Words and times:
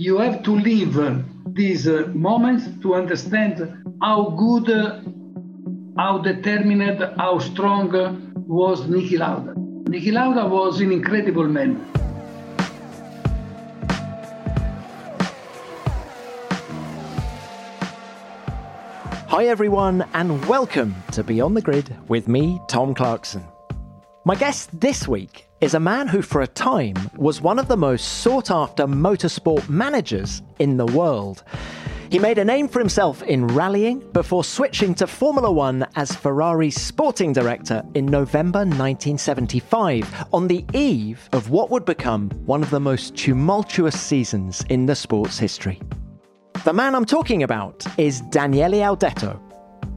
You 0.00 0.16
have 0.16 0.42
to 0.44 0.52
live 0.52 1.24
these 1.52 1.86
uh, 1.86 2.06
moments 2.14 2.64
to 2.80 2.94
understand 2.94 3.56
how 4.00 4.30
good, 4.30 4.70
uh, 4.70 5.02
how 5.98 6.22
determined, 6.22 7.04
how 7.18 7.38
strong 7.38 7.94
uh, 7.94 8.16
was 8.34 8.80
Niki 8.86 9.18
Lauda. 9.18 9.52
Niki 9.92 10.10
Lauda 10.10 10.48
was 10.48 10.80
an 10.80 10.90
incredible 10.90 11.46
man. 11.46 11.84
Hi, 19.28 19.48
everyone, 19.48 20.06
and 20.14 20.42
welcome 20.46 20.94
to 21.12 21.22
Beyond 21.22 21.58
the 21.58 21.60
Grid 21.60 21.94
with 22.08 22.26
me, 22.26 22.58
Tom 22.68 22.94
Clarkson. 22.94 23.44
My 24.24 24.34
guest 24.34 24.80
this 24.80 25.06
week 25.06 25.49
is 25.60 25.74
a 25.74 25.80
man 25.80 26.08
who, 26.08 26.22
for 26.22 26.40
a 26.40 26.46
time, 26.46 26.96
was 27.16 27.42
one 27.42 27.58
of 27.58 27.68
the 27.68 27.76
most 27.76 28.22
sought 28.22 28.50
after 28.50 28.86
motorsport 28.86 29.68
managers 29.68 30.42
in 30.58 30.76
the 30.76 30.86
world. 30.86 31.44
He 32.10 32.18
made 32.18 32.38
a 32.38 32.44
name 32.44 32.66
for 32.66 32.78
himself 32.78 33.22
in 33.22 33.46
rallying 33.46 34.00
before 34.12 34.42
switching 34.42 34.94
to 34.96 35.06
Formula 35.06 35.52
One 35.52 35.86
as 35.96 36.10
Ferrari's 36.16 36.80
sporting 36.80 37.32
director 37.32 37.82
in 37.94 38.06
November 38.06 38.60
1975, 38.60 40.26
on 40.32 40.48
the 40.48 40.64
eve 40.72 41.28
of 41.32 41.50
what 41.50 41.70
would 41.70 41.84
become 41.84 42.30
one 42.46 42.62
of 42.62 42.70
the 42.70 42.80
most 42.80 43.14
tumultuous 43.14 44.00
seasons 44.00 44.64
in 44.70 44.86
the 44.86 44.96
sport's 44.96 45.38
history. 45.38 45.78
The 46.64 46.72
man 46.72 46.94
I'm 46.94 47.04
talking 47.04 47.42
about 47.42 47.86
is 47.98 48.22
Daniele 48.22 48.96
Audetto. 48.96 49.49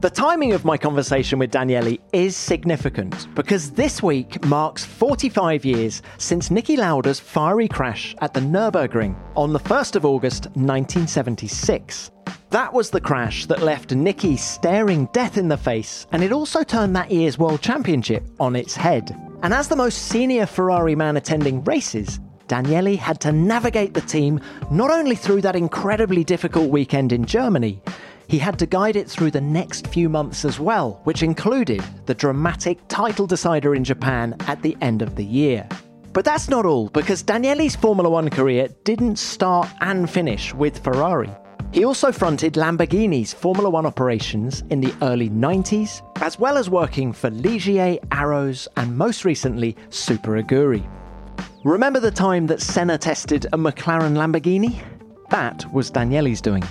The 0.04 0.10
timing 0.10 0.52
of 0.52 0.66
my 0.66 0.76
conversation 0.76 1.38
with 1.38 1.50
Daniele 1.50 1.96
is 2.12 2.36
significant 2.36 3.34
because 3.34 3.70
this 3.70 4.02
week 4.02 4.44
marks 4.44 4.84
45 4.84 5.64
years 5.64 6.02
since 6.18 6.50
Niki 6.50 6.76
Lauda's 6.76 7.18
fiery 7.18 7.68
crash 7.68 8.14
at 8.18 8.34
the 8.34 8.40
Nürburgring 8.40 9.16
on 9.34 9.54
the 9.54 9.58
1st 9.58 9.96
of 9.96 10.04
August 10.04 10.44
1976. 10.56 12.10
That 12.50 12.70
was 12.70 12.90
the 12.90 13.00
crash 13.00 13.46
that 13.46 13.62
left 13.62 13.92
Niki 13.92 14.38
staring 14.38 15.08
death 15.14 15.38
in 15.38 15.48
the 15.48 15.56
face, 15.56 16.06
and 16.12 16.22
it 16.22 16.32
also 16.32 16.62
turned 16.62 16.94
that 16.96 17.10
year's 17.10 17.38
World 17.38 17.62
Championship 17.62 18.24
on 18.38 18.56
its 18.56 18.76
head. 18.76 19.18
And 19.42 19.54
as 19.54 19.68
the 19.68 19.76
most 19.76 20.08
senior 20.08 20.44
Ferrari 20.44 20.94
man 20.94 21.16
attending 21.16 21.64
races, 21.64 22.20
Daniele 22.46 22.98
had 22.98 23.20
to 23.22 23.32
navigate 23.32 23.94
the 23.94 24.02
team 24.02 24.38
not 24.70 24.90
only 24.90 25.16
through 25.16 25.40
that 25.40 25.56
incredibly 25.56 26.24
difficult 26.24 26.68
weekend 26.68 27.10
in 27.10 27.24
Germany, 27.24 27.80
he 28.28 28.38
had 28.38 28.58
to 28.58 28.66
guide 28.66 28.96
it 28.96 29.08
through 29.08 29.30
the 29.30 29.40
next 29.40 29.86
few 29.88 30.08
months 30.08 30.44
as 30.44 30.58
well, 30.58 31.00
which 31.04 31.22
included 31.22 31.82
the 32.06 32.14
dramatic 32.14 32.78
title 32.88 33.26
decider 33.26 33.74
in 33.74 33.84
Japan 33.84 34.36
at 34.46 34.62
the 34.62 34.76
end 34.80 35.02
of 35.02 35.16
the 35.16 35.24
year. 35.24 35.68
But 36.12 36.24
that's 36.24 36.48
not 36.48 36.64
all, 36.64 36.88
because 36.88 37.24
Daniele's 37.24 37.74
Formula 37.74 38.08
One 38.08 38.30
career 38.30 38.68
didn't 38.84 39.16
start 39.16 39.68
and 39.80 40.08
finish 40.08 40.54
with 40.54 40.78
Ferrari. 40.78 41.30
He 41.72 41.84
also 41.84 42.12
fronted 42.12 42.54
Lamborghini's 42.54 43.32
Formula 43.34 43.68
One 43.68 43.84
operations 43.84 44.62
in 44.70 44.80
the 44.80 44.94
early 45.02 45.28
90s, 45.28 46.02
as 46.22 46.38
well 46.38 46.56
as 46.56 46.70
working 46.70 47.12
for 47.12 47.30
Ligier, 47.30 47.98
Arrows, 48.12 48.68
and 48.76 48.96
most 48.96 49.24
recently, 49.24 49.76
Super 49.90 50.40
Aguri. 50.40 50.86
Remember 51.64 51.98
the 51.98 52.12
time 52.12 52.46
that 52.46 52.62
Senna 52.62 52.96
tested 52.96 53.46
a 53.46 53.58
McLaren 53.58 54.14
Lamborghini? 54.16 54.80
That 55.30 55.64
was 55.72 55.90
Daniele's 55.90 56.40
doing. 56.40 56.62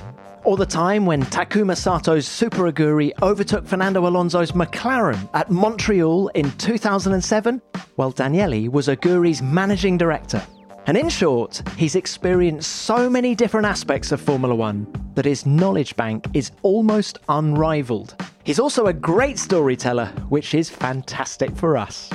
Or 0.46 0.58
the 0.58 0.66
time 0.66 1.06
when 1.06 1.24
Takuma 1.24 1.78
Sato's 1.78 2.28
Super 2.28 2.70
Aguri 2.70 3.14
overtook 3.22 3.66
Fernando 3.66 4.06
Alonso's 4.08 4.52
McLaren 4.52 5.30
at 5.34 5.50
Montreal 5.50 6.28
in 6.30 6.52
2007? 6.58 7.62
Well, 7.96 8.12
Daniele 8.12 8.70
was 8.70 8.90
Aguri's 8.90 9.42
managing 9.42 9.98
director. 9.98 10.46
And 10.86 10.98
in 10.98 11.08
short, 11.08 11.62
he's 11.78 11.96
experienced 11.96 12.70
so 12.70 13.10
many 13.10 13.36
different 13.36 13.66
aspects 13.66 14.12
of 14.12 14.20
Formula 14.20 14.54
One 14.54 14.86
that 15.16 15.24
his 15.24 15.46
knowledge 15.46 15.96
bank 15.96 16.28
is 16.34 16.52
almost 16.62 17.20
unrivaled. 17.30 18.22
He's 18.44 18.60
also 18.60 18.88
a 18.88 18.94
great 18.94 19.40
storyteller, 19.40 20.08
which 20.28 20.54
is 20.54 20.70
fantastic 20.70 21.56
for 21.56 21.78
us. 21.78 22.10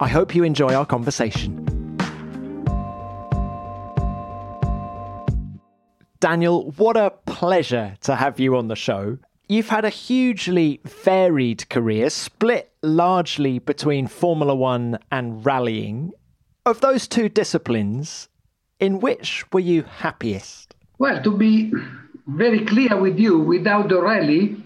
I 0.00 0.08
hope 0.08 0.34
you 0.34 0.42
enjoy 0.42 0.74
our 0.74 0.86
conversation. 0.86 1.69
Daniel, 6.20 6.70
what 6.72 6.98
a 6.98 7.14
pleasure 7.24 7.96
to 8.02 8.14
have 8.14 8.38
you 8.38 8.54
on 8.54 8.68
the 8.68 8.76
show. 8.76 9.16
You've 9.48 9.70
had 9.70 9.86
a 9.86 9.88
hugely 9.88 10.80
varied 10.84 11.66
career, 11.70 12.10
split 12.10 12.70
largely 12.82 13.58
between 13.58 14.06
Formula 14.06 14.54
One 14.54 14.98
and 15.10 15.44
rallying. 15.46 16.12
Of 16.66 16.82
those 16.82 17.08
two 17.08 17.30
disciplines, 17.30 18.28
in 18.78 19.00
which 19.00 19.50
were 19.50 19.60
you 19.60 19.82
happiest? 19.82 20.74
Well, 20.98 21.22
to 21.22 21.30
be 21.34 21.72
very 22.26 22.66
clear 22.66 23.00
with 23.00 23.18
you, 23.18 23.38
without 23.38 23.88
the 23.88 24.02
rally, 24.02 24.56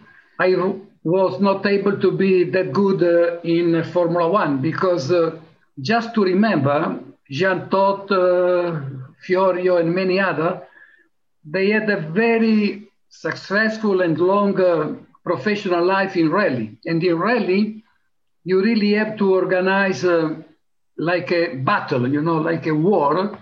I 0.41 0.57
was 1.05 1.41
not 1.41 1.65
able 1.67 2.01
to 2.01 2.11
be 2.11 2.51
that 2.51 2.73
good 2.73 3.01
uh, 3.01 3.41
in 3.43 3.81
Formula 3.93 4.29
One 4.29 4.61
because 4.61 5.13
uh, 5.13 5.39
just 5.81 6.15
to 6.15 6.25
remember, 6.25 6.99
Jean 7.31 7.69
Todt, 7.71 8.11
uh, 8.11 8.81
Fiorio, 9.25 9.81
and 9.81 9.95
many 9.95 10.19
others 10.19 10.61
they 11.44 11.71
had 11.71 11.88
a 11.91 12.00
very 12.00 12.88
successful 13.09 14.00
and 14.00 14.19
long 14.19 14.60
uh, 14.60 14.94
professional 15.25 15.84
life 15.84 16.16
in 16.16 16.31
rally. 16.31 16.77
And 16.84 17.03
in 17.03 17.19
rally, 17.19 17.84
you 18.44 18.62
really 18.62 18.93
have 18.94 19.16
to 19.19 19.34
organize 19.34 20.05
uh, 20.05 20.34
like 20.97 21.31
a 21.32 21.56
battle, 21.56 22.09
you 22.09 22.21
know, 22.21 22.37
like 22.37 22.66
a 22.66 22.75
war, 22.75 23.38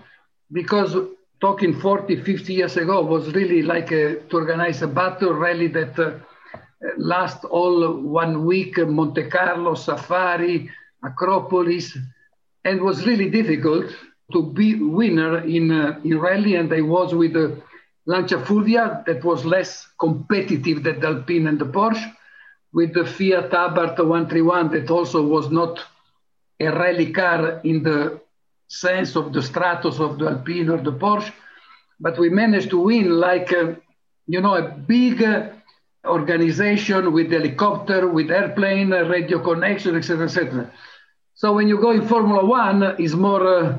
because 0.51 0.95
talking 1.41 1.79
40, 1.79 2.23
50 2.23 2.53
years 2.53 2.77
ago 2.77 3.01
was 3.01 3.33
really 3.33 3.61
like 3.61 3.91
a, 3.91 4.15
to 4.29 4.37
organize 4.37 4.81
a 4.81 4.87
battle 4.87 5.33
rally 5.33 5.67
that 5.67 5.99
uh, 5.99 6.19
last 6.97 7.43
all 7.45 7.99
one 7.99 8.45
week, 8.45 8.77
Monte 8.77 9.29
Carlo, 9.29 9.75
Safari, 9.75 10.69
Acropolis, 11.03 11.97
and 12.63 12.81
was 12.81 13.05
really 13.05 13.29
difficult 13.29 13.91
to 14.31 14.41
be 14.53 14.75
winner 14.75 15.39
in, 15.39 15.71
uh, 15.71 15.99
in 16.03 16.17
rally. 16.19 16.55
And 16.55 16.73
I 16.73 16.81
was 16.81 17.13
with 17.13 17.33
the 17.33 17.61
Lancia 18.05 18.39
Fulvia 18.39 19.03
that 19.05 19.23
was 19.23 19.45
less 19.45 19.87
competitive 19.99 20.83
than 20.83 20.99
the 20.99 21.07
Alpine 21.07 21.47
and 21.47 21.59
the 21.59 21.65
Porsche, 21.65 22.13
with 22.73 22.93
the 22.93 23.05
Fiat 23.05 23.51
Abarth 23.51 23.97
131 23.97 24.71
that 24.71 24.89
also 24.89 25.21
was 25.21 25.49
not 25.51 25.79
a 26.59 26.67
rally 26.67 27.11
car 27.11 27.61
in 27.63 27.83
the 27.83 28.19
sense 28.67 29.15
of 29.15 29.33
the 29.33 29.39
Stratos 29.39 29.99
of 29.99 30.17
the 30.19 30.29
Alpine 30.29 30.69
or 30.69 30.81
the 30.81 30.91
Porsche, 30.91 31.31
but 31.99 32.17
we 32.17 32.29
managed 32.29 32.69
to 32.71 32.79
win 32.79 33.09
like 33.09 33.51
a, 33.51 33.77
you 34.27 34.41
know 34.41 34.55
a 34.55 34.67
big 34.67 35.23
uh, 35.23 35.49
organization 36.05 37.13
with 37.13 37.31
helicopter, 37.31 38.07
with 38.07 38.31
airplane, 38.31 38.91
uh, 38.91 39.03
radio 39.03 39.39
connection, 39.39 39.95
etc., 39.95 40.25
etc. 40.25 40.71
So 41.35 41.53
when 41.53 41.67
you 41.67 41.79
go 41.79 41.91
in 41.91 42.07
Formula 42.07 42.45
One, 42.45 42.83
it's 42.99 43.13
more 43.13 43.47
uh, 43.47 43.77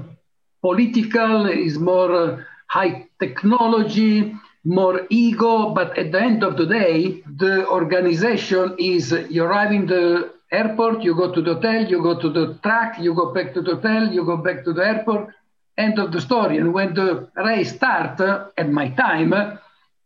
political, 0.63 1.47
is 1.47 1.79
more 1.79 2.13
uh, 2.13 2.43
high 2.69 3.07
technology, 3.25 4.35
more 4.65 5.07
ego, 5.11 5.71
but 5.79 5.97
at 5.99 6.13
the 6.13 6.21
end 6.21 6.43
of 6.43 6.57
the 6.57 6.67
day, 6.67 7.23
the 7.45 7.67
organization 7.69 8.75
is 8.79 9.13
you 9.31 9.45
arrive 9.45 9.73
in 9.73 9.87
the 9.87 10.33
airport, 10.51 11.03
you 11.03 11.15
go 11.15 11.33
to 11.33 11.43
the 11.43 11.55
hotel, 11.55 11.85
you 11.93 12.03
go 12.03 12.15
to 12.19 12.31
the 12.31 12.47
track, 12.63 12.99
you 12.99 13.15
go 13.15 13.33
back 13.33 13.53
to 13.55 13.61
the 13.61 13.75
hotel, 13.77 14.03
you 14.17 14.25
go 14.25 14.37
back 14.37 14.65
to 14.65 14.73
the 14.73 14.85
airport, 14.93 15.29
end 15.77 15.99
of 15.99 16.13
the 16.13 16.21
story. 16.21 16.57
And 16.59 16.73
when 16.73 16.95
the 16.95 17.29
race 17.37 17.75
start, 17.75 18.21
uh, 18.21 18.47
at 18.57 18.71
my 18.71 18.89
time, 18.91 19.33
uh, 19.33 19.57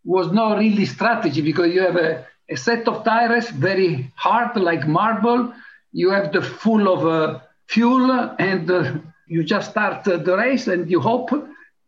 was 0.05 0.32
not 0.32 0.59
really 0.59 0.87
strategy 0.87 1.43
because 1.43 1.73
you 1.75 1.82
have 1.82 1.97
a, 1.97 2.26
a, 2.49 2.56
set 2.56 2.88
of 2.88 3.05
tires 3.05 3.50
very 3.50 4.11
hard 4.17 4.56
like 4.56 4.87
marble. 4.87 5.53
You 5.93 6.11
have 6.11 6.32
the 6.32 6.43
full 6.43 6.85
of 6.94 7.00
uh, 7.06 7.41
fuel 7.67 8.11
and 8.38 8.71
uh, 8.71 8.94
you 9.29 9.44
just 9.44 9.71
start 9.71 10.05
the 10.05 10.37
race 10.37 10.67
and 10.67 10.91
you 10.91 11.00
hope 11.00 11.31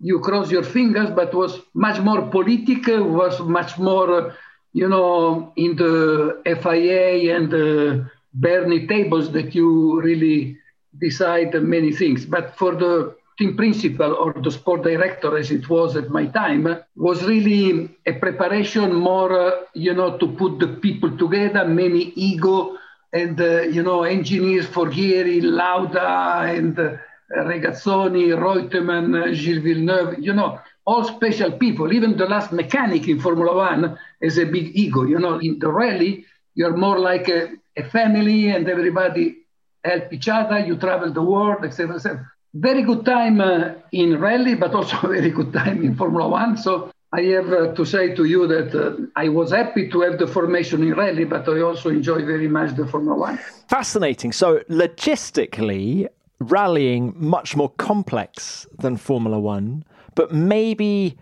you 0.00 0.19
cross 0.20 0.50
your 0.50 0.62
fingers, 0.62 1.11
but 1.11 1.35
was 1.35 1.61
much 1.75 2.00
more 2.00 2.23
political, 2.23 3.05
was 3.05 3.38
much 3.41 3.79
more, 3.79 4.35
you 4.73 4.88
know, 4.88 5.52
in 5.56 5.76
the 5.76 6.41
FIA 6.62 7.37
and 7.37 7.50
the 7.50 8.11
Bernie 8.32 8.87
tables 8.87 9.31
that 9.32 9.55
you 9.55 10.00
really 10.00 10.56
decide 10.99 11.55
many 11.62 11.93
things. 11.93 12.25
But 12.25 12.56
for 12.56 12.75
the 12.75 13.14
team 13.38 13.56
principal 13.56 14.14
or 14.14 14.32
the 14.32 14.50
sport 14.50 14.82
director, 14.82 15.37
as 15.37 15.50
it 15.50 15.69
was 15.69 15.97
at 15.97 16.11
my 16.11 16.26
time, 16.26 16.67
was 16.97 17.23
really 17.25 17.88
a 18.06 18.12
preparation 18.12 18.94
more, 18.94 19.32
uh, 19.32 19.61
you 19.75 19.94
know, 19.94 20.17
to 20.19 20.26
put 20.29 20.58
the 20.58 20.69
people 20.69 21.17
together, 21.17 21.67
many 21.67 22.12
ego 22.17 22.76
and, 23.12 23.41
uh, 23.41 23.62
you 23.62 23.82
know, 23.82 24.05
engineers 24.05 24.67
for 24.67 24.87
Forghieri, 24.87 25.43
Lauda, 25.43 26.43
and 26.47 26.79
uh, 26.79 26.97
Regazzoni, 27.31 28.37
Reutemann, 28.37 29.35
Gilles 29.35 29.62
Villeneuve, 29.62 30.19
you 30.19 30.32
know, 30.32 30.61
all 30.85 31.05
special 31.05 31.53
people. 31.53 31.93
Even 31.93 32.17
the 32.17 32.27
last 32.27 32.53
mechanic 32.53 33.09
in 33.09 33.21
Formula 33.21 33.55
One 33.55 33.99
has 34.23 34.38
a 34.38 34.44
big 34.44 34.75
ego. 34.75 35.05
You 35.05 35.19
know, 35.19 35.38
in 35.38 35.59
the 35.59 35.71
rally, 35.71 36.25
you're 36.55 36.77
more 36.77 36.99
like 36.99 37.29
a, 37.29 37.50
a 37.77 37.85
family 37.85 38.49
and 38.49 38.69
everybody 38.69 39.37
help 39.85 40.12
each 40.12 40.29
other. 40.29 40.59
You 40.59 40.77
travel 40.77 41.12
the 41.12 41.23
world, 41.23 41.65
etc. 41.65 41.97
etc. 41.97 42.31
Very 42.53 42.82
good 42.82 43.05
time 43.05 43.41
uh, 43.41 43.75
in 43.93 44.19
rally, 44.19 44.56
but 44.56 44.75
also 44.75 44.97
very 45.03 45.31
good 45.31 45.53
time 45.53 45.85
in 45.85 45.94
Formula 45.94 46.29
One. 46.29 46.56
So 46.56 46.91
I 47.12 47.23
have 47.23 47.53
uh, 47.53 47.73
to 47.75 47.85
say 47.85 48.15
to 48.15 48.25
you 48.25 48.47
that 48.49 48.75
uh, 48.75 48.97
I 49.17 49.29
was 49.29 49.50
happy 49.50 49.88
to 49.91 50.00
have 50.03 50.19
the 50.19 50.26
formation 50.26 50.83
in 50.83 50.94
rally, 50.94 51.25
but 51.25 51.49
I 51.49 51.61
also 51.61 51.88
enjoy 51.88 52.25
very 52.25 52.49
much 52.49 52.76
the 52.76 52.87
Formula 52.87 53.17
One. 53.17 53.38
Fascinating. 53.69 54.33
So 54.33 54.61
logistically, 54.69 56.09
rallying 56.41 57.15
much 57.17 57.55
more 57.55 57.71
complex 57.71 58.67
than 58.79 58.97
Formula 58.97 59.39
One, 59.39 59.85
but 60.15 60.33
maybe 60.33 61.17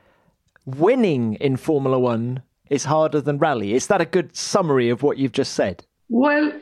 winning 0.64 1.34
in 1.34 1.56
Formula 1.56 1.98
One 1.98 2.42
is 2.70 2.84
harder 2.84 3.20
than 3.20 3.38
rally. 3.38 3.74
Is 3.74 3.88
that 3.88 4.00
a 4.00 4.04
good 4.04 4.36
summary 4.36 4.88
of 4.88 5.02
what 5.02 5.18
you've 5.18 5.32
just 5.32 5.54
said? 5.54 5.84
Well, 6.08 6.52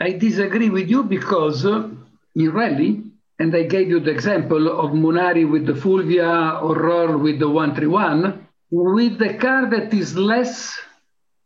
I 0.00 0.12
disagree 0.12 0.68
with 0.68 0.88
you 0.88 1.02
because 1.04 1.64
uh, 1.64 1.88
in 2.34 2.50
rally, 2.50 3.02
and 3.38 3.54
I 3.54 3.64
gave 3.64 3.88
you 3.88 4.00
the 4.00 4.10
example 4.10 4.68
of 4.68 4.90
Munari 4.92 5.50
with 5.50 5.66
the 5.66 5.74
Fulvia 5.74 6.60
or 6.62 6.76
Röhrl 6.76 7.20
with 7.22 7.38
the 7.38 7.48
131, 7.48 8.46
with 8.70 9.18
the 9.18 9.34
car 9.34 9.68
that 9.70 9.92
is 9.94 10.16
less 10.16 10.78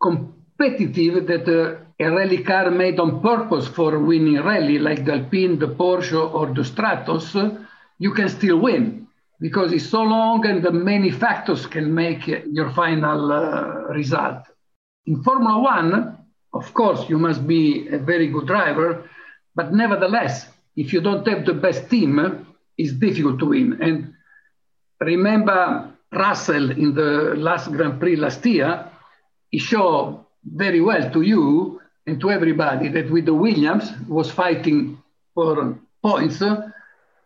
competitive 0.02 1.26
that 1.26 1.48
uh, 1.48 1.85
a 1.98 2.10
rally 2.10 2.42
car 2.42 2.70
made 2.70 3.00
on 3.00 3.20
purpose 3.22 3.66
for 3.68 3.98
winning 3.98 4.42
rally, 4.42 4.78
like 4.78 5.04
the 5.04 5.14
Alpine, 5.14 5.58
the 5.58 5.68
Porsche, 5.68 6.34
or 6.34 6.46
the 6.52 6.62
Stratos, 6.62 7.66
you 7.98 8.12
can 8.12 8.28
still 8.28 8.58
win 8.58 9.06
because 9.40 9.72
it's 9.72 9.88
so 9.88 10.02
long 10.02 10.44
and 10.46 10.62
the 10.62 10.72
many 10.72 11.10
factors 11.10 11.66
can 11.66 11.94
make 11.94 12.26
your 12.26 12.70
final 12.70 13.32
uh, 13.32 13.92
result. 13.94 14.44
In 15.06 15.22
Formula 15.22 15.58
One, 15.60 16.18
of 16.52 16.72
course, 16.74 17.08
you 17.08 17.18
must 17.18 17.46
be 17.46 17.88
a 17.88 17.98
very 17.98 18.28
good 18.28 18.46
driver, 18.46 19.08
but 19.54 19.72
nevertheless, 19.72 20.48
if 20.74 20.92
you 20.92 21.00
don't 21.00 21.26
have 21.26 21.44
the 21.46 21.54
best 21.54 21.88
team, 21.88 22.46
it's 22.76 22.92
difficult 22.92 23.38
to 23.38 23.46
win. 23.46 23.78
And 23.80 24.14
remember 25.00 25.92
Russell 26.12 26.70
in 26.70 26.94
the 26.94 27.34
last 27.36 27.70
Grand 27.72 28.00
Prix 28.00 28.16
last 28.16 28.44
year, 28.44 28.90
he 29.50 29.58
showed 29.58 30.24
very 30.44 30.80
well 30.80 31.10
to 31.10 31.22
you 31.22 31.80
and 32.06 32.20
to 32.20 32.30
everybody 32.30 32.88
that 32.88 33.10
with 33.10 33.26
the 33.26 33.34
Williams 33.34 33.92
was 34.08 34.30
fighting 34.30 34.98
for 35.34 35.78
points, 36.02 36.40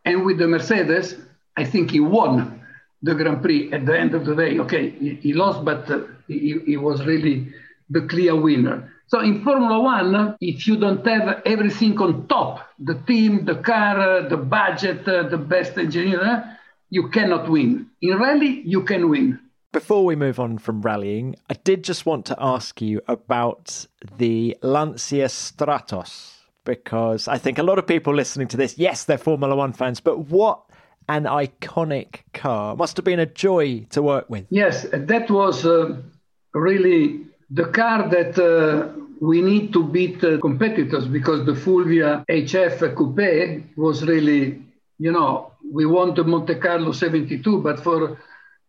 and 0.04 0.24
with 0.24 0.38
the 0.38 0.48
Mercedes, 0.48 1.16
I 1.56 1.64
think 1.64 1.90
he 1.90 2.00
won 2.00 2.62
the 3.02 3.14
Grand 3.14 3.42
Prix 3.42 3.72
at 3.72 3.86
the 3.86 3.98
end 3.98 4.14
of 4.14 4.24
the 4.24 4.34
day. 4.34 4.58
Okay, 4.58 4.90
he, 4.90 5.14
he 5.16 5.32
lost, 5.32 5.64
but 5.64 5.90
uh, 5.90 6.00
he, 6.28 6.58
he 6.64 6.76
was 6.76 7.04
really 7.04 7.52
the 7.90 8.02
clear 8.02 8.34
winner. 8.34 8.92
So 9.08 9.20
in 9.20 9.42
Formula 9.42 9.80
One, 9.80 10.36
if 10.40 10.66
you 10.66 10.76
don't 10.76 11.04
have 11.06 11.42
everything 11.44 11.98
on 11.98 12.28
top, 12.28 12.68
the 12.78 12.94
team, 12.94 13.44
the 13.44 13.56
car, 13.56 14.28
the 14.28 14.36
budget, 14.36 15.06
uh, 15.08 15.24
the 15.24 15.36
best 15.36 15.76
engineer, 15.76 16.58
you 16.90 17.08
cannot 17.08 17.50
win. 17.50 17.86
In 18.00 18.18
rally, 18.18 18.62
you 18.64 18.82
can 18.84 19.08
win. 19.10 19.40
Before 19.72 20.04
we 20.04 20.16
move 20.16 20.40
on 20.40 20.58
from 20.58 20.82
rallying, 20.82 21.36
I 21.48 21.54
did 21.54 21.84
just 21.84 22.04
want 22.04 22.26
to 22.26 22.36
ask 22.40 22.82
you 22.82 23.00
about 23.06 23.86
the 24.18 24.56
Lancia 24.62 25.26
Stratos 25.26 26.32
because 26.64 27.28
I 27.28 27.38
think 27.38 27.56
a 27.56 27.62
lot 27.62 27.78
of 27.78 27.86
people 27.86 28.12
listening 28.12 28.48
to 28.48 28.56
this, 28.56 28.78
yes, 28.78 29.04
they're 29.04 29.16
Formula 29.16 29.54
One 29.54 29.72
fans, 29.72 30.00
but 30.00 30.26
what 30.26 30.60
an 31.08 31.22
iconic 31.22 32.22
car. 32.34 32.74
Must 32.74 32.96
have 32.96 33.04
been 33.04 33.20
a 33.20 33.26
joy 33.26 33.86
to 33.90 34.02
work 34.02 34.28
with. 34.28 34.46
Yes, 34.50 34.86
that 34.92 35.30
was 35.30 35.64
uh, 35.64 35.96
really 36.52 37.26
the 37.50 37.66
car 37.66 38.08
that 38.08 38.38
uh, 38.40 38.88
we 39.20 39.40
need 39.40 39.72
to 39.72 39.84
beat 39.84 40.24
uh, 40.24 40.40
competitors 40.40 41.06
because 41.06 41.46
the 41.46 41.54
Fulvia 41.54 42.24
HF 42.28 42.96
Coupe 42.96 43.76
was 43.76 44.02
really, 44.04 44.60
you 44.98 45.12
know, 45.12 45.52
we 45.72 45.86
won 45.86 46.12
the 46.14 46.24
Monte 46.24 46.56
Carlo 46.56 46.90
72, 46.90 47.62
but 47.62 47.78
for 47.78 48.18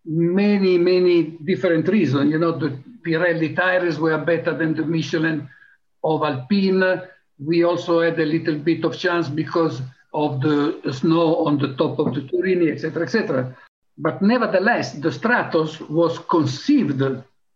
many, 0.06 0.78
many 0.78 1.24
different 1.24 1.88
reasons. 1.88 2.32
You 2.32 2.40
know, 2.40 2.52
the 2.58 2.78
Pirelli 3.06 3.56
tires 3.56 4.00
were 4.00 4.18
better 4.18 4.56
than 4.56 4.76
the 4.76 4.84
Michelin 4.84 5.50
of 6.04 6.24
Alpine. 6.24 7.02
We 7.40 7.64
also 7.64 8.02
had 8.02 8.20
a 8.20 8.26
little 8.26 8.56
bit 8.56 8.84
of 8.86 8.98
chance 8.98 9.28
because 9.30 9.82
of 10.14 10.42
the 10.42 10.82
snow 10.92 11.46
on 11.46 11.58
the 11.58 11.76
top 11.76 12.00
of 12.00 12.14
the 12.14 12.22
Turini, 12.22 12.72
etc., 12.72 13.04
etc. 13.04 13.58
But 13.98 14.22
nevertheless, 14.22 14.94
the 14.94 15.10
Stratos 15.10 15.80
was 15.90 16.20
conceived 16.20 17.02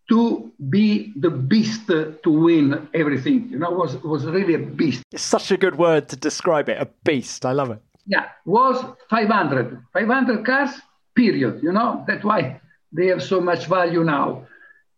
to 0.08 0.52
be 0.70 1.14
the 1.16 1.30
beast 1.30 1.88
to 1.88 2.16
win 2.26 2.88
everything. 2.94 3.50
You 3.50 3.60
know, 3.60 3.72
was 3.72 3.98
was 4.04 4.26
really 4.26 4.54
a 4.54 4.60
beast. 4.60 5.04
It's 5.12 5.24
such 5.24 5.52
a 5.52 5.58
good 5.58 5.78
word 5.78 6.10
to 6.10 6.16
describe 6.16 6.70
it, 6.70 6.80
a 6.80 6.88
beast. 7.04 7.46
I 7.46 7.54
love 7.54 7.72
it. 7.72 7.82
Yeah, 8.06 8.26
was 8.46 8.84
500. 9.10 9.84
500 9.94 10.46
cars, 10.46 10.70
period. 11.16 11.62
You 11.64 11.72
know, 11.72 12.04
that's 12.08 12.24
why 12.24 12.62
they 12.92 13.08
have 13.08 13.24
so 13.24 13.42
much 13.42 13.68
value 13.68 14.04
now. 14.04 14.48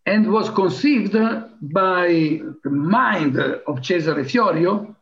And 0.06 0.32
was 0.32 0.50
conceived 0.50 1.14
by 1.62 2.08
the 2.64 2.70
mind 2.70 3.38
of 3.38 3.82
Cesare 3.84 4.24
Fiorio 4.24 4.96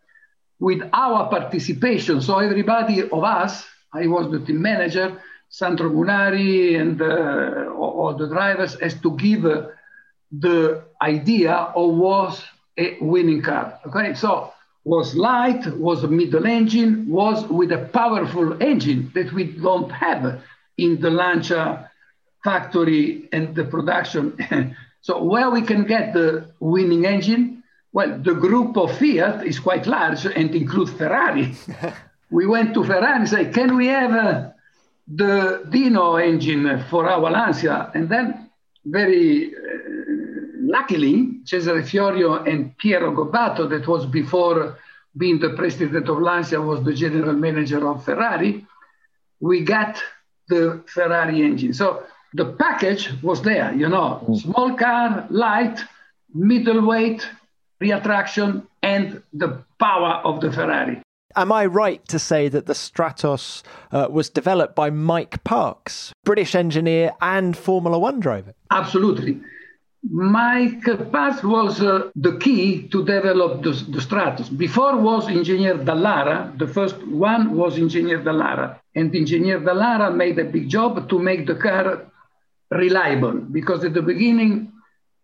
with 0.59 0.81
our 0.93 1.29
participation. 1.29 2.21
So 2.21 2.39
everybody 2.39 3.03
of 3.03 3.23
us, 3.23 3.65
I 3.93 4.07
was 4.07 4.31
the 4.31 4.39
team 4.39 4.61
manager, 4.61 5.21
Sandro 5.49 5.89
Munari 5.89 6.79
and 6.79 7.01
uh, 7.01 7.71
all 7.73 8.15
the 8.17 8.27
drivers, 8.27 8.79
has 8.81 8.99
to 9.01 9.15
give 9.15 9.43
the 10.31 10.83
idea 11.01 11.53
of 11.53 11.95
was 11.95 12.43
a 12.77 12.97
winning 12.99 13.41
car. 13.41 13.79
Okay, 13.87 14.15
so 14.15 14.51
was 14.83 15.15
light, 15.15 15.65
was 15.77 16.03
a 16.03 16.07
middle 16.07 16.45
engine, 16.45 17.07
was 17.07 17.45
with 17.47 17.71
a 17.71 17.89
powerful 17.93 18.61
engine 18.61 19.11
that 19.15 19.31
we 19.33 19.43
don't 19.43 19.91
have 19.91 20.41
in 20.77 20.99
the 20.99 21.09
Lancia 21.09 21.91
factory 22.43 23.27
and 23.31 23.55
the 23.55 23.65
production. 23.65 24.37
so 25.01 25.23
where 25.23 25.49
we 25.49 25.61
can 25.61 25.85
get 25.85 26.13
the 26.13 26.47
winning 26.59 27.05
engine? 27.05 27.63
Well, 27.91 28.19
the 28.19 28.33
group 28.33 28.77
of 28.77 28.97
Fiat 28.97 29.45
is 29.45 29.59
quite 29.59 29.87
large 29.87 30.25
and 30.25 30.53
includes 30.53 30.91
Ferrari. 30.91 31.55
we 32.29 32.45
went 32.45 32.73
to 32.73 32.83
Ferrari 32.83 33.19
and 33.19 33.29
said, 33.29 33.53
can 33.53 33.75
we 33.75 33.87
have 33.87 34.11
uh, 34.11 34.49
the 35.07 35.65
Dino 35.69 36.15
engine 36.17 36.83
for 36.89 37.09
our 37.09 37.31
Lancia? 37.31 37.91
And 37.93 38.09
then 38.09 38.49
very 38.85 39.55
uh, 39.55 39.85
luckily, 40.65 41.39
Cesare 41.45 41.83
Fiorio 41.83 42.45
and 42.47 42.77
Piero 42.77 43.11
Gobbato, 43.15 43.69
that 43.69 43.87
was 43.87 44.05
before 44.05 44.77
being 45.17 45.39
the 45.39 45.51
president 45.51 46.09
of 46.09 46.19
Lancia, 46.19 46.59
was 46.61 46.83
the 46.83 46.93
general 46.93 47.33
manager 47.33 47.87
of 47.87 48.03
Ferrari. 48.03 48.65
We 49.39 49.63
got 49.63 50.01
the 50.47 50.83
Ferrari 50.87 51.41
engine. 51.41 51.73
So 51.73 52.03
the 52.33 52.45
package 52.45 53.11
was 53.21 53.41
there, 53.41 53.73
you 53.73 53.87
know, 53.87 54.23
mm. 54.27 54.41
small 54.41 54.75
car, 54.75 55.25
light, 55.29 55.79
middleweight, 56.33 57.27
rear 57.79 57.99
traction, 58.01 58.67
and 58.83 59.21
the 59.33 59.63
power 59.79 60.21
of 60.23 60.41
the 60.41 60.51
Ferrari. 60.51 61.01
Am 61.37 61.51
I 61.51 61.65
right 61.65 62.05
to 62.07 62.17
say 62.17 62.47
that 62.47 62.65
the 62.65 62.73
Stratos 62.73 63.61
uh, 63.91 64.07
was 64.09 64.29
developed 64.29 64.73
by 64.75 64.89
Mike 64.89 65.43
Parkes, 65.43 66.13
British 66.23 66.55
engineer 66.55 67.11
and 67.21 67.57
Formula 67.57 67.99
One 67.99 68.21
driver? 68.21 68.53
Absolutely. 68.71 69.41
Mike 70.11 71.11
Parkes 71.11 71.43
was 71.43 71.81
uh, 71.81 72.11
the 72.15 72.37
key 72.37 72.87
to 72.89 73.03
develop 73.03 73.63
the, 73.63 73.71
the 73.71 73.99
Stratos. 73.99 74.55
Before 74.55 74.97
was 74.97 75.27
Engineer 75.27 75.75
Dallara. 75.77 76.57
The 76.57 76.67
first 76.67 76.97
one 77.07 77.55
was 77.55 77.77
Engineer 77.77 78.19
Dallara. 78.19 78.79
And 78.93 79.15
Engineer 79.15 79.59
Dallara 79.59 80.15
made 80.15 80.37
a 80.37 80.45
big 80.45 80.69
job 80.69 81.09
to 81.09 81.19
make 81.19 81.47
the 81.47 81.55
car 81.55 82.05
reliable 82.69 83.33
because 83.33 83.83
at 83.83 83.93
the 83.93 84.01
beginning 84.01 84.71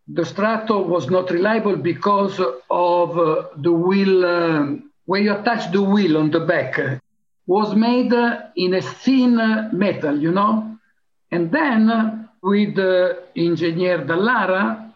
the 0.07 0.25
Strato 0.25 0.81
was 0.81 1.09
not 1.09 1.29
reliable 1.29 1.75
because 1.75 2.39
of 2.69 3.17
uh, 3.17 3.43
the 3.57 3.71
wheel, 3.71 4.25
uh, 4.25 4.67
where 5.05 5.21
you 5.21 5.33
attach 5.33 5.71
the 5.71 5.81
wheel 5.81 6.17
on 6.17 6.31
the 6.31 6.39
back, 6.39 6.79
was 7.45 7.75
made 7.75 8.13
uh, 8.13 8.41
in 8.55 8.73
a 8.73 8.81
thin 8.81 9.39
uh, 9.39 9.69
metal, 9.71 10.19
you 10.19 10.31
know? 10.31 10.77
And 11.31 11.51
then 11.51 12.29
with 12.41 12.77
engineer 13.35 13.99
Dallara, 13.99 14.91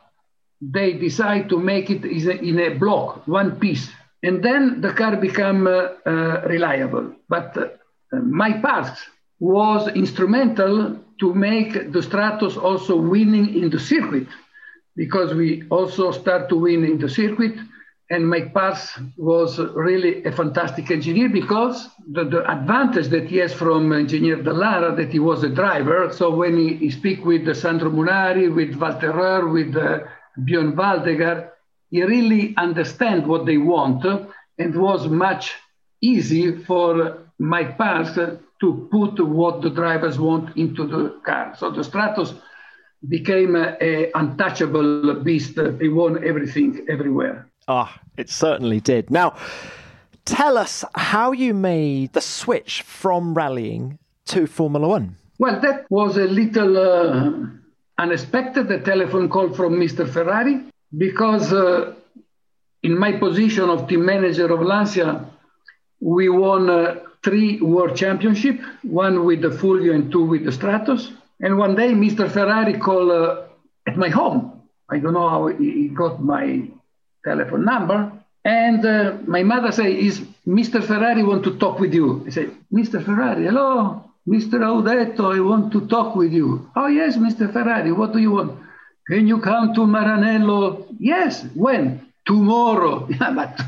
they 0.62 0.94
decide 0.94 1.50
to 1.50 1.60
make 1.60 1.90
it 1.90 2.04
in 2.06 2.60
a 2.60 2.70
block, 2.70 3.28
one 3.28 3.60
piece. 3.60 3.90
And 4.24 4.44
then 4.44 4.82
the 4.82 4.94
car 4.94 5.16
become 5.18 5.68
uh, 5.68 5.90
uh, 6.06 6.42
reliable. 6.48 7.14
But 7.30 7.56
uh, 7.58 7.68
Mike 8.12 8.62
Parkes 8.62 9.00
was 9.40 9.88
instrumental 9.90 10.98
to 11.20 11.34
make 11.34 11.74
the 11.92 12.00
Stratos 12.00 12.58
also 12.58 12.96
winning 12.96 13.54
in 13.62 13.70
the 13.70 13.80
circuit 13.80 14.28
because 14.96 15.34
we 15.34 15.64
also 15.70 16.12
start 16.12 16.50
to 16.50 16.56
win 16.56 16.84
in 16.84 16.98
the 16.98 17.10
circuit. 17.10 17.56
And 18.10 18.30
Mike 18.30 18.54
Parkes 18.54 19.00
was 19.18 19.58
really 19.58 20.24
a 20.26 20.32
fantastic 20.32 20.92
engineer 20.92 21.28
because 21.28 21.90
the, 22.08 22.24
the 22.24 22.50
advantage 22.50 23.08
that 23.08 23.28
he 23.28 23.38
has 23.38 23.52
from 23.52 23.92
engineer 23.92 24.38
Dallara 24.38 24.96
that 24.96 25.12
he 25.12 25.18
was 25.18 25.44
a 25.44 25.50
driver. 25.50 26.12
So 26.14 26.30
when 26.30 26.56
he, 26.56 26.76
he 26.76 26.92
speak 26.92 27.26
with 27.26 27.52
Sandro 27.56 27.90
Munari, 27.90 28.54
with 28.54 28.76
Walter 28.76 29.12
Röhrl, 29.12 29.52
with 29.52 29.76
uh, 29.76 30.00
Björn 30.40 30.76
Waldegard, 30.76 31.50
he 31.90 32.04
really 32.04 32.54
understand 32.58 33.26
what 33.26 33.48
they 33.48 33.58
want 33.58 34.06
and 34.60 34.76
was 34.80 35.08
much 35.08 35.54
easy 36.02 36.58
for 36.64 37.18
Mike 37.40 37.78
Parkes 37.78 38.16
to 38.62 38.88
put 38.92 39.20
what 39.26 39.62
the 39.62 39.70
drivers 39.70 40.20
want 40.20 40.56
into 40.56 40.88
the 40.88 41.20
car. 41.26 41.56
So 41.58 41.72
the 41.72 41.82
Stratos 41.82 42.36
became 43.08 43.56
a, 43.56 44.12
untouchable 44.14 45.16
beast. 45.24 45.60
He 45.82 45.90
won 45.90 46.24
everything 46.24 46.86
everywhere. 46.90 47.50
Ah, 47.68 48.00
it 48.16 48.30
certainly 48.30 48.80
did. 48.80 49.10
Now, 49.10 49.36
tell 50.24 50.58
us 50.58 50.86
how 50.94 51.32
you 51.32 51.54
made 51.54 52.14
the 52.14 52.22
switch 52.22 52.84
from 52.84 53.34
rallying 53.34 53.98
to 54.26 54.46
Formula 54.46 54.88
One. 54.88 55.18
Well, 55.40 55.60
that 55.62 55.86
was 55.90 56.18
a 56.18 56.26
little 56.26 56.78
uh, 56.78 57.32
unexpected, 57.98 58.72
a 58.72 58.80
telephone 58.80 59.30
call 59.30 59.52
from 59.54 59.74
Mr. 59.80 60.08
Ferrari, 60.08 60.62
because 60.96 61.52
uh, 61.52 61.94
in 62.84 62.98
my 62.98 63.14
position 63.14 63.70
of 63.70 63.88
team 63.88 64.06
manager 64.06 64.52
of 64.54 64.62
Lancia, 64.62 65.26
we 66.00 66.30
won 66.30 66.70
uh, 66.70 67.00
three 67.24 67.60
world 67.62 67.98
championship, 67.98 68.60
one 68.84 69.26
with 69.26 69.42
the 69.42 69.50
Fulvio 69.50 69.94
and 69.96 70.12
two 70.12 70.24
with 70.24 70.46
the 70.46 70.52
Stratos. 70.52 71.12
And 71.42 71.58
one 71.58 71.76
day, 71.76 71.94
Mr. 71.94 72.30
Ferrari 72.32 72.78
called 72.78 73.12
uh, 73.12 73.42
at 73.88 73.98
my 73.98 74.10
home. 74.10 74.62
I 74.88 75.00
don't 75.00 75.14
know 75.14 75.28
how 75.28 75.48
he 75.48 75.88
got 75.90 76.24
my 76.24 76.70
telephone 77.26 77.66
number. 77.66 78.12
And 78.46 78.86
uh, 78.86 79.18
my 79.26 79.42
mother 79.42 79.72
say, 79.72 79.92
is 79.92 80.22
Mr. 80.48 80.84
Ferrari 80.84 81.24
want 81.24 81.44
to 81.46 81.58
talk 81.58 81.80
with 81.80 81.94
you? 81.94 82.24
I 82.28 82.30
say, 82.30 82.48
Mr. 82.72 83.04
Ferrari, 83.04 83.46
hello, 83.46 84.06
Mr. 84.28 84.62
Audetto, 84.62 85.36
I 85.36 85.40
want 85.40 85.72
to 85.74 85.88
talk 85.88 86.16
with 86.16 86.32
you. 86.32 86.70
Oh, 86.76 86.88
yes, 86.88 87.18
Mr. 87.18 87.52
Ferrari, 87.52 87.92
what 87.92 88.14
do 88.14 88.20
you 88.20 88.32
want? 88.32 88.60
Can 89.08 89.28
you 89.28 89.40
come 89.40 89.74
to 89.74 89.82
Maranello? 89.82 90.86
Yes, 91.00 91.44
when? 91.54 92.06
Tomorrow. 92.26 93.08
Yeah, 93.20 93.32
but 93.34 93.62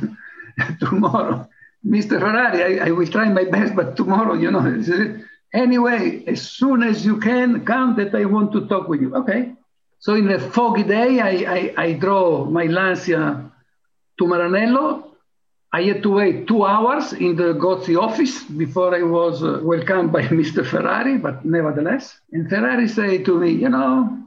tomorrow. 0.80 1.48
Mr. 1.86 2.20
Ferrari, 2.20 2.80
I, 2.80 2.88
I, 2.88 2.92
will 2.92 3.08
try 3.08 3.30
my 3.30 3.46
best, 3.46 3.76
but 3.76 3.96
tomorrow, 3.96 4.34
you 4.34 4.52
know. 4.52 4.64
Anyway, 5.54 6.26
as 6.28 6.42
soon 6.42 6.84
as 6.84 7.06
you 7.06 7.18
can, 7.20 7.64
come 7.64 7.96
that 7.96 8.14
I 8.14 8.26
want 8.26 8.52
to 8.52 8.68
talk 8.68 8.90
with 8.90 9.00
you. 9.00 9.16
Okay. 9.16 9.54
So 10.00 10.14
in 10.14 10.30
a 10.30 10.40
foggy 10.40 10.84
day, 10.84 11.20
I, 11.22 11.30
I, 11.30 11.74
I 11.86 11.94
drove 11.94 12.52
my 12.52 12.66
Lancia 12.66 13.47
to 14.18 14.26
Maranello. 14.26 15.04
I 15.72 15.84
had 15.84 16.02
to 16.04 16.10
wait 16.10 16.48
two 16.48 16.66
hours 16.66 17.14
in 17.14 17.36
the 17.36 17.54
Gozzi 17.54 18.00
office 18.00 18.44
before 18.44 18.96
I 18.96 19.04
was 19.04 19.44
uh, 19.44 19.60
welcomed 19.64 20.12
by 20.12 20.22
Mr. 20.42 20.66
Ferrari, 20.66 21.18
but 21.18 21.44
nevertheless. 21.46 22.18
And 22.32 22.50
Ferrari 22.50 22.88
said 22.88 23.26
to 23.26 23.38
me, 23.40 23.52
you 23.52 23.70
know, 23.70 24.18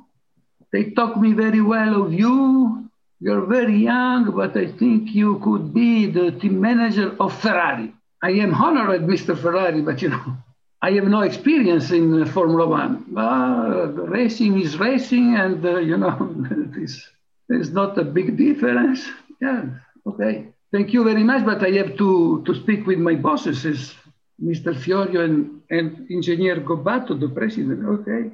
they 0.72 0.90
talk 0.90 1.16
me 1.16 1.32
very 1.32 1.60
well 1.60 2.02
of 2.04 2.12
you. 2.12 2.88
You're 3.20 3.46
very 3.46 3.76
young, 3.76 4.30
but 4.34 4.56
I 4.56 4.70
think 4.72 5.14
you 5.14 5.40
could 5.40 5.74
be 5.74 6.06
the 6.06 6.32
team 6.32 6.60
manager 6.60 7.16
of 7.18 7.38
Ferrari. 7.40 7.92
I 8.22 8.30
am 8.30 8.54
honored, 8.54 9.02
Mr. 9.02 9.36
Ferrari, 9.36 9.80
but 9.82 10.00
you 10.02 10.10
know, 10.10 10.36
I 10.82 10.92
have 10.92 11.04
no 11.04 11.20
experience 11.20 11.90
in 11.90 12.24
Formula 12.26 12.66
One. 12.66 13.04
Uh, 13.16 13.86
racing 14.16 14.60
is 14.60 14.78
racing, 14.78 15.36
and 15.36 15.64
uh, 15.64 15.78
you 15.78 15.96
know, 15.98 16.16
there's 17.48 17.70
not 17.70 17.98
a 17.98 18.04
big 18.04 18.36
difference. 18.36 19.06
Yeah, 19.40 19.64
okay. 20.06 20.48
Thank 20.72 20.92
you 20.92 21.02
very 21.02 21.24
much, 21.24 21.44
but 21.44 21.64
I 21.64 21.70
have 21.70 21.96
to, 21.96 22.42
to 22.46 22.54
speak 22.54 22.86
with 22.86 22.98
my 22.98 23.14
bosses, 23.16 23.64
is 23.64 23.94
Mr. 24.42 24.74
Fiorio 24.74 25.24
and, 25.24 25.62
and 25.70 26.06
Engineer 26.10 26.60
Gobbato, 26.60 27.18
the 27.18 27.28
president. 27.28 27.84
Okay. 27.86 28.30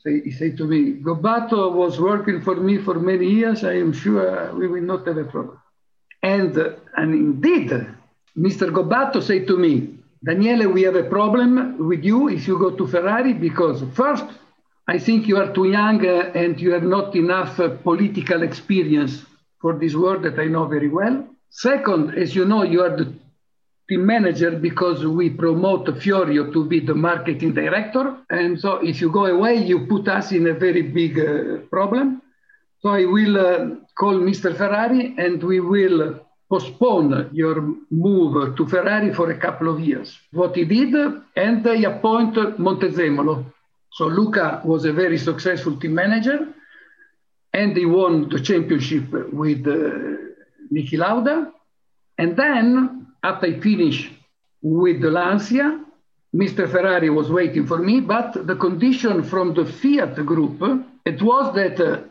So 0.00 0.10
he 0.10 0.30
said 0.30 0.56
to 0.58 0.64
me, 0.64 1.00
Gobbato 1.00 1.72
was 1.72 1.98
working 1.98 2.42
for 2.42 2.56
me 2.56 2.78
for 2.78 2.94
many 2.94 3.26
years. 3.26 3.64
I 3.64 3.74
am 3.74 3.92
sure 3.92 4.54
we 4.54 4.68
will 4.68 4.82
not 4.82 5.06
have 5.06 5.16
a 5.16 5.24
problem. 5.24 5.58
And, 6.22 6.56
and 6.96 7.14
indeed, 7.14 7.70
Mr. 8.36 8.70
Gobbato 8.70 9.22
said 9.22 9.46
to 9.46 9.56
me, 9.56 9.94
Daniele, 10.22 10.68
we 10.68 10.82
have 10.82 10.96
a 10.96 11.04
problem 11.04 11.88
with 11.88 12.04
you 12.04 12.28
if 12.28 12.46
you 12.46 12.58
go 12.58 12.70
to 12.70 12.86
Ferrari 12.86 13.32
because 13.32 13.82
first, 13.94 14.24
I 14.86 14.98
think 14.98 15.26
you 15.26 15.36
are 15.38 15.52
too 15.52 15.68
young 15.68 16.04
uh, 16.06 16.32
and 16.34 16.60
you 16.60 16.72
have 16.72 16.82
not 16.82 17.14
enough 17.14 17.58
uh, 17.60 17.70
political 17.70 18.42
experience 18.42 19.24
for 19.60 19.78
this 19.78 19.94
work 19.94 20.22
that 20.22 20.38
I 20.38 20.46
know 20.46 20.66
very 20.66 20.88
well. 20.88 21.26
Second, 21.50 22.14
as 22.14 22.34
you 22.34 22.44
know, 22.44 22.62
you 22.62 22.82
are 22.82 22.96
the 22.96 23.12
team 23.88 24.04
manager 24.04 24.50
because 24.50 25.04
we 25.04 25.30
promote 25.30 25.86
Fiorio 25.86 26.52
to 26.52 26.64
be 26.64 26.80
the 26.80 26.94
marketing 26.94 27.54
director. 27.54 28.16
And 28.30 28.60
so 28.60 28.76
if 28.76 29.00
you 29.00 29.10
go 29.10 29.26
away, 29.26 29.56
you 29.56 29.86
put 29.86 30.08
us 30.08 30.32
in 30.32 30.46
a 30.46 30.54
very 30.54 30.82
big 30.82 31.18
uh, 31.18 31.58
problem. 31.70 32.22
So 32.80 32.90
I 32.90 33.06
will 33.06 33.38
uh, 33.38 33.76
call 33.98 34.14
Mr. 34.18 34.56
Ferrari 34.56 35.14
and 35.18 35.42
we 35.42 35.60
will 35.60 36.20
postpone 36.48 37.30
your 37.32 37.74
move 37.90 38.56
to 38.56 38.66
Ferrari 38.66 39.12
for 39.12 39.30
a 39.30 39.38
couple 39.38 39.68
of 39.68 39.80
years. 39.80 40.16
What 40.32 40.56
he 40.56 40.64
did, 40.64 40.94
and 41.36 41.64
they 41.64 41.84
appointed 41.84 42.56
Montezemolo. 42.58 43.44
So 43.92 44.06
Luca 44.06 44.62
was 44.64 44.84
a 44.84 44.92
very 44.92 45.18
successful 45.18 45.76
team 45.76 45.94
manager, 45.94 46.48
and 47.52 47.76
he 47.76 47.86
won 47.86 48.28
the 48.28 48.40
championship 48.40 49.10
with 49.32 49.66
uh, 49.66 49.78
Niki 50.72 50.98
Lauda. 50.98 51.52
And 52.16 52.36
then, 52.36 53.06
after 53.22 53.46
I 53.46 53.60
finished 53.60 54.12
with 54.62 55.00
the 55.00 55.10
Lancia, 55.10 55.84
Mr. 56.34 56.70
Ferrari 56.70 57.10
was 57.10 57.30
waiting 57.30 57.66
for 57.66 57.78
me, 57.78 58.00
but 58.00 58.46
the 58.46 58.56
condition 58.56 59.22
from 59.22 59.54
the 59.54 59.64
Fiat 59.64 60.14
group, 60.26 60.60
it 61.06 61.22
was 61.22 61.54
that 61.54 61.80
uh, 61.80 62.02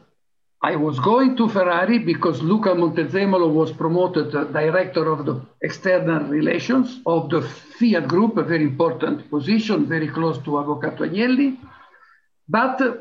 I 0.63 0.75
was 0.75 0.99
going 0.99 1.37
to 1.37 1.47
Ferrari 1.47 1.99
because 1.99 2.41
Luca 2.41 2.69
Montezemolo 2.69 3.47
was 3.47 3.71
promoted 3.71 4.33
uh, 4.35 4.45
director 4.45 5.11
of 5.11 5.25
the 5.25 5.39
external 5.61 6.23
relations 6.23 6.99
of 7.05 7.29
the 7.29 7.41
Fiat 7.41 8.07
Group, 8.07 8.37
a 8.37 8.43
very 8.43 8.63
important 8.63 9.29
position, 9.29 9.85
very 9.85 10.07
close 10.07 10.39
to 10.39 10.51
Avvocato 10.51 11.01
Agnelli. 11.01 11.57
But 12.49 12.81
uh, 12.81 12.93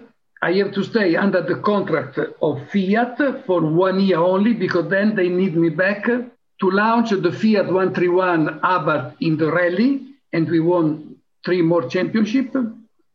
I 0.42 0.52
have 0.54 0.72
to 0.72 0.84
stay 0.84 1.16
under 1.16 1.42
the 1.42 1.56
contract 1.56 2.18
of 2.18 2.60
Fiat 2.70 3.44
for 3.46 3.60
one 3.62 4.00
year 4.00 4.18
only 4.18 4.52
because 4.52 4.88
then 4.88 5.16
they 5.16 5.28
need 5.28 5.56
me 5.56 5.70
back 5.70 6.04
to 6.04 6.70
launch 6.70 7.10
the 7.10 7.32
Fiat 7.32 7.66
131 7.66 8.60
Abarth 8.60 9.16
in 9.20 9.36
the 9.36 9.50
rally, 9.50 10.02
and 10.32 10.48
we 10.48 10.60
won 10.60 11.16
three 11.44 11.62
more 11.62 11.88
championships 11.88 12.56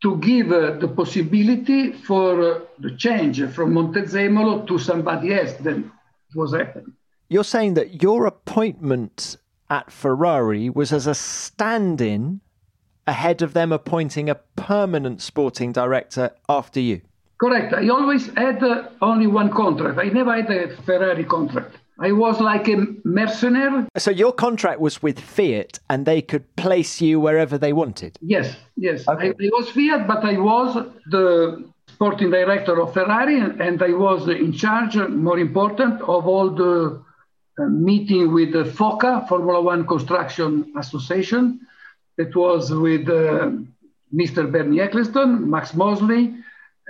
to 0.01 0.18
give 0.18 0.51
uh, 0.51 0.78
the 0.80 0.88
possibility 0.88 1.92
for 1.92 2.42
uh, 2.42 2.60
the 2.80 2.96
change 2.98 3.44
from 3.50 3.74
Montezemolo 3.74 4.66
to 4.68 4.80
somebody 4.80 5.34
else 5.34 5.54
then 5.60 5.92
was 6.34 6.54
happening. 6.54 6.94
You're 7.30 7.44
saying 7.44 7.75
that 7.75 8.01
your 8.01 8.25
appointment 8.25 9.38
at 9.70 9.92
Ferrari 9.92 10.70
was 10.70 10.92
as 10.92 11.08
a 11.08 11.16
stand 11.16 12.01
in 12.01 12.42
ahead 13.08 13.42
of 13.42 13.54
them 13.54 13.72
appointing 13.72 14.30
a 14.30 14.36
permanent 14.56 15.22
sporting 15.22 15.72
director 15.72 16.32
after 16.50 16.80
you? 16.80 17.01
Correct. 17.41 17.74
I 17.74 17.89
always 17.89 18.27
had 18.36 18.62
uh, 18.63 18.89
only 19.01 19.25
one 19.25 19.50
contract. 19.50 19.98
I 19.98 20.10
never 20.10 20.36
had 20.36 20.51
a 20.51 20.77
Ferrari 20.83 21.24
contract. 21.24 21.75
I 22.00 22.12
was 22.12 22.39
like 22.39 22.67
a 22.67 22.86
mercenary. 23.03 23.88
So 23.98 24.12
your 24.12 24.31
contract 24.31 24.79
was 24.79 25.01
with 25.01 25.19
Fiat, 25.19 25.79
and 25.89 26.05
they 26.05 26.21
could 26.21 26.55
place 26.55 27.01
you 27.01 27.19
wherever 27.19 27.57
they 27.57 27.74
wanted. 27.74 28.19
Yes, 28.21 28.55
yes. 28.77 29.07
Okay. 29.07 29.29
I, 29.29 29.45
I, 29.45 29.50
was 29.57 29.69
Fiat, 29.71 30.07
but 30.07 30.24
I 30.24 30.38
was 30.38 30.86
the 31.07 31.67
sporting 31.88 32.29
director 32.29 32.79
of 32.79 32.93
Ferrari, 32.93 33.39
and 33.39 33.81
I 33.81 33.93
was 33.93 34.27
in 34.27 34.53
charge, 34.53 34.95
more 34.95 35.39
important, 35.39 36.00
of 36.01 36.27
all 36.27 36.51
the 36.51 37.03
uh, 37.60 37.65
meeting 37.65 38.33
with 38.33 38.53
the 38.53 38.65
FOCA, 38.65 39.27
Formula 39.27 39.62
One 39.62 39.88
Construction 39.88 40.71
Association. 40.77 41.60
It 42.19 42.36
was 42.36 42.71
with 42.71 43.10
uh, 43.10 43.50
Mr. 44.13 44.51
Bernie 44.51 44.77
Ecclestone, 44.77 45.48
Max 45.48 45.74
Mosley, 45.74 46.36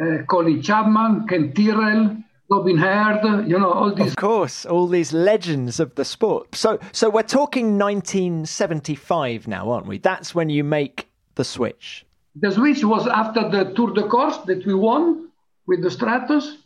uh, 0.02 0.24
Colin 0.24 0.62
Chapman, 0.62 1.28
Ken 1.28 1.54
Tyrrell, 1.54 2.18
Robin 2.50 2.78
Herd, 2.78 3.48
you 3.48 3.58
know, 3.58 3.72
all 3.72 3.94
these. 3.94 4.08
Of 4.08 4.16
course, 4.18 4.66
all 4.66 4.88
these 4.88 5.14
legends 5.14 5.80
of 5.80 5.96
the 5.96 6.04
sport. 6.04 6.56
So, 6.56 6.80
so 6.92 7.10
we're 7.10 7.24
talking 7.24 7.78
1975 7.78 9.48
now, 9.48 9.72
aren't 9.72 9.88
we? 9.88 10.00
That's 10.00 10.36
when 10.36 10.50
you 10.50 10.64
make 10.64 11.08
the 11.36 11.46
switch. 11.46 12.06
The 12.36 12.52
switch 12.52 12.84
was 12.84 13.08
after 13.08 13.50
the 13.50 13.74
Tour 13.74 13.94
de 13.94 14.08
Corse 14.08 14.38
that 14.48 14.66
we 14.66 14.74
won 14.74 15.30
with 15.66 15.82
the 15.82 15.90
Stratos. 15.90 16.58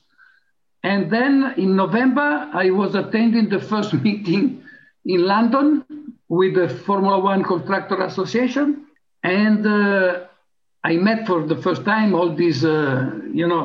And 0.84 1.12
then 1.12 1.54
in 1.58 1.76
November, 1.76 2.50
I 2.54 2.70
was 2.72 2.96
attending 2.96 3.50
the 3.50 3.60
first 3.60 3.94
meeting 4.06 4.64
in 5.06 5.26
London 5.26 5.84
with 6.30 6.56
the 6.56 6.70
Formula 6.70 7.20
One 7.20 7.44
Constructor 7.44 8.02
Association. 8.02 8.88
And 9.24 9.66
uh, 9.66 10.26
I 10.86 10.98
met 10.98 11.26
for 11.26 11.40
the 11.48 11.56
first 11.66 11.84
time 11.84 12.14
all 12.14 12.30
these, 12.36 12.64
uh, 12.64 13.10
you 13.34 13.48
know, 13.48 13.64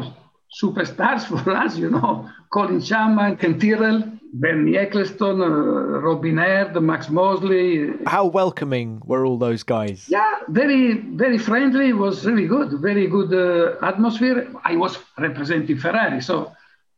superstars 0.62 1.22
for 1.30 1.50
us, 1.64 1.76
you 1.76 1.90
know, 1.90 2.30
Colin 2.50 2.80
Chapman, 2.80 3.36
Ken 3.36 3.58
Tyrrell, 3.60 4.00
Bernie 4.32 4.72
Ecclestone, 4.84 5.42
uh, 5.42 6.00
Robin 6.00 6.38
Herd, 6.38 6.80
Max 6.80 7.10
Mosley. 7.10 7.90
How 8.06 8.24
welcoming 8.24 9.02
were 9.04 9.26
all 9.26 9.36
those 9.36 9.62
guys? 9.62 10.06
Yeah, 10.08 10.32
very, 10.48 10.94
very 11.24 11.36
friendly. 11.36 11.90
It 11.90 11.98
was 12.06 12.24
really 12.24 12.46
good. 12.46 12.70
Very 12.80 13.06
good 13.06 13.30
uh, 13.34 13.84
atmosphere. 13.84 14.50
I 14.64 14.76
was 14.76 14.96
representing 15.18 15.76
Ferrari, 15.76 16.22
so 16.22 16.52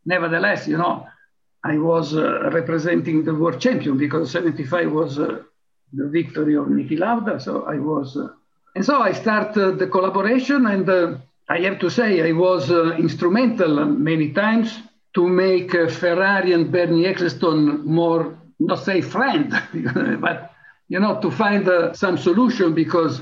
nevertheless, 0.06 0.68
you 0.68 0.78
know, 0.78 1.06
I 1.64 1.78
was 1.78 2.14
uh, 2.14 2.48
representing 2.50 3.24
the 3.24 3.34
world 3.34 3.60
champion 3.60 3.98
because 3.98 4.30
75 4.30 4.92
was 4.92 5.18
uh, 5.18 5.42
the 5.92 6.08
victory 6.08 6.54
of 6.56 6.66
Niki 6.66 6.96
Lauda. 6.96 7.40
So 7.40 7.64
I 7.64 7.78
was, 7.78 8.16
uh, 8.16 8.28
and 8.74 8.84
so 8.84 9.02
I 9.02 9.12
started 9.12 9.78
the 9.78 9.86
collaboration, 9.86 10.66
and 10.66 10.88
uh, 10.88 11.14
I 11.48 11.58
have 11.60 11.78
to 11.80 11.90
say 11.90 12.28
I 12.28 12.32
was 12.32 12.70
instrumental 12.70 13.84
many 13.84 14.32
times 14.32 14.78
to 15.14 15.28
make 15.28 15.74
uh, 15.74 15.88
Ferrari 15.88 16.52
and 16.52 16.72
Bernie 16.72 17.04
Ecclestone 17.04 17.84
more, 17.84 18.38
not 18.58 18.78
say 18.78 19.00
friend, 19.00 19.52
but 20.20 20.52
you 20.88 21.00
know, 21.00 21.20
to 21.20 21.30
find 21.30 21.68
uh, 21.68 21.92
some 21.92 22.16
solution 22.16 22.74
because 22.74 23.20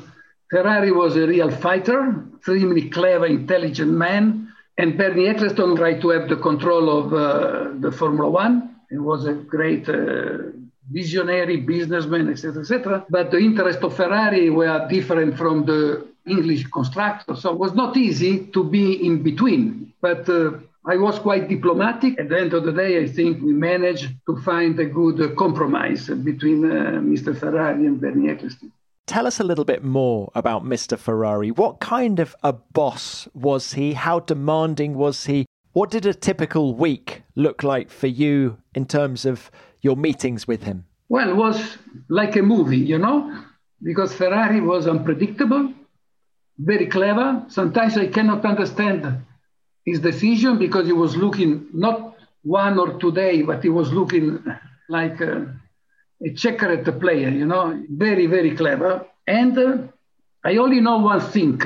Ferrari 0.51 0.93
was 0.93 1.17
a 1.17 1.27
real 1.27 1.51
fighter, 1.51 2.25
extremely 2.37 2.89
clever, 2.89 3.27
intelligent 3.27 3.93
man, 3.93 4.53
and 4.79 4.97
Bernie 4.97 5.27
Ecclestone 5.27 5.77
tried 5.77 6.01
to 6.01 6.09
have 6.11 6.29
the 6.29 6.37
control 6.37 6.99
of 6.99 7.13
uh, 7.13 7.71
the 7.81 7.93
Formula 7.93 8.31
One. 8.31 8.77
He 8.89 8.99
was 8.99 9.27
a 9.27 9.35
great 9.35 9.89
uh, 9.89 10.51
visionary 10.91 11.57
businessman, 11.59 12.29
etc., 12.31 12.61
etc. 12.63 13.07
But 13.09 13.31
the 13.31 13.39
interest 13.39 13.81
of 13.81 13.95
Ferrari 13.95 14.51
were 14.51 14.87
different 14.89 15.37
from 15.37 15.65
the 15.65 16.07
English 16.27 16.67
constructor, 16.69 17.35
so 17.37 17.53
it 17.53 17.59
was 17.59 17.75
not 17.75 17.97
easy 17.97 18.47
to 18.47 18.65
be 18.65 19.07
in 19.07 19.23
between. 19.23 19.93
But 20.01 20.29
uh, 20.29 20.53
I 20.85 20.97
was 20.97 21.19
quite 21.19 21.49
diplomatic. 21.49 22.19
At 22.19 22.29
the 22.29 22.39
end 22.41 22.55
of 22.55 22.65
the 22.65 22.73
day, 22.73 23.03
I 23.03 23.07
think 23.07 23.43
we 23.43 23.53
managed 23.53 24.09
to 24.27 24.37
find 24.43 24.79
a 24.81 24.87
good 24.87 25.37
compromise 25.37 26.09
between 26.09 26.65
uh, 26.65 27.01
Mr. 27.01 27.39
Ferrari 27.39 27.87
and 27.87 28.01
Bernie 28.01 28.29
Ecclestone. 28.29 28.73
Tell 29.07 29.27
us 29.27 29.41
a 29.41 29.45
little 29.45 29.65
bit 29.65 29.83
more 29.83 30.31
about 30.35 30.65
Mr. 30.65 30.97
Ferrari. 30.97 31.51
What 31.51 31.81
kind 31.81 32.21
of 32.21 32.37
a 32.43 32.53
boss 32.53 33.29
was 33.35 33.73
he? 33.73 33.95
How 33.95 34.21
demanding 34.21 34.95
was 34.95 35.27
he? 35.27 35.47
What 35.73 35.91
did 35.91 36.07
a 36.07 36.15
typical 36.15 36.75
week 36.75 37.23
look 37.35 37.63
like 37.63 37.91
for 37.91 38.07
you 38.07 38.59
in 38.75 38.87
terms 38.87 39.25
of 39.25 39.51
your 39.83 39.97
meetings 39.97 40.47
with 40.47 40.63
him? 40.63 40.85
Well, 41.09 41.29
it 41.29 41.37
was 41.37 41.79
like 42.09 42.37
a 42.37 42.43
movie, 42.43 42.79
you 42.79 42.99
know, 42.99 43.45
because 43.83 44.15
Ferrari 44.15 44.61
was 44.61 44.87
unpredictable, 44.87 45.73
very 46.59 46.87
clever. 46.87 47.45
Sometimes 47.49 47.97
I 47.97 48.07
cannot 48.07 48.45
understand 48.45 49.25
his 49.85 50.01
decision 50.01 50.59
because 50.59 50.87
he 50.87 50.93
was 50.93 51.17
looking 51.17 51.67
not 51.73 52.17
one 52.43 52.79
or 52.79 52.99
two 53.01 53.13
days, 53.13 53.45
but 53.47 53.63
he 53.63 53.69
was 53.69 53.93
looking 53.93 54.43
like 54.89 55.21
a, 55.21 55.53
a 56.25 56.31
checkered 56.35 56.85
player, 57.01 57.29
you 57.29 57.47
know, 57.47 57.83
very, 57.91 58.27
very 58.27 58.57
clever. 58.57 59.05
And 59.27 59.59
uh, 59.59 59.79
I 60.45 60.57
only 60.57 60.81
know 60.81 60.99
one 60.99 61.21
thing 61.21 61.61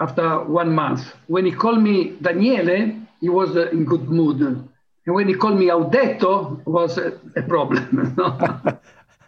after 0.00 0.44
one 0.44 0.74
month. 0.74 1.12
When 1.26 1.44
he 1.44 1.52
called 1.52 1.82
me 1.82 2.16
Daniele, 2.20 2.92
he 3.20 3.28
was 3.28 3.56
uh, 3.56 3.68
in 3.70 3.84
good 3.84 4.08
mood. 4.08 4.68
And 5.06 5.14
when 5.14 5.28
he 5.28 5.34
called 5.34 5.58
me 5.58 5.66
Audetto, 5.66 6.64
was 6.66 6.98
a, 6.98 7.18
a 7.36 7.42
problem. 7.42 8.14
and 8.66 8.78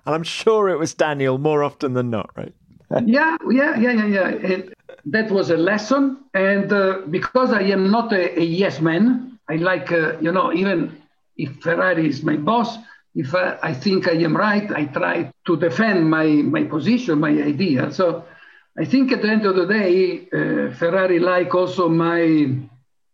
I'm 0.05 0.25
sure 0.25 0.69
it 0.69 0.79
was 0.79 0.95
Daniel 0.95 1.39
more 1.39 1.63
often 1.63 1.95
than 1.95 2.11
not, 2.11 2.31
right? 2.37 2.55
yeah, 3.05 3.37
yeah, 3.51 3.79
yeah, 3.79 3.93
yeah, 3.93 4.35
yeah 4.35 4.63
that 5.07 5.31
was 5.31 5.51
a 5.51 5.57
lesson. 5.57 6.19
And 6.35 6.73
uh, 6.73 7.01
because 7.11 7.53
I 7.53 7.63
am 7.63 7.91
not 7.91 8.13
a, 8.13 8.39
a 8.39 8.45
yes 8.45 8.81
man, 8.81 9.39
I 9.49 9.57
like, 9.57 9.91
uh, 9.93 10.19
you 10.21 10.33
know, 10.33 10.53
even 10.53 11.01
if 11.37 11.57
Ferrari 11.61 12.09
is 12.09 12.23
my 12.23 12.37
boss, 12.37 12.79
if 13.15 13.35
I, 13.35 13.59
I, 13.63 13.75
think 13.75 14.07
I 14.07 14.13
am 14.13 14.37
right, 14.37 14.71
I 14.71 14.85
try 14.87 15.33
to 15.47 15.57
defend 15.57 16.11
my, 16.11 16.27
my 16.27 16.65
position, 16.65 17.21
my 17.21 17.31
idea. 17.31 17.91
So 17.93 18.25
I 18.79 18.85
think 18.85 19.13
at 19.13 19.23
the 19.23 19.29
end 19.29 19.47
of 19.47 19.57
the 19.57 19.67
day, 19.67 20.29
uh, 20.33 20.75
Ferrari 20.75 21.19
like 21.19 21.55
also 21.55 21.89
my 21.89 22.51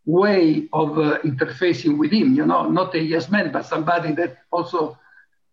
way 0.07 0.69
of 0.73 0.99
uh, 0.99 1.19
interfacing 1.25 1.97
with 1.99 2.13
him, 2.13 2.35
you 2.35 2.45
know, 2.45 2.69
not 2.69 2.95
a 2.95 3.01
yes 3.01 3.31
man, 3.31 3.51
but 3.53 3.65
somebody 3.67 4.13
that 4.13 4.39
also 4.51 4.99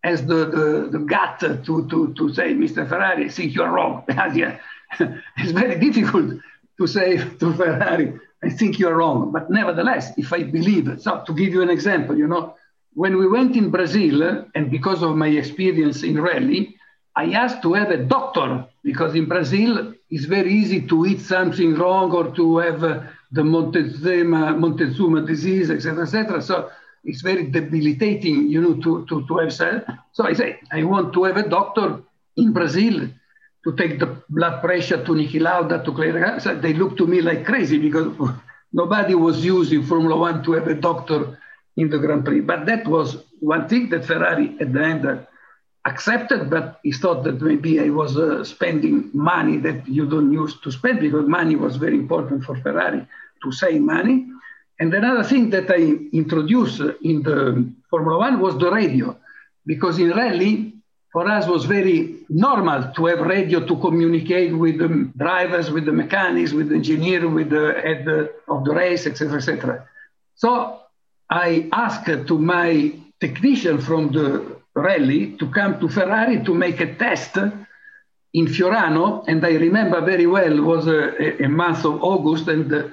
has 0.04 0.26
the, 0.26 0.46
the, 0.46 0.90
the 0.92 1.00
gut 1.00 1.40
to, 1.40 1.88
to, 1.88 2.14
to 2.18 2.34
say, 2.34 2.54
Mr. 2.54 2.88
Ferrari, 2.88 3.26
I 3.26 3.30
think 3.30 3.54
you're 3.54 3.70
wrong. 3.70 4.04
it's 5.38 5.52
very 5.52 5.80
difficult 5.80 6.40
to 6.80 6.88
say 6.88 7.18
to 7.18 7.54
Ferrari, 7.54 8.20
I 8.44 8.50
think 8.50 8.80
you're 8.80 8.96
wrong. 8.96 9.32
But 9.32 9.50
nevertheless, 9.50 10.12
if 10.18 10.34
I 10.34 10.44
believe, 10.44 11.00
so 11.00 11.24
to 11.26 11.34
give 11.34 11.50
you 11.50 11.62
an 11.62 11.70
example, 11.70 12.18
you 12.18 12.28
know, 12.28 12.56
when 12.94 13.18
we 13.18 13.28
went 13.28 13.56
in 13.56 13.70
Brazil, 13.70 14.46
and 14.54 14.70
because 14.70 15.02
of 15.02 15.16
my 15.16 15.28
experience 15.28 16.04
in 16.04 16.20
rally, 16.20 16.76
I 17.16 17.32
asked 17.32 17.62
to 17.64 17.74
have 17.74 17.92
a 17.92 17.98
doctor 17.98 18.66
because 18.84 19.16
in 19.16 19.26
Brazil 19.26 19.94
it's 20.10 20.26
very 20.26 20.54
easy 20.54 20.82
to 20.88 21.06
eat 21.06 21.22
something 21.22 21.76
wrong 21.76 22.12
or 22.12 22.36
to 22.36 22.58
have 22.58 22.84
uh, 22.84 23.02
the 23.32 23.44
Montezuma, 23.44 24.54
Montezuma 24.58 25.22
disease, 25.22 25.72
etc., 25.72 26.04
etc. 26.04 26.42
So 26.42 26.70
it's 27.04 27.22
very 27.22 27.50
debilitating, 27.50 28.50
you 28.50 28.62
know, 28.62 28.76
to, 28.76 29.06
to, 29.08 29.28
to 29.28 29.38
have. 29.38 29.54
Said 29.54 29.86
so 30.12 30.26
I 30.26 30.34
say, 30.34 30.60
I 30.72 30.84
want 30.84 31.14
to 31.14 31.24
have 31.24 31.38
a 31.38 31.48
doctor 31.48 32.02
in 32.38 32.54
Brazil 32.54 33.08
to 33.64 33.76
take 33.76 34.00
the 34.00 34.22
blood 34.30 34.62
pressure 34.62 35.04
to 35.04 35.12
Niki 35.12 35.40
Lauda, 35.40 35.84
to 35.84 35.92
Clay. 35.94 36.40
So 36.40 36.56
they 36.56 36.74
looked 36.74 36.98
to 36.98 37.08
me 37.08 37.22
like 37.22 37.46
crazy 37.46 37.78
because 37.78 38.16
nobody 38.74 39.16
was 39.16 39.44
using 39.46 39.84
Formula 39.84 40.18
One 40.18 40.44
to 40.44 40.54
have 40.54 40.68
a 40.68 40.76
doctor 40.76 41.40
in 41.78 41.90
the 41.90 42.00
Grand 42.00 42.26
Prix. 42.26 42.42
But 42.42 42.66
that 42.66 42.88
was 42.88 43.24
one 43.40 43.68
thing 43.68 43.90
that 43.90 44.06
Ferrari 44.06 44.58
at 44.60 44.74
the 44.74 44.84
end 44.84 45.28
accepted, 45.86 46.50
but 46.50 46.80
he 46.84 46.92
thought 46.92 47.24
that 47.24 47.42
maybe 47.42 47.80
I 47.80 47.90
was 47.90 48.18
uh, 48.18 48.44
spending 48.44 49.10
money 49.14 49.58
that 49.58 49.88
you 49.88 50.08
don't 50.08 50.32
use 50.32 50.60
to 50.62 50.72
spend 50.72 51.00
because 51.00 51.28
money 51.28 51.56
was 51.56 51.76
very 51.78 51.96
important 51.96 52.44
for 52.44 52.56
Ferrari 52.58 53.06
to 53.44 53.52
save 53.52 53.82
money. 53.82 54.28
And 54.80 54.94
another 54.94 55.24
thing 55.24 55.50
that 55.52 55.70
I 55.70 55.82
introduced 56.16 56.82
in 57.02 57.24
the 57.24 57.72
Formula 57.90 58.18
One 58.18 58.40
was 58.40 58.58
the 58.58 58.72
radio, 58.72 59.18
because 59.66 60.00
in 60.00 60.12
rally, 60.12 60.74
for 61.12 61.28
us 61.28 61.46
was 61.46 61.66
very 61.66 62.16
normal 62.30 62.94
to 62.94 63.06
have 63.08 63.20
radio 63.20 63.66
to 63.66 63.76
communicate 63.78 64.58
with 64.58 64.78
the 64.78 65.12
drivers, 65.18 65.70
with 65.70 65.86
the 65.86 65.92
mechanics, 65.92 66.54
with 66.54 66.70
the 66.70 66.76
engineer, 66.76 67.28
with 67.28 67.50
the 67.50 67.74
head 67.84 68.08
of 68.48 68.64
the 68.64 68.74
race, 68.74 69.06
etc., 69.06 69.38
etc. 69.38 69.88
So 70.36 70.80
I 71.30 71.70
asked 71.74 72.06
to 72.06 72.40
my 72.40 72.94
technician 73.20 73.80
from 73.80 74.12
the 74.12 74.61
rally 74.76 75.36
to 75.38 75.48
come 75.50 75.80
to 75.80 75.90
Ferrari 75.90 76.44
to 76.44 76.54
make 76.54 76.80
a 76.80 76.96
test 76.96 77.38
in 78.34 78.46
Fiorano, 78.48 79.26
and 79.28 79.46
I 79.46 79.52
remember 79.52 80.00
very 80.02 80.26
well 80.26 80.58
it 80.58 80.62
was 80.62 80.88
a, 80.88 81.44
a 81.44 81.50
month 81.50 81.84
of 81.86 82.02
August, 82.04 82.48
and 82.48 82.72
uh, 82.74 82.88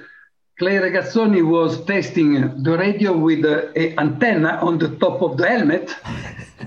Clay 0.57 0.77
Regazzoni 0.77 1.41
was 1.47 1.85
testing 1.85 2.63
the 2.63 2.77
radio 2.77 3.15
with 3.15 3.45
an 3.45 3.97
antenna 3.97 4.59
on 4.61 4.77
the 4.77 4.89
top 4.97 5.21
of 5.21 5.37
the 5.37 5.47
helmet 5.47 5.95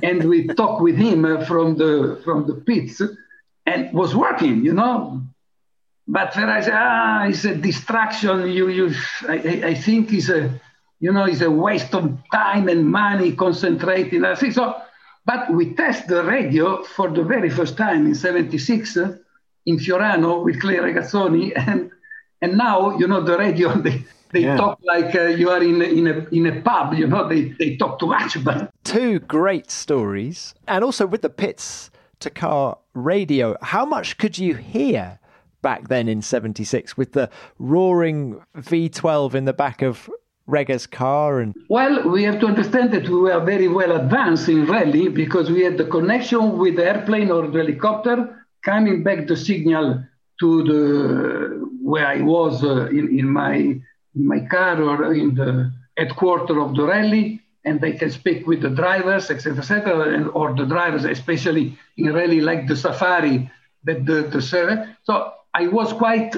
and 0.02 0.24
we 0.24 0.46
talked 0.46 0.82
with 0.82 0.96
him 0.96 1.24
uh, 1.24 1.44
from 1.44 1.76
the 1.76 2.20
from 2.24 2.46
the 2.46 2.54
pits, 2.54 3.00
and 3.66 3.92
was 3.92 4.14
working, 4.14 4.64
you 4.64 4.74
know. 4.74 5.22
But 6.08 6.34
Ferrari 6.34 6.62
said, 6.62 6.74
ah, 6.74 7.26
it's 7.26 7.44
a 7.44 7.54
distraction. 7.54 8.48
You, 8.48 8.68
you, 8.68 8.94
I, 9.28 9.62
I 9.66 9.74
think 9.74 10.12
it's 10.12 10.28
a, 10.28 10.60
you 10.98 11.12
know, 11.12 11.24
it's 11.24 11.40
a 11.40 11.50
waste 11.50 11.94
of 11.94 12.18
time 12.32 12.68
and 12.68 12.90
money 12.90 13.32
concentrating. 13.32 14.24
I 14.24 14.34
think 14.34 14.54
so. 14.54 14.82
But 15.24 15.52
we 15.52 15.74
test 15.74 16.08
the 16.08 16.24
radio 16.24 16.82
for 16.82 17.08
the 17.10 17.22
very 17.22 17.50
first 17.50 17.76
time 17.76 18.06
in 18.06 18.14
'76 18.14 18.96
uh, 18.96 19.16
in 19.66 19.78
Fiorano 19.78 20.44
with 20.44 20.60
Clay 20.60 20.76
Regazzoni, 20.76 21.52
and 21.68 21.90
and 22.40 22.58
now 22.58 22.96
you 22.98 23.06
know 23.06 23.22
the 23.22 23.38
radio. 23.38 23.80
They, 23.82 24.04
they 24.32 24.44
yeah. 24.44 24.56
talk 24.56 24.78
like 24.82 25.14
uh, 25.14 25.24
you 25.24 25.50
are 25.50 25.62
in 25.62 25.82
in 25.82 26.06
a 26.06 26.26
in 26.30 26.46
a 26.46 26.62
pub. 26.62 26.94
You 26.94 27.06
know, 27.06 27.28
they 27.28 27.50
they 27.58 27.76
talk 27.76 28.00
too 28.00 28.06
much. 28.06 28.42
But 28.42 28.72
two 28.84 29.20
great 29.20 29.70
stories, 29.70 30.54
and 30.66 30.82
also 30.82 31.06
with 31.06 31.20
the 31.20 31.28
pits 31.28 31.90
to 32.20 32.30
car 32.30 32.78
radio. 32.94 33.56
How 33.60 33.84
much 33.84 34.16
could 34.16 34.38
you 34.38 34.54
hear 34.54 35.18
back 35.60 35.88
then 35.88 36.08
in 36.08 36.22
'76 36.22 36.96
with 36.96 37.12
the 37.12 37.28
roaring 37.58 38.40
V12 38.56 39.34
in 39.34 39.44
the 39.44 39.52
back 39.52 39.82
of 39.82 40.08
Rega's 40.46 40.86
car 40.86 41.40
and 41.40 41.54
well 41.68 42.08
we 42.08 42.22
have 42.24 42.40
to 42.40 42.46
understand 42.46 42.90
that 42.92 43.08
we 43.08 43.20
were 43.20 43.40
very 43.40 43.68
well 43.68 43.92
advanced 43.92 44.48
in 44.48 44.66
rally 44.66 45.08
because 45.08 45.50
we 45.50 45.62
had 45.62 45.78
the 45.78 45.84
connection 45.84 46.58
with 46.58 46.76
the 46.76 46.84
airplane 46.84 47.30
or 47.30 47.46
the 47.46 47.58
helicopter 47.58 48.44
coming 48.64 49.02
back 49.02 49.26
the 49.26 49.36
signal 49.36 50.02
to 50.40 50.62
the 50.64 51.72
where 51.82 52.06
I 52.06 52.20
was 52.22 52.64
uh, 52.64 52.86
in, 52.86 53.18
in 53.18 53.28
my 53.28 53.56
in 53.56 54.26
my 54.34 54.40
car 54.40 54.80
or 54.82 55.14
in 55.14 55.34
the 55.34 55.72
headquarters 55.96 56.56
of 56.56 56.74
the 56.74 56.84
rally, 56.84 57.40
and 57.64 57.80
they 57.80 57.92
can 57.92 58.10
speak 58.10 58.46
with 58.46 58.60
the 58.62 58.70
drivers, 58.70 59.30
etc., 59.30 59.58
etc., 59.58 60.14
and 60.14 60.28
or 60.28 60.54
the 60.54 60.64
drivers, 60.64 61.04
especially 61.04 61.78
in 61.96 62.12
rally 62.12 62.40
like 62.40 62.66
the 62.66 62.76
safari, 62.76 63.50
that 63.84 64.04
the, 64.06 64.22
the 64.22 64.40
So 65.04 65.32
I 65.54 65.68
was 65.68 65.92
quite 65.92 66.34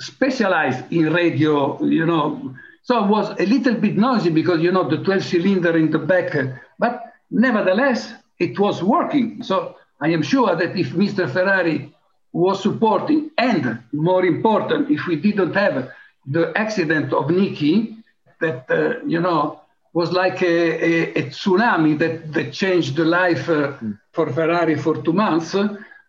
specialized 0.00 0.92
in 0.92 1.12
radio, 1.12 1.82
you 1.82 2.06
know. 2.06 2.54
So 2.86 3.04
it 3.04 3.08
was 3.08 3.40
a 3.40 3.46
little 3.46 3.74
bit 3.74 3.96
noisy 3.96 4.30
because, 4.30 4.60
you 4.60 4.70
know, 4.70 4.88
the 4.88 4.98
12 4.98 5.24
cylinder 5.24 5.76
in 5.76 5.90
the 5.90 5.98
back, 5.98 6.32
but 6.78 7.02
nevertheless, 7.32 8.12
it 8.38 8.60
was 8.60 8.80
working. 8.80 9.42
So 9.42 9.74
I 10.00 10.10
am 10.10 10.22
sure 10.22 10.54
that 10.54 10.76
if 10.76 10.90
Mr. 10.92 11.28
Ferrari 11.28 11.92
was 12.32 12.62
supporting, 12.62 13.32
and 13.38 13.82
more 13.92 14.24
important, 14.24 14.88
if 14.88 15.04
we 15.08 15.16
didn't 15.16 15.54
have 15.54 15.90
the 16.26 16.52
accident 16.54 17.12
of 17.12 17.24
Niki, 17.24 17.96
that, 18.40 18.70
uh, 18.70 19.04
you 19.04 19.20
know, 19.20 19.62
was 19.92 20.12
like 20.12 20.40
a, 20.42 20.46
a, 20.46 21.12
a, 21.14 21.22
tsunami 21.30 21.98
that, 21.98 22.32
that 22.34 22.52
changed 22.52 22.94
the 22.94 23.04
life 23.04 23.48
uh, 23.48 23.72
mm. 23.82 23.98
for 24.12 24.30
Ferrari 24.32 24.76
for 24.76 25.02
two 25.02 25.12
months. 25.12 25.56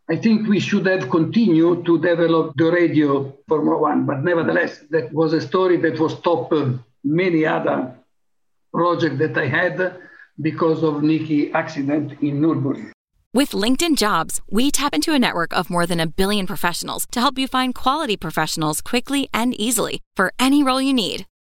I 0.10 0.16
think 0.16 0.48
we 0.48 0.60
should 0.60 0.86
have 0.86 1.10
continued 1.10 1.86
to 1.86 2.00
develop 2.00 2.56
the 2.56 2.72
radio 2.72 3.38
Formula 3.48 3.78
One, 3.78 4.06
but 4.06 4.24
nevertheless, 4.24 4.80
that 4.90 5.12
was 5.12 5.34
a 5.34 5.42
story 5.42 5.78
that 5.78 6.00
was 6.00 6.20
top 6.22 6.54
uh, 6.54 6.72
many 7.04 7.46
other 7.46 7.94
projects 8.74 9.18
that 9.20 9.38
I 9.38 9.48
had 9.48 9.98
because 10.40 10.82
of 10.82 10.96
Niki 10.96 11.54
accident 11.54 12.14
in 12.22 12.40
Nürburgring. 12.40 12.92
With 13.34 13.52
LinkedIn 13.52 13.98
Jobs, 13.98 14.42
we 14.50 14.72
tap 14.72 14.94
into 14.94 15.14
a 15.14 15.20
network 15.20 15.54
of 15.54 15.70
more 15.70 15.86
than 15.86 16.00
a 16.00 16.08
billion 16.08 16.48
professionals 16.48 17.06
to 17.12 17.20
help 17.20 17.38
you 17.38 17.48
find 17.48 17.76
quality 17.76 18.16
professionals 18.16 18.82
quickly 18.82 19.28
and 19.34 19.54
easily 19.60 20.02
for 20.16 20.34
any 20.40 20.64
role 20.64 20.82
you 20.82 20.94
need. 20.94 21.26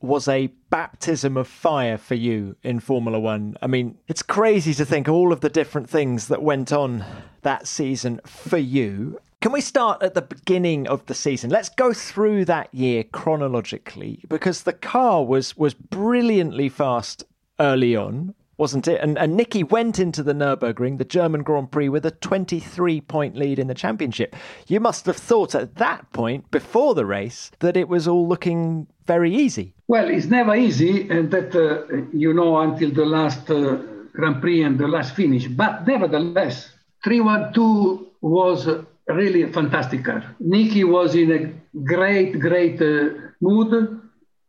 was 0.00 0.28
a 0.28 0.48
baptism 0.70 1.36
of 1.36 1.48
fire 1.48 1.98
for 1.98 2.14
you 2.14 2.56
in 2.62 2.80
Formula 2.80 3.18
One. 3.18 3.56
I 3.62 3.66
mean, 3.66 3.98
it's 4.06 4.22
crazy 4.22 4.74
to 4.74 4.84
think 4.84 5.08
all 5.08 5.32
of 5.32 5.40
the 5.40 5.48
different 5.48 5.88
things 5.88 6.28
that 6.28 6.42
went 6.42 6.72
on 6.72 7.04
that 7.42 7.66
season 7.66 8.20
for 8.26 8.58
you. 8.58 9.20
Can 9.40 9.52
we 9.52 9.60
start 9.60 10.02
at 10.02 10.14
the 10.14 10.22
beginning 10.22 10.88
of 10.88 11.06
the 11.06 11.14
season? 11.14 11.50
Let's 11.50 11.68
go 11.68 11.92
through 11.92 12.44
that 12.46 12.74
year 12.74 13.04
chronologically 13.04 14.24
because 14.28 14.62
the 14.62 14.72
car 14.72 15.24
was 15.24 15.56
was 15.56 15.74
brilliantly 15.74 16.68
fast 16.68 17.24
early 17.60 17.94
on 17.94 18.34
wasn't 18.58 18.88
it? 18.88 19.00
And, 19.00 19.16
and 19.16 19.38
Niki 19.38 19.68
went 19.68 19.98
into 19.98 20.22
the 20.22 20.34
Nürburgring, 20.34 20.98
the 20.98 21.04
German 21.04 21.42
Grand 21.42 21.70
Prix, 21.70 21.88
with 21.88 22.04
a 22.04 22.10
23 22.10 23.00
point 23.02 23.36
lead 23.36 23.58
in 23.58 23.68
the 23.68 23.74
championship. 23.74 24.36
You 24.66 24.80
must 24.80 25.06
have 25.06 25.16
thought 25.16 25.54
at 25.54 25.76
that 25.76 26.12
point, 26.12 26.50
before 26.50 26.94
the 26.94 27.06
race, 27.06 27.50
that 27.60 27.76
it 27.76 27.88
was 27.88 28.06
all 28.06 28.28
looking 28.28 28.88
very 29.06 29.34
easy. 29.34 29.74
Well, 29.86 30.10
it's 30.10 30.26
never 30.26 30.54
easy, 30.54 31.08
and 31.08 31.30
that, 31.30 31.54
uh, 31.54 31.86
you 32.12 32.34
know, 32.34 32.58
until 32.58 32.90
the 32.90 33.06
last 33.06 33.50
uh, 33.50 33.78
Grand 34.12 34.40
Prix 34.40 34.62
and 34.62 34.78
the 34.78 34.88
last 34.88 35.14
finish. 35.14 35.46
But 35.46 35.86
nevertheless, 35.86 36.70
312 37.04 38.06
was 38.20 38.68
really 39.06 39.42
a 39.42 39.48
fantastic 39.48 40.04
car. 40.04 40.36
Niki 40.42 40.84
was 40.84 41.14
in 41.14 41.30
a 41.32 41.78
great, 41.84 42.38
great 42.40 42.82
uh, 42.82 43.10
mood. 43.40 44.00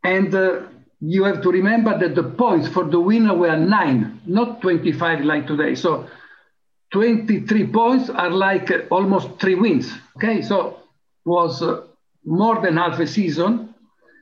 And 0.02 0.34
uh, 0.34 0.62
you 1.00 1.24
have 1.24 1.42
to 1.42 1.50
remember 1.50 1.98
that 1.98 2.14
the 2.14 2.22
points 2.22 2.68
for 2.68 2.84
the 2.84 3.00
winner 3.00 3.34
were 3.34 3.56
nine, 3.56 4.20
not 4.26 4.60
25 4.60 5.24
like 5.24 5.46
today. 5.46 5.74
So 5.74 6.08
23 6.92 7.66
points 7.68 8.10
are 8.10 8.30
like 8.30 8.70
uh, 8.70 8.80
almost 8.90 9.40
three 9.40 9.54
wins. 9.54 9.92
Okay, 10.16 10.42
so 10.42 10.80
was 11.24 11.62
uh, 11.62 11.82
more 12.24 12.60
than 12.60 12.76
half 12.76 12.98
a 13.00 13.06
season. 13.06 13.74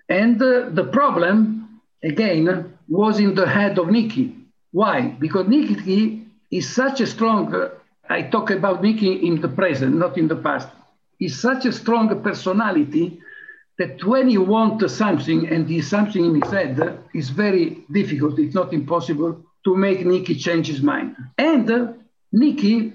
And 0.08 0.40
uh, 0.40 0.68
the 0.70 0.84
problem, 0.84 1.80
again, 2.04 2.78
was 2.88 3.18
in 3.18 3.34
the 3.34 3.46
head 3.46 3.78
of 3.78 3.86
Niki. 3.86 4.34
Why? 4.70 5.16
Because 5.18 5.46
Niki 5.46 6.24
is 6.50 6.72
such 6.72 7.00
a 7.00 7.06
strong, 7.06 7.54
uh, 7.54 7.70
I 8.08 8.22
talk 8.22 8.50
about 8.50 8.82
Niki 8.82 9.22
in 9.22 9.40
the 9.40 9.48
present, 9.48 9.96
not 9.96 10.16
in 10.16 10.28
the 10.28 10.36
past. 10.36 10.68
He's 11.18 11.38
such 11.40 11.66
a 11.66 11.72
strong 11.72 12.22
personality 12.22 13.20
that 13.78 14.04
when 14.04 14.28
you 14.28 14.42
want 14.42 14.88
something 14.90 15.48
and 15.48 15.66
the 15.68 15.80
something 15.80 16.24
in 16.24 16.42
his 16.42 16.50
head 16.50 16.98
is 17.14 17.30
very 17.30 17.78
difficult, 17.92 18.38
it's 18.38 18.54
not 18.54 18.72
impossible 18.72 19.40
to 19.64 19.76
make 19.76 20.00
Niki 20.00 20.38
change 20.38 20.66
his 20.66 20.82
mind. 20.82 21.16
And 21.38 21.70
uh, 21.70 21.92
Niki, 22.34 22.92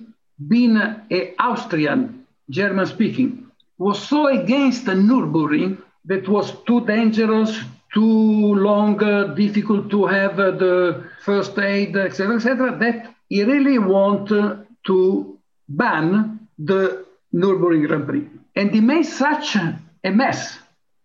being 0.48 0.78
an 0.78 1.34
Austrian, 1.40 2.26
German 2.50 2.86
speaking, 2.86 3.48
was 3.78 4.02
so 4.08 4.28
against 4.28 4.86
the 4.86 4.94
Nürburgring 4.94 5.82
that 6.06 6.28
was 6.28 6.52
too 6.68 6.86
dangerous, 6.86 7.58
too 7.94 8.56
long, 8.56 9.02
uh, 9.02 9.34
difficult 9.36 9.90
to 9.90 10.06
have 10.06 10.38
uh, 10.40 10.52
the 10.52 11.06
first 11.24 11.58
aid, 11.60 11.96
etc., 11.96 12.36
etc., 12.36 12.78
that 12.80 13.14
he 13.30 13.44
really 13.44 13.80
wanted 13.80 14.68
to 14.86 15.40
ban 15.70 16.40
the 16.60 17.06
Nürburgring 17.34 17.88
Grand 17.88 18.06
Prix. 18.06 18.28
And 18.56 18.72
he 18.72 18.82
made 18.82 19.04
such 19.04 19.56
a 19.56 20.12
mess 20.12 20.60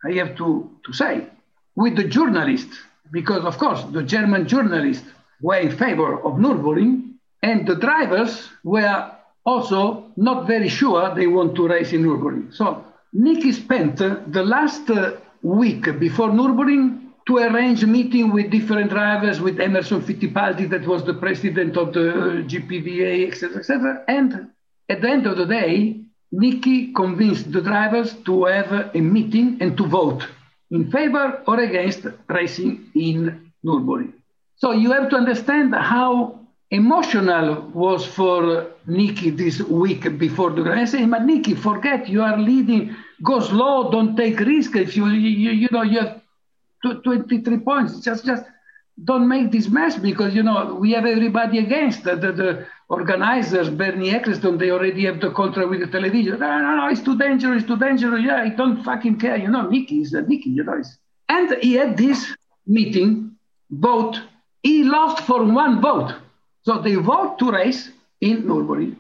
I 0.05 0.13
have 0.13 0.37
to, 0.37 0.71
to 0.87 0.93
say, 0.93 1.27
with 1.75 1.97
the 1.97 2.05
journalists, 2.05 2.77
because 3.11 3.45
of 3.45 3.59
course 3.59 3.83
the 3.93 4.03
German 4.03 4.47
journalists 4.47 5.07
were 5.41 5.57
in 5.57 5.77
favor 5.77 6.21
of 6.21 6.35
Nürburgring, 6.35 7.15
and 7.43 7.67
the 7.67 7.77
drivers 7.77 8.49
were 8.65 9.13
also 9.45 10.07
not 10.17 10.47
very 10.47 10.69
sure 10.69 11.15
they 11.15 11.27
want 11.27 11.55
to 11.57 11.69
race 11.69 11.93
in 11.93 12.03
Nürburgring. 12.03 12.55
So 12.55 12.85
Niki 13.15 13.53
spent 13.55 13.97
the 13.97 14.45
last 14.45 14.91
uh, 14.91 15.17
week 15.43 15.85
before 15.99 16.29
Nürburgring 16.29 17.09
to 17.27 17.39
arrange 17.39 17.85
meeting 17.85 18.33
with 18.33 18.51
different 18.51 18.91
drivers, 18.91 19.41
with 19.41 19.61
Emerson 19.61 20.01
Fittipaldi, 20.01 20.69
that 20.71 20.87
was 20.87 21.05
the 21.05 21.15
president 21.15 21.77
of 21.77 21.93
the 21.93 22.45
GPDA, 22.49 23.29
etc., 23.29 23.59
etc. 23.59 24.05
And 24.09 24.51
at 24.89 25.03
the 25.03 25.09
end 25.11 25.27
of 25.27 25.37
the 25.37 25.45
day, 25.45 26.01
Niki 26.33 26.95
convinced 26.95 27.53
the 27.53 27.61
drivers 27.61 28.15
to 28.25 28.45
have 28.45 28.95
a 28.95 29.01
meeting 29.01 29.59
and 29.61 29.77
to 29.77 29.87
vote 29.87 30.27
in 30.71 30.91
favor 30.91 31.43
or 31.47 31.61
against 31.61 32.07
racing 32.29 32.91
in 32.95 33.51
Nürburgring. 33.65 34.13
So 34.57 34.73
you 34.73 34.93
have 34.93 35.09
to 35.11 35.17
understand 35.17 35.75
how 35.75 36.41
emotional 36.71 37.63
was 37.73 38.05
for 38.05 38.67
Niki 38.87 39.35
this 39.37 39.61
week 39.63 40.19
before 40.19 40.51
the 40.51 40.63
race. 40.63 40.93
But 40.93 41.23
Niki, 41.23 41.57
forget 41.57 42.09
you 42.09 42.23
are 42.23 42.37
leading. 42.39 42.95
Go 43.23 43.41
slow. 43.41 43.91
Don't 43.91 44.17
take 44.17 44.39
risk. 44.41 44.77
If 44.77 44.97
you 44.97 45.07
you, 45.07 45.51
you 45.51 45.69
know 45.71 45.83
you 45.83 46.01
have 46.01 46.21
23 46.83 47.59
points, 47.61 48.01
just 48.01 48.25
just 48.25 48.45
don't 49.05 49.29
make 49.29 49.53
this 49.53 49.69
mess 49.69 49.97
because 49.97 50.35
you 50.35 50.43
know 50.43 50.75
we 50.75 50.93
have 50.93 51.07
everybody 51.07 51.59
against 51.59 52.05
the, 52.05 52.17
the, 52.17 52.33
the 52.33 52.67
organizers, 52.89 53.71
Bernie 53.71 54.11
Ecclestone, 54.11 54.59
they 54.59 54.71
already 54.71 55.05
have 55.05 55.21
the 55.21 55.31
contract 55.31 55.71
with 55.71 55.81
the 55.81 55.87
television. 55.87 56.39
No, 56.41 56.59
no, 56.59 56.77
no, 56.77 56.89
it's 56.89 57.03
too 57.03 57.17
dangerous, 57.17 57.63
it's 57.63 57.69
too 57.69 57.79
dangerous. 57.79 58.25
Yeah, 58.25 58.37
I 58.37 58.49
don't 58.51 58.83
fucking 58.83 59.19
care. 59.19 59.37
You 59.37 59.49
know, 59.49 59.67
Niki 59.67 60.03
is 60.03 60.15
a 60.15 60.23
Niki, 60.23 60.47
you 60.47 60.65
know. 60.65 60.83
And 61.29 61.63
he 61.63 61.75
had 61.75 61.97
this 61.97 62.35
meeting, 62.67 63.37
vote. 63.71 64.21
He 64.63 64.85
lost 64.85 65.25
for 65.25 65.45
one 65.45 65.81
vote. 65.81 66.15
So 66.63 66.81
they 66.81 66.95
vote 66.95 67.39
to 67.39 67.53
race 67.53 67.91
in 68.21 68.45
Nürburgring. 68.45 68.97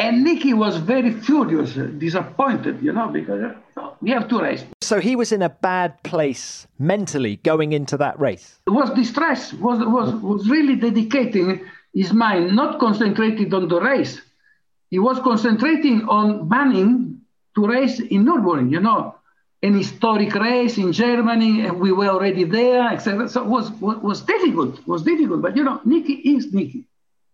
And 0.00 0.26
Niki 0.26 0.54
was 0.54 0.78
very 0.78 1.12
furious, 1.12 1.74
disappointed, 1.98 2.82
you 2.82 2.90
know, 2.90 3.08
because 3.08 3.52
uh, 3.76 3.90
we 4.00 4.08
have 4.12 4.28
to 4.28 4.40
race. 4.40 4.64
So 4.80 4.98
he 4.98 5.14
was 5.14 5.30
in 5.30 5.42
a 5.42 5.50
bad 5.50 6.02
place 6.02 6.66
mentally 6.78 7.36
going 7.36 7.74
into 7.74 7.98
that 7.98 8.18
race. 8.18 8.58
It 8.66 8.70
was 8.70 8.88
distress, 8.94 9.52
was, 9.52 9.78
was, 9.80 10.14
was 10.22 10.48
really 10.48 10.76
dedicating 10.76 11.60
his 11.92 12.14
mind 12.14 12.56
not 12.56 12.80
concentrated 12.80 13.52
on 13.52 13.68
the 13.68 13.78
race. 13.78 14.22
He 14.88 14.98
was 14.98 15.18
concentrating 15.20 16.08
on 16.08 16.48
banning 16.48 17.20
to 17.56 17.66
race 17.66 18.00
in 18.00 18.24
Nürburgring, 18.24 18.72
you 18.72 18.80
know, 18.80 19.16
an 19.62 19.76
historic 19.76 20.34
race 20.34 20.78
in 20.78 20.94
Germany, 20.94 21.66
and 21.66 21.78
we 21.78 21.92
were 21.92 22.08
already 22.08 22.44
there, 22.44 22.88
etc. 22.90 23.28
So 23.28 23.42
it 23.42 23.48
was, 23.48 23.70
was, 23.72 23.98
was 23.98 24.22
difficult, 24.22 24.86
was 24.86 25.02
difficult. 25.02 25.42
But, 25.42 25.58
you 25.58 25.64
know, 25.64 25.78
Niki 25.86 26.22
is 26.24 26.46
Niki. 26.54 26.84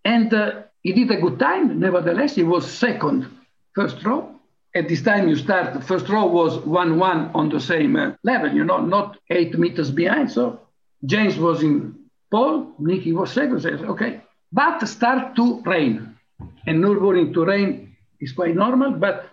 And 0.04 0.34
uh, 0.34 0.62
he 0.86 0.92
did 0.92 1.10
a 1.10 1.20
good 1.20 1.36
time. 1.40 1.80
Nevertheless, 1.80 2.36
he 2.36 2.44
was 2.44 2.64
second, 2.70 3.26
first 3.74 4.04
row. 4.04 4.36
At 4.72 4.88
this 4.88 5.02
time, 5.02 5.26
you 5.26 5.34
start, 5.34 5.74
the 5.74 5.80
first 5.80 6.08
row 6.08 6.26
was 6.26 6.58
1 6.58 6.96
1 6.96 7.30
on 7.34 7.48
the 7.48 7.58
same 7.58 7.96
uh, 7.96 8.12
level, 8.22 8.52
you 8.52 8.62
know, 8.62 8.80
not 8.80 9.18
eight 9.28 9.58
meters 9.58 9.90
behind. 9.90 10.30
So 10.30 10.60
James 11.04 11.38
was 11.38 11.64
in 11.64 11.96
pole, 12.30 12.72
Niki 12.80 13.12
was 13.12 13.32
second. 13.32 13.62
So, 13.62 13.70
okay, 13.94 14.20
but 14.52 14.86
start 14.86 15.34
to 15.34 15.60
rain. 15.62 16.16
And 16.68 16.84
Nürburgring 16.84 17.34
to 17.34 17.44
rain 17.44 17.96
is 18.20 18.30
quite 18.30 18.54
normal, 18.54 18.92
but 18.92 19.28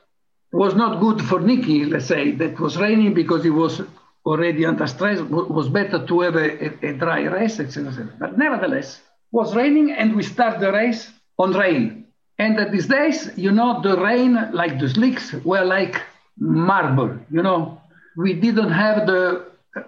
was 0.51 0.73
not 0.73 0.99
good 0.99 1.21
for 1.21 1.39
Niki, 1.39 1.87
let's 1.87 2.07
say, 2.07 2.31
that 2.31 2.59
was 2.59 2.77
raining 2.77 3.13
because 3.13 3.43
he 3.43 3.51
was 3.51 3.79
already 4.25 4.65
under 4.65 4.87
stress. 4.87 5.19
Was 5.19 5.69
better 5.69 6.03
to 6.03 6.19
have 6.21 6.35
a, 6.35 6.47
a, 6.65 6.89
a 6.89 6.93
dry 6.93 7.21
race, 7.25 7.59
etc., 7.59 7.89
etc. 7.89 8.13
But 8.17 8.39
nevertheless, 8.39 9.01
was 9.31 9.55
raining 9.55 9.91
and 9.91 10.15
we 10.15 10.23
start 10.23 10.59
the 10.59 10.71
race 10.71 11.11
on 11.37 11.53
rain. 11.53 12.05
And 12.39 12.59
at 12.59 12.71
these 12.71 12.87
days, 12.87 13.29
you 13.37 13.51
know, 13.51 13.81
the 13.81 13.97
rain, 13.97 14.51
like 14.51 14.79
the 14.79 14.89
slicks, 14.89 15.33
were 15.43 15.63
like 15.63 16.01
marble, 16.37 17.17
you 17.31 17.41
know. 17.41 17.81
We 18.17 18.33
didn't 18.33 18.71
have 18.71 19.07
the 19.07 19.45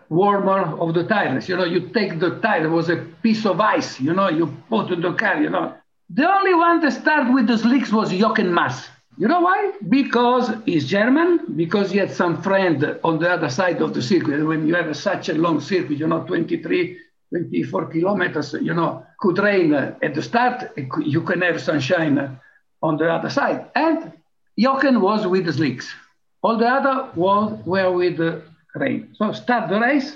warmer 0.10 0.78
of 0.80 0.94
the 0.94 1.04
tires. 1.04 1.48
You 1.50 1.58
know, 1.58 1.66
you 1.66 1.90
take 1.90 2.20
the 2.20 2.40
tire, 2.40 2.66
it 2.66 2.70
was 2.70 2.90
a 2.90 2.98
piece 3.22 3.46
of 3.46 3.60
ice, 3.60 4.00
you 4.00 4.14
know, 4.14 4.30
you 4.30 4.56
put 4.70 4.92
in 4.92 5.02
the 5.02 5.14
car, 5.14 5.42
you 5.42 5.50
know. 5.50 5.74
The 6.10 6.30
only 6.30 6.54
one 6.54 6.82
that 6.82 6.94
started 6.94 7.34
with 7.34 7.48
the 7.48 7.58
slicks 7.58 7.92
was 7.92 8.12
Jochen 8.12 8.54
Mass. 8.54 8.88
You 9.18 9.28
know 9.28 9.40
why? 9.42 9.72
Because 9.88 10.52
he's 10.66 10.88
German, 10.88 11.56
because 11.56 11.90
he 11.90 11.98
had 11.98 12.12
some 12.12 12.42
friend 12.42 13.00
on 13.04 13.18
the 13.20 13.32
other 13.32 13.50
side 13.50 13.82
of 13.82 13.94
the 13.94 14.02
circuit. 14.02 14.46
When 14.46 14.68
you 14.68 14.76
have 14.76 14.96
such 14.96 15.30
a 15.30 15.34
long 15.34 15.62
circuit, 15.62 15.98
you 15.98 16.08
know, 16.08 16.24
23, 16.26 16.98
24 17.30 17.88
kilometers, 17.88 18.54
you 18.62 18.74
know, 18.74 19.06
could 19.20 19.38
rain 19.40 19.74
at 19.74 20.14
the 20.14 20.22
start, 20.22 20.72
you 21.00 21.22
can 21.22 21.42
have 21.42 21.62
sunshine 21.62 22.40
on 22.82 22.98
the 22.98 23.12
other 23.12 23.30
side. 23.30 23.66
And 23.76 24.14
Jochen 24.58 25.02
was 25.02 25.26
with 25.28 25.46
the 25.46 25.54
slicks. 25.54 25.94
All 26.42 26.58
the 26.58 26.68
other 26.68 27.10
was, 27.16 27.60
were 27.66 27.92
with 27.92 28.18
the 28.18 28.44
rain. 28.76 29.16
So 29.16 29.32
start 29.34 29.70
the 29.70 29.80
race. 29.80 30.16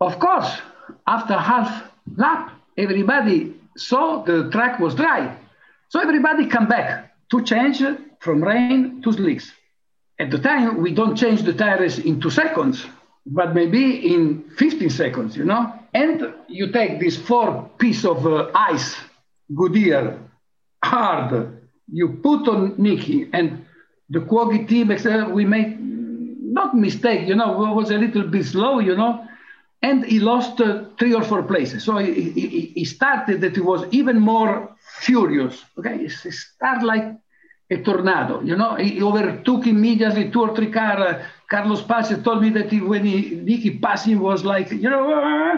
Of 0.00 0.18
course, 0.18 0.50
after 1.06 1.34
half 1.34 1.90
lap, 2.16 2.52
everybody 2.76 3.54
saw 3.76 4.22
the 4.22 4.50
track 4.50 4.78
was 4.78 4.94
dry. 4.94 5.36
So 5.88 6.00
everybody 6.00 6.46
come 6.46 6.68
back 6.68 7.14
to 7.30 7.42
change 7.42 7.82
from 8.20 8.42
rain 8.42 9.02
to 9.02 9.12
slicks. 9.12 9.50
At 10.18 10.30
the 10.30 10.38
time, 10.38 10.80
we 10.80 10.92
don't 10.92 11.16
change 11.16 11.42
the 11.42 11.52
tires 11.52 11.98
in 11.98 12.20
two 12.20 12.30
seconds, 12.30 12.86
but 13.26 13.54
maybe 13.54 14.14
in 14.14 14.44
15 14.56 14.90
seconds, 14.90 15.36
you 15.36 15.44
know? 15.44 15.72
And 15.96 16.34
you 16.46 16.72
take 16.72 17.00
this 17.00 17.16
four 17.16 17.70
piece 17.78 18.04
of 18.04 18.26
uh, 18.26 18.50
ice, 18.54 18.94
Goodyear, 19.54 20.18
hard, 20.84 21.58
you 21.90 22.20
put 22.22 22.46
on 22.48 22.72
Niki 22.72 23.30
and 23.32 23.64
the 24.10 24.18
Quaggy 24.18 24.68
team, 24.68 24.88
we 25.32 25.46
made 25.46 25.78
not 25.80 26.76
mistake, 26.76 27.26
you 27.26 27.34
know, 27.34 27.52
was 27.52 27.90
a 27.90 27.96
little 27.96 28.24
bit 28.24 28.44
slow, 28.44 28.78
you 28.78 28.94
know, 28.94 29.26
and 29.82 30.04
he 30.04 30.20
lost 30.20 30.60
uh, 30.60 30.84
three 30.98 31.14
or 31.14 31.22
four 31.22 31.42
places. 31.44 31.84
So 31.84 31.96
he, 31.96 32.30
he, 32.30 32.72
he, 32.74 32.84
started 32.84 33.40
that 33.40 33.54
he 33.54 33.62
was 33.62 33.86
even 33.90 34.20
more 34.20 34.76
furious. 35.00 35.64
Okay, 35.78 35.96
he 35.96 36.08
started 36.08 36.84
like 36.84 37.06
a 37.70 37.76
tornado, 37.82 38.42
you 38.42 38.56
know. 38.56 38.74
He 38.74 39.02
overtook 39.02 39.66
immediately 39.66 40.30
two 40.30 40.42
or 40.42 40.54
three 40.54 40.70
cars. 40.70 41.00
Uh, 41.00 41.24
Carlos 41.48 41.82
Pace 41.82 42.22
told 42.22 42.42
me 42.42 42.50
that 42.50 42.70
he, 42.70 42.82
when 42.82 43.04
he, 43.06 43.30
Niki 43.48 43.80
passing 43.80 44.20
was 44.20 44.44
like, 44.44 44.70
you 44.70 44.90
know, 44.90 45.04
uh, 45.12 45.56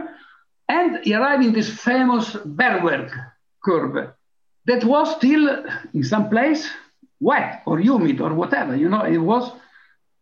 and 0.68 1.04
he 1.04 1.14
arrived 1.14 1.44
in 1.44 1.52
this 1.52 1.70
famous 1.70 2.32
Bergwerk 2.34 3.10
curve 3.64 4.12
that 4.66 4.84
was 4.84 5.16
still 5.16 5.64
in 5.94 6.04
some 6.04 6.28
place 6.28 6.68
wet 7.20 7.62
or 7.66 7.78
humid 7.78 8.20
or 8.20 8.34
whatever, 8.34 8.76
you 8.76 8.88
know, 8.88 9.04
it 9.04 9.18
was 9.18 9.50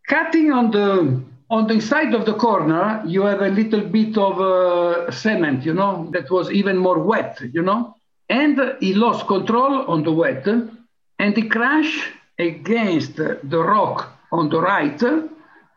cutting 0.09 0.53
on 0.53 0.71
the 0.71 1.23
on 1.49 1.69
the 1.69 1.81
side 1.81 2.13
of 2.13 2.27
the 2.27 2.35
corner, 2.35 3.03
you 3.07 3.23
have 3.23 3.41
a 3.41 3.49
little 3.49 3.83
bit 3.83 4.19
of 4.19 4.41
uh, 4.41 5.11
cement, 5.13 5.65
you 5.65 5.73
know, 5.73 6.09
that 6.13 6.29
was 6.29 6.51
even 6.51 6.77
more 6.77 6.99
wet, 6.99 7.41
you 7.53 7.63
know. 7.63 7.95
And 8.29 8.61
he 8.81 8.95
lost 8.95 9.29
control 9.29 9.87
on 9.87 10.03
the 10.03 10.11
wet 10.11 10.45
and 10.47 11.37
he 11.37 11.49
crashed 11.49 12.03
against 12.39 13.17
the 13.17 13.63
rock 13.63 14.19
on 14.33 14.49
the 14.49 14.61
right. 14.61 15.01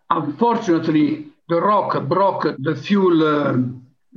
Unfortunately, 0.10 1.28
the 1.48 1.62
rock 1.62 2.04
broke 2.08 2.48
the 2.58 2.76
fuel 2.76 3.24
uh, 3.24 3.58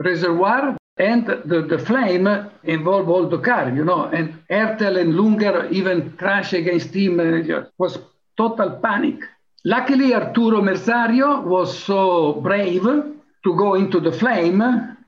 reservoir 0.03 0.77
and 0.99 1.27
the, 1.27 1.67
the 1.69 1.79
flame 1.79 2.29
involved 2.65 3.09
all 3.09 3.29
the 3.29 3.38
car, 3.38 3.71
you 3.71 3.85
know. 3.85 4.05
And 4.05 4.43
Ertl 4.51 5.01
and 5.01 5.15
Lunger 5.17 5.69
even 5.71 6.12
crashed 6.17 6.53
against 6.53 6.95
him. 6.95 7.19
It 7.21 7.51
uh, 7.51 7.65
was 7.79 7.99
total 8.37 8.71
panic. 8.83 9.21
Luckily, 9.65 10.15
Arturo 10.15 10.61
Merzario 10.61 11.43
was 11.45 11.79
so 11.79 12.35
brave 12.35 12.83
to 12.83 13.57
go 13.57 13.75
into 13.75 14.01
the 14.01 14.12
flame, 14.12 14.61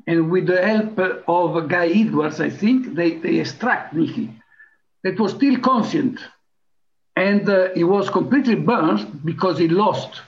and 0.07 0.31
with 0.31 0.47
the 0.47 0.65
help 0.65 0.99
of 1.29 1.69
Guy 1.69 1.89
Edwards, 1.89 2.41
I 2.41 2.51
think, 2.51 2.95
they, 2.95 3.15
they 3.15 3.41
extract 3.41 3.95
Niki. 3.95 4.33
That 5.03 5.19
was 5.19 5.33
still 5.33 5.59
conscient. 5.61 6.21
And 7.17 7.49
uh, 7.49 7.69
he 7.75 7.85
was 7.85 8.11
completely 8.11 8.57
burned 8.57 9.25
because 9.25 9.59
he 9.59 9.69
lost 9.69 10.23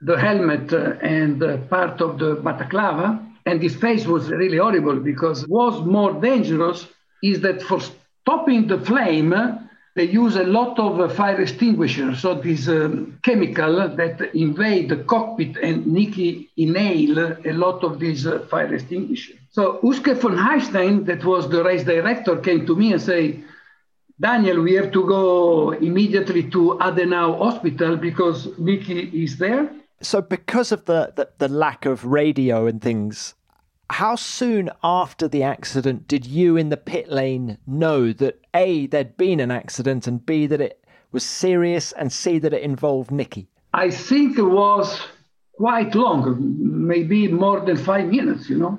the 0.00 0.18
helmet 0.18 0.72
uh, 0.72 0.94
and 1.02 1.42
uh, 1.42 1.58
part 1.68 2.00
of 2.00 2.18
the 2.18 2.36
balaclava. 2.36 3.26
And 3.50 3.60
his 3.60 3.74
face 3.74 4.06
was 4.06 4.30
really 4.30 4.58
horrible 4.58 5.00
because 5.00 5.38
was 5.48 5.84
more 5.84 6.12
dangerous 6.12 6.86
is 7.20 7.40
that 7.40 7.60
for 7.68 7.80
stopping 7.80 8.68
the 8.68 8.78
flame, 8.78 9.34
they 9.96 10.04
use 10.04 10.36
a 10.36 10.44
lot 10.44 10.78
of 10.78 11.00
uh, 11.00 11.08
fire 11.08 11.40
extinguishers. 11.40 12.20
So 12.20 12.34
this 12.34 12.68
um, 12.68 13.18
chemical 13.24 13.72
that 13.96 14.20
invade 14.34 14.88
the 14.88 14.98
cockpit 15.12 15.56
and 15.56 15.84
Niki 15.86 16.48
inhale 16.56 17.18
a 17.44 17.52
lot 17.64 17.82
of 17.82 17.98
these 17.98 18.24
uh, 18.24 18.46
fire 18.50 18.72
extinguishers. 18.72 19.36
So 19.50 19.80
Huschke 19.82 20.16
von 20.16 20.36
Hanstein, 20.36 21.06
that 21.06 21.24
was 21.24 21.50
the 21.50 21.64
race 21.64 21.82
director, 21.82 22.36
came 22.36 22.66
to 22.66 22.76
me 22.76 22.92
and 22.92 23.02
say, 23.02 23.42
Daniel, 24.20 24.62
we 24.62 24.74
have 24.74 24.92
to 24.92 25.02
go 25.08 25.72
immediately 25.72 26.48
to 26.50 26.78
Adenau 26.80 27.36
Hospital 27.38 27.96
because 27.96 28.46
Niki 28.60 29.12
is 29.12 29.38
there. 29.38 29.68
So 30.02 30.22
because 30.22 30.70
of 30.70 30.84
the, 30.84 31.12
the, 31.16 31.28
the 31.38 31.48
lack 31.48 31.84
of 31.84 32.04
radio 32.04 32.66
and 32.66 32.80
things, 32.80 33.34
how 33.90 34.14
soon 34.14 34.70
after 34.84 35.26
the 35.26 35.42
accident 35.42 36.06
did 36.06 36.24
you 36.24 36.56
in 36.56 36.68
the 36.68 36.76
pit 36.76 37.10
lane 37.10 37.58
know 37.66 38.12
that 38.12 38.40
A, 38.54 38.86
there'd 38.86 39.16
been 39.16 39.40
an 39.40 39.50
accident, 39.50 40.06
and 40.06 40.24
B, 40.24 40.46
that 40.46 40.60
it 40.60 40.84
was 41.12 41.24
serious, 41.24 41.92
and 41.92 42.12
C, 42.12 42.38
that 42.38 42.52
it 42.52 42.62
involved 42.62 43.10
Niki? 43.10 43.46
I 43.74 43.90
think 43.90 44.38
it 44.38 44.44
was 44.44 45.00
quite 45.54 45.94
long, 45.94 46.36
maybe 46.86 47.28
more 47.28 47.60
than 47.60 47.76
five 47.76 48.06
minutes, 48.06 48.48
you 48.48 48.58
know, 48.58 48.78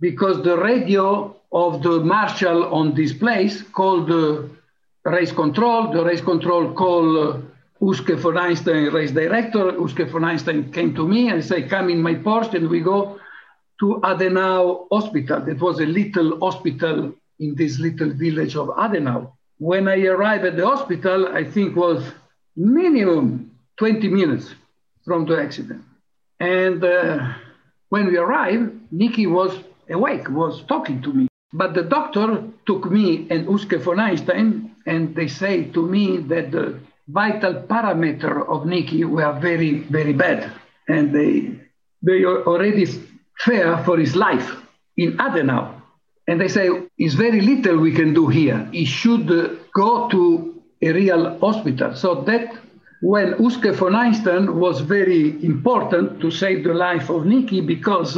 because 0.00 0.42
the 0.42 0.56
radio 0.56 1.36
of 1.52 1.82
the 1.82 2.00
marshal 2.00 2.72
on 2.72 2.94
this 2.94 3.12
place 3.12 3.62
called 3.62 4.08
the 4.08 4.48
race 5.04 5.32
control, 5.32 5.92
the 5.92 6.04
race 6.04 6.20
control 6.20 6.72
called 6.72 7.16
uh, 7.16 7.38
Huschke 7.80 8.18
von 8.18 8.34
Hanstein, 8.34 8.92
race 8.92 9.10
director. 9.10 9.72
Huschke 9.72 10.10
von 10.10 10.22
Hanstein 10.22 10.72
came 10.72 10.94
to 10.94 11.06
me 11.06 11.28
and 11.28 11.44
said, 11.44 11.68
come 11.68 11.90
in 11.90 12.00
my 12.02 12.14
Porsche 12.14 12.54
and 12.54 12.68
we 12.68 12.80
go 12.80 13.18
to 13.80 14.00
Adenau 14.04 14.86
Hospital. 14.92 15.48
It 15.48 15.60
was 15.60 15.80
a 15.80 15.86
little 15.86 16.38
hospital 16.38 17.14
in 17.38 17.54
this 17.54 17.78
little 17.78 18.12
village 18.12 18.54
of 18.54 18.68
Adenau. 18.68 19.32
When 19.58 19.88
I 19.88 20.04
arrived 20.04 20.44
at 20.44 20.56
the 20.56 20.66
hospital, 20.66 21.28
I 21.28 21.44
think 21.44 21.74
was 21.74 22.04
minimum 22.56 23.50
20 23.78 24.08
minutes 24.08 24.54
from 25.04 25.24
the 25.24 25.40
accident. 25.40 25.82
And 26.38 26.84
uh, 26.84 27.32
when 27.88 28.06
we 28.06 28.18
arrived, 28.18 28.92
Niki 28.92 29.30
was 29.30 29.56
awake, 29.88 30.28
was 30.28 30.62
talking 30.68 31.02
to 31.02 31.12
me. 31.12 31.28
But 31.52 31.74
the 31.74 31.82
doctor 31.82 32.44
took 32.66 32.90
me 32.90 33.26
and 33.30 33.46
Huschke 33.46 33.80
von 33.80 33.96
Hanstein, 33.96 34.70
and 34.86 35.14
they 35.14 35.28
say 35.28 35.64
to 35.64 35.86
me 35.86 36.18
that 36.18 36.52
the 36.52 36.78
vital 37.08 37.54
parameter 37.54 38.46
of 38.46 38.64
Niki 38.64 39.04
were 39.04 39.32
very, 39.40 39.80
very 39.80 40.12
bad. 40.12 40.52
And 40.88 41.14
they, 41.14 41.58
they 42.02 42.24
already 42.24 42.86
fear 43.44 43.82
for 43.84 43.98
his 43.98 44.14
life 44.14 44.56
in 44.96 45.16
Adenau. 45.18 45.80
And 46.26 46.40
they 46.40 46.48
say, 46.48 46.68
it's 46.98 47.14
very 47.14 47.40
little 47.40 47.78
we 47.78 47.92
can 47.92 48.14
do 48.14 48.28
here. 48.28 48.68
He 48.72 48.84
should 48.84 49.30
uh, 49.30 49.54
go 49.74 50.08
to 50.10 50.62
a 50.82 50.92
real 50.92 51.38
hospital. 51.40 51.94
So 51.94 52.22
that 52.22 52.54
when 53.00 53.34
Huschke 53.34 53.74
von 53.74 53.92
Hanstein 53.94 54.54
was 54.54 54.80
very 54.80 55.42
important 55.44 56.20
to 56.20 56.30
save 56.30 56.64
the 56.64 56.74
life 56.74 57.08
of 57.10 57.22
Niki 57.22 57.66
because 57.66 58.16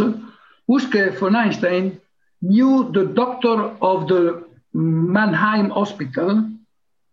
Huschke 0.68 1.18
von 1.18 1.34
Hanstein 1.34 2.00
knew 2.42 2.90
the 2.92 3.06
doctor 3.06 3.74
of 3.80 4.08
the 4.08 4.44
Mannheim 4.74 5.70
Hospital. 5.70 6.50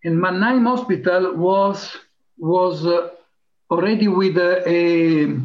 And 0.03 0.19
Mannheim 0.19 0.65
Hospital 0.65 1.35
was, 1.35 1.95
was 2.37 2.85
uh, 2.85 3.09
already 3.69 4.07
with 4.07 4.37
a, 4.37 4.67
a 4.67 5.39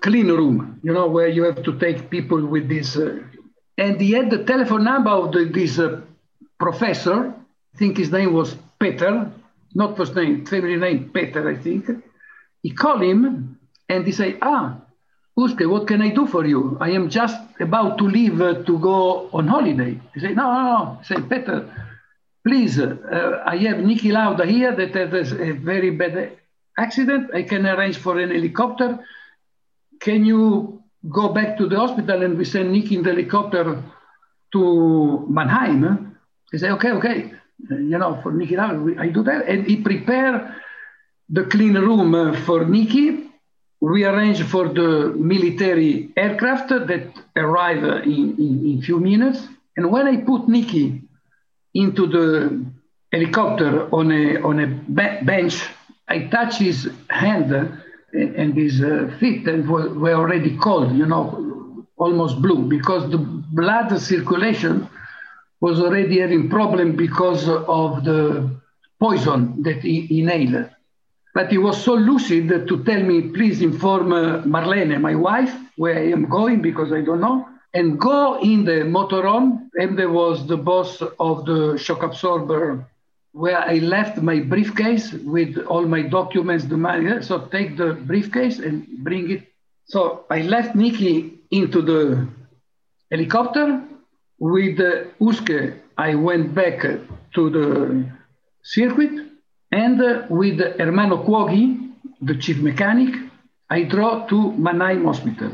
clean 0.00 0.28
room, 0.28 0.80
you 0.82 0.92
know, 0.92 1.06
where 1.06 1.28
you 1.28 1.44
have 1.44 1.62
to 1.62 1.78
take 1.78 2.10
people 2.10 2.44
with 2.44 2.68
this. 2.68 2.96
Uh, 2.96 3.20
and 3.78 4.00
he 4.00 4.12
had 4.12 4.30
the 4.30 4.44
telephone 4.44 4.84
number 4.84 5.10
of 5.10 5.32
the, 5.32 5.44
this 5.44 5.78
uh, 5.78 6.00
professor. 6.58 7.34
I 7.74 7.78
think 7.78 7.96
his 7.96 8.10
name 8.10 8.32
was 8.32 8.56
Peter, 8.78 9.30
not 9.74 9.96
first 9.96 10.14
name, 10.14 10.46
family 10.46 10.76
name 10.76 11.10
Peter, 11.12 11.48
I 11.48 11.56
think. 11.56 11.86
He 12.62 12.70
called 12.70 13.02
him 13.02 13.58
and 13.88 14.06
he 14.06 14.12
said, 14.12 14.38
Ah, 14.42 14.76
Huschke, 15.38 15.68
what 15.68 15.86
can 15.86 16.02
I 16.02 16.10
do 16.10 16.26
for 16.26 16.44
you? 16.46 16.76
I 16.80 16.90
am 16.90 17.08
just 17.08 17.40
about 17.60 17.98
to 17.98 18.04
leave 18.04 18.40
uh, 18.40 18.62
to 18.64 18.78
go 18.78 19.30
on 19.32 19.48
holiday. 19.48 19.98
He 20.14 20.20
said, 20.20 20.36
No, 20.36 20.52
no, 20.52 20.62
no. 20.62 20.98
He 21.00 21.04
said, 21.06 21.30
Peter, 21.30 21.70
please, 22.46 22.78
uh, 22.78 23.42
I 23.46 23.56
have 23.58 23.78
Niki 23.78 24.12
Lauda 24.12 24.44
here 24.44 24.74
that 24.74 24.94
has 24.94 25.32
a 25.32 25.52
very 25.52 25.90
bad 25.90 26.36
accident. 26.76 27.30
I 27.34 27.42
can 27.42 27.66
arrange 27.66 27.96
for 27.96 28.18
an 28.18 28.30
helicopter 28.30 28.98
can 30.00 30.24
you 30.24 30.82
go 31.08 31.28
back 31.28 31.56
to 31.58 31.68
the 31.68 31.76
hospital 31.76 32.22
and 32.22 32.36
we 32.36 32.44
send 32.44 32.72
Nick 32.72 32.90
in 32.90 33.02
the 33.02 33.10
helicopter 33.10 33.82
to 34.52 35.26
Mannheim? 35.28 36.16
He 36.50 36.58
said, 36.58 36.72
okay, 36.72 36.90
okay, 36.92 37.32
you 37.68 37.98
know, 37.98 38.18
for 38.22 38.32
Lauda, 38.32 38.96
I 38.98 39.08
do 39.08 39.22
that. 39.22 39.46
And 39.46 39.66
he 39.66 39.76
prepared 39.76 40.54
the 41.28 41.44
clean 41.44 41.74
room 41.74 42.14
uh, 42.14 42.32
for 42.44 42.64
Niki. 42.64 43.28
We 43.80 44.04
arranged 44.04 44.44
for 44.46 44.68
the 44.68 45.14
military 45.16 46.10
aircraft 46.16 46.70
that 46.70 47.12
arrive 47.36 47.84
in, 48.04 48.36
in, 48.38 48.66
in 48.66 48.82
few 48.82 48.98
minutes. 48.98 49.46
And 49.76 49.90
when 49.90 50.06
I 50.06 50.16
put 50.16 50.48
Niki 50.48 51.02
into 51.74 52.06
the 52.06 52.66
helicopter 53.12 53.88
on 53.94 54.10
a, 54.10 54.42
on 54.42 54.60
a 54.60 54.66
bench, 55.22 55.62
I 56.08 56.24
touch 56.24 56.56
his 56.58 56.90
hand 57.08 57.80
and 58.12 58.54
his 58.54 58.82
uh, 58.82 59.14
feet 59.20 59.46
and 59.46 59.68
were 59.68 60.14
already 60.14 60.56
cold, 60.56 60.94
you 60.96 61.06
know, 61.06 61.86
almost 61.96 62.40
blue 62.42 62.68
because 62.68 63.10
the 63.10 63.18
blood 63.18 63.96
circulation 64.00 64.88
was 65.60 65.80
already 65.80 66.20
having 66.20 66.48
problem 66.48 66.96
because 66.96 67.48
of 67.48 68.04
the 68.04 68.50
poison 68.98 69.62
that 69.62 69.82
he 69.82 70.18
inhaled. 70.18 70.70
But 71.34 71.50
he 71.50 71.58
was 71.58 71.82
so 71.82 71.94
lucid 71.94 72.48
to 72.68 72.84
tell 72.84 73.02
me, 73.02 73.28
please 73.28 73.62
inform 73.62 74.12
uh, 74.12 74.42
Marlene, 74.42 75.00
my 75.00 75.14
wife, 75.14 75.54
where 75.76 75.96
I 75.98 76.10
am 76.10 76.28
going 76.28 76.60
because 76.60 76.92
I 76.92 77.02
don't 77.02 77.20
know, 77.20 77.46
and 77.72 78.00
go 78.00 78.40
in 78.40 78.64
the 78.64 78.82
motorhome. 78.96 79.68
And 79.74 79.96
there 79.96 80.10
was 80.10 80.46
the 80.48 80.56
boss 80.56 81.00
of 81.20 81.46
the 81.46 81.78
shock 81.78 82.02
absorber 82.02 82.84
where 83.32 83.58
I 83.58 83.76
left 83.78 84.20
my 84.22 84.40
briefcase 84.40 85.12
with 85.12 85.56
all 85.68 85.86
my 85.86 86.02
documents, 86.02 86.64
the 86.64 86.76
money. 86.76 87.22
So 87.22 87.46
take 87.46 87.76
the 87.76 87.94
briefcase 87.94 88.58
and 88.58 88.86
bring 89.04 89.30
it. 89.30 89.46
So 89.84 90.24
I 90.30 90.42
left 90.42 90.76
Niki 90.76 91.38
into 91.50 91.82
the 91.82 92.28
helicopter. 93.10 93.82
With 94.38 94.80
uh, 94.80 95.04
Huschke, 95.20 95.78
I 95.98 96.14
went 96.14 96.54
back 96.54 96.80
to 97.34 97.50
the 97.50 98.06
circuit. 98.62 99.26
And 99.70 100.00
uh, 100.00 100.22
with 100.30 100.58
Ermanno 100.58 101.24
Cuoghi, 101.26 101.92
the 102.22 102.36
chief 102.36 102.58
mechanic, 102.58 103.14
I 103.68 103.82
drove 103.84 104.28
to 104.30 104.52
Mannheim 104.52 105.04
Hospital 105.04 105.52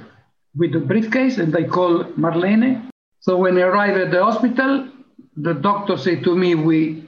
with 0.57 0.73
the 0.73 0.81
briefcase 0.81 1.39
and 1.39 1.55
I 1.55 1.65
call 1.65 2.05
Marlene. 2.17 2.91
So 3.21 3.37
when 3.37 3.59
I 3.59 3.63
arrived 3.63 3.99
at 3.99 4.11
the 4.11 4.25
hospital, 4.25 4.89
the 5.37 5.53
doctor 5.53 5.99
said 5.99 6.25
to 6.25 6.35
me, 6.35 6.55
we 6.55 7.06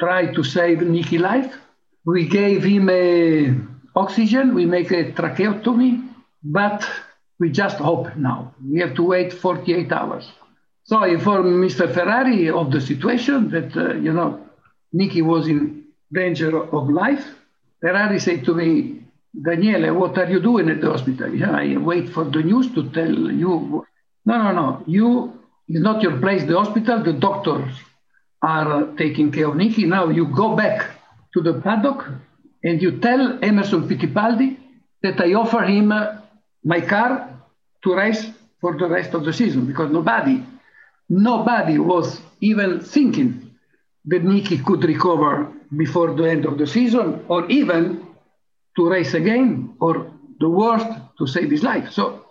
try 0.00 0.32
to 0.34 0.42
save 0.42 0.78
Niki 0.78 1.20
life. 1.20 1.54
We 2.04 2.26
gave 2.26 2.64
him 2.64 2.88
a 2.88 3.54
oxygen, 3.94 4.54
we 4.54 4.64
make 4.64 4.90
a 4.90 5.12
tracheotomy, 5.12 6.00
but 6.42 6.88
we 7.38 7.50
just 7.50 7.76
hope 7.76 8.16
now. 8.16 8.54
We 8.66 8.80
have 8.80 8.94
to 8.94 9.02
wait 9.02 9.32
48 9.32 9.92
hours. 9.92 10.26
So 10.84 10.98
I 10.98 11.08
informed 11.08 11.52
Mr. 11.64 11.92
Ferrari 11.92 12.48
of 12.50 12.72
the 12.72 12.80
situation 12.80 13.50
that, 13.50 13.76
uh, 13.76 13.94
you 13.94 14.12
know, 14.12 14.40
Niki 14.94 15.22
was 15.22 15.46
in 15.46 15.84
danger 16.12 16.58
of 16.58 16.88
life. 16.88 17.24
Ferrari 17.80 18.18
said 18.18 18.44
to 18.46 18.54
me, 18.54 19.02
Daniele, 19.40 19.94
what 19.94 20.18
are 20.18 20.28
you 20.28 20.40
doing 20.40 20.68
at 20.70 20.80
the 20.80 20.90
hospital? 20.90 21.32
Yeah, 21.32 21.52
I 21.52 21.76
wait 21.76 22.08
for 22.08 22.24
the 22.24 22.42
news 22.42 22.72
to 22.74 22.90
tell 22.90 23.14
you. 23.14 23.86
No, 24.24 24.42
no, 24.42 24.52
no. 24.52 24.82
You, 24.86 25.32
it's 25.68 25.80
not 25.80 26.02
your 26.02 26.18
place, 26.18 26.44
the 26.44 26.58
hospital, 26.58 27.02
the 27.02 27.12
doctors 27.12 27.70
are 28.42 28.86
taking 28.96 29.30
care 29.30 29.48
of 29.48 29.54
Niki. 29.54 29.86
Now 29.86 30.08
you 30.08 30.26
go 30.26 30.56
back 30.56 30.90
to 31.34 31.42
the 31.42 31.54
paddock 31.60 32.06
and 32.64 32.80
you 32.80 32.98
tell 33.00 33.38
Emerson 33.42 33.88
Fittipaldi 33.88 34.56
that 35.02 35.20
I 35.20 35.34
offer 35.34 35.62
him 35.62 35.92
uh, 35.92 36.18
my 36.64 36.80
car 36.80 37.28
to 37.84 37.94
race 37.94 38.26
for 38.60 38.76
the 38.76 38.86
rest 38.88 39.14
of 39.14 39.24
the 39.24 39.32
season 39.32 39.66
because 39.66 39.90
nobody, 39.90 40.44
nobody 41.08 41.78
was 41.78 42.20
even 42.40 42.80
thinking 42.80 43.50
that 44.06 44.22
Niki 44.22 44.64
could 44.64 44.84
recover 44.84 45.52
before 45.76 46.14
the 46.14 46.24
end 46.28 46.46
of 46.46 46.58
the 46.58 46.66
season 46.66 47.24
or 47.28 47.46
even 47.50 48.06
to 48.76 48.88
race 48.88 49.14
again 49.14 49.74
or 49.80 50.12
the 50.40 50.48
worst 50.48 50.86
to 51.18 51.26
save 51.26 51.50
his 51.50 51.62
life. 51.62 51.90
So 51.90 52.24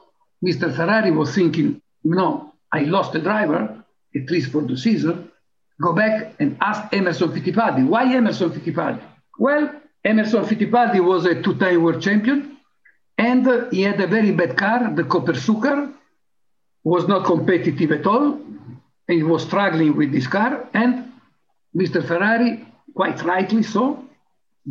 Mr. 0.46 0.76
Ferrari 0.76 1.12
was 1.12 1.34
thinking, 1.34 1.82
no, 2.04 2.54
I 2.72 2.82
lost 2.82 3.16
a 3.16 3.20
driver, 3.22 3.84
at 4.16 4.30
least 4.32 4.52
for 4.52 4.62
the 4.62 4.78
season 4.78 5.32
go 5.82 5.94
back 5.94 6.34
and 6.40 6.58
ask 6.62 6.94
Emerson 6.94 7.30
Fittipaldi. 7.30 7.88
Why 7.88 8.14
Emerson 8.14 8.50
Fittipaldi? 8.52 9.02
Well, 9.38 9.74
Emerson 10.04 10.44
Fittipaldi 10.46 11.04
was 11.04 11.26
a 11.26 11.42
two-time 11.42 11.84
world 11.84 12.02
champion, 12.02 12.58
and 13.18 13.48
uh, 13.48 13.70
he 13.70 13.82
had 13.82 14.00
a 14.00 14.08
very 14.08 14.32
bad 14.32 14.58
car. 14.58 14.94
The 14.94 15.04
Copersucar 15.04 15.94
was 16.84 17.08
not 17.08 17.26
competitive 17.26 17.92
at 17.92 18.06
all, 18.06 18.34
and 18.34 19.18
he 19.18 19.24
was 19.24 19.44
struggling 19.44 19.96
with 19.96 20.12
this 20.12 20.28
car. 20.28 20.68
And 20.74 21.12
Mr. 21.76 22.06
Ferrari, 22.06 22.66
quite 22.96 23.24
rightly 23.24 23.64
so, 23.64 24.04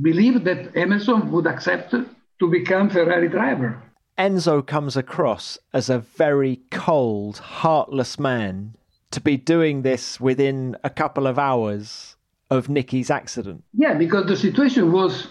believed 0.00 0.44
that 0.44 0.76
Emerson 0.76 1.30
would 1.32 1.46
accept 1.46 1.90
to 1.92 2.50
become 2.50 2.90
Ferrari 2.90 3.28
driver. 3.28 3.82
Enzo 4.18 4.66
comes 4.66 4.96
across 4.96 5.58
as 5.72 5.88
a 5.88 6.00
very 6.00 6.60
cold, 6.70 7.38
heartless 7.38 8.18
man 8.18 8.74
to 9.10 9.20
be 9.20 9.36
doing 9.36 9.82
this 9.82 10.20
within 10.20 10.76
a 10.84 10.90
couple 10.90 11.26
of 11.26 11.38
hours 11.38 12.16
of 12.50 12.68
Niki's 12.68 13.10
accident. 13.10 13.64
Yeah, 13.72 13.94
because 13.94 14.26
the 14.26 14.36
situation 14.36 14.92
was 14.92 15.28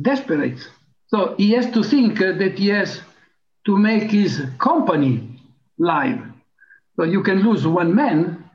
desperate. 0.00 0.58
So 1.08 1.34
he 1.36 1.52
has 1.52 1.70
to 1.72 1.82
think 1.82 2.18
that 2.18 2.58
he 2.58 2.68
has 2.68 3.00
to 3.66 3.78
make 3.78 4.10
his 4.10 4.42
company 4.58 5.40
live. 5.78 6.20
So 6.96 7.04
you 7.04 7.22
can 7.22 7.42
lose 7.42 7.66
one 7.66 7.94
man, 7.94 8.48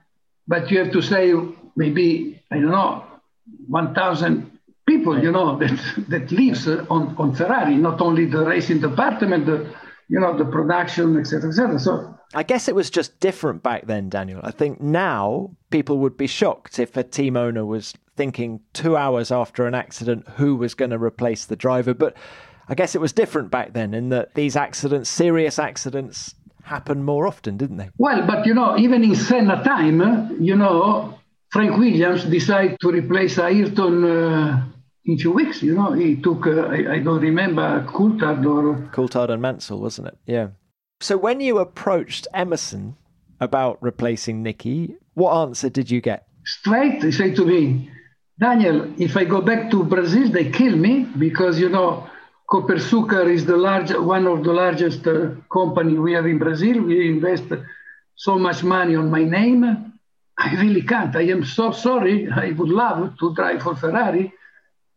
but 0.47 0.71
you 0.71 0.79
have 0.79 0.91
to 0.91 1.01
say 1.01 1.33
maybe, 1.75 2.41
I 2.51 2.55
don't 2.55 2.71
know, 2.71 3.03
1,000 3.67 4.59
people, 4.87 5.21
you 5.21 5.31
know, 5.31 5.57
that, 5.59 6.05
that 6.07 6.31
lives 6.31 6.67
on, 6.67 7.15
on 7.17 7.35
Ferrari, 7.35 7.75
not 7.75 8.01
only 8.01 8.25
the 8.25 8.45
racing 8.45 8.81
department, 8.81 9.45
the, 9.45 9.73
you 10.07 10.19
know, 10.19 10.37
the 10.37 10.45
production, 10.45 11.17
etc., 11.19 11.49
etc. 11.49 11.79
So 11.79 12.18
I 12.33 12.43
guess 12.43 12.67
it 12.67 12.75
was 12.75 12.89
just 12.89 13.19
different 13.19 13.63
back 13.63 13.87
then, 13.87 14.09
Daniel. 14.09 14.41
I 14.43 14.51
think 14.51 14.79
now 14.79 15.51
people 15.71 15.97
would 15.99 16.15
be 16.15 16.27
shocked 16.27 16.77
if 16.77 16.95
a 16.95 17.03
team 17.03 17.35
owner 17.35 17.65
was 17.65 17.93
thinking 18.15 18.59
two 18.73 18.95
hours 18.95 19.31
after 19.31 19.65
an 19.65 19.73
accident 19.73 20.27
who 20.35 20.55
was 20.55 20.75
going 20.75 20.91
to 20.91 20.99
replace 20.99 21.45
the 21.45 21.55
driver. 21.55 21.93
But 21.93 22.15
I 22.67 22.75
guess 22.75 22.93
it 22.93 23.01
was 23.01 23.13
different 23.13 23.49
back 23.49 23.73
then 23.73 23.93
in 23.93 24.09
that 24.09 24.35
these 24.35 24.55
accidents, 24.55 25.09
serious 25.09 25.57
accidents, 25.57 26.35
happen 26.63 27.03
more 27.03 27.25
often, 27.25 27.57
didn't 27.57 27.77
they? 27.77 27.89
Well, 27.97 28.25
but 28.27 28.45
you 28.45 28.53
know, 28.53 28.77
even 28.77 29.03
in 29.03 29.15
Senna 29.15 29.63
time, 29.63 30.37
you 30.39 30.55
know, 30.55 31.17
Frank 31.49 31.77
Williams 31.77 32.25
decided 32.25 32.79
to 32.81 32.91
replace 32.91 33.39
Ayrton. 33.39 34.03
Uh, 34.03 34.65
in 35.05 35.17
few 35.17 35.31
weeks, 35.31 35.63
you 35.63 35.73
know, 35.73 35.93
he 35.93 36.17
took, 36.17 36.45
uh, 36.45 36.67
I, 36.69 36.93
I, 36.93 36.99
don't 36.99 37.21
remember, 37.21 37.83
Coulthard 37.89 38.45
or... 38.45 38.75
Coulthard 38.91 39.31
and 39.31 39.41
Mansell, 39.41 39.79
wasn't 39.79 40.09
it? 40.09 40.17
Yeah. 40.27 40.49
So 41.01 41.17
when 41.17 41.39
you 41.39 41.59
approached 41.59 42.27
Emerson 42.33 42.97
about 43.39 43.81
replacing 43.81 44.43
Niki, 44.43 44.97
what 45.13 45.31
answer 45.33 45.69
did 45.69 45.89
you 45.89 46.01
get? 46.01 46.27
Straight, 46.45 47.01
he 47.01 47.13
said 47.13 47.37
to 47.37 47.45
me, 47.45 47.89
Daniel, 48.37 48.93
if 48.97 49.15
I 49.15 49.23
go 49.23 49.39
back 49.41 49.71
to 49.71 49.83
Brazil, 49.83 50.29
they 50.29 50.51
kill 50.51 50.75
me 50.75 51.05
because, 51.17 51.57
you 51.57 51.69
know, 51.69 52.09
Copersucar 52.49 53.31
is 53.31 53.45
the 53.45 53.55
large, 53.55 53.91
one 53.91 54.27
of 54.27 54.43
the 54.43 54.51
largest 54.51 55.07
uh, 55.07 55.31
company 55.49 55.97
we 55.97 56.11
have 56.13 56.25
in 56.25 56.37
Brazil. 56.37 56.81
We 56.81 57.09
invest 57.09 57.45
so 58.15 58.37
much 58.37 58.63
money 58.63 58.95
on 58.97 59.09
my 59.09 59.23
name. 59.23 59.93
I 60.37 60.55
really 60.55 60.81
can't. 60.81 61.15
I 61.15 61.27
am 61.29 61.45
so 61.45 61.71
sorry. 61.71 62.29
I 62.29 62.51
would 62.51 62.69
love 62.69 63.17
to 63.19 63.33
drive 63.35 63.61
for 63.61 63.75
Ferrari. 63.75 64.33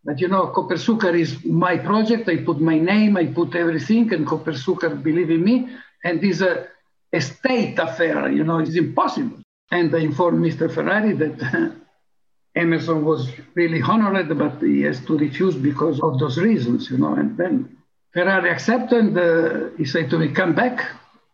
But 0.04 0.20
you 0.20 0.26
know, 0.26 0.52
Copersucar 0.52 1.16
is 1.16 1.44
my 1.44 1.76
project. 1.78 2.28
I 2.28 2.38
put 2.38 2.60
my 2.60 2.78
name, 2.78 3.16
I 3.16 3.26
put 3.26 3.54
everything, 3.54 4.12
and 4.12 4.26
Copersucar 4.26 5.00
believe 5.00 5.30
in 5.30 5.44
me 5.44 5.68
and 6.04 6.22
is 6.22 6.42
a, 6.42 6.66
a 7.12 7.20
state 7.20 7.78
affair, 7.78 8.30
you 8.30 8.44
know, 8.44 8.58
it's 8.58 8.76
impossible. 8.76 9.38
And 9.70 9.94
I 9.94 9.98
informed 9.98 10.44
Mr. 10.44 10.72
Ferrari 10.72 11.12
that 11.14 11.72
Emerson 12.54 13.04
was 13.04 13.30
really 13.54 13.80
honored, 13.80 14.36
but 14.36 14.60
he 14.60 14.82
has 14.82 15.00
to 15.06 15.16
refuse 15.16 15.54
because 15.54 16.00
of 16.00 16.18
those 16.18 16.38
reasons, 16.38 16.90
you 16.90 16.98
know. 16.98 17.14
And 17.14 17.36
then 17.36 17.76
Ferrari 18.12 18.50
accepted. 18.50 19.16
Uh, 19.16 19.70
he 19.78 19.86
said 19.86 20.10
to 20.10 20.18
me, 20.18 20.28
"Come 20.28 20.54
back," 20.54 20.84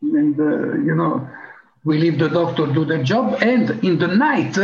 and 0.00 0.38
uh, 0.38 0.76
you 0.88 0.94
know, 0.94 1.28
we 1.84 1.98
leave 1.98 2.18
the 2.20 2.28
doctor 2.28 2.66
do 2.66 2.84
the 2.84 3.02
job. 3.02 3.42
And 3.42 3.82
in 3.82 3.98
the 3.98 4.06
night 4.06 4.56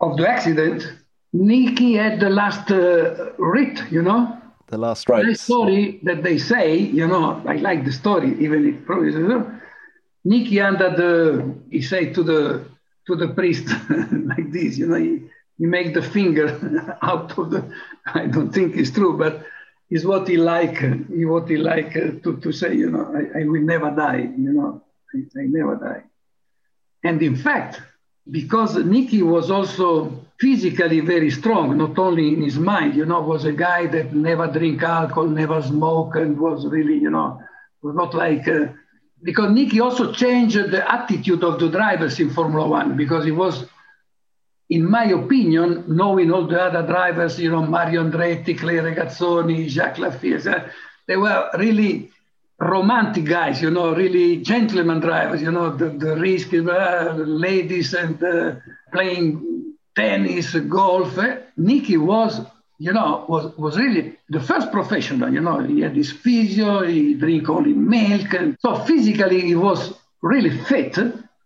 of 0.00 0.16
the 0.18 0.28
accident, 0.28 0.86
Niki 1.34 1.96
had 1.98 2.20
the 2.20 2.30
last 2.30 2.70
uh, 2.70 3.32
writ, 3.38 3.82
you 3.90 4.02
know, 4.02 4.36
the 4.68 4.78
last 4.78 5.08
race. 5.08 5.26
The 5.26 5.34
story 5.34 6.00
that 6.04 6.22
they 6.22 6.38
say, 6.38 6.76
you 6.76 7.06
know, 7.06 7.42
I 7.46 7.56
like 7.56 7.84
the 7.84 7.92
story, 7.92 8.36
even 8.40 8.68
if 8.68 8.84
probably 8.86 9.12
Niki 10.26 10.64
under 10.64 10.90
the 10.90 11.54
he 11.70 11.80
say 11.82 12.12
to 12.12 12.22
the 12.22 12.64
to 13.06 13.16
the 13.16 13.28
priest 13.28 13.66
like 14.32 14.52
this, 14.52 14.76
you 14.76 14.86
know, 14.86 14.96
he, 14.96 15.22
he 15.58 15.66
make 15.66 15.94
the 15.94 16.02
finger 16.02 16.98
out 17.02 17.36
of 17.38 17.50
the. 17.50 17.64
I 18.06 18.26
don't 18.26 18.52
think 18.52 18.76
it's 18.76 18.90
true, 18.90 19.16
but 19.16 19.44
is 19.90 20.04
what 20.04 20.28
he 20.28 20.36
like. 20.36 20.78
He 21.08 21.24
what 21.24 21.48
he 21.48 21.56
like 21.56 21.96
uh, 21.96 22.20
to 22.22 22.38
to 22.42 22.52
say, 22.52 22.74
you 22.74 22.90
know, 22.90 23.06
I, 23.14 23.40
I 23.40 23.44
will 23.44 23.62
never 23.62 23.90
die, 23.90 24.28
you 24.36 24.52
know, 24.52 24.82
I, 25.14 25.18
I 25.40 25.44
never 25.46 25.76
die. 25.76 26.02
And 27.04 27.22
in 27.22 27.36
fact, 27.36 27.80
because 28.30 28.76
Niki 28.76 29.22
was 29.22 29.50
also 29.50 30.24
physically 30.38 31.00
very 31.00 31.30
strong, 31.30 31.76
not 31.76 31.98
only 31.98 32.28
in 32.28 32.42
his 32.42 32.58
mind, 32.58 32.94
you 32.94 33.04
know, 33.04 33.20
was 33.20 33.44
a 33.44 33.52
guy 33.52 33.86
that 33.86 34.14
never 34.14 34.46
drink 34.46 34.82
alcohol, 34.82 35.26
never 35.26 35.62
smoke, 35.62 36.16
and 36.16 36.38
was 36.38 36.66
really, 36.66 36.96
you 36.96 37.10
know, 37.10 37.40
was 37.82 37.94
not 37.94 38.14
like, 38.14 38.46
uh, 38.46 38.66
because 39.22 39.50
Niki 39.50 39.82
also 39.82 40.12
changed 40.12 40.56
the 40.56 40.92
attitude 40.92 41.42
of 41.42 41.58
the 41.58 41.68
drivers 41.68 42.20
in 42.20 42.30
Formula 42.30 42.68
One 42.68 42.96
because 42.96 43.24
he 43.24 43.32
was, 43.32 43.64
in 44.70 44.88
my 44.88 45.04
opinion, 45.04 45.84
knowing 45.88 46.30
all 46.30 46.46
the 46.46 46.60
other 46.60 46.86
drivers, 46.86 47.40
you 47.40 47.50
know, 47.50 47.62
Mario 47.62 48.04
Andretti, 48.04 48.56
Clay 48.56 48.76
Regazzoni, 48.76 49.68
Jacques 49.68 49.96
Laffite, 49.96 50.46
uh, 50.46 50.68
they 51.06 51.16
were 51.16 51.50
really 51.58 52.10
romantic 52.58 53.24
guys, 53.24 53.62
you 53.62 53.70
know, 53.70 53.94
really 53.94 54.38
gentleman 54.38 55.00
drivers, 55.00 55.40
you 55.40 55.50
know, 55.50 55.76
the, 55.76 55.90
the 55.90 56.16
risk, 56.16 56.52
uh, 56.52 57.12
ladies 57.14 57.94
and 57.94 58.22
uh, 58.22 58.56
playing 58.92 59.74
tennis, 59.94 60.54
golf. 60.54 61.16
Eh? 61.18 61.38
Niki 61.58 61.98
was, 61.98 62.40
you 62.78 62.92
know, 62.92 63.24
was, 63.28 63.56
was 63.56 63.76
really 63.78 64.16
the 64.28 64.40
first 64.40 64.72
professional, 64.72 65.32
you 65.32 65.40
know, 65.40 65.60
he 65.60 65.80
had 65.80 65.94
his 65.94 66.10
physio, 66.10 66.82
he 66.82 67.14
drink 67.14 67.48
only 67.48 67.72
milk. 67.72 68.34
And 68.34 68.56
so 68.60 68.76
physically 68.84 69.40
he 69.40 69.54
was 69.54 69.94
really 70.22 70.50
fit 70.64 70.98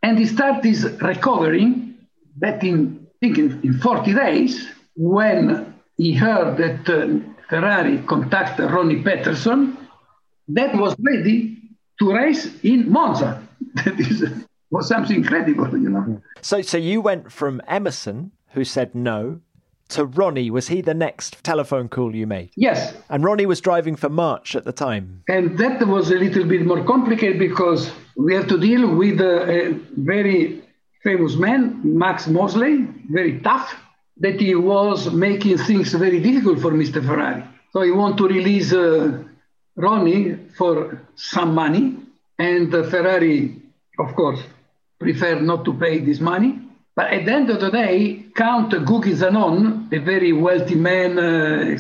and 0.03 0.19
he 0.19 0.27
started 0.27 1.03
recovering 1.03 1.95
that 2.39 2.65
in, 2.65 3.07
I 3.23 3.27
think 3.27 3.39
in, 3.39 3.61
in 3.63 3.79
40 3.79 4.15
days 4.15 4.67
when 4.97 5.75
he 5.99 6.15
heard 6.15 6.57
that 6.57 6.89
uh, 6.89 7.19
Ferrari 7.49 7.99
contacted 7.99 8.71
Ronnie 8.71 9.03
Peterson 9.03 9.77
that 10.49 10.75
was 10.77 10.95
ready 10.99 11.59
to 11.99 12.13
race 12.13 12.51
in 12.63 12.91
Monza. 12.91 13.43
that 13.75 13.99
is, 13.99 14.25
was 14.71 14.89
something 14.89 15.17
incredible, 15.17 15.69
you 15.79 15.91
know. 15.91 16.23
So, 16.41 16.63
so 16.63 16.79
you 16.79 17.01
went 17.01 17.31
from 17.31 17.61
Emerson, 17.69 18.33
who 18.49 18.65
said 18.65 18.95
no, 18.95 19.41
to 19.91 20.05
Ronnie. 20.07 20.51
Was 20.51 20.69
he 20.69 20.81
the 20.81 20.95
next 20.95 21.43
telephone 21.45 21.89
call 21.89 22.15
you 22.15 22.27
made? 22.27 22.51
Yes. 22.57 22.95
And 23.09 23.23
Ronnie 23.23 23.47
was 23.47 23.61
driving 23.61 23.97
for 23.97 24.09
March 24.09 24.57
at 24.57 24.65
the 24.65 24.73
time. 24.73 25.23
And 25.29 25.59
that 25.59 25.87
was 25.87 26.11
a 26.11 26.17
little 26.17 26.45
bit 26.45 26.67
more 26.67 26.83
complicated 26.85 27.39
because 27.39 27.91
we 28.17 28.35
have 28.35 28.49
to 28.49 28.59
deal 28.59 28.95
with 28.95 29.21
a, 29.21 29.71
a 29.71 29.73
very 29.97 30.63
famous 31.03 31.37
man, 31.37 31.81
Max 31.85 32.27
Mosley, 32.27 32.87
very 33.11 33.41
tough, 33.41 33.75
that 34.19 34.41
he 34.41 34.55
was 34.55 35.11
making 35.13 35.59
things 35.59 35.93
very 35.93 36.21
difficult 36.21 36.61
for 36.61 36.71
Mr. 36.71 37.05
Ferrari. 37.05 37.45
So 37.73 37.83
he 37.83 37.91
wanted 37.91 38.19
to 38.19 38.29
release 38.29 38.73
uh, 38.73 39.25
Ronnie 39.77 40.37
for 40.57 41.01
some 41.17 41.55
money, 41.55 41.97
and 42.39 42.71
Ferrari, 42.71 43.57
of 43.99 44.15
course, 44.15 44.41
preferred 44.99 45.43
not 45.43 45.65
to 45.65 45.73
pay 45.75 45.99
this 45.99 46.21
money. 46.21 46.59
But 46.95 47.13
at 47.13 47.25
the 47.25 47.33
end 47.33 47.49
of 47.51 47.61
the 47.61 47.71
day, 47.71 48.27
Count 48.35 48.73
Gugi 48.73 49.15
Zanon, 49.15 49.91
a 49.93 49.99
very 49.99 50.33
wealthy 50.33 50.75
man, 50.75 51.19
uh, 51.19 51.79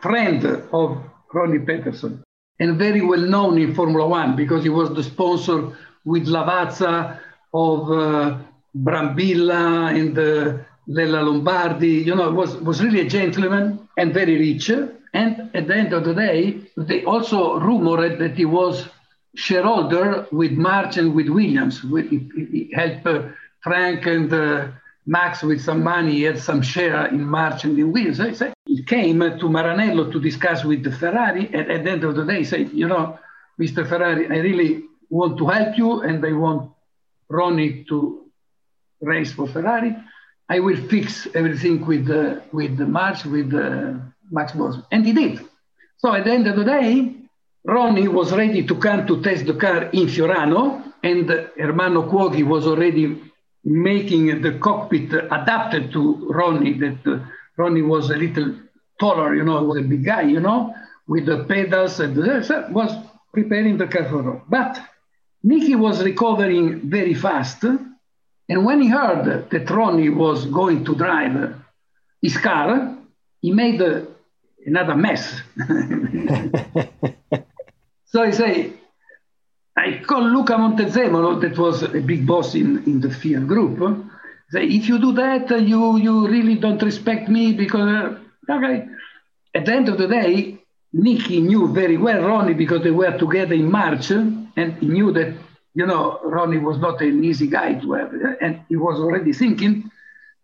friend 0.00 0.44
of 0.72 1.02
Ronnie 1.32 1.58
Peterson, 1.60 2.22
and 2.60 2.78
very 2.78 3.00
well 3.00 3.20
known 3.20 3.58
in 3.58 3.74
Formula 3.74 4.06
One 4.06 4.36
because 4.36 4.62
he 4.62 4.68
was 4.68 4.94
the 4.94 5.02
sponsor 5.02 5.72
with 6.04 6.26
Lavazza 6.26 7.18
of 7.54 7.90
uh, 7.90 8.38
Brambilla 8.76 9.90
and 9.98 10.18
uh, 10.18 10.62
Lella 10.86 11.22
Lombardi. 11.22 12.04
You 12.04 12.14
know, 12.14 12.30
was 12.30 12.56
was 12.56 12.82
really 12.82 13.00
a 13.00 13.08
gentleman 13.08 13.88
and 13.96 14.12
very 14.12 14.36
rich. 14.38 14.70
And 15.16 15.50
at 15.54 15.66
the 15.66 15.74
end 15.74 15.94
of 15.94 16.04
the 16.04 16.14
day, 16.14 16.38
they 16.76 17.02
also 17.04 17.58
rumored 17.58 18.18
that 18.18 18.34
he 18.36 18.44
was 18.44 18.86
shareholder 19.34 20.26
with 20.30 20.52
March 20.52 20.98
and 20.98 21.14
with 21.14 21.28
Williams. 21.30 21.80
He, 21.80 22.18
he 22.52 22.70
helped 22.74 23.06
uh, 23.06 23.28
Frank 23.62 24.04
and 24.04 24.30
uh, 24.30 24.68
Max 25.06 25.42
with 25.42 25.62
some 25.62 25.82
money. 25.82 26.12
He 26.12 26.22
had 26.24 26.38
some 26.38 26.60
share 26.60 27.06
in 27.06 27.24
March 27.24 27.64
and 27.64 27.78
in 27.78 27.92
Williams. 27.92 28.42
He 28.66 28.82
came 28.82 29.20
to 29.20 29.46
Maranello 29.56 30.12
to 30.12 30.20
discuss 30.20 30.64
with 30.64 30.84
the 30.84 30.92
Ferrari. 30.92 31.48
And 31.50 31.70
at 31.74 31.84
the 31.84 31.90
end 31.92 32.04
of 32.04 32.14
the 32.14 32.24
day, 32.26 32.38
he 32.40 32.44
said, 32.44 32.72
you 32.72 32.86
know, 32.86 33.18
Mr. 33.58 33.88
Ferrari, 33.88 34.26
I 34.26 34.40
really 34.48 34.84
want 35.08 35.38
to 35.38 35.46
help 35.46 35.78
you 35.78 36.02
and 36.02 36.24
I 36.26 36.32
want 36.32 36.72
Ronnie 37.30 37.84
to 37.88 38.26
race 39.00 39.32
for 39.32 39.46
Ferrari. 39.48 39.96
I 40.48 40.60
will 40.60 40.80
fix 40.88 41.26
everything 41.34 41.84
with 41.86 42.08
uh, 42.10 42.40
with 42.52 42.78
March, 42.78 43.24
with 43.24 43.52
uh, 43.54 43.94
Max 44.30 44.52
Bosman. 44.52 44.84
And 44.90 45.06
he 45.06 45.12
did. 45.12 45.40
So 45.98 46.14
at 46.14 46.24
the 46.24 46.32
end 46.32 46.46
of 46.46 46.56
the 46.56 46.64
day, 46.64 47.14
Ronnie 47.64 48.08
was 48.08 48.32
ready 48.32 48.64
to 48.64 48.74
come 48.76 49.06
to 49.06 49.22
test 49.22 49.46
the 49.46 49.54
car 49.54 49.84
in 49.84 50.06
Fiorano, 50.06 50.92
and 51.02 51.28
Ermanno 51.58 52.08
Cuoghi 52.08 52.44
was 52.44 52.66
already 52.66 53.20
making 53.64 54.42
the 54.42 54.52
cockpit 54.58 55.12
adapted 55.12 55.92
to 55.92 56.28
Ronnie, 56.30 56.74
that 56.74 57.06
uh, 57.06 57.18
Ronnie 57.56 57.82
was 57.82 58.10
a 58.10 58.16
little 58.16 58.54
taller, 59.00 59.34
you 59.34 59.42
know, 59.42 59.62
was 59.64 59.78
a 59.78 59.82
big 59.82 60.04
guy, 60.04 60.22
you 60.22 60.38
know, 60.38 60.74
with 61.08 61.26
the 61.26 61.44
pedals, 61.44 61.98
and 61.98 62.16
uh, 62.18 62.68
was 62.70 62.92
preparing 63.32 63.76
the 63.78 63.88
car 63.88 64.04
for 64.08 64.22
Ronnie. 64.22 64.42
But 64.48 64.80
Niki 65.44 65.76
was 65.76 66.04
recovering 66.04 66.88
very 66.88 67.14
fast, 67.14 67.64
and 67.64 68.64
when 68.64 68.80
he 68.80 68.88
heard 68.88 69.50
that 69.50 69.70
Ronnie 69.70 70.10
was 70.10 70.46
going 70.46 70.84
to 70.84 70.94
drive 70.94 71.56
his 72.22 72.36
car, 72.38 72.96
he 73.40 73.52
made 73.52 73.80
a 73.80 74.06
another 74.66 74.94
mess. 74.94 75.40
so 78.04 78.22
I 78.22 78.30
say, 78.32 78.72
I 79.76 80.02
call 80.06 80.22
Luca 80.22 80.54
Montezemolo, 80.54 81.40
that 81.40 81.56
was 81.58 81.82
a 81.82 82.00
big 82.00 82.26
boss 82.26 82.54
in, 82.54 82.82
in 82.84 83.00
the 83.00 83.10
Fiat 83.10 83.46
group. 83.46 83.78
Say, 84.50 84.64
if 84.64 84.88
you 84.88 84.98
do 84.98 85.12
that, 85.12 85.50
you, 85.50 85.96
you 85.96 86.28
really 86.28 86.56
don't 86.56 86.82
respect 86.82 87.28
me 87.28 87.52
because, 87.52 87.88
uh, 87.88 88.18
okay. 88.52 88.88
At 89.54 89.66
the 89.66 89.72
end 89.72 89.88
of 89.88 89.98
the 89.98 90.06
day, 90.06 90.58
Niki 90.94 91.42
knew 91.42 91.72
very 91.72 91.96
well 91.96 92.22
Ronnie 92.22 92.54
because 92.54 92.82
they 92.82 92.90
were 92.90 93.16
together 93.18 93.54
in 93.54 93.70
March 93.70 94.10
and 94.10 94.48
he 94.80 94.86
knew 94.86 95.12
that, 95.12 95.34
you 95.74 95.86
know, 95.86 96.20
Ronnie 96.22 96.58
was 96.58 96.78
not 96.78 97.00
an 97.00 97.24
easy 97.24 97.46
guy 97.46 97.74
to 97.74 97.92
have. 97.92 98.12
And 98.40 98.60
he 98.68 98.76
was 98.76 98.98
already 98.98 99.32
thinking, 99.32 99.90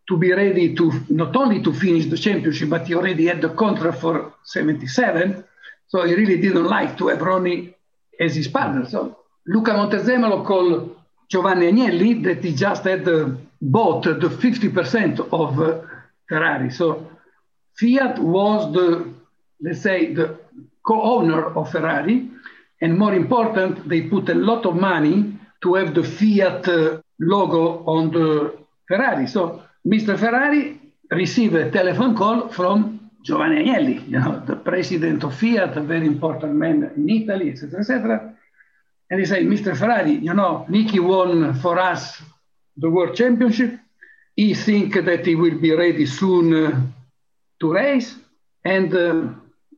to 0.08 0.16
be 0.16 0.32
ready 0.32 0.74
to 0.74 0.92
not 1.08 1.34
only 1.36 1.62
to 1.62 1.72
finish 1.72 2.06
the 2.06 2.18
championship, 2.18 2.68
but 2.68 2.86
he 2.86 2.94
already 2.94 3.26
had 3.26 3.40
the 3.40 3.50
contract 3.50 3.98
for 3.98 4.34
77. 4.44 5.44
So 5.88 6.04
he 6.04 6.14
really 6.14 6.40
didn't 6.40 6.64
like 6.64 6.98
to 6.98 7.08
have 7.08 7.20
Ronnie 7.20 7.74
as 8.18 8.34
his 8.34 8.48
partner. 8.48 8.88
So 8.88 9.18
Luca 9.46 9.72
Montezemolo 9.72 10.44
called 10.44 10.96
Giovanni 11.28 11.70
Agnelli 11.72 12.22
that 12.24 12.44
he 12.44 12.54
just 12.54 12.84
had 12.84 13.06
uh, 13.08 13.30
bought 13.60 14.04
the 14.04 14.28
50% 14.28 15.20
of 15.32 15.60
uh, 15.60 15.80
Ferrari. 16.28 16.70
So 16.70 17.08
Fiat 17.78 18.18
was 18.18 18.72
the, 18.74 19.12
let's 19.60 19.82
say, 19.82 20.12
the 20.12 20.38
co-owner 20.86 21.56
of 21.56 21.70
Ferrari. 21.70 22.28
And 22.80 22.98
more 22.98 23.14
important, 23.14 23.88
they 23.88 24.02
put 24.02 24.28
a 24.28 24.34
lot 24.34 24.66
of 24.66 24.74
money 24.74 25.38
to 25.62 25.74
have 25.74 25.94
the 25.94 26.02
Fiat 26.02 26.68
uh, 26.68 27.00
logo 27.20 27.84
on 27.84 28.10
the 28.10 28.58
Ferrari. 28.88 29.26
So 29.26 29.62
Mr. 29.86 30.18
Ferrari 30.18 30.80
received 31.10 31.54
a 31.54 31.70
telephone 31.70 32.16
call 32.16 32.48
from 32.48 33.10
Giovanni 33.22 33.64
Agnelli, 33.64 34.08
you 34.08 34.18
know, 34.18 34.42
the 34.46 34.56
president 34.56 35.22
of 35.24 35.34
Fiat, 35.34 35.76
a 35.76 35.80
very 35.80 36.06
important 36.06 36.54
man 36.54 36.90
in 36.96 37.08
Italy, 37.08 37.50
etc., 37.50 37.80
etc. 37.80 38.34
And 39.10 39.20
he 39.20 39.26
said, 39.26 39.42
Mr. 39.44 39.76
Ferrari, 39.76 40.12
you 40.12 40.34
know, 40.34 40.66
Niki 40.68 40.98
won 41.00 41.54
for 41.54 41.78
us 41.78 42.20
the 42.76 42.90
World 42.90 43.14
Championship. 43.14 43.78
He 44.34 44.54
think 44.54 44.94
that 44.94 45.26
he 45.26 45.34
will 45.34 45.58
be 45.58 45.72
ready 45.72 46.06
soon 46.06 46.54
uh, 46.54 46.80
to 47.60 47.72
race. 47.72 48.16
And 48.64 48.94
uh, 48.94 49.28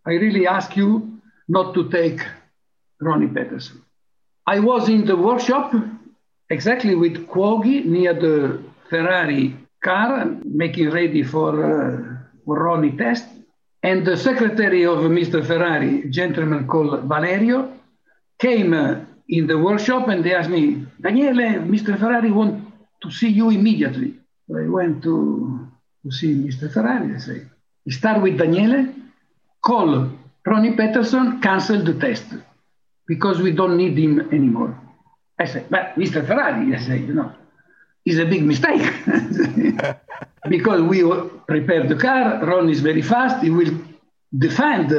I 0.06 0.12
really 0.12 0.46
ask 0.46 0.76
you 0.76 1.20
not 1.48 1.74
to 1.74 1.90
take 1.90 2.20
Ronnie 3.00 3.26
Peterson. 3.26 3.82
I 4.46 4.60
was 4.60 4.88
in 4.88 5.04
the 5.04 5.16
workshop 5.16 5.74
exactly 6.48 6.94
with 6.94 7.26
Cuoghi 7.26 7.84
near 7.84 8.14
the 8.14 8.62
Ferrari 8.88 9.56
car, 9.84 10.26
making 10.44 10.90
ready 10.90 11.22
for, 11.22 11.52
uh, 11.52 12.16
for 12.44 12.64
Ronnie 12.64 12.96
test. 12.96 13.26
And 13.82 14.06
the 14.06 14.16
secretary 14.16 14.86
of 14.86 14.98
Mr. 15.18 15.46
Ferrari, 15.46 16.08
gentleman 16.08 16.66
called 16.66 17.04
Valerio, 17.04 17.70
came 18.38 18.72
uh, 18.72 19.00
in 19.28 19.46
the 19.46 19.58
workshop 19.58 20.08
and 20.08 20.24
they 20.24 20.34
asked 20.34 20.50
me, 20.50 20.86
Daniele, 21.00 21.60
Mr. 21.74 21.98
Ferrari 21.98 22.30
want 22.30 22.64
to 23.02 23.10
see 23.10 23.28
you 23.28 23.50
immediately. 23.50 24.14
So 24.48 24.56
I 24.58 24.68
went 24.68 25.02
to, 25.02 25.68
to 26.02 26.10
see 26.10 26.34
Mr. 26.34 26.72
Ferrari. 26.72 27.14
I 27.14 27.18
say, 27.18 27.42
start 27.90 28.22
with 28.22 28.38
Daniele, 28.38 28.88
call 29.60 30.10
Ronnie 30.46 30.76
Peterson, 30.76 31.40
cancel 31.40 31.84
the 31.84 31.94
test 31.94 32.24
because 33.06 33.40
we 33.40 33.52
don't 33.52 33.76
need 33.76 33.98
him 33.98 34.20
anymore. 34.32 34.80
I 35.38 35.44
said, 35.46 35.66
but 35.68 35.94
Mr. 35.96 36.26
Ferrari, 36.26 36.74
I 36.74 36.78
say, 36.78 36.98
you 36.98 37.14
know, 37.14 37.32
is 38.04 38.18
a 38.18 38.24
big 38.26 38.44
mistake 38.44 38.82
because 40.48 40.82
we 40.82 41.02
prepared 41.46 41.88
the 41.88 41.96
car. 41.96 42.44
Ron 42.44 42.68
is 42.68 42.80
very 42.80 43.02
fast. 43.02 43.42
He 43.42 43.50
will 43.50 43.74
defend 44.36 44.90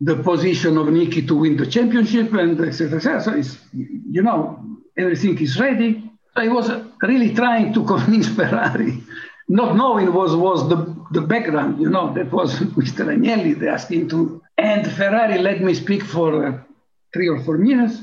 the 0.00 0.16
position 0.16 0.78
of 0.78 0.86
Niki 0.86 1.26
to 1.26 1.34
win 1.36 1.56
the 1.56 1.66
championship 1.66 2.32
and 2.32 2.60
etc. 2.60 2.98
etc. 2.98 3.22
So 3.22 3.32
it's, 3.32 3.58
you 3.72 4.22
know, 4.22 4.64
everything 4.96 5.38
is 5.38 5.58
ready. 5.58 6.10
I 6.36 6.48
was 6.48 6.70
really 7.02 7.34
trying 7.34 7.72
to 7.74 7.84
convince 7.94 8.28
Ferrari, 8.28 9.02
not 9.48 9.74
knowing 9.76 10.12
was 10.12 10.36
was 10.36 10.68
the, 10.68 10.94
the 11.10 11.22
background, 11.22 11.80
you 11.80 11.88
know, 11.88 12.14
that 12.14 12.30
was 12.30 12.54
Mr. 12.78 13.06
Agnelli, 13.06 13.58
they 13.58 13.68
asked 13.68 13.90
him 13.90 14.08
to. 14.10 14.40
And 14.56 14.90
Ferrari 14.90 15.38
let 15.38 15.60
me 15.60 15.74
speak 15.74 16.04
for 16.04 16.64
three 17.12 17.28
or 17.28 17.42
four 17.42 17.58
minutes. 17.58 18.00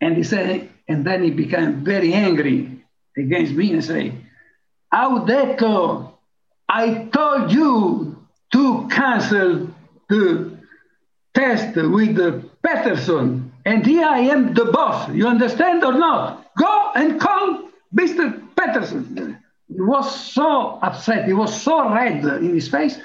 And 0.00 0.16
he 0.16 0.24
said, 0.24 0.68
and 0.88 1.06
then 1.06 1.22
he 1.22 1.30
became 1.30 1.84
very 1.84 2.12
angry 2.12 2.75
against 3.16 3.52
me 3.52 3.72
and 3.72 3.84
say, 3.84 4.12
Audetto, 4.92 6.12
I 6.68 7.08
told 7.12 7.52
you 7.52 8.26
to 8.52 8.88
cancel 8.90 9.68
the 10.08 10.58
test 11.34 11.76
with 11.76 12.50
Peterson, 12.62 13.52
and 13.64 13.84
here 13.84 14.06
I 14.06 14.20
am 14.20 14.54
the 14.54 14.66
boss. 14.66 15.10
You 15.10 15.26
understand 15.26 15.84
or 15.84 15.92
not? 15.92 16.54
Go 16.56 16.92
and 16.94 17.20
call 17.20 17.68
Mr. 17.94 18.40
Peterson. 18.56 19.38
He 19.68 19.80
was 19.80 20.32
so 20.32 20.78
upset. 20.82 21.26
He 21.26 21.32
was 21.32 21.60
so 21.60 21.92
red 21.92 22.24
in 22.24 22.54
his 22.54 22.68
face. 22.68 22.98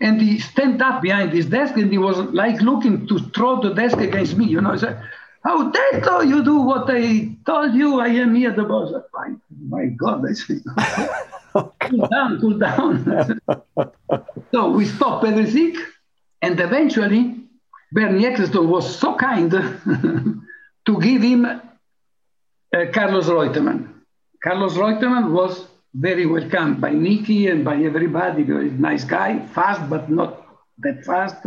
And 0.00 0.20
he 0.20 0.38
stand 0.38 0.80
up 0.82 1.02
behind 1.02 1.32
his 1.32 1.46
desk 1.46 1.76
and 1.76 1.90
he 1.90 1.98
was 1.98 2.18
like 2.18 2.60
looking 2.60 3.06
to 3.08 3.18
throw 3.18 3.60
the 3.60 3.74
desk 3.74 3.98
against 3.98 4.36
me. 4.36 4.46
You 4.46 4.60
know, 4.60 4.76
How 5.44 5.70
dare 5.70 6.24
you 6.24 6.42
do 6.44 6.60
what 6.60 6.86
I 6.88 7.36
told 7.46 7.74
you? 7.74 8.00
I 8.00 8.08
am 8.08 8.34
here 8.34 8.52
the 8.52 8.64
boss. 8.64 8.92
My, 9.12 9.34
my 9.68 9.86
God, 9.86 10.24
I 10.28 10.32
said, 10.32 10.62
cool 11.80 12.06
down, 12.08 12.40
cool 12.40 12.58
down. 12.58 13.40
so 14.52 14.70
we 14.70 14.84
stopped 14.84 15.24
everything. 15.24 15.76
And 16.42 16.58
eventually, 16.60 17.36
Bernie 17.92 18.24
Ecclestone 18.24 18.68
was 18.68 18.98
so 18.98 19.16
kind 19.16 19.50
to 20.86 21.00
give 21.00 21.22
him 21.22 21.44
uh, 21.46 21.60
Carlos 22.92 23.26
Reutemann. 23.26 23.88
Carlos 24.42 24.74
Reutemann 24.74 25.32
was 25.32 25.66
very 25.94 26.26
welcomed 26.26 26.80
by 26.80 26.90
Niki 26.90 27.50
and 27.50 27.64
by 27.64 27.76
everybody. 27.76 28.42
Very 28.42 28.70
nice 28.70 29.04
guy, 29.04 29.46
fast 29.54 29.88
but 29.88 30.10
not 30.10 30.46
that 30.78 31.04
fast, 31.04 31.44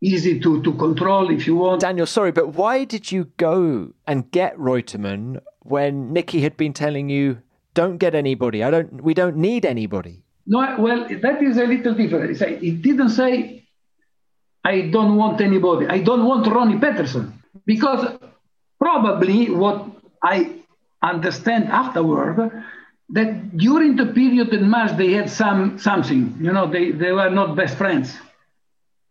easy 0.00 0.40
to, 0.40 0.62
to 0.62 0.72
control 0.74 1.30
if 1.30 1.46
you 1.46 1.56
want. 1.56 1.80
Daniel, 1.80 2.06
sorry, 2.06 2.32
but 2.32 2.54
why 2.54 2.84
did 2.84 3.12
you 3.12 3.24
go 3.36 3.92
and 4.06 4.30
get 4.30 4.56
Reutemann 4.58 5.40
when 5.60 6.14
Niki 6.14 6.40
had 6.42 6.56
been 6.56 6.72
telling 6.72 7.08
you, 7.08 7.38
"Don't 7.74 7.98
get 7.98 8.14
anybody. 8.14 8.62
I 8.64 8.70
don't. 8.70 9.02
We 9.02 9.14
don't 9.14 9.36
need 9.36 9.64
anybody." 9.66 10.24
No, 10.46 10.76
well, 10.78 11.06
that 11.08 11.42
is 11.42 11.58
a 11.58 11.64
little 11.64 11.94
different. 11.94 12.40
It 12.40 12.82
didn't 12.82 13.10
say, 13.10 13.64
"I 14.64 14.88
don't 14.88 15.16
want 15.16 15.40
anybody. 15.40 15.86
I 15.86 15.98
don't 15.98 16.24
want 16.24 16.46
Ronnie 16.46 16.78
Peterson," 16.78 17.34
because 17.66 18.18
probably 18.78 19.50
what 19.50 19.86
I 20.22 20.36
understand 21.02 21.68
afterward 21.68 22.64
that 23.10 23.56
during 23.56 23.96
the 23.96 24.06
period 24.06 24.50
in 24.54 24.68
March 24.68 24.96
they 24.96 25.12
had 25.12 25.28
some 25.28 25.78
something. 25.78 26.38
You 26.40 26.52
know, 26.52 26.66
they, 26.70 26.90
they 26.92 27.12
were 27.12 27.30
not 27.30 27.56
best 27.56 27.76
friends. 27.76 28.16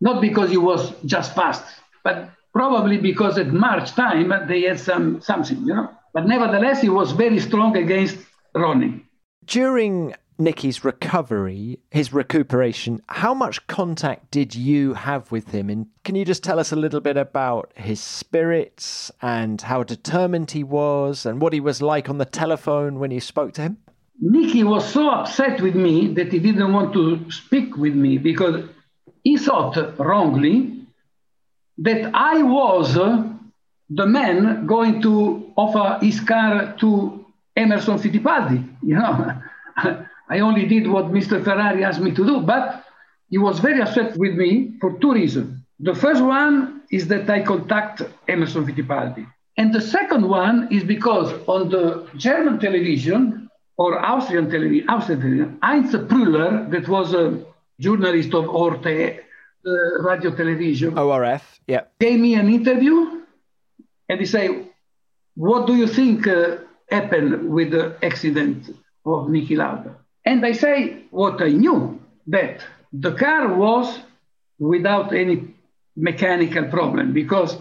Not 0.01 0.21
because 0.21 0.49
he 0.49 0.57
was 0.57 0.93
just 1.05 1.35
fast, 1.35 1.63
but 2.03 2.29
probably 2.53 2.97
because 2.97 3.37
at 3.37 3.47
March 3.47 3.91
time 3.91 4.33
they 4.47 4.61
had 4.61 4.79
some 4.79 5.21
something, 5.21 5.59
you 5.59 5.73
know. 5.73 5.89
But 6.13 6.27
nevertheless, 6.27 6.81
he 6.81 6.89
was 6.89 7.11
very 7.11 7.39
strong 7.39 7.77
against 7.77 8.17
Ronnie. 8.55 9.05
During 9.45 10.15
Niki's 10.39 10.85
recovery, 10.85 11.79
his 11.91 12.13
recuperation, 12.13 13.01
how 13.09 13.33
much 13.33 13.67
contact 13.67 14.31
did 14.31 14.55
you 14.55 14.93
have 14.93 15.31
with 15.31 15.51
him? 15.51 15.69
And 15.69 15.87
can 16.05 16.15
you 16.15 16.23
just 16.23 16.43
tell 16.43 16.59
us 16.59 16.71
a 16.71 16.77
little 16.77 17.01
bit 17.01 17.17
about 17.17 17.73
his 17.75 17.99
spirits 17.99 19.11
and 19.21 19.61
how 19.61 19.83
determined 19.83 20.51
he 20.51 20.63
was 20.63 21.25
and 21.25 21.41
what 21.41 21.51
he 21.51 21.59
was 21.59 21.81
like 21.81 22.09
on 22.09 22.19
the 22.19 22.25
telephone 22.25 22.99
when 22.99 23.11
you 23.11 23.19
spoke 23.19 23.53
to 23.55 23.61
him? 23.63 23.77
Niki 24.23 24.63
was 24.63 24.91
so 24.91 25.09
upset 25.09 25.61
with 25.61 25.75
me 25.75 26.13
that 26.13 26.31
he 26.31 26.39
didn't 26.39 26.71
want 26.73 26.93
to 26.93 27.29
speak 27.31 27.75
with 27.77 27.93
me 27.93 28.17
because 28.17 28.63
he 29.23 29.37
thought 29.37 29.97
wrongly 29.99 30.85
that 31.79 32.11
I 32.13 32.43
was 32.43 32.95
the 32.95 34.05
man 34.05 34.65
going 34.65 35.01
to 35.01 35.51
offer 35.55 36.03
his 36.03 36.19
car 36.19 36.75
to 36.79 37.25
Emerson 37.55 37.97
Fittipaldi. 37.97 38.63
You 38.83 38.95
know, 38.95 39.41
I 40.29 40.39
only 40.39 40.65
did 40.67 40.87
what 40.87 41.05
Mr. 41.05 41.43
Ferrari 41.43 41.83
asked 41.83 41.99
me 42.01 42.11
to 42.11 42.25
do, 42.25 42.41
but 42.41 42.85
he 43.29 43.37
was 43.37 43.59
very 43.59 43.81
upset 43.81 44.15
with 44.17 44.35
me 44.35 44.73
for 44.79 44.97
two 44.99 45.13
reasons. 45.13 45.59
The 45.79 45.95
first 45.95 46.21
one 46.23 46.81
is 46.91 47.07
that 47.07 47.29
I 47.29 47.41
contact 47.41 48.01
Emerson 48.27 48.65
Fittipaldi. 48.65 49.25
And 49.57 49.73
the 49.73 49.81
second 49.81 50.27
one 50.27 50.67
is 50.71 50.83
because 50.83 51.33
on 51.47 51.69
the 51.69 52.07
German 52.15 52.59
television, 52.59 53.49
or 53.77 53.97
Austrian 53.97 54.49
television, 54.49 54.89
Austrian 54.89 55.21
television, 55.21 55.59
Heinz 55.63 55.93
Prüller, 55.93 56.69
that 56.71 56.87
was 56.87 57.13
a 57.13 57.43
journalist 57.79 58.33
of 58.33 58.45
Orte 58.45 59.19
uh, 59.65 60.01
radio 60.01 60.35
television. 60.35 60.97
ORF, 60.97 61.59
yeah. 61.67 61.81
Gave 61.99 62.19
me 62.19 62.35
an 62.35 62.49
interview 62.49 63.21
and 64.07 64.19
he 64.19 64.25
said, 64.25 64.69
What 65.35 65.67
do 65.67 65.75
you 65.75 65.87
think 65.87 66.27
uh, 66.27 66.57
happened 66.89 67.49
with 67.49 67.71
the 67.71 67.95
accident 68.03 68.69
of 69.05 69.27
Niki 69.27 69.55
Lauda? 69.57 69.95
And 70.25 70.45
I 70.45 70.51
say 70.51 71.03
what 71.11 71.41
I 71.41 71.49
knew 71.49 71.99
that 72.27 72.61
the 72.91 73.13
car 73.13 73.55
was 73.55 73.99
without 74.59 75.13
any 75.13 75.55
mechanical 75.95 76.65
problem 76.65 77.13
because 77.13 77.57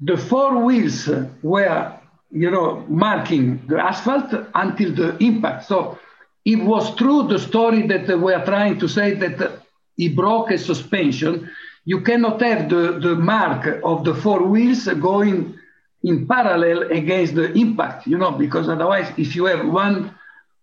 the 0.00 0.16
four 0.16 0.64
wheels 0.64 1.08
were 1.42 1.98
you 2.32 2.50
know, 2.50 2.84
marking 2.88 3.64
the 3.68 3.78
asphalt 3.78 4.32
until 4.54 4.94
the 4.94 5.16
impact. 5.22 5.66
So 5.66 5.98
it 6.44 6.56
was 6.56 6.94
true 6.96 7.28
the 7.28 7.38
story 7.38 7.86
that 7.86 8.18
we 8.18 8.32
are 8.32 8.44
trying 8.44 8.78
to 8.80 8.88
say 8.88 9.14
that 9.14 9.62
he 9.96 10.08
broke 10.08 10.50
a 10.50 10.58
suspension. 10.58 11.50
You 11.84 12.00
cannot 12.00 12.40
have 12.42 12.68
the, 12.68 12.98
the 13.00 13.14
mark 13.14 13.80
of 13.84 14.04
the 14.04 14.14
four 14.14 14.42
wheels 14.42 14.86
going 14.86 15.58
in 16.02 16.26
parallel 16.26 16.90
against 16.90 17.34
the 17.34 17.52
impact, 17.52 18.06
you 18.06 18.18
know, 18.18 18.32
because 18.32 18.68
otherwise, 18.68 19.12
if 19.16 19.36
you 19.36 19.44
have 19.46 19.66
one 19.66 20.14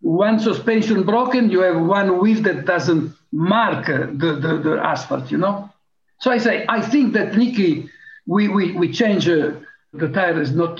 one 0.02 0.40
suspension 0.40 1.04
broken, 1.04 1.50
you 1.50 1.60
have 1.62 1.82
one 1.82 2.20
wheel 2.20 2.42
that 2.44 2.66
doesn't 2.66 3.14
mark 3.34 3.86
the, 3.88 4.40
the, 4.42 4.58
the 4.64 4.80
asphalt, 4.82 5.30
you 5.30 5.38
know. 5.38 5.70
So 6.20 6.32
I 6.32 6.38
say, 6.38 6.66
I 6.70 6.82
think 6.82 7.14
that 7.14 7.34
Niki, 7.34 7.90
we 8.26 8.48
we 8.48 8.72
we 8.74 8.92
change. 8.92 9.28
Uh, 9.28 9.52
the 9.94 10.08
tire 10.10 10.40
is 10.40 10.52
not 10.52 10.80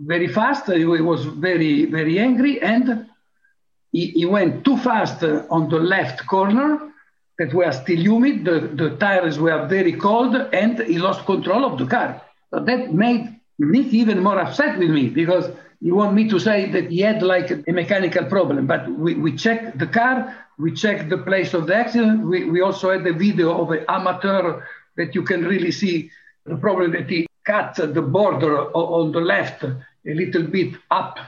very 0.00 0.28
fast. 0.28 0.70
He 0.70 0.84
was 0.84 1.24
very, 1.24 1.86
very 1.86 2.18
angry 2.18 2.60
and 2.60 3.06
he, 3.94 4.08
he 4.08 4.26
went 4.26 4.64
too 4.64 4.76
fast 4.76 5.22
uh, 5.22 5.44
on 5.50 5.68
the 5.68 5.78
left 5.78 6.26
corner 6.26 6.92
that 7.38 7.54
were 7.54 7.70
still 7.70 8.00
humid. 8.00 8.44
The, 8.44 8.58
the 8.74 8.96
tires 8.96 9.38
were 9.38 9.66
very 9.68 9.92
cold 9.92 10.34
and 10.34 10.80
he 10.80 10.98
lost 10.98 11.24
control 11.24 11.64
of 11.64 11.78
the 11.78 11.86
car. 11.86 12.20
So 12.50 12.58
that 12.58 12.92
made 12.92 13.38
Nick 13.60 13.94
even 13.94 14.20
more 14.20 14.40
upset 14.40 14.78
with 14.78 14.90
me 14.90 15.10
because 15.10 15.48
he 15.80 15.92
want 15.92 16.12
me 16.12 16.28
to 16.28 16.40
say 16.40 16.68
that 16.72 16.90
he 16.90 17.00
had 17.00 17.22
like 17.22 17.52
a 17.52 17.72
mechanical 17.72 18.24
problem. 18.24 18.66
But 18.66 18.90
we, 18.90 19.14
we 19.14 19.36
checked 19.36 19.78
the 19.78 19.86
car, 19.86 20.34
we 20.58 20.72
checked 20.72 21.08
the 21.08 21.18
place 21.18 21.54
of 21.54 21.68
the 21.68 21.76
accident. 21.76 22.26
We, 22.26 22.50
we 22.50 22.62
also 22.62 22.90
had 22.90 23.06
a 23.06 23.12
video 23.12 23.62
of 23.62 23.70
an 23.70 23.84
amateur 23.88 24.62
that 24.96 25.14
you 25.14 25.22
can 25.22 25.44
really 25.44 25.70
see 25.70 26.10
the 26.46 26.56
problem 26.56 26.90
that 26.92 27.08
he 27.08 27.28
cut 27.46 27.76
the 27.76 28.02
border 28.02 28.60
on 28.72 29.12
the 29.12 29.20
left 29.20 29.62
a 29.62 29.76
little 30.04 30.42
bit 30.42 30.74
up. 30.90 31.18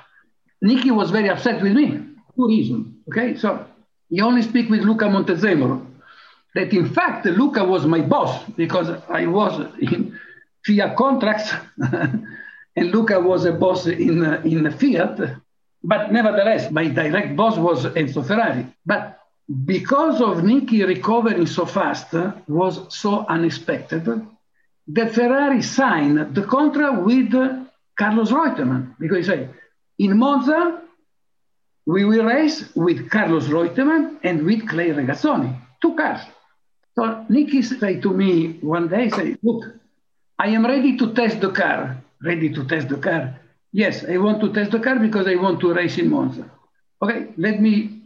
Niki 0.65 0.91
was 0.91 1.13
very 1.13 1.29
upset 1.29 1.63
with 1.63 1.73
me. 1.73 2.16
Two 2.37 2.49
reasons. 2.49 2.95
Okay, 3.09 3.37
so 3.37 3.67
he 4.09 4.21
only 4.21 4.43
speak 4.43 4.69
with 4.71 4.81
Luca 4.83 5.07
Montezemolo. 5.07 5.87
That 6.55 6.73
in 6.73 6.89
fact 6.89 7.27
Luca 7.27 7.65
was 7.65 7.87
my 7.87 8.01
boss 8.01 8.45
because 8.57 8.89
I 9.09 9.27
was 9.27 9.61
in 9.81 10.19
Fiat 10.65 10.97
contracts, 10.97 11.53
and 11.79 12.91
Luca 12.91 13.21
was 13.21 13.45
a 13.45 13.53
boss 13.53 13.87
in 13.87 14.25
uh, 14.25 14.43
in 14.45 14.71
Fiat. 14.71 15.41
But 15.83 16.13
nevertheless, 16.13 16.71
my 16.71 16.89
direct 16.89 17.37
boss 17.37 17.57
was 17.57 17.87
Enzo 17.87 18.27
Ferrari. 18.27 18.67
But 18.85 19.21
because 19.65 20.21
of 20.21 20.39
Niki 20.39 20.85
recovering 20.87 21.47
so 21.47 21.67
fast 21.67 22.13
uh, 22.15 22.33
was 22.49 22.81
so 22.95 23.25
unexpected, 23.29 24.05
that 24.89 25.15
Ferrari 25.15 25.63
signed 25.63 26.35
the 26.35 26.43
contract 26.43 27.03
with 27.03 27.35
uh, 27.35 27.65
Carlos 27.97 28.31
Reutemann 28.31 28.95
because 28.99 29.19
he 29.19 29.23
said, 29.23 29.55
in 29.99 30.19
Monza, 30.19 30.83
we 31.87 32.05
will 32.05 32.25
race 32.25 32.65
with 32.75 33.09
Carlos 33.09 33.47
Reutemann 33.47 34.19
and 34.25 34.45
with 34.45 34.69
Clay 34.69 34.91
Regazzoni, 34.91 35.57
two 35.81 35.95
cars. 35.95 36.21
So 36.97 37.03
Niki 37.31 37.65
said 37.65 38.03
to 38.03 38.13
me 38.13 38.59
one 38.61 38.89
day, 38.89 39.09
say, 39.11 39.37
look, 39.43 39.65
I 40.39 40.49
am 40.49 40.67
ready 40.67 40.97
to 40.99 41.15
test 41.15 41.41
the 41.41 41.53
car. 41.53 42.03
Ready 42.23 42.53
to 42.53 42.65
test 42.67 42.89
the 42.89 42.97
car? 42.97 43.39
Yes, 43.73 44.05
I 44.05 44.17
want 44.17 44.41
to 44.41 44.53
test 44.53 44.73
the 44.73 44.81
car 44.81 44.99
because 44.99 45.29
I 45.29 45.37
want 45.37 45.61
to 45.61 45.73
race 45.73 45.99
in 45.99 46.11
Monza. 46.11 46.51
Okay, 47.01 47.29
let 47.37 47.61
me 47.61 48.03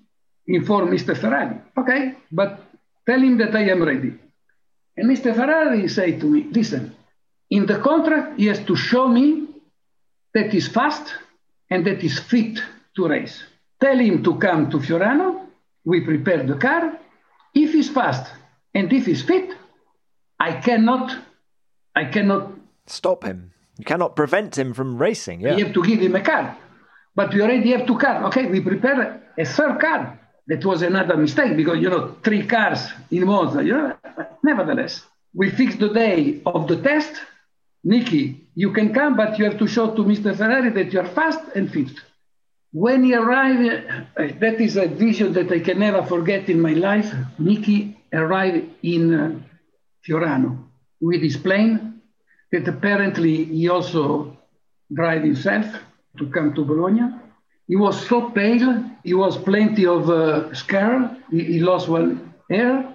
inform 0.47 0.91
Mr. 0.91 1.17
Ferrari. 1.17 1.57
Okay, 1.79 2.17
but 2.31 2.61
tell 3.07 3.21
him 3.21 3.39
that 3.39 3.55
I 3.55 3.71
am 3.71 3.83
ready. 3.83 4.13
And 4.97 5.09
Mr. 5.09 5.35
Ferrari 5.35 5.89
said 5.89 6.21
to 6.21 6.27
me, 6.27 6.47
listen, 6.51 6.95
in 7.49 7.67
the 7.67 7.79
contract, 7.79 8.39
he 8.39 8.47
has 8.47 8.59
to 8.65 8.77
show 8.77 9.09
me 9.09 9.47
that 10.35 10.53
he's 10.53 10.69
fast 10.69 11.15
and 11.71 11.87
that 11.87 12.03
he's 12.03 12.19
fit 12.19 12.61
to 12.97 13.09
race. 13.09 13.45
Tell 13.81 13.99
him 13.99 14.23
to 14.23 14.37
come 14.37 14.71
to 14.71 14.79
Fiorano. 14.79 15.47
We 15.85 16.03
prepare 16.03 16.43
the 16.43 16.57
car. 16.57 16.99
If 17.55 17.73
he's 17.73 17.89
fast 17.89 18.31
and 18.75 18.93
if 18.93 19.07
he's 19.07 19.23
fit, 19.23 19.51
I 20.39 20.53
cannot, 20.53 21.17
I 21.97 22.05
cannot 22.05 22.53
stop 22.87 23.25
him. 23.25 23.53
You 23.79 23.85
cannot 23.85 24.15
prevent 24.15 24.59
him 24.59 24.75
from 24.75 24.99
racing. 24.99 25.41
Yeah. 25.41 25.57
You 25.57 25.65
have 25.65 25.75
to 25.75 25.83
give 25.83 26.01
him 26.01 26.15
a 26.15 26.21
car. 26.21 26.57
But 27.15 27.33
we 27.35 27.41
already 27.41 27.71
have 27.73 27.87
two 27.87 27.99
cars. 27.99 28.27
Okay, 28.27 28.47
we 28.47 28.61
prepare 28.61 29.23
a 29.37 29.45
third 29.45 29.81
car. 29.81 30.19
That 30.47 30.65
was 30.65 30.83
another 30.83 31.17
mistake 31.17 31.57
because, 31.57 31.79
you 31.79 31.89
know, 31.89 32.17
three 32.23 32.47
cars 32.47 32.89
in 33.11 33.25
Monza, 33.25 33.63
you 33.63 33.73
know. 33.73 33.97
Nevertheless, 34.43 35.05
we 35.35 35.51
fixed 35.51 35.79
the 35.79 35.91
day 35.91 36.43
of 36.45 36.67
the 36.69 36.77
test. 36.83 37.13
Niki, 37.87 38.41
you 38.55 38.73
can 38.73 38.93
come, 38.93 39.17
but 39.17 39.39
you 39.39 39.45
have 39.45 39.59
to 39.59 39.67
show 39.67 39.95
to 39.95 40.03
Mr. 40.03 40.37
Ferrari 40.37 40.71
that 40.71 40.93
you 40.93 41.01
are 41.01 41.07
fast 41.07 41.41
and 41.55 41.73
fit. 41.73 41.91
When 42.73 43.03
he 43.03 43.15
arrived, 43.15 43.85
that 44.17 44.61
is 44.61 44.77
a 44.77 44.87
vision 44.87 45.33
that 45.33 45.51
I 45.51 45.59
can 45.59 45.81
never 45.81 46.05
forget 46.05 46.49
in 46.49 46.61
my 46.61 46.73
life. 46.73 47.13
Niki 47.41 47.97
arrived 48.13 48.65
in 48.83 49.15
uh, 49.15 49.41
Fiorano 50.07 50.57
with 51.01 51.21
his 51.21 51.37
plane 51.37 52.01
that 52.53 52.69
apparently 52.69 53.45
he 53.45 53.69
also 53.69 54.37
drive 54.93 55.23
himself 55.23 55.67
to 56.19 56.27
come 56.31 56.55
to 56.55 56.65
Bologna. 56.65 57.13
He 57.67 57.77
was 57.77 58.07
so 58.07 58.31
pale, 58.31 58.85
he 59.05 59.15
was 59.15 59.37
plenty 59.37 59.87
of 59.87 60.11
uh, 60.11 60.53
scare, 60.55 61.17
he, 61.31 61.45
he, 61.45 61.61
lost 61.61 61.89
well 61.89 62.17
air, 62.51 62.89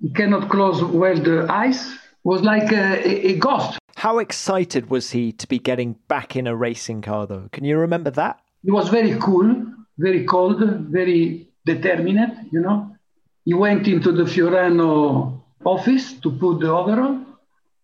he 0.00 0.10
cannot 0.10 0.50
close 0.50 0.82
well 0.82 1.16
the 1.16 1.50
eyes, 1.50 1.98
was 2.24 2.42
like 2.42 2.70
a, 2.72 3.28
a 3.28 3.38
ghost. 3.38 3.78
How 3.96 4.18
excited 4.18 4.90
was 4.90 5.10
he 5.10 5.32
to 5.32 5.46
be 5.48 5.58
getting 5.58 5.96
back 6.08 6.36
in 6.36 6.46
a 6.46 6.54
racing 6.54 7.02
car 7.02 7.26
though? 7.26 7.48
Can 7.52 7.64
you 7.64 7.78
remember 7.78 8.10
that? 8.10 8.40
He 8.62 8.70
was 8.70 8.88
very 8.88 9.18
cool, 9.18 9.66
very 9.96 10.24
cold, 10.24 10.60
very 10.90 11.48
determined, 11.64 12.48
you 12.50 12.60
know. 12.60 12.96
He 13.44 13.54
went 13.54 13.88
into 13.88 14.12
the 14.12 14.24
Fiorano 14.24 15.40
office 15.64 16.12
to 16.20 16.30
put 16.30 16.60
the 16.60 16.70
overall. 16.70 17.20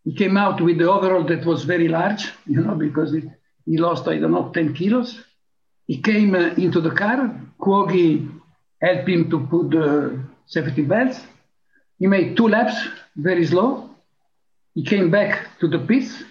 He 0.05 0.15
came 0.15 0.37
out 0.37 0.61
with 0.61 0.79
the 0.79 0.91
overall 0.91 1.25
that 1.25 1.45
was 1.47 1.65
very 1.65 1.89
large, 1.89 2.31
you 2.47 2.61
know, 2.61 2.75
because 2.75 3.13
he 3.65 3.77
lost, 3.79 4.07
I 4.09 4.19
don't 4.19 4.33
know, 4.33 4.51
10 4.53 4.75
kilos. 4.75 5.25
He 5.87 6.01
came 6.01 6.35
uh, 6.35 6.55
into 6.57 6.81
the 6.81 6.91
car. 6.91 7.41
Cuoghi 7.59 8.29
helped 8.81 9.09
him 9.09 9.31
to 9.31 9.47
put 9.47 9.71
the 9.71 10.21
safety 10.47 10.83
belts. 10.83 11.21
He 11.99 12.07
made 12.07 12.37
two 12.37 12.49
laps, 12.49 12.77
very 13.17 13.47
slow. 13.47 13.91
He 14.75 14.83
came 14.85 15.11
back 15.11 15.59
to 15.61 15.69
the 15.69 15.79
pits, 15.79 16.23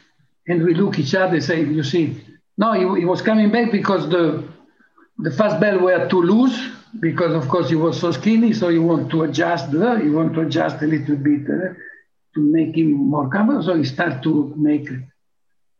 and 0.48 0.64
we 0.64 0.74
look 0.76 1.00
each 1.00 1.16
other 1.16 1.36
and 1.36 1.44
say, 1.44 1.64
you 1.64 1.84
see, 1.84 2.22
no, 2.58 2.74
he, 2.74 3.02
he 3.02 3.06
was 3.06 3.22
coming 3.22 3.52
back 3.52 3.72
because 3.72 4.10
the 4.10 4.48
the 5.20 5.32
fast 5.32 5.60
bell 5.60 5.80
were 5.80 6.08
too 6.10 6.22
loose 6.22 6.58
because 7.00 7.34
of 7.34 7.48
course 7.50 7.70
he 7.70 7.76
was 7.76 8.00
so 8.00 8.12
skinny, 8.12 8.54
so 8.54 8.70
you 8.70 8.82
want 8.82 9.10
to 9.12 9.24
adjust 9.24 9.72
the, 9.72 9.80
want 10.14 10.34
to 10.34 10.42
adjust 10.42 10.82
a 10.82 10.88
little 10.88 11.16
bit 11.16 11.42
uh, 11.50 11.74
to 12.36 12.40
make 12.40 12.76
him 12.76 12.92
more 12.92 13.30
comfortable. 13.30 13.64
So 13.64 13.76
he 13.76 13.84
started 13.84 14.22
to 14.24 14.54
make 14.58 14.90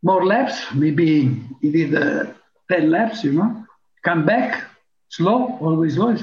more 0.02 0.24
laps. 0.24 0.72
Maybe 0.74 1.40
he 1.60 1.70
did 1.70 1.94
uh, 1.94 2.26
10 2.70 2.90
laps, 2.90 3.24
you 3.24 3.32
know, 3.32 3.64
come 4.04 4.26
back, 4.26 4.64
slow, 5.08 5.58
always 5.60 5.94
slow. 5.94 6.16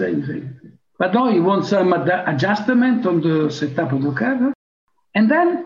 But 1.00 1.14
no, 1.14 1.32
he 1.32 1.40
wants 1.40 1.70
some 1.70 1.94
ad- 1.94 2.24
adjustment 2.28 3.06
on 3.06 3.22
the 3.22 3.50
setup 3.50 3.92
of 3.92 4.02
the 4.04 4.12
car. 4.12 4.54
And 5.16 5.30
then 5.30 5.66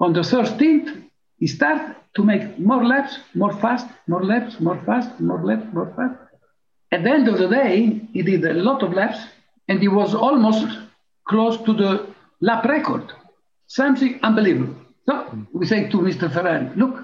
on 0.00 0.12
the 0.12 0.20
13th, 0.20 1.02
he 1.42 1.48
started 1.48 1.96
to 2.14 2.22
make 2.22 2.56
more 2.56 2.84
laps, 2.86 3.18
more 3.34 3.52
fast, 3.54 3.88
more 4.06 4.22
laps, 4.22 4.60
more 4.60 4.80
fast, 4.86 5.18
more 5.18 5.44
laps, 5.44 5.66
more 5.74 5.92
fast. 5.96 6.14
At 6.92 7.02
the 7.02 7.10
end 7.10 7.26
of 7.26 7.36
the 7.36 7.48
day, 7.48 8.00
he 8.12 8.22
did 8.22 8.44
a 8.44 8.54
lot 8.54 8.84
of 8.84 8.92
laps 8.92 9.18
and 9.66 9.80
he 9.80 9.88
was 9.88 10.14
almost 10.14 10.68
close 11.26 11.56
to 11.66 11.72
the 11.72 12.06
lap 12.40 12.64
record. 12.64 13.10
Something 13.66 14.20
unbelievable. 14.22 14.76
So 15.04 15.14
we 15.52 15.66
say 15.66 15.90
to 15.90 15.96
Mr. 15.96 16.32
Ferrari, 16.32 16.68
look, 16.76 17.02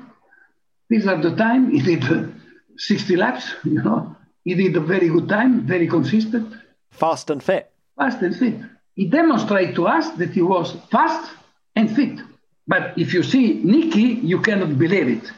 these 0.89 1.09
are 1.09 1.21
the 1.21 1.35
time. 1.35 1.73
He 1.73 1.81
did 1.83 2.05
uh, 2.05 2.29
60 2.77 3.17
laps, 3.17 3.45
you 3.65 3.83
know. 3.83 4.15
He 4.45 4.55
did 4.55 4.77
a 4.77 4.81
very 4.95 5.09
good 5.09 5.29
time, 5.29 5.67
very 5.67 5.89
consistent. 5.89 6.55
Fast 6.93 7.29
and 7.31 7.43
fit. 7.43 7.73
Fast 7.97 8.23
and 8.23 8.37
fit. 8.37 8.55
He 8.95 9.07
demonstrated 9.09 9.75
to 9.75 9.89
us 9.89 10.11
that 10.11 10.31
he 10.31 10.43
was 10.43 10.77
fast 10.93 11.29
and 11.75 11.91
fit. 11.91 12.21
But 12.69 12.99
if 12.99 13.15
you 13.15 13.23
see 13.23 13.63
Niki, 13.65 14.23
you 14.23 14.41
cannot 14.41 14.79
believe 14.79 15.09
it. 15.09 15.33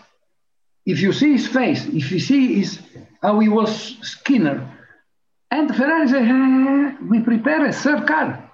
If 0.85 1.01
you 1.01 1.13
see 1.13 1.33
his 1.33 1.47
face, 1.47 1.87
if 1.87 2.11
you 2.11 2.19
see 2.19 2.57
his, 2.57 2.81
how 3.23 3.39
he 3.39 3.49
was 3.49 3.97
Skinner, 4.03 4.69
and 5.53 5.75
Ferrari 5.75 6.09
said, 6.09 6.27
eh, 6.27 6.97
we 7.09 7.21
prepare 7.21 7.65
a 7.67 7.73
third 7.73 8.07
car. 8.07 8.51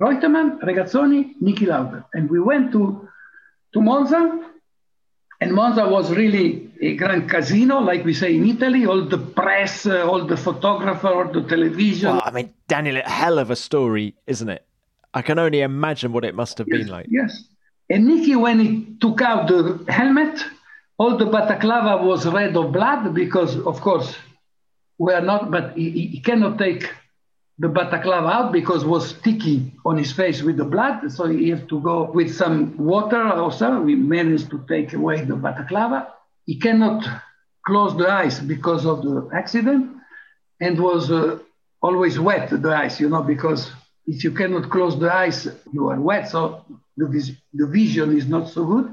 Reutemann, 0.00 0.60
Regazzoni, 0.60 1.34
Niki 1.42 1.66
Lauda. 1.66 2.06
And 2.12 2.28
we 2.30 2.38
went 2.40 2.72
to, 2.72 3.08
to 3.72 3.80
Monza, 3.80 4.50
and 5.40 5.52
Monza 5.52 5.88
was 5.88 6.10
really 6.10 6.70
a 6.80 6.96
grand 6.96 7.30
casino, 7.30 7.80
like 7.80 8.04
we 8.04 8.12
say 8.12 8.36
in 8.36 8.46
Italy. 8.48 8.86
All 8.86 9.04
the 9.04 9.18
press, 9.18 9.86
uh, 9.86 10.08
all 10.08 10.24
the 10.26 10.36
photographer, 10.36 11.08
all 11.08 11.32
the 11.32 11.42
television. 11.42 12.12
Well, 12.12 12.22
I 12.24 12.30
mean, 12.30 12.52
Daniel, 12.66 12.96
a 12.96 13.08
hell 13.08 13.38
of 13.38 13.50
a 13.50 13.56
story, 13.56 14.14
isn't 14.26 14.48
it? 14.48 14.66
I 15.14 15.22
can 15.22 15.38
only 15.38 15.60
imagine 15.60 16.12
what 16.12 16.24
it 16.24 16.34
must 16.34 16.58
have 16.58 16.68
yes, 16.68 16.78
been 16.78 16.88
like. 16.88 17.06
Yes. 17.08 17.44
And 17.90 18.08
Niki, 18.08 18.38
when 18.38 18.60
he 18.60 18.96
took 19.00 19.22
out 19.22 19.48
the 19.48 19.84
helmet, 19.88 20.44
all 20.98 21.16
the 21.16 21.26
balaclava 21.26 22.04
was 22.04 22.26
red 22.26 22.56
of 22.56 22.72
blood 22.72 23.14
because, 23.14 23.56
of 23.58 23.80
course, 23.80 24.16
we 24.98 25.12
are 25.12 25.22
not, 25.22 25.50
but 25.50 25.76
he, 25.76 25.90
he 25.90 26.20
cannot 26.20 26.58
take 26.58 26.90
the 27.58 27.68
balaclava 27.68 28.28
out 28.28 28.52
because 28.52 28.84
was 28.84 29.10
sticky 29.10 29.72
on 29.84 29.96
his 29.96 30.12
face 30.12 30.42
with 30.42 30.56
the 30.56 30.64
blood. 30.64 31.10
So 31.10 31.26
he 31.26 31.48
have 31.50 31.66
to 31.68 31.80
go 31.80 32.10
with 32.10 32.34
some 32.34 32.76
water 32.76 33.22
also. 33.22 33.80
We 33.80 33.94
managed 33.94 34.50
to 34.50 34.64
take 34.68 34.92
away 34.92 35.24
the 35.24 35.36
balaclava. 35.36 36.12
He 36.46 36.56
cannot 36.58 37.06
close 37.66 37.96
the 37.96 38.10
eyes 38.10 38.40
because 38.40 38.86
of 38.86 39.02
the 39.02 39.28
accident 39.34 39.96
and 40.60 40.80
was 40.80 41.10
uh, 41.10 41.38
always 41.82 42.18
wet, 42.18 42.50
the 42.50 42.74
eyes, 42.74 43.00
you 43.00 43.08
know, 43.08 43.22
because 43.22 43.70
if 44.08 44.24
you 44.24 44.32
cannot 44.32 44.70
close 44.70 44.98
the 44.98 45.12
eyes, 45.12 45.46
you 45.72 45.88
are 45.88 46.00
wet. 46.00 46.30
So 46.30 46.64
the, 46.96 47.06
vis- 47.06 47.36
the 47.52 47.66
vision 47.66 48.16
is 48.16 48.26
not 48.26 48.48
so 48.48 48.64
good. 48.64 48.92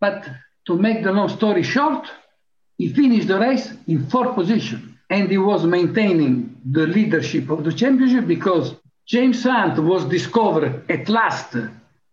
But 0.00 0.28
to 0.66 0.78
make 0.78 1.02
the 1.02 1.12
long 1.12 1.28
story 1.28 1.62
short, 1.62 2.06
he 2.78 2.92
finished 2.92 3.28
the 3.28 3.38
race 3.38 3.72
in 3.86 4.06
fourth 4.06 4.34
position 4.34 4.98
and 5.10 5.30
he 5.30 5.38
was 5.38 5.64
maintaining 5.64 6.56
the 6.64 6.86
leadership 6.86 7.50
of 7.50 7.64
the 7.64 7.72
championship 7.72 8.26
because 8.26 8.74
James 9.06 9.42
Hunt 9.42 9.78
was 9.78 10.04
discovered 10.06 10.84
at 10.88 11.08
last 11.08 11.56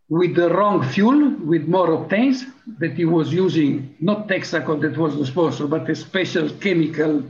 with 0.10 0.36
the 0.36 0.50
wrong 0.50 0.84
fuel, 0.84 1.30
with 1.46 1.68
more 1.68 1.88
octanes, 1.88 2.44
that 2.80 2.94
he 2.94 3.06
was 3.06 3.32
using 3.32 3.96
not 4.02 4.28
Texaco, 4.28 4.82
that 4.82 4.98
was 4.98 5.18
the 5.18 5.26
sponsor, 5.26 5.68
but 5.68 5.89
a 5.89 5.96
special 5.96 6.50
chemical 6.50 7.24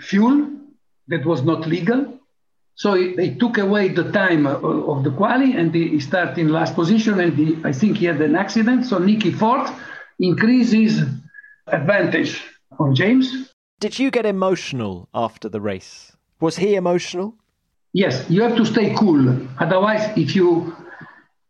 fuel 0.00 0.50
that 1.06 1.24
was 1.24 1.42
not 1.42 1.66
legal. 1.68 2.17
So 2.82 2.88
they 2.94 3.30
took 3.42 3.58
away 3.58 3.84
the 4.00 4.08
time 4.12 4.46
of 4.46 4.98
the 5.06 5.12
quali 5.18 5.50
and 5.58 5.74
he 5.74 6.00
started 6.00 6.38
in 6.38 6.48
last 6.58 6.72
position 6.74 7.14
and 7.18 7.32
he, 7.40 7.48
I 7.70 7.72
think 7.72 7.98
he 7.98 8.06
had 8.06 8.20
an 8.20 8.36
accident. 8.36 8.86
So 8.86 8.94
Niki 8.98 9.32
fourth 9.34 9.68
increases 10.18 10.92
advantage 11.66 12.32
on 12.78 12.94
James 12.94 13.26
did 13.80 13.96
you 13.96 14.10
get 14.10 14.26
emotional 14.26 15.08
after 15.14 15.48
the 15.48 15.60
race? 15.60 16.12
Was 16.40 16.56
he 16.56 16.74
emotional? 16.74 17.36
Yes, 17.92 18.28
you 18.28 18.42
have 18.42 18.56
to 18.56 18.64
stay 18.64 18.92
cool. 18.94 19.46
Otherwise, 19.60 20.10
if 20.16 20.34
you 20.34 20.74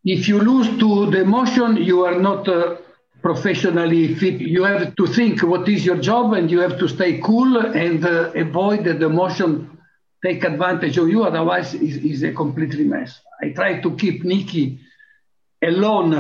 if 0.05 0.29
you 0.29 0.39
lose 0.39 0.69
to 0.79 1.11
the 1.11 1.23
emotion, 1.23 1.77
you 1.77 2.05
are 2.05 2.21
not 2.21 2.47
uh, 2.47 2.77
professionally 3.23 4.15
fit. 4.15 4.41
You 4.41 4.65
have 4.65 4.95
to 4.97 5.07
think 5.07 5.43
what 5.43 5.69
is 5.69 5.87
your 5.87 5.97
job, 5.97 6.35
and 6.35 6.51
you 6.51 6.61
have 6.61 6.79
to 6.79 6.89
stay 6.89 7.19
cool 7.19 7.57
and 7.59 8.05
uh, 8.05 8.31
avoid 8.35 8.85
the 8.85 9.07
emotion 9.07 9.78
take 10.25 10.45
advantage 10.45 10.99
of 10.99 11.09
you. 11.09 11.25
Otherwise, 11.25 11.75
it's 11.75 12.23
a 12.23 12.33
completely 12.33 12.85
mess. 12.85 13.21
I 13.41 13.51
try 13.51 13.81
to 13.81 13.97
keep 13.97 14.25
Niki 14.25 14.79
alone 15.63 16.15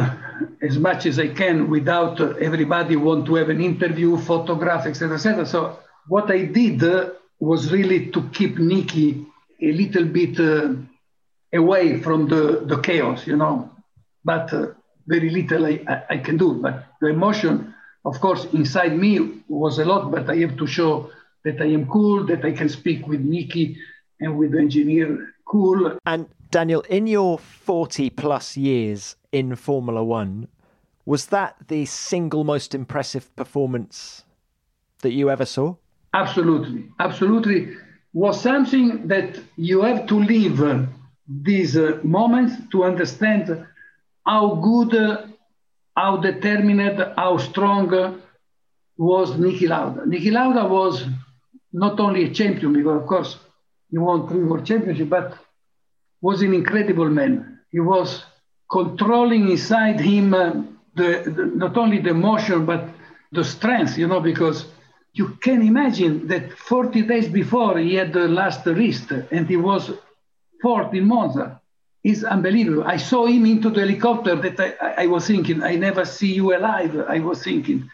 as 0.62 0.78
much 0.78 1.07
as 1.07 1.18
I 1.18 1.28
can 1.28 1.70
without 1.70 2.20
everybody 2.20 2.96
want 2.96 3.26
to 3.26 3.36
have 3.36 3.49
an 3.49 3.61
interview, 3.61 4.16
photograph, 4.16 4.86
etc., 4.86 5.16
etc. 5.16 5.46
So 5.46 5.78
what 6.09 6.30
I 6.30 6.44
did 6.44 6.82
was 7.38 7.72
really 7.72 8.11
to 8.11 8.28
keep 8.30 8.57
Niki 8.57 9.26
a 9.61 9.72
little 9.72 10.05
bit 10.05 10.38
uh, 10.40 10.74
away 11.53 12.01
from 12.01 12.28
the, 12.28 12.62
the 12.66 12.80
chaos, 12.80 13.26
you 13.26 13.36
know. 13.36 13.70
But 14.24 14.53
uh, 14.53 14.66
very 15.07 15.30
little 15.30 15.66
I, 15.66 16.05
I, 16.11 16.18
can 16.18 16.36
do. 16.36 16.55
But 16.55 16.84
the 17.01 17.09
emotion, 17.09 17.74
of 18.05 18.20
course, 18.20 18.46
inside 18.53 18.96
me 18.96 19.42
was 19.49 19.78
a 19.78 19.84
lot, 19.84 20.11
but 20.11 20.28
I 20.28 20.36
have 20.36 20.57
to 20.59 20.66
show 20.66 21.11
that 21.49 21.62
I 21.62 21.66
am 21.66 21.86
cool, 21.86 22.24
that 22.26 22.44
I 22.44 22.53
can 22.53 22.68
speak 22.68 23.07
with 23.09 23.24
Niki 23.24 23.76
and 24.20 24.36
with 24.36 24.53
the 24.53 24.59
engineer 24.59 25.34
cool. 25.46 25.99
And 26.05 26.28
Daniel, 26.51 26.82
in 26.88 27.07
your 27.07 27.38
40 27.38 28.11
plus 28.11 28.57
years 28.57 29.16
in 29.32 29.57
Formula 29.57 30.05
One, 30.05 30.49
was 31.07 31.26
that 31.26 31.57
the 31.68 31.86
single 31.86 32.44
most 32.44 32.74
impressive 32.74 33.34
performance 33.34 34.24
that 35.01 35.12
you 35.12 35.30
ever 35.30 35.46
saw? 35.46 35.76
Absolutely, 36.12 36.84
absolutely. 36.99 37.76
was 38.12 38.40
something 38.40 39.07
that 39.09 39.38
you 39.57 39.82
have 39.82 40.07
to 40.07 40.16
live 40.18 40.88
these 41.28 41.76
uh, 41.76 42.01
moments 42.03 42.55
to 42.72 42.84
understand 42.84 43.66
how 44.26 44.55
good, 44.57 44.94
uh, 44.94 45.26
how 45.96 46.16
determined, 46.16 46.99
how 47.16 47.36
strong 47.36 47.92
uh, 47.94 48.14
was 48.96 49.32
Niki 49.32 49.68
Lauda. 49.68 50.03
Niki 50.07 50.32
Lauda 50.32 50.66
was 50.66 51.05
not 51.73 52.01
only 52.01 52.25
a 52.25 52.31
champion, 52.31 52.73
because 52.73 53.03
of 53.03 53.07
course 53.07 53.39
he 53.91 53.99
won 53.99 54.29
three 54.29 54.45
world 54.45 54.66
championships, 54.66 55.11
but 55.11 55.39
was 56.21 56.43
an 56.43 56.55
incredible 56.55 57.09
man. 57.09 57.61
He 57.71 57.81
was 57.81 58.25
controlling 58.71 59.51
inside 59.51 60.01
him 60.01 60.35
uh, 60.35 60.53
the, 60.95 61.33
the, 61.35 61.51
not 61.55 61.77
only 61.77 62.01
the 62.01 62.11
emotion, 62.11 62.66
but 62.66 62.89
the 63.33 63.45
strength, 63.45 63.97
you 63.99 64.07
know, 64.07 64.21
because 64.21 64.66
you 65.12 65.29
can 65.41 65.62
imagine 65.62 66.29
that 66.29 66.53
40 66.53 67.03
days 67.03 67.29
before 67.29 67.79
he 67.79 67.95
had 67.95 68.12
the 68.12 68.29
last 68.29 68.66
wrist 68.66 69.11
and 69.11 69.49
he 69.49 69.57
was 69.57 69.91
fourth 70.61 70.95
in 70.95 71.07
Monza. 71.07 71.61
It's 72.05 72.25
unbelievable. 72.25 72.85
I 72.85 72.97
saw 72.97 73.27
him 73.27 73.45
into 73.47 73.71
the 73.71 73.81
helicopter 73.81 74.37
that 74.37 74.61
I, 74.81 75.05
I 75.05 75.07
was 75.07 75.27
thinking, 75.27 75.62
I 75.62 75.77
never 75.77 76.05
see 76.05 76.33
you 76.33 76.57
alive, 76.57 76.97
I 77.09 77.19
was 77.21 77.43
thinking. 77.43 77.91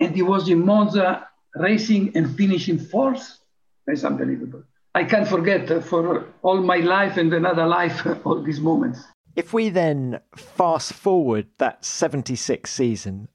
And 0.00 0.14
he 0.14 0.22
was 0.22 0.48
in 0.48 0.64
Monza 0.64 1.28
racing 1.60 2.12
and 2.16 2.36
finishing 2.36 2.78
fourth. 2.78 3.38
That's 3.86 4.04
unbelievable. 4.04 4.62
I 4.94 5.04
can't 5.04 5.28
forget 5.28 5.70
uh, 5.70 5.80
for 5.80 6.26
all 6.42 6.60
my 6.60 6.78
life 6.78 7.16
and 7.16 7.32
another 7.32 7.66
life 7.66 8.06
all 8.24 8.42
these 8.42 8.60
moments. 8.60 9.04
If 9.36 9.52
we 9.52 9.68
then 9.68 10.20
fast 10.34 10.92
forward 10.92 11.46
that 11.58 11.84
76 11.84 12.70
season 12.70 13.28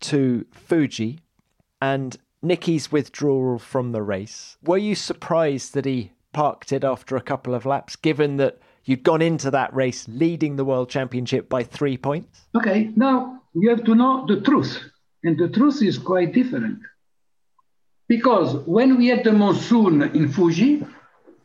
to 0.00 0.44
Fuji 0.52 1.20
and 1.80 2.16
Niki's 2.42 2.92
withdrawal 2.92 3.58
from 3.58 3.92
the 3.92 4.02
race, 4.02 4.58
were 4.62 4.78
you 4.78 4.94
surprised 4.94 5.74
that 5.74 5.86
he 5.86 6.12
parked 6.32 6.72
it 6.72 6.84
after 6.84 7.16
a 7.16 7.22
couple 7.22 7.54
of 7.54 7.64
laps, 7.64 7.96
given 7.96 8.36
that 8.36 8.58
you'd 8.84 9.02
gone 9.02 9.22
into 9.22 9.50
that 9.50 9.74
race 9.74 10.06
leading 10.08 10.56
the 10.56 10.64
World 10.64 10.90
Championship 10.90 11.48
by 11.48 11.62
three 11.62 11.96
points? 11.96 12.46
Okay, 12.54 12.92
now 12.96 13.40
you 13.54 13.70
have 13.70 13.84
to 13.84 13.94
know 13.94 14.26
the 14.26 14.40
truth. 14.40 14.78
And 15.24 15.38
the 15.38 15.48
truth 15.48 15.82
is 15.82 15.98
quite 15.98 16.32
different. 16.32 16.78
Because 18.08 18.54
when 18.66 18.96
we 18.96 19.08
had 19.08 19.22
the 19.22 19.32
monsoon 19.32 20.02
in 20.16 20.32
Fuji, 20.32 20.84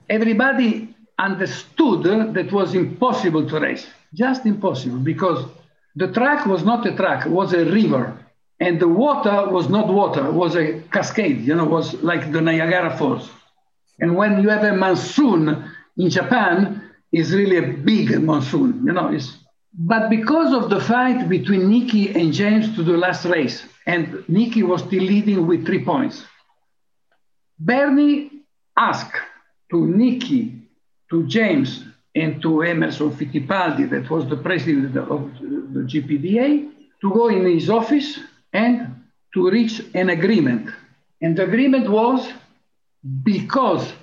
everybody 0.09 0.95
understood 1.19 2.03
that 2.33 2.51
was 2.51 2.73
impossible 2.73 3.47
to 3.49 3.59
race, 3.59 3.85
just 4.13 4.45
impossible, 4.45 4.97
because 4.97 5.45
the 5.95 6.07
track 6.11 6.45
was 6.45 6.63
not 6.63 6.85
a 6.87 6.95
track, 6.95 7.25
it 7.25 7.31
was 7.31 7.53
a 7.53 7.65
river. 7.65 8.17
And 8.59 8.79
the 8.79 8.87
water 8.87 9.49
was 9.49 9.67
not 9.67 9.87
water, 9.87 10.25
it 10.27 10.33
was 10.33 10.55
a 10.55 10.79
cascade, 10.91 11.41
you 11.41 11.53
know, 11.53 11.65
was 11.65 11.95
like 11.95 12.31
the 12.31 12.39
Niagara 12.39 12.97
Falls. 12.97 13.29
And 13.99 14.15
when 14.15 14.41
you 14.41 14.49
have 14.49 14.63
a 14.63 14.73
monsoon 14.73 15.69
in 15.97 16.09
Japan, 16.09 16.81
it's 17.11 17.31
really 17.31 17.57
a 17.57 17.73
big 17.73 18.21
monsoon, 18.23 18.83
you 18.85 18.93
know. 18.93 19.09
It's, 19.09 19.37
but 19.73 20.09
because 20.09 20.53
of 20.53 20.69
the 20.69 20.79
fight 20.79 21.27
between 21.27 21.61
Niki 21.61 22.15
and 22.15 22.31
James 22.31 22.73
to 22.75 22.83
the 22.83 22.97
last 22.97 23.25
race, 23.25 23.63
and 23.85 24.07
Niki 24.29 24.63
was 24.63 24.81
still 24.81 25.03
leading 25.03 25.45
with 25.45 25.65
three 25.65 25.83
points, 25.83 26.25
Bernie 27.65 28.29
asked 28.77 29.15
to 29.71 29.77
Niki, 29.77 30.59
to 31.09 31.25
James, 31.27 31.85
and 32.15 32.41
to 32.41 32.61
Emerson 32.61 33.11
Fittipaldi, 33.11 33.89
that 33.89 34.09
was 34.09 34.27
the 34.27 34.35
president 34.35 34.95
of 34.97 35.31
the 35.39 35.83
GPDA, 35.91 36.69
to 37.01 37.09
go 37.11 37.29
in 37.29 37.45
his 37.45 37.69
office 37.69 38.19
and 38.51 39.03
to 39.33 39.49
reach 39.49 39.81
an 39.93 40.09
agreement. 40.09 40.69
And 41.21 41.37
the 41.37 41.43
agreement 41.43 41.89
was 41.89 42.31
because 43.23 43.93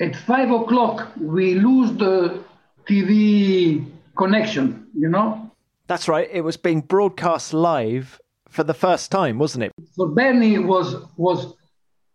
at 0.00 0.14
five 0.14 0.50
o'clock 0.50 1.12
we 1.18 1.54
lose 1.54 1.92
the 1.92 2.44
TV 2.88 3.84
connection, 4.16 4.86
you 4.94 5.08
know? 5.08 5.50
That's 5.86 6.06
right. 6.06 6.28
It 6.30 6.42
was 6.42 6.56
being 6.56 6.82
broadcast 6.82 7.52
live 7.52 8.20
for 8.48 8.62
the 8.62 8.74
first 8.74 9.10
time, 9.10 9.38
wasn't 9.38 9.64
it? 9.64 9.72
For 9.96 10.08
Bernie 10.08 10.58
was 10.58 10.96
was 11.16 11.54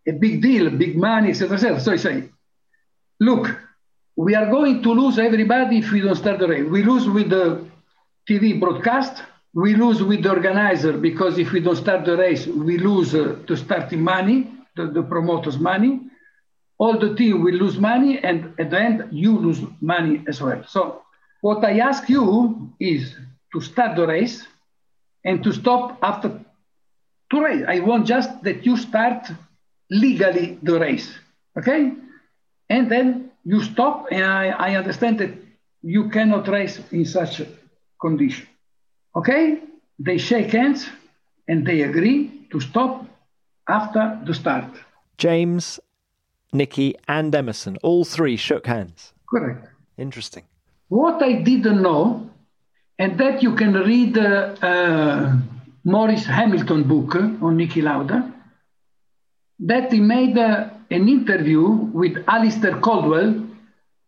a 0.06 0.12
big 0.12 0.42
deal, 0.42 0.70
big 0.70 0.96
money, 0.96 1.30
etc. 1.30 1.80
So 1.80 1.92
he 1.92 1.98
said, 1.98 2.30
look, 3.20 3.56
we 4.16 4.34
are 4.34 4.46
going 4.46 4.82
to 4.82 4.92
lose 4.92 5.18
everybody 5.18 5.78
if 5.78 5.90
we 5.90 6.00
don't 6.00 6.16
start 6.16 6.38
the 6.38 6.48
race. 6.48 6.66
We 6.66 6.82
lose 6.82 7.08
with 7.08 7.30
the 7.30 7.66
TV 8.28 8.58
broadcast. 8.58 9.22
We 9.54 9.74
lose 9.74 10.02
with 10.02 10.22
the 10.22 10.30
organizer 10.30 10.96
because 10.96 11.38
if 11.38 11.52
we 11.52 11.60
don't 11.60 11.76
start 11.76 12.04
the 12.04 12.16
race, 12.16 12.46
we 12.46 12.78
lose 12.78 13.14
uh, 13.14 13.36
the 13.48 13.56
starting 13.56 14.02
money, 14.02 14.52
the, 14.76 14.86
the 14.86 15.02
promoters' 15.02 15.58
money 15.58 16.00
all 16.78 16.98
the 16.98 17.14
team 17.14 17.42
will 17.42 17.54
lose 17.54 17.78
money, 17.78 18.18
and 18.18 18.52
at 18.58 18.70
the 18.70 18.78
end, 18.78 19.08
you 19.10 19.38
lose 19.38 19.60
money 19.80 20.22
as 20.28 20.42
well. 20.42 20.62
So, 20.66 21.02
what 21.40 21.64
I 21.64 21.78
ask 21.78 22.08
you 22.08 22.72
is 22.78 23.14
to 23.52 23.60
start 23.60 23.96
the 23.96 24.06
race 24.06 24.46
and 25.24 25.42
to 25.44 25.52
stop 25.52 25.98
after 26.02 26.40
two 27.30 27.42
races. 27.42 27.66
I 27.68 27.80
want 27.80 28.06
just 28.06 28.42
that 28.42 28.66
you 28.66 28.76
start 28.76 29.30
legally 29.90 30.58
the 30.62 30.78
race, 30.78 31.08
okay? 31.58 31.92
And 32.68 32.90
then 32.90 33.30
you 33.44 33.62
stop, 33.62 34.06
and 34.10 34.24
I, 34.24 34.48
I 34.48 34.76
understand 34.76 35.18
that 35.20 35.30
you 35.82 36.08
cannot 36.10 36.48
race 36.48 36.80
in 36.90 37.04
such 37.04 37.40
a 37.40 37.46
condition, 38.00 38.46
okay? 39.14 39.60
They 39.98 40.18
shake 40.18 40.50
hands 40.50 40.88
and 41.48 41.66
they 41.66 41.82
agree 41.82 42.46
to 42.50 42.60
stop 42.60 43.06
after 43.68 44.20
the 44.24 44.34
start. 44.34 44.70
James 45.16 45.80
Niki, 46.56 46.94
and 47.08 47.34
Emerson. 47.34 47.76
All 47.82 48.04
three 48.04 48.36
shook 48.36 48.66
hands. 48.66 49.12
Correct. 49.28 49.68
Interesting. 49.98 50.44
What 50.88 51.22
I 51.22 51.32
didn't 51.42 51.82
know, 51.82 52.30
and 52.98 53.18
that 53.18 53.42
you 53.42 53.54
can 53.54 53.74
read 53.74 54.16
uh, 54.16 54.54
uh, 54.62 55.36
Maurice 55.84 56.26
Hamilton 56.26 56.84
book 56.84 57.14
on 57.16 57.56
Niki 57.56 57.82
Lauda, 57.82 58.32
that 59.60 59.92
he 59.92 60.00
made 60.00 60.36
uh, 60.36 60.68
an 60.90 61.08
interview 61.08 61.66
with 61.68 62.22
Alastair 62.28 62.78
Caldwell, 62.80 63.46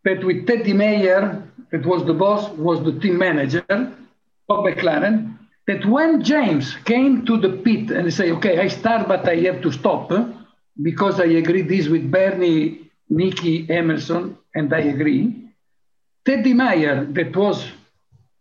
that 0.05 0.25
with 0.25 0.47
Teddy 0.47 0.73
Mayer, 0.73 1.43
that 1.71 1.85
was 1.85 2.05
the 2.07 2.15
boss, 2.15 2.49
was 2.51 2.83
the 2.85 2.99
team 3.01 3.19
manager 3.19 3.65
of 3.71 4.65
McLaren, 4.65 5.37
that 5.67 5.85
when 5.87 6.23
James 6.23 6.75
came 6.85 7.27
to 7.27 7.39
the 7.39 7.51
pit 7.51 7.91
and 7.91 8.13
say, 8.13 8.33
okay, 8.33 8.59
I 8.59 8.69
start, 8.69 9.07
but 9.07 9.29
I 9.29 9.37
have 9.37 9.61
to 9.63 9.73
stop, 9.73 10.11
because 10.81 11.21
I 11.21 11.25
agree 11.25 11.63
this 11.63 11.89
with 11.89 12.11
Bernie, 12.11 12.91
Niki, 13.11 13.69
Emerson, 13.69 14.39
and 14.55 14.73
I 14.73 14.81
agree. 14.81 15.35
Teddy 16.25 16.55
Mayer, 16.55 17.05
that 17.05 17.37
was 17.37 17.67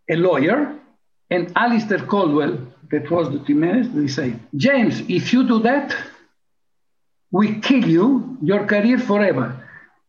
a 0.10 0.16
lawyer, 0.16 0.74
and 1.30 1.52
Alastair 1.56 2.00
Caldwell, 2.00 2.60
that 2.92 3.12
was 3.12 3.30
the 3.30 3.40
team 3.40 3.60
manager, 3.62 3.90
they 3.90 4.08
say, 4.08 4.34
James, 4.56 5.02
if 5.10 5.34
you 5.34 5.46
do 5.46 5.60
that, 5.60 5.96
we 7.32 7.60
kill 7.60 7.86
you, 7.88 8.38
your 8.42 8.66
career 8.66 8.98
forever. 9.00 9.64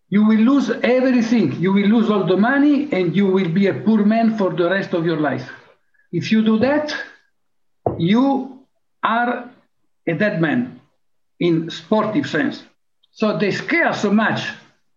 You 0.09 0.25
will 0.27 0.39
lose 0.39 0.71
everything. 0.83 1.53
You 1.61 1.73
will 1.73 1.87
lose 1.87 2.11
all 2.11 2.27
the 2.27 2.37
money 2.37 2.89
and 2.93 3.15
you 3.15 3.27
will 3.27 3.49
be 3.49 3.67
a 3.67 3.75
poor 3.75 4.05
man 4.05 4.39
for 4.39 4.55
the 4.55 4.71
rest 4.71 4.95
of 4.95 5.05
your 5.05 5.19
life. 5.21 5.51
If 6.13 6.33
you 6.33 6.43
do 6.43 6.59
that, 6.61 6.95
you 7.99 8.61
are 9.03 9.51
a 10.07 10.15
dead 10.15 10.41
man 10.41 10.81
in 11.39 11.71
sportive 11.71 12.27
sense. 12.27 12.63
So 13.13 13.37
they 13.39 13.51
scare 13.51 13.93
so 13.93 14.11
much 14.13 14.49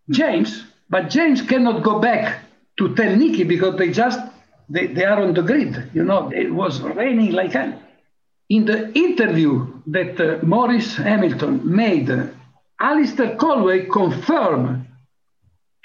James, 0.09 0.63
but 0.89 1.09
James 1.09 1.41
cannot 1.41 1.83
go 1.83 1.99
back 1.99 2.43
to 2.77 2.95
tell 2.95 3.11
Niki 3.11 3.47
because 3.47 3.77
they 3.77 3.91
just 3.91 4.19
they, 4.69 4.87
they 4.87 5.03
are 5.05 5.21
on 5.21 5.33
the 5.33 5.41
grid. 5.41 5.89
You 5.93 6.03
know, 6.03 6.31
it 6.31 6.51
was 6.53 6.79
raining 6.81 7.33
like 7.33 7.51
hell. 7.53 7.73
In 8.55 8.65
the 8.65 8.91
interview 9.05 9.51
that 9.87 10.19
uh, 10.19 10.45
Maurice 10.45 10.97
Hamilton 10.97 11.61
made, 11.63 12.09
uh, 12.09 12.25
Alastair 12.81 13.37
Caldwell 13.37 13.85
confirmed 13.85 14.87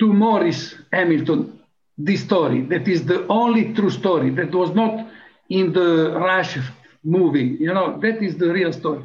to 0.01 0.13
Maurice 0.13 0.75
Hamilton 0.93 1.61
this 1.97 2.23
story. 2.25 2.63
That 2.63 2.89
is 2.89 3.05
the 3.05 3.25
only 3.29 3.73
true 3.73 3.91
story. 3.91 4.31
That 4.31 4.53
was 4.53 4.75
not 4.75 5.07
in 5.49 5.73
the 5.73 6.11
Rush 6.19 6.59
movie. 7.05 7.57
You 7.61 7.73
know, 7.73 8.01
that 8.01 8.21
is 8.21 8.37
the 8.37 8.53
real 8.53 8.73
story. 8.73 9.05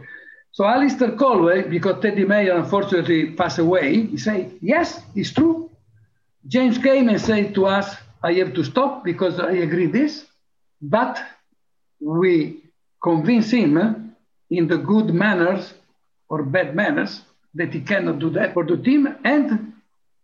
So 0.53 0.66
Alastair 0.66 1.12
Caldwell, 1.12 1.70
because 1.70 2.01
Teddy 2.01 2.26
Mayer 2.26 2.55
unfortunately 2.57 3.36
passed 3.36 3.59
away, 3.59 4.07
he 4.07 4.18
said, 4.18 4.57
yes, 4.62 5.03
it's 5.16 5.32
true. 5.32 5.70
James 6.47 6.80
came 6.80 7.09
and 7.09 7.22
said 7.22 7.53
to 7.53 7.68
us, 7.68 7.95
I 8.24 8.34
have 8.41 8.55
to 8.55 8.64
stop 8.64 9.03
because 9.03 9.39
I 9.39 9.51
agree 9.51 9.86
this, 9.86 10.26
but 10.82 11.22
we 11.99 12.61
convince 13.01 13.51
him 13.51 13.77
eh, 13.77 13.93
in 14.49 14.67
the 14.67 14.77
good 14.77 15.13
manners 15.13 15.73
or 16.29 16.43
bad 16.43 16.75
manners 16.75 17.21
that 17.55 17.73
he 17.73 17.81
cannot 17.81 18.19
do 18.19 18.29
that 18.31 18.53
for 18.53 18.65
the 18.65 18.77
team. 18.77 19.07
And 19.23 19.73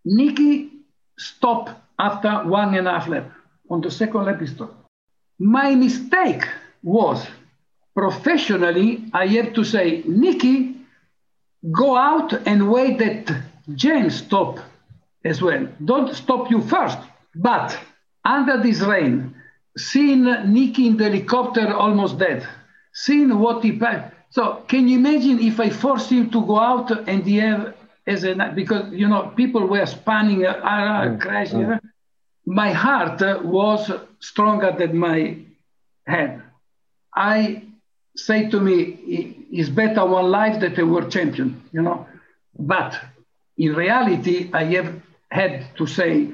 Niki 0.05 0.69
stopped 1.17 1.71
after 1.99 2.43
one 2.43 2.75
and 2.75 2.87
a 2.87 2.91
half 2.91 3.07
lap. 3.07 3.31
On 3.69 3.81
the 3.81 3.91
second 3.91 4.25
lap, 4.25 4.39
he 4.39 4.47
stopped. 4.47 4.75
My 5.39 5.75
mistake 5.75 6.47
was 6.83 7.27
professionally, 7.95 9.05
I 9.13 9.27
have 9.27 9.53
to 9.53 9.63
say, 9.63 10.03
Niki, 10.03 10.75
go 11.71 11.97
out 11.97 12.31
and 12.47 12.69
wait 12.71 12.99
that 12.99 13.43
James 13.75 14.17
stop 14.17 14.59
as 15.25 15.41
well. 15.41 15.67
Don't 15.83 16.15
stop 16.15 16.49
you 16.49 16.61
first. 16.61 16.99
But 17.35 17.77
under 18.23 18.61
this 18.61 18.79
rain, 18.81 19.35
seeing 19.77 20.23
Niki 20.23 20.85
in 20.85 20.97
the 20.97 21.05
helicopter 21.05 21.73
almost 21.73 22.17
dead, 22.17 22.47
seeing 23.05 23.37
what 23.37 23.63
he 23.63 23.71
passed. 23.77 24.11
So 24.31 24.63
can 24.67 24.87
you 24.87 24.97
imagine 24.97 25.39
if 25.39 25.59
I 25.59 25.69
forced 25.69 26.09
him 26.09 26.31
to 26.31 26.45
go 26.45 26.57
out 26.57 26.89
and 27.07 27.23
he 27.23 27.37
have 27.37 27.75
as 28.07 28.23
a 28.23 28.33
because 28.55 28.91
you 28.91 29.07
know 29.07 29.21
people 29.35 29.67
were 29.67 29.85
spanning, 29.85 30.45
uh, 30.45 30.51
uh, 30.51 31.17
crashing. 31.17 31.65
Mm. 31.65 31.79
My 32.45 32.71
heart 32.71 33.19
was 33.43 33.91
stronger 34.19 34.71
than 34.79 34.97
my 34.97 35.37
head. 36.07 36.41
I 37.13 37.63
say 38.15 38.49
to 38.49 38.59
me, 38.59 38.75
it's 39.51 39.69
better 39.69 40.03
one 40.05 40.31
life 40.31 40.59
than 40.61 40.79
a 40.79 40.85
world 40.85 41.11
champion, 41.11 41.61
you 41.73 41.81
know. 41.81 42.07
But 42.57 42.97
in 43.57 43.75
reality, 43.75 44.49
I 44.53 44.63
have 44.75 44.89
had 45.29 45.75
to 45.75 45.85
say, 45.85 46.29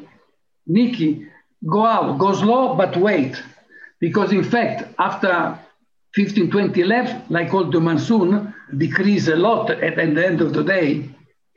Niki, 0.70 1.28
go 1.66 1.84
out, 1.86 2.20
go 2.20 2.34
slow, 2.34 2.76
but 2.76 2.96
wait. 2.96 3.42
Because 4.00 4.32
in 4.32 4.44
fact, 4.44 4.94
after 5.00 5.58
15, 6.16 6.52
20 6.52 6.84
laps, 6.84 7.12
like 7.30 7.54
all 7.54 7.70
the 7.70 7.80
monsoon, 7.80 8.54
decrease 8.78 9.28
a 9.28 9.36
lot 9.36 9.70
at, 9.70 9.84
at 9.84 9.96
the 10.16 10.26
end 10.26 10.42
of 10.42 10.54
the 10.54 10.64
day 10.64 11.10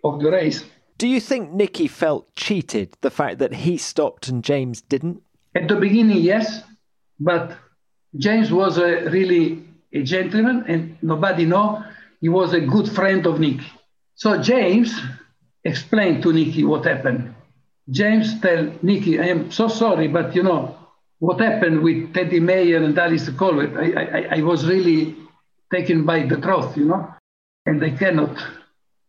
of 0.03 0.21
the 0.21 0.31
race. 0.31 0.65
Do 0.99 1.07
you 1.07 1.21
think 1.21 1.51
Niki 1.51 1.91
felt 1.91 2.35
cheated, 2.37 2.97
the 3.03 3.11
fact 3.11 3.39
that 3.39 3.53
he 3.55 3.77
stopped 3.77 4.29
and 4.29 4.43
James 4.43 4.81
didn't? 4.81 5.23
At 5.55 5.69
the 5.69 5.77
beginning, 5.77 6.19
yes. 6.19 6.63
But 7.21 7.53
James 8.17 8.51
was 8.51 8.79
a, 8.79 9.09
really 9.11 9.63
a 9.93 10.03
gentleman 10.03 10.65
and 10.69 10.97
nobody 11.03 11.45
know 11.45 11.85
he 12.21 12.29
was 12.29 12.55
a 12.55 12.61
good 12.61 12.89
friend 12.91 13.27
of 13.27 13.37
Niki. 13.37 13.65
So 14.15 14.41
James 14.41 14.99
explained 15.65 16.23
to 16.23 16.31
Niki 16.31 16.67
what 16.67 16.87
happened. 16.87 17.35
James 17.91 18.41
tell 18.41 18.67
Niki, 18.83 19.21
I 19.21 19.29
am 19.29 19.51
so 19.51 19.69
sorry, 19.69 20.09
but 20.09 20.35
you 20.35 20.43
know, 20.43 20.77
what 21.19 21.41
happened 21.41 21.83
with 21.83 22.13
Teddy 22.13 22.41
Mayer 22.41 22.83
and 22.83 22.99
Alice 22.99 23.29
Colwell, 23.31 23.79
I, 23.79 23.93
I, 23.93 24.37
I 24.39 24.43
was 24.43 24.67
really 24.67 25.17
taken 25.73 26.05
by 26.05 26.27
the 26.27 26.37
truth, 26.37 26.77
you 26.77 26.87
know, 26.87 27.15
and 27.65 27.83
I 27.83 27.91
cannot 27.91 28.37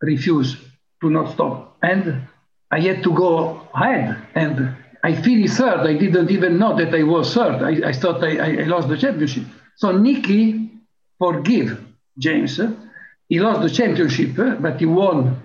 refuse 0.01 0.57
to 1.01 1.09
not 1.09 1.33
stop. 1.33 1.77
And 1.81 2.27
I 2.71 2.79
had 2.79 3.03
to 3.03 3.13
go 3.13 3.67
ahead. 3.73 4.17
And 4.35 4.75
I 5.03 5.15
finished 5.15 5.55
third. 5.55 5.81
I 5.81 5.93
didn't 5.93 6.31
even 6.31 6.57
know 6.57 6.75
that 6.77 6.93
I 6.93 7.03
was 7.03 7.33
third. 7.33 7.61
I, 7.61 7.89
I 7.89 7.93
thought 7.93 8.23
I, 8.23 8.61
I, 8.61 8.63
lost 8.63 8.89
the 8.89 8.97
championship. 8.97 9.43
So 9.75 9.93
Niki 9.93 10.69
forgive 11.19 11.83
James. 12.17 12.59
He 13.29 13.39
lost 13.39 13.61
the 13.61 13.69
championship, 13.69 14.35
but 14.35 14.79
he 14.79 14.85
won 14.85 15.41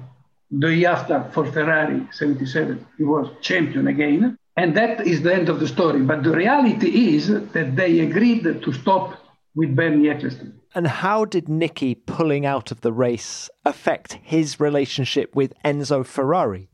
the 0.51 0.75
year 0.75 0.91
after 0.91 1.29
for 1.33 1.51
Ferrari 1.51 2.07
77. 2.13 2.87
He 2.97 3.05
was 3.05 3.29
champion 3.41 3.89
again. 3.89 4.39
And 4.57 4.77
that 4.77 5.07
is 5.07 5.23
the 5.23 5.35
end 5.35 5.49
of 5.49 5.61
the 5.61 5.69
story. 5.69 6.03
But 6.03 6.23
the 6.23 6.33
reality 6.33 7.15
is 7.15 7.29
that 7.29 7.77
they 7.77 8.01
agreed 8.01 8.45
to 8.45 8.73
stop 8.73 9.19
with 9.55 9.75
Bernie 9.75 10.09
Ecclestone. 10.09 10.55
And 10.75 10.87
how 10.87 11.25
did 11.25 11.47
Niki 11.47 11.97
pulling 12.07 12.47
out 12.47 12.71
of 12.71 12.81
the 12.81 12.93
race 12.93 13.51
affect 13.65 14.19
his 14.23 14.59
relationship 14.61 15.35
with 15.35 15.53
Enzo 15.65 16.05
Ferrari? 16.05 16.69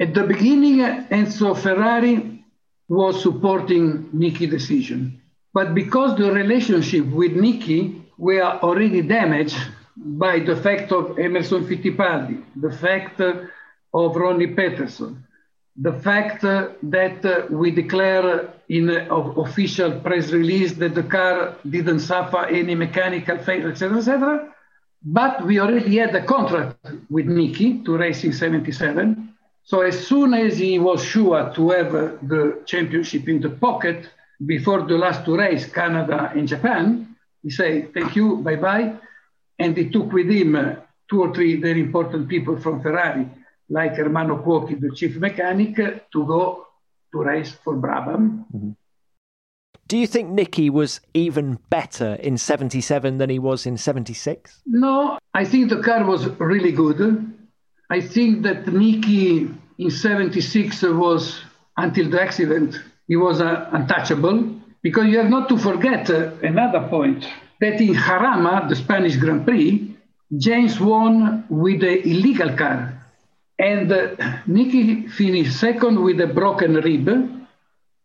At 0.00 0.14
the 0.14 0.24
beginning, 0.24 0.78
Enzo 0.78 1.56
Ferrari 1.56 2.44
was 2.88 3.22
supporting 3.22 4.08
Niki's 4.14 4.50
decision. 4.50 5.20
But 5.54 5.74
because 5.74 6.16
the 6.16 6.32
relationship 6.32 7.06
with 7.06 7.32
Niki 7.32 8.02
were 8.16 8.42
already 8.42 9.02
damaged 9.02 9.58
by 9.96 10.40
the 10.40 10.56
fact 10.56 10.92
of 10.92 11.18
Emerson 11.18 11.66
Fittipaldi, 11.66 12.42
the 12.56 12.72
fact 12.72 13.20
of 13.20 14.16
Ronnie 14.16 14.48
Peterson, 14.48 15.24
the 15.76 15.92
fact 15.92 16.44
uh, 16.44 16.68
that 16.82 17.24
uh, 17.24 17.46
we 17.50 17.70
declare 17.70 18.52
in 18.68 18.90
uh, 18.90 19.06
official 19.36 20.00
press 20.00 20.30
release 20.30 20.74
that 20.74 20.94
the 20.94 21.02
car 21.02 21.56
didn't 21.68 22.00
suffer 22.00 22.44
any 22.46 22.74
mechanical 22.74 23.38
failure, 23.38 23.70
etc., 23.70 23.98
etc. 23.98 24.54
But 25.04 25.44
we 25.46 25.58
already 25.58 25.96
had 25.96 26.14
a 26.14 26.24
contract 26.24 26.76
with 27.10 27.26
Niki 27.26 27.84
to 27.84 27.96
race 27.96 28.22
in 28.22 28.32
77. 28.32 29.34
So 29.64 29.80
as 29.80 30.06
soon 30.06 30.34
as 30.34 30.58
he 30.58 30.78
was 30.78 31.02
sure 31.02 31.52
to 31.54 31.70
have 31.70 31.92
the 31.92 32.62
championship 32.66 33.28
in 33.28 33.40
the 33.40 33.50
pocket 33.50 34.10
before 34.44 34.82
the 34.82 34.98
last 34.98 35.24
two 35.24 35.36
races, 35.36 35.72
Canada 35.72 36.32
and 36.34 36.46
Japan, 36.46 37.16
he 37.42 37.50
said, 37.50 37.92
thank 37.94 38.14
you, 38.14 38.36
bye-bye. 38.36 38.94
And 39.58 39.76
he 39.76 39.88
took 39.88 40.12
with 40.12 40.28
him 40.28 40.76
two 41.08 41.22
or 41.22 41.34
three 41.34 41.60
very 41.60 41.80
important 41.80 42.28
people 42.28 42.58
from 42.60 42.82
Ferrari, 42.82 43.28
like 43.72 43.94
Ermanno 43.94 44.44
Cuoghi, 44.44 44.78
the 44.78 44.90
chief 44.94 45.16
mechanic, 45.16 45.76
to 46.12 46.26
go 46.26 46.66
to 47.12 47.18
race 47.22 47.52
for 47.64 47.74
Brabham. 47.74 48.44
Mm-hmm. 48.54 48.70
Do 49.88 49.98
you 49.98 50.06
think 50.06 50.30
Niki 50.30 50.70
was 50.70 51.00
even 51.12 51.58
better 51.68 52.14
in 52.14 52.38
77 52.38 53.18
than 53.18 53.28
he 53.28 53.38
was 53.38 53.66
in 53.66 53.76
76? 53.76 54.62
No, 54.66 55.18
I 55.34 55.44
think 55.44 55.70
the 55.70 55.82
car 55.82 56.04
was 56.04 56.26
really 56.38 56.72
good. 56.72 56.98
I 57.90 58.00
think 58.00 58.42
that 58.42 58.64
Niki 58.66 59.54
in 59.78 59.90
76 59.90 60.82
was, 60.82 61.42
until 61.76 62.08
the 62.08 62.22
accident, 62.22 62.80
he 63.06 63.16
was 63.16 63.40
uh, 63.40 63.68
untouchable. 63.72 64.60
Because 64.82 65.06
you 65.06 65.18
have 65.18 65.30
not 65.30 65.48
to 65.48 65.58
forget 65.58 66.10
uh, 66.10 66.32
another 66.42 66.88
point 66.88 67.26
that 67.60 67.80
in 67.80 67.94
Jarama, 67.94 68.68
the 68.68 68.76
Spanish 68.76 69.16
Grand 69.16 69.44
Prix, 69.44 69.94
James 70.36 70.80
won 70.80 71.44
with 71.50 71.80
the 71.80 72.00
illegal 72.08 72.56
car. 72.56 73.01
And 73.62 73.92
uh, 73.92 74.16
Niki 74.48 75.08
finished 75.08 75.58
second 75.60 76.02
with 76.02 76.20
a 76.20 76.26
broken 76.26 76.74
rib. 76.74 77.08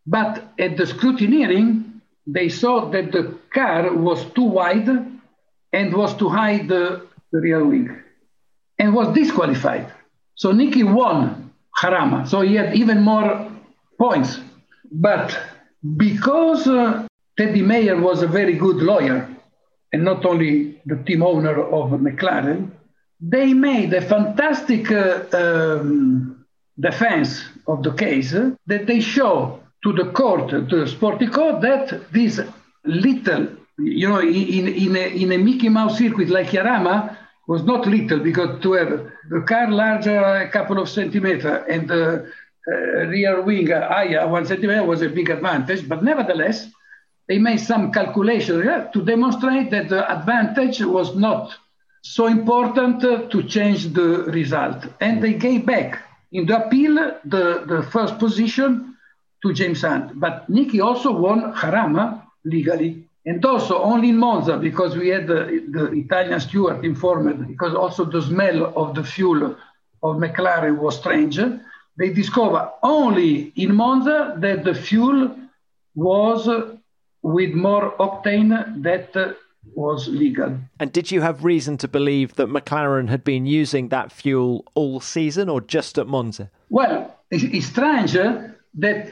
But 0.05 0.53
at 0.59 0.77
the 0.77 0.83
scrutineering, 0.83 1.99
they 2.27 2.47
saw 2.47 2.89
that 2.91 3.11
the 3.11 3.35
car 3.51 3.91
was 3.93 4.23
too 4.35 4.43
wide 4.43 4.87
and 5.73 5.93
was 5.93 6.15
too 6.15 6.29
high 6.29 6.59
the, 6.59 7.07
the 7.31 7.39
rear 7.39 7.65
wing 7.65 7.89
and 8.77 8.93
was 8.93 9.13
disqualified. 9.15 9.91
So 10.35 10.53
Niki 10.53 10.83
won 10.83 11.51
Jarama. 11.81 12.27
So 12.27 12.41
he 12.41 12.53
had 12.53 12.75
even 12.75 13.01
more 13.01 13.51
points. 13.97 14.39
But 14.91 15.37
because 15.97 16.67
uh, 16.67 17.07
Teddy 17.35 17.63
Mayer 17.63 17.99
was 17.99 18.21
a 18.21 18.27
very 18.27 18.53
good 18.53 18.77
lawyer, 18.77 19.27
and 19.91 20.03
not 20.03 20.23
only 20.23 20.79
the 20.85 20.97
team 20.97 21.23
owner 21.23 21.59
of 21.63 21.89
McLaren, 21.99 22.71
they 23.20 23.53
made 23.53 23.93
a 23.93 24.01
fantastic 24.01 24.91
uh, 24.91 25.24
um, 25.34 26.45
defense 26.80 27.43
of 27.68 27.84
the 27.84 27.93
case 27.93 28.32
that 28.32 28.86
they 28.86 28.99
show 28.99 29.59
to 29.84 29.93
the 29.93 30.11
court, 30.11 30.49
to 30.49 30.61
the 30.61 30.88
sporting 30.88 31.32
court, 31.32 31.61
that 31.61 32.11
this 32.11 32.39
little, 32.84 33.47
you 33.80 34.07
know, 34.07 34.20
in, 34.20 34.68
in, 34.68 34.95
a, 34.95 35.07
in 35.24 35.32
a 35.32 35.38
Mickey 35.38 35.70
Mouse 35.70 35.97
circuit 35.97 36.30
like 36.30 36.47
Jarama, 36.47 37.18
was 37.47 37.63
not 37.63 37.88
little 37.88 38.20
because 38.20 38.61
to 38.61 38.74
have 38.74 39.09
the 39.30 39.41
car 39.47 39.72
larger 39.72 40.20
a 40.20 40.49
couple 40.49 40.80
of 40.80 40.89
centimeters 40.89 41.63
and 41.70 41.88
the 41.88 42.30
uh, 42.70 42.72
rear 43.07 43.41
wing 43.41 43.68
higher 43.68 44.28
one 44.28 44.45
centimeter 44.45 44.84
was 44.84 45.01
a 45.01 45.07
big 45.07 45.30
advantage. 45.30 45.88
But 45.88 46.03
nevertheless, 46.03 46.70
they 47.28 47.38
made 47.38 47.59
some 47.61 47.91
calculation 47.93 48.61
to 48.91 49.05
demonstrate 49.05 49.72
that 49.72 49.88
the 49.88 50.11
advantage 50.11 50.82
was 50.82 51.15
not 51.15 51.55
so 52.01 52.27
important 52.27 53.01
to 53.01 53.43
change 53.43 53.93
the 53.93 54.23
result. 54.31 54.85
And 55.01 55.21
they 55.21 55.33
gave 55.33 55.65
back 55.65 56.01
in 56.31 56.45
the 56.45 56.65
appeal 56.65 56.95
the, 57.25 57.63
the 57.67 57.83
first 57.91 58.19
position 58.19 58.95
to 59.43 59.53
James 59.53 59.81
Hunt. 59.81 60.19
But 60.19 60.49
Niki 60.49 60.83
also 60.83 61.11
won 61.11 61.53
Jarama 61.53 62.21
legally. 62.43 63.03
And 63.25 63.43
also 63.43 63.81
only 63.81 64.09
in 64.09 64.17
Monza, 64.17 64.57
because 64.57 64.95
we 64.95 65.09
had 65.09 65.27
the, 65.27 65.65
the 65.69 65.91
Italian 65.91 66.39
steward 66.39 66.85
informed, 66.85 67.45
because 67.47 67.75
also 67.75 68.05
the 68.05 68.21
smell 68.21 68.71
of 68.77 68.95
the 68.95 69.03
fuel 69.03 69.55
of 70.01 70.15
McLaren 70.15 70.77
was 70.77 70.97
strange. 70.97 71.37
They 71.97 72.09
discover 72.13 72.71
only 72.83 73.51
in 73.57 73.75
Monza 73.75 74.35
that 74.37 74.63
the 74.63 74.73
fuel 74.73 75.35
was 75.93 76.47
with 77.21 77.53
more 77.53 77.97
octane 77.97 78.81
that 78.83 79.35
was 79.78 80.07
legal. 80.07 80.57
And 80.80 80.91
did 80.91 81.11
you 81.11 81.21
have 81.21 81.43
reason 81.43 81.78
to 81.78 81.88
believe 81.88 82.36
that 82.36 82.49
McLaren 82.49 83.09
had 83.09 83.23
been 83.23 83.45
using 83.45 83.89
that 83.89 84.11
fuel 84.11 84.65
all 84.73 84.99
season 84.99 85.49
or 85.49 85.61
just 85.61 85.99
at 85.99 86.07
Monza? 86.07 86.49
Well, 86.69 87.15
it's 87.30 87.67
strange 87.67 88.13
that 88.13 89.11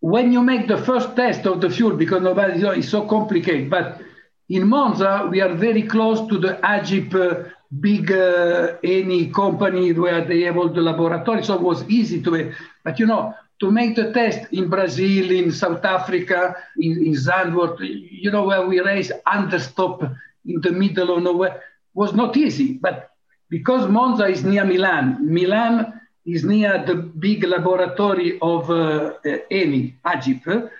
when 0.00 0.32
you 0.32 0.42
make 0.42 0.68
the 0.68 0.78
first 0.78 1.14
test 1.14 1.46
of 1.46 1.60
the 1.60 1.68
fuel, 1.68 1.96
because 1.96 2.22
nobody 2.22 2.54
you 2.54 2.64
know, 2.64 2.70
it's 2.70 2.88
so 2.88 3.06
complicated, 3.06 3.68
but 3.68 4.00
in 4.48 4.66
Monza, 4.66 5.28
we 5.30 5.42
are 5.42 5.54
very 5.54 5.82
close 5.82 6.26
to 6.28 6.38
the 6.38 6.54
Agip 6.62 7.14
uh, 7.14 7.50
big 7.80 8.10
uh, 8.10 8.78
ENI 8.82 9.34
company 9.34 9.92
where 9.92 10.24
they 10.24 10.40
have 10.42 10.56
all 10.56 10.70
the 10.70 10.80
laboratory, 10.80 11.44
so 11.44 11.54
it 11.56 11.60
was 11.60 11.86
easy 11.90 12.22
to. 12.22 12.54
But 12.84 12.98
you 12.98 13.04
know, 13.04 13.34
to 13.60 13.70
make 13.70 13.96
the 13.96 14.12
test 14.12 14.52
in 14.52 14.68
Brazil, 14.68 15.30
in 15.30 15.50
South 15.50 15.84
Africa, 15.84 16.56
in, 16.78 16.92
in 17.06 17.12
Zandvoort, 17.12 17.78
you 17.80 18.30
know, 18.30 18.44
where 18.44 18.66
we 18.66 18.80
race 18.80 19.10
understop 19.26 20.02
in 20.46 20.60
the 20.60 20.70
middle 20.70 21.16
of 21.16 21.22
nowhere, 21.22 21.62
was 21.94 22.12
not 22.14 22.36
easy. 22.36 22.74
But 22.74 23.10
because 23.50 23.88
Monza 23.88 24.26
is 24.26 24.44
near 24.44 24.64
Milan, 24.64 25.18
Milan 25.32 26.00
is 26.24 26.44
near 26.44 26.84
the 26.86 26.94
big 26.94 27.42
laboratory 27.44 28.38
of 28.40 28.70
uh, 28.70 29.14
Agip. 29.24 30.70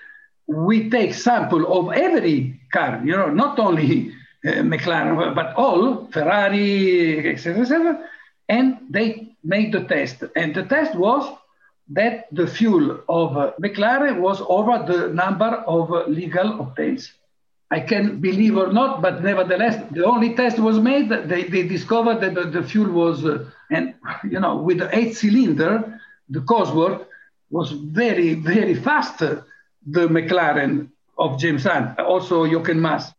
We 0.47 0.89
take 0.89 1.13
sample 1.13 1.71
of 1.71 1.93
every 1.93 2.59
car, 2.71 3.01
you 3.03 3.15
know, 3.15 3.29
not 3.29 3.59
only 3.59 4.13
uh, 4.45 4.49
McLaren, 4.63 5.35
but 5.35 5.53
all, 5.55 6.07
Ferrari, 6.11 7.29
etc., 7.29 7.61
etc. 7.61 8.09
And 8.47 8.77
they 8.89 9.35
made 9.43 9.73
the 9.73 9.83
test. 9.83 10.23
And 10.35 10.55
the 10.55 10.63
test 10.63 10.95
was 10.95 11.35
that 11.89 12.27
the 12.31 12.47
fuel 12.47 13.01
of 13.09 13.37
uh, 13.37 13.51
McLaren 13.59 14.19
was 14.19 14.41
over 14.47 14.83
the 14.91 15.09
number 15.13 15.63
of 15.67 15.91
uh, 15.91 16.05
legal 16.07 16.53
octanes. 16.63 17.11
I 17.71 17.79
can 17.81 18.19
believe 18.19 18.57
or 18.57 18.71
not, 18.73 19.01
but 19.01 19.23
nevertheless, 19.23 19.83
the 19.91 20.05
only 20.05 20.35
test 20.35 20.59
was 20.59 20.79
made. 20.79 21.09
They, 21.09 21.43
they 21.43 21.67
discovered 21.67 22.19
that 22.21 22.33
the, 22.33 22.45
the 22.45 22.63
fuel 22.63 22.91
was, 22.91 23.25
uh, 23.25 23.45
and 23.71 23.93
you 24.23 24.39
know, 24.39 24.57
with 24.57 24.79
the 24.79 24.95
eight 24.97 25.15
cylinder, 25.15 25.99
the 26.29 26.41
Cosworth 26.41 27.05
was 27.49 27.71
very, 27.71 28.35
very 28.35 28.75
fast. 28.75 29.21
Uh, 29.21 29.41
the 29.85 30.07
McLaren 30.07 30.89
of 31.17 31.39
James 31.39 31.63
Hunt, 31.63 31.99
also 31.99 32.45
Jochen 32.45 32.81
Mass. 32.81 33.11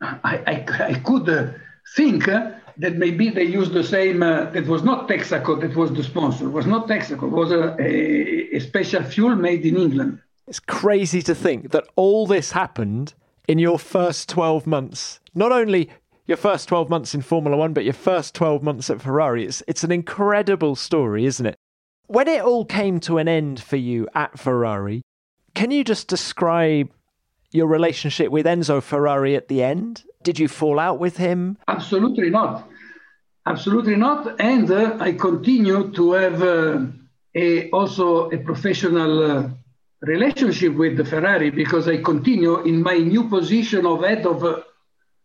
I, 0.00 0.42
I, 0.46 0.84
I 0.84 0.94
could 0.94 1.28
uh, 1.28 1.52
think 1.96 2.28
uh, 2.28 2.52
that 2.78 2.96
maybe 2.96 3.30
they 3.30 3.44
used 3.44 3.72
the 3.72 3.84
same, 3.84 4.22
uh, 4.22 4.50
that 4.50 4.66
was 4.66 4.82
not 4.82 5.08
Texaco, 5.08 5.60
that 5.60 5.76
was 5.76 5.92
the 5.92 6.02
sponsor, 6.02 6.48
was 6.48 6.66
not 6.66 6.88
Texaco, 6.88 7.28
was 7.28 7.50
a, 7.50 7.76
a, 7.80 8.56
a 8.56 8.60
special 8.60 9.02
fuel 9.02 9.36
made 9.36 9.64
in 9.64 9.76
England. 9.76 10.20
It's 10.46 10.60
crazy 10.60 11.22
to 11.22 11.34
think 11.34 11.70
that 11.70 11.86
all 11.96 12.26
this 12.26 12.52
happened 12.52 13.14
in 13.48 13.58
your 13.58 13.78
first 13.78 14.28
12 14.28 14.66
months. 14.66 15.20
Not 15.34 15.52
only 15.52 15.90
your 16.26 16.36
first 16.36 16.68
12 16.68 16.88
months 16.88 17.14
in 17.14 17.22
Formula 17.22 17.56
One, 17.56 17.72
but 17.72 17.84
your 17.84 17.92
first 17.92 18.34
12 18.34 18.62
months 18.62 18.90
at 18.90 19.00
Ferrari. 19.00 19.46
It's, 19.46 19.62
it's 19.66 19.84
an 19.84 19.92
incredible 19.92 20.74
story, 20.74 21.26
isn't 21.26 21.46
it? 21.46 21.56
When 22.06 22.28
it 22.28 22.42
all 22.42 22.64
came 22.64 23.00
to 23.00 23.18
an 23.18 23.28
end 23.28 23.62
for 23.62 23.76
you 23.76 24.08
at 24.14 24.38
Ferrari, 24.38 25.02
can 25.54 25.70
you 25.70 25.84
just 25.84 26.08
describe 26.08 26.90
your 27.52 27.66
relationship 27.66 28.30
with 28.30 28.46
Enzo 28.46 28.82
Ferrari 28.82 29.36
at 29.36 29.48
the 29.48 29.62
end? 29.62 30.04
Did 30.24 30.38
you 30.38 30.48
fall 30.48 30.78
out 30.80 30.98
with 30.98 31.18
him? 31.18 31.58
Absolutely 31.68 32.30
not. 32.30 32.66
Absolutely 33.46 33.94
not. 33.94 34.40
And 34.40 34.70
uh, 34.70 34.96
I 34.98 35.12
continue 35.12 35.92
to 35.92 36.12
have 36.12 36.42
uh, 36.42 36.86
a, 37.34 37.70
also 37.70 38.30
a 38.30 38.38
professional 38.38 39.12
uh, 39.30 39.48
relationship 40.00 40.74
with 40.74 40.96
the 40.96 41.04
Ferrari 41.04 41.50
because 41.50 41.88
I 41.88 41.98
continue 41.98 42.62
in 42.62 42.82
my 42.82 42.96
new 42.96 43.28
position 43.28 43.84
of 43.84 44.02
head 44.02 44.24
of 44.26 44.42
uh, 44.42 44.62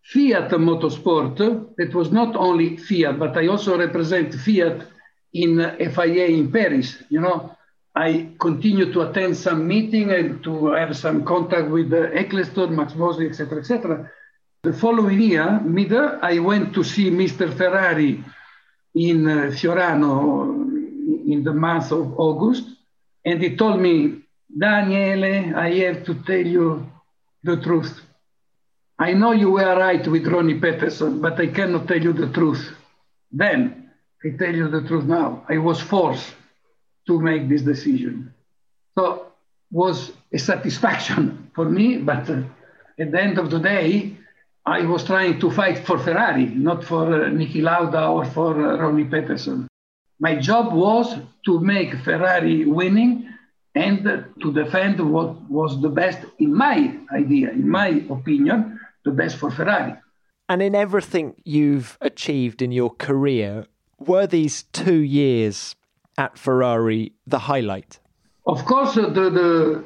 Fiat 0.04 0.52
Motorsport. 0.52 1.40
It 1.78 1.96
was 1.96 2.12
not 2.12 2.36
only 2.36 2.76
Fiat, 2.76 3.18
but 3.18 3.38
I 3.38 3.48
also 3.48 3.78
represent 3.78 4.36
Fiat 4.36 4.86
in 5.34 5.60
FIA 5.94 6.28
in 6.28 6.52
Paris. 6.52 7.02
You 7.10 7.22
know, 7.22 7.56
I 7.96 8.32
continue 8.38 8.92
to 8.92 9.02
attend 9.10 9.38
some 9.38 9.66
meeting 9.66 10.12
and 10.12 10.44
to 10.44 10.74
have 10.74 10.98
some 10.98 11.24
contact 11.24 11.70
with 11.70 11.94
uh, 11.94 12.12
Ecclestone, 12.12 12.72
Max 12.72 12.96
Mosley, 12.96 13.28
etc., 13.28 13.60
etc. 13.60 14.12
The 14.62 14.74
following 14.74 15.22
year, 15.22 15.62
mid 15.62 15.94
I 15.94 16.38
went 16.40 16.74
to 16.74 16.84
see 16.84 17.10
Mr. 17.10 17.56
Ferrari 17.56 18.22
in 18.94 19.26
uh, 19.26 19.52
Fiorano 19.56 20.68
in 21.32 21.46
the 21.46 21.54
month 21.54 21.94
of 21.94 22.20
August, 22.20 22.68
and 23.24 23.42
he 23.42 23.56
told 23.56 23.80
me, 23.80 24.20
Daniele, 24.52 25.56
I 25.56 25.74
have 25.86 26.04
to 26.04 26.16
tell 26.26 26.46
you 26.46 26.92
the 27.42 27.56
truth. 27.62 28.02
I 29.00 29.14
know 29.14 29.32
you 29.32 29.52
were 29.52 29.78
right 29.78 30.06
with 30.06 30.28
Ronnie 30.28 30.60
Peterson, 30.60 31.22
but 31.22 31.40
I 31.40 31.48
cannot 31.48 31.88
tell 31.88 32.04
you 32.04 32.12
the 32.12 32.28
truth. 32.28 32.70
Then, 33.32 33.92
I 34.26 34.32
tell 34.38 34.54
you 34.54 34.68
the 34.68 34.82
truth 34.82 35.06
now. 35.06 35.46
I 35.48 35.58
was 35.60 35.80
forced 35.80 36.36
to 37.08 37.18
make 37.18 37.48
this 37.48 37.62
decision. 37.62 38.34
So 38.98 39.28
was 39.72 40.12
a 40.34 40.38
satisfaction 40.38 41.50
for 41.56 41.64
me, 41.64 42.00
but 42.00 42.30
uh, 42.30 42.42
at 43.00 43.14
the 43.14 43.22
end 43.22 43.38
of 43.38 43.52
the 43.52 43.60
day, 43.60 44.18
I 44.70 44.86
was 44.86 45.04
trying 45.04 45.40
to 45.40 45.50
fight 45.50 45.80
for 45.80 45.98
Ferrari, 45.98 46.46
not 46.46 46.84
for 46.84 47.04
uh, 47.12 47.30
Niki 47.30 47.62
Lauda 47.64 48.08
or 48.08 48.24
for 48.24 48.52
uh, 48.54 48.78
Ronnie 48.78 49.06
Peterson. 49.06 49.68
My 50.20 50.36
job 50.36 50.74
was 50.74 51.08
to 51.46 51.60
make 51.60 51.96
Ferrari 52.04 52.66
winning 52.66 53.28
and 53.74 54.04
to 54.42 54.54
defend 54.54 55.00
what 55.00 55.50
was 55.50 55.82
the 55.82 55.90
best, 55.90 56.20
in 56.38 56.54
my 56.54 56.96
idea, 57.12 57.50
in 57.50 57.68
my 57.68 58.04
opinion, 58.10 58.80
the 59.06 59.12
best 59.12 59.38
for 59.38 59.50
Ferrari. 59.50 59.96
And 60.48 60.62
in 60.62 60.76
everything 60.76 61.36
you've 61.44 61.98
achieved 62.02 62.62
in 62.62 62.72
your 62.72 62.92
career, 62.92 63.66
were 63.98 64.28
these 64.28 64.64
two 64.64 65.02
years 65.22 65.76
at 66.18 66.38
Ferrari 66.38 67.14
the 67.26 67.40
highlight? 67.40 68.00
Of 68.46 68.66
course, 68.66 68.94
the, 68.96 69.10
the, 69.40 69.84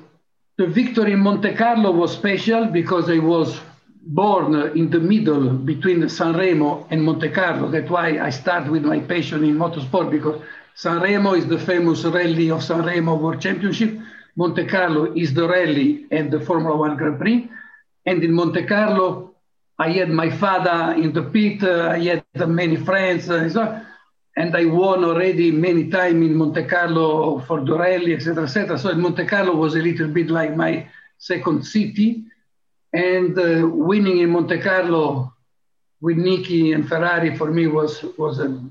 the 0.57 0.67
victory 0.67 1.13
in 1.13 1.19
Monte 1.19 1.53
Carlo 1.53 1.91
was 1.91 2.11
special 2.11 2.65
because 2.65 3.09
I 3.09 3.19
was 3.19 3.59
born 4.05 4.55
in 4.77 4.89
the 4.89 4.99
middle 4.99 5.49
between 5.49 6.01
Sanremo 6.03 6.85
and 6.89 7.03
Monte 7.03 7.29
Carlo. 7.29 7.69
That's 7.69 7.89
why 7.89 8.19
I 8.19 8.29
start 8.29 8.69
with 8.69 8.83
my 8.83 8.99
passion 8.99 9.43
in 9.43 9.55
motorsport 9.55 10.11
because 10.11 10.41
Sanremo 10.75 11.37
is 11.37 11.47
the 11.47 11.59
famous 11.59 12.03
rally 12.03 12.51
of 12.51 12.59
Sanremo 12.59 13.19
World 13.19 13.41
Championship. 13.41 13.97
Monte 14.35 14.65
Carlo 14.65 15.13
is 15.13 15.33
the 15.33 15.47
rally 15.47 16.05
and 16.11 16.31
the 16.31 16.39
Formula 16.39 16.75
One 16.75 16.97
Grand 16.97 17.19
Prix. 17.19 17.49
And 18.05 18.23
in 18.23 18.33
Monte 18.33 18.65
Carlo, 18.65 19.35
I 19.79 19.91
had 19.91 20.09
my 20.09 20.29
father 20.29 20.99
in 21.01 21.13
the 21.13 21.23
pit. 21.23 21.63
Uh, 21.63 21.89
I 21.89 22.23
had 22.35 22.49
many 22.49 22.75
friends, 22.75 23.29
uh, 23.29 23.49
so, 23.49 23.81
and 24.35 24.55
I 24.55 24.65
won 24.65 25.03
already 25.05 25.51
many 25.51 25.89
times 25.89 26.25
in 26.25 26.35
Monte 26.35 26.63
Carlo 26.65 27.39
for 27.39 27.63
the 27.63 27.77
rally, 27.77 28.13
etc., 28.13 28.43
etc. 28.43 28.77
So 28.77 28.93
Monte 28.95 29.25
Carlo 29.25 29.55
was 29.55 29.75
a 29.75 29.79
little 29.79 30.07
bit 30.07 30.27
like 30.29 30.55
my 30.55 30.87
second 31.17 31.63
city. 31.65 32.25
And 32.93 33.37
uh, 33.37 33.67
winning 33.67 34.19
in 34.19 34.29
Monte 34.29 34.59
Carlo 34.59 35.33
with 36.01 36.17
Niki 36.17 36.75
and 36.75 36.87
Ferrari 36.87 37.35
for 37.35 37.51
me 37.51 37.67
was 37.67 38.03
was 38.17 38.39
a 38.39 38.61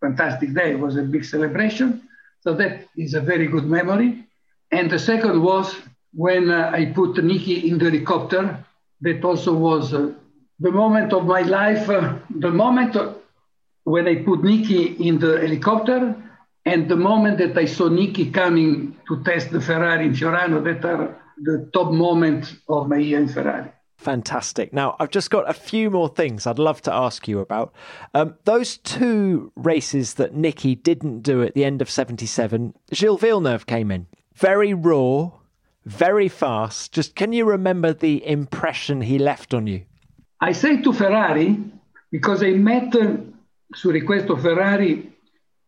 fantastic 0.00 0.54
day. 0.54 0.72
It 0.72 0.80
was 0.80 0.96
a 0.96 1.02
big 1.02 1.24
celebration. 1.24 2.02
So 2.40 2.54
that 2.54 2.88
is 2.96 3.14
a 3.14 3.20
very 3.20 3.46
good 3.46 3.66
memory. 3.66 4.24
And 4.72 4.90
the 4.90 4.98
second 4.98 5.42
was 5.42 5.74
when 6.12 6.50
uh, 6.50 6.70
I 6.72 6.86
put 6.86 7.16
Niki 7.16 7.64
in 7.64 7.78
the 7.78 7.90
helicopter. 7.90 8.64
That 9.02 9.24
also 9.24 9.54
was 9.54 9.94
uh, 9.94 10.12
the 10.58 10.70
moment 10.70 11.12
of 11.12 11.24
my 11.26 11.42
life, 11.42 11.88
uh, 11.88 12.16
the 12.30 12.50
moment 12.50 12.96
when 13.84 14.06
I 14.06 14.16
put 14.16 14.40
Niki 14.40 15.00
in 15.00 15.18
the 15.18 15.40
helicopter 15.40 16.14
and 16.66 16.88
the 16.88 16.96
moment 16.96 17.38
that 17.38 17.56
I 17.56 17.64
saw 17.64 17.88
Niki 17.88 18.32
coming 18.32 18.96
to 19.08 19.22
test 19.24 19.50
the 19.50 19.60
Ferrari 19.60 20.06
in 20.06 20.12
Fiorano, 20.12 20.62
that 20.64 20.84
are 20.84 21.16
the 21.42 21.70
top 21.72 21.92
moment 21.92 22.54
of 22.68 22.88
my 22.88 22.96
year 22.96 23.20
in 23.20 23.28
Ferrari. 23.28 23.70
Fantastic. 24.00 24.72
Now, 24.72 24.96
I've 24.98 25.10
just 25.10 25.30
got 25.30 25.48
a 25.48 25.52
few 25.52 25.90
more 25.90 26.08
things 26.08 26.46
I'd 26.46 26.58
love 26.58 26.80
to 26.82 26.92
ask 26.92 27.28
you 27.28 27.38
about. 27.38 27.74
Um, 28.14 28.36
those 28.44 28.78
two 28.78 29.52
races 29.56 30.14
that 30.14 30.34
Niki 30.34 30.82
didn't 30.82 31.20
do 31.20 31.42
at 31.42 31.52
the 31.52 31.64
end 31.64 31.82
of 31.82 31.90
77, 31.90 32.74
Gilles 32.94 33.18
Villeneuve 33.18 33.66
came 33.66 33.90
in. 33.90 34.06
Very 34.34 34.72
raw, 34.72 35.32
very 35.84 36.28
fast. 36.28 36.92
Just 36.92 37.14
can 37.14 37.34
you 37.34 37.44
remember 37.44 37.92
the 37.92 38.26
impression 38.26 39.02
he 39.02 39.18
left 39.18 39.52
on 39.52 39.66
you? 39.66 39.82
I 40.40 40.52
say 40.52 40.80
to 40.80 40.94
Ferrari, 40.94 41.58
because 42.10 42.42
I 42.42 42.52
met, 42.52 42.96
uh, 42.96 43.16
su 43.74 43.92
request 43.92 44.30
of 44.30 44.40
Ferrari, 44.40 45.12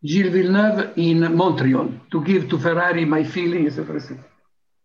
Gilles 0.03 0.33
Villeneuve 0.33 0.93
in 0.97 1.37
Montreal 1.37 1.93
to 2.11 2.25
give 2.25 2.49
to 2.49 2.59
Ferrari 2.59 3.05
my 3.05 3.25
feelings. 3.25 3.79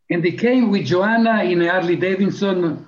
And 0.10 0.24
he 0.24 0.32
came 0.34 0.72
with 0.72 0.86
Joanna 0.86 1.44
in 1.44 1.62
Harley 1.62 1.98
Davidson 1.98 2.88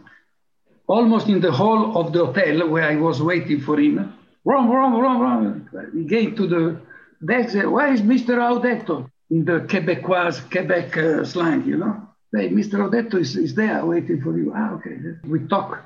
almost 0.88 1.28
in 1.28 1.40
the 1.40 1.52
hall 1.52 1.98
of 1.98 2.12
the 2.14 2.26
hotel 2.26 2.68
where 2.68 2.84
I 2.84 2.96
was 2.96 3.22
waiting 3.22 3.62
for 3.62 3.80
him. 3.80 4.14
Wrong, 4.44 4.70
wrong, 4.70 5.00
wrong, 5.00 5.20
wrong. 5.20 5.70
He 5.94 6.08
came 6.08 6.36
to 6.36 6.48
the 6.48 6.82
desk. 7.24 7.54
Where 7.56 7.94
is 7.94 8.02
Mr. 8.02 8.40
Audetto? 8.40 9.10
In 9.30 9.46
the 9.46 9.60
Quebecois, 9.70 10.50
Quebec 10.50 10.98
uh, 10.98 11.24
slang, 11.24 11.66
you 11.68 11.78
know. 11.78 12.08
Hey, 12.34 12.50
Mr. 12.50 12.80
Audetto 12.80 13.20
is, 13.20 13.36
is 13.36 13.54
there 13.54 13.86
waiting 13.86 14.22
for 14.22 14.36
you. 14.36 14.52
Ah, 14.56 14.74
okay. 14.74 14.98
We 15.28 15.48
talk 15.48 15.84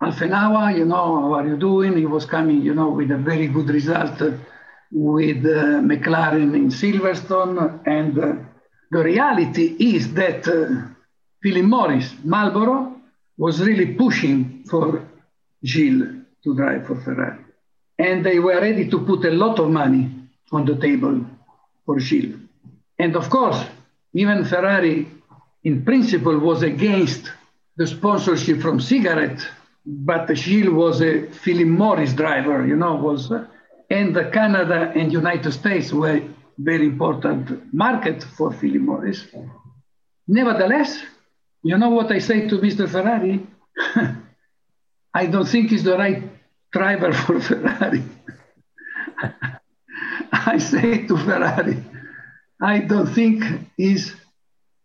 half 0.00 0.22
an 0.22 0.32
hour, 0.32 0.70
you 0.70 0.86
know, 0.86 1.20
how 1.20 1.34
are 1.34 1.46
you 1.46 1.58
doing? 1.58 1.96
He 1.98 2.06
was 2.06 2.24
coming, 2.24 2.62
you 2.62 2.74
know, 2.74 2.90
with 2.90 3.10
a 3.10 3.18
very 3.18 3.48
good 3.48 3.68
result 3.68 4.22
uh, 4.22 4.32
with 4.90 5.44
uh, 5.44 5.80
McLaren 5.90 6.54
in 6.54 6.68
Silverstone. 6.68 7.80
And 7.86 8.18
uh, 8.18 8.34
the 8.92 9.02
reality 9.02 9.74
is 9.94 10.12
that 10.12 10.46
uh, 10.46 10.86
Philip 11.42 11.64
Morris, 11.64 12.14
Marlboro, 12.24 13.00
was 13.38 13.58
really 13.62 13.94
pushing 13.94 14.64
for 14.68 15.08
Gilles 15.64 16.08
to 16.44 16.54
drive 16.54 16.86
for 16.86 16.96
Ferrari. 17.00 17.38
And 17.98 18.24
they 18.24 18.38
were 18.38 18.60
ready 18.60 18.90
to 18.90 18.98
put 18.98 19.24
a 19.24 19.30
lot 19.30 19.58
of 19.58 19.70
money 19.70 20.10
on 20.50 20.66
the 20.66 20.76
table 20.76 21.24
for 21.86 21.98
Gilles. 22.00 22.36
And 22.98 23.16
of 23.16 23.30
course, 23.30 23.64
even 24.12 24.44
Ferrari, 24.44 25.08
in 25.64 25.84
principle, 25.86 26.38
was 26.38 26.62
against 26.62 27.32
the 27.78 27.86
sponsorship 27.86 28.60
from 28.60 28.78
cigarette, 28.78 29.40
but 29.86 30.36
Gilles 30.36 30.68
was 30.68 31.00
a 31.00 31.28
Philip 31.44 31.66
Morris 31.66 32.12
driver, 32.12 32.66
you 32.66 32.76
know, 32.76 32.96
was, 32.96 33.32
and 33.88 34.14
Canada 34.32 34.92
and 34.94 35.10
United 35.10 35.52
States 35.52 35.94
were 35.94 36.20
very 36.58 36.86
important 36.86 37.72
market 37.72 38.22
for 38.22 38.52
Philip 38.52 38.82
Morris. 38.82 39.26
Nevertheless, 40.28 41.02
you 41.62 41.76
know 41.78 41.90
what 41.90 42.10
I 42.12 42.18
say 42.18 42.48
to 42.48 42.58
Mr. 42.58 42.88
Ferrari? 42.88 43.46
I 45.14 45.26
don't 45.26 45.46
think 45.46 45.70
he's 45.70 45.84
the 45.84 45.96
right 45.96 46.22
driver 46.72 47.12
for 47.12 47.40
Ferrari. 47.48 48.02
I 50.32 50.58
say 50.58 51.06
to 51.06 51.16
Ferrari, 51.16 51.84
I 52.60 52.78
don't 52.80 53.12
think 53.14 53.44
he's 53.76 54.14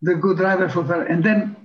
the 0.02 0.16
good 0.16 0.38
driver 0.38 0.70
for 0.70 0.84
Ferrari. 0.86 1.12
And 1.12 1.24
then 1.24 1.56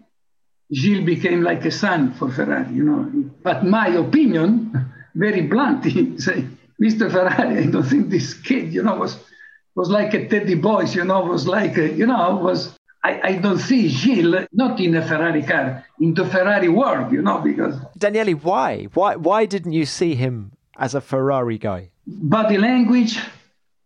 Gilles 0.73 1.05
became 1.05 1.43
like 1.43 1.65
a 1.65 1.71
son 1.71 2.15
for 2.15 2.31
Ferrari, 2.31 2.73
you 2.75 2.85
know. 2.85 3.31
But 3.43 3.65
my 3.65 3.89
opinion, 3.89 4.93
very 5.15 5.43
blunt, 5.43 5.85
he 5.95 6.19
say, 6.19 6.47
Mr. 6.81 7.11
Ferrari, 7.11 7.65
I 7.65 7.67
don't 7.67 7.85
think 7.85 8.09
this 8.09 8.35
kid, 8.35 8.73
you 8.73 8.83
know, 8.83 8.97
was 8.97 9.17
was 9.75 9.89
like 9.91 10.15
a 10.15 10.29
Teddy 10.29 10.55
Boys, 10.55 10.95
you 10.95 11.05
know, 11.05 11.21
was 11.25 11.47
like, 11.47 11.77
a, 11.79 11.89
you 11.93 12.07
know, 12.07 12.37
was 12.37 12.79
I, 13.05 13.21
I 13.31 13.33
don't 13.37 13.59
see 13.59 13.89
Gilles 13.89 14.47
not 14.53 14.79
in 14.81 14.95
a 14.95 15.07
Ferrari 15.07 15.43
car, 15.43 15.85
in 16.01 16.15
the 16.15 16.25
Ferrari 16.25 16.69
world, 16.69 17.13
you 17.13 17.23
know, 17.23 17.39
because 17.41 17.77
Daniele, 17.99 18.33
why? 18.37 18.85
Why 18.95 19.17
why 19.17 19.47
didn't 19.47 19.73
you 19.73 19.87
see 19.87 20.15
him 20.15 20.53
as 20.79 20.95
a 20.95 21.01
Ferrari 21.01 21.59
guy? 21.59 21.91
Body 22.07 22.59
language, 22.59 23.19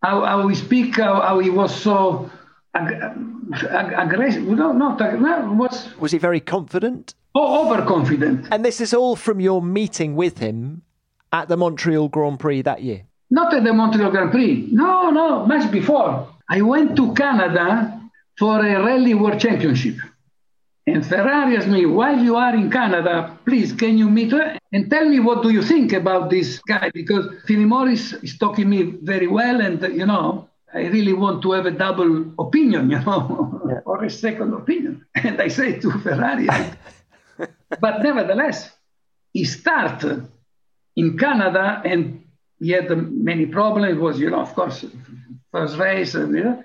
how, 0.02 0.24
how 0.24 0.46
we 0.46 0.54
speak, 0.54 0.96
how, 0.96 1.20
how 1.20 1.38
he 1.38 1.50
was 1.50 1.74
so 1.74 2.30
ag- 2.74 2.92
ag- 3.70 3.94
aggressive. 3.96 4.42
No, 4.44 4.72
not 4.72 4.98
no, 5.00 5.52
was 5.58 5.94
Was 5.98 6.12
he 6.12 6.18
very 6.18 6.40
confident? 6.40 7.14
oh, 7.34 7.66
overconfident. 7.66 8.48
And 8.50 8.64
this 8.64 8.80
is 8.80 8.94
all 8.94 9.14
from 9.14 9.40
your 9.40 9.60
meeting 9.62 10.16
with 10.16 10.38
him 10.38 10.82
at 11.32 11.48
the 11.48 11.56
Montreal 11.56 12.08
Grand 12.08 12.38
Prix 12.40 12.62
that 12.62 12.82
year. 12.82 13.02
Not 13.30 13.52
at 13.54 13.64
the 13.64 13.72
Montreal 13.72 14.10
Grand 14.10 14.30
Prix. 14.30 14.68
No, 14.70 15.10
no, 15.10 15.46
much 15.46 15.70
before. 15.70 16.28
I 16.48 16.62
went 16.62 16.96
to 16.96 17.12
Canada 17.14 18.00
for 18.38 18.64
a 18.64 18.84
Rally 18.84 19.14
World 19.14 19.40
Championship. 19.40 19.96
And 20.86 21.04
Ferrari 21.04 21.56
asked 21.56 21.66
me, 21.66 21.84
while 21.84 22.16
you 22.16 22.36
are 22.36 22.54
in 22.54 22.70
Canada, 22.70 23.36
please, 23.44 23.72
can 23.72 23.98
you 23.98 24.08
meet 24.08 24.30
her 24.30 24.56
and 24.72 24.88
tell 24.88 25.08
me 25.08 25.18
what 25.18 25.42
do 25.42 25.50
you 25.50 25.60
think 25.62 25.92
about 25.92 26.30
this 26.30 26.60
guy? 26.60 26.90
Because 26.94 27.26
Philip 27.46 27.66
Morris 27.66 28.12
is 28.12 28.38
talking 28.38 28.70
me 28.70 28.82
very 29.02 29.26
well, 29.26 29.60
and 29.60 29.82
you 29.82 30.06
know, 30.06 30.48
I 30.72 30.86
really 30.86 31.12
want 31.12 31.42
to 31.42 31.52
have 31.52 31.66
a 31.66 31.72
double 31.72 32.32
opinion, 32.38 32.90
you 32.90 33.00
know, 33.00 33.82
or 33.84 34.04
a 34.04 34.10
second 34.10 34.54
opinion. 34.54 35.04
And 35.16 35.40
I 35.42 35.48
say 35.48 35.80
to 35.80 35.90
Ferrari, 35.90 36.46
but 37.80 38.02
nevertheless, 38.02 38.70
he 39.32 39.44
started 39.44 40.28
in 40.94 41.18
Canada 41.18 41.82
and 41.84 42.22
he 42.58 42.70
had 42.70 42.90
many 42.90 43.46
problems. 43.46 43.92
It 43.92 44.00
was, 44.00 44.18
you 44.18 44.30
know, 44.30 44.40
of 44.40 44.54
course, 44.54 44.84
first 45.52 45.76
race. 45.78 46.14
And, 46.14 46.34
you 46.34 46.44
know. 46.44 46.64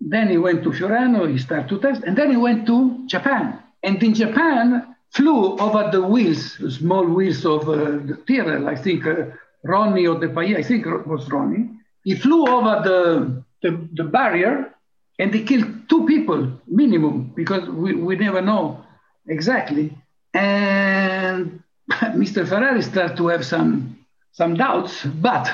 Then 0.00 0.28
he 0.28 0.38
went 0.38 0.62
to 0.62 0.70
Fiorano, 0.70 1.30
he 1.30 1.38
started 1.38 1.68
to 1.70 1.80
test, 1.80 2.04
and 2.04 2.16
then 2.16 2.30
he 2.30 2.36
went 2.36 2.66
to 2.66 3.04
Japan. 3.06 3.58
And 3.82 4.00
in 4.02 4.14
Japan, 4.14 4.94
flew 5.10 5.58
over 5.58 5.90
the 5.90 6.02
wheels, 6.02 6.58
small 6.76 7.04
wheels 7.04 7.44
of 7.44 7.68
uh, 7.68 7.74
the 7.74 8.22
Tyrrell, 8.26 8.68
I 8.68 8.76
think 8.76 9.06
uh, 9.06 9.26
Ronnie 9.64 10.06
or 10.06 10.18
the 10.18 10.32
I 10.38 10.62
think 10.62 10.86
it 10.86 11.06
was 11.06 11.28
Ronnie. 11.28 11.70
He 12.04 12.14
flew 12.14 12.46
over 12.46 12.82
the, 12.84 13.44
the, 13.62 13.88
the 13.94 14.04
barrier 14.04 14.72
and 15.18 15.34
he 15.34 15.42
killed 15.44 15.88
two 15.88 16.06
people 16.06 16.52
minimum 16.68 17.32
because 17.34 17.68
we, 17.68 17.94
we 17.94 18.16
never 18.16 18.40
know 18.40 18.84
exactly. 19.26 19.96
And 20.32 21.62
Mr. 21.90 22.46
Ferrari 22.46 22.82
started 22.82 23.16
to 23.16 23.28
have 23.28 23.44
some, 23.44 23.97
some 24.38 24.54
doubts, 24.54 25.04
but 25.04 25.52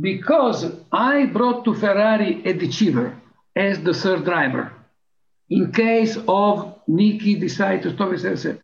because 0.00 0.60
I 0.90 1.26
brought 1.26 1.64
to 1.66 1.74
Ferrari 1.74 2.42
Eddie 2.42 2.70
Cheever 2.70 3.14
as 3.54 3.82
the 3.82 3.92
third 3.92 4.24
driver, 4.24 4.72
in 5.50 5.72
case 5.72 6.16
of 6.26 6.54
Niki 6.88 7.38
decide 7.38 7.82
to 7.82 7.92
stop 7.94 8.10
himself. 8.12 8.56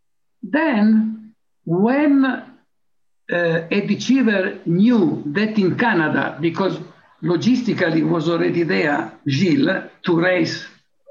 Then, 0.43 1.35
when 1.67 2.25
uh, 2.25 2.45
Eddie 3.29 3.99
Cheever 3.99 4.61
knew 4.65 5.23
that 5.27 5.59
in 5.59 5.77
Canada, 5.77 6.39
because 6.41 6.79
logistically 7.23 8.03
was 8.09 8.31
already 8.31 8.63
there, 8.63 9.13
Gilles, 9.29 9.91
to 10.07 10.21
race 10.21 10.65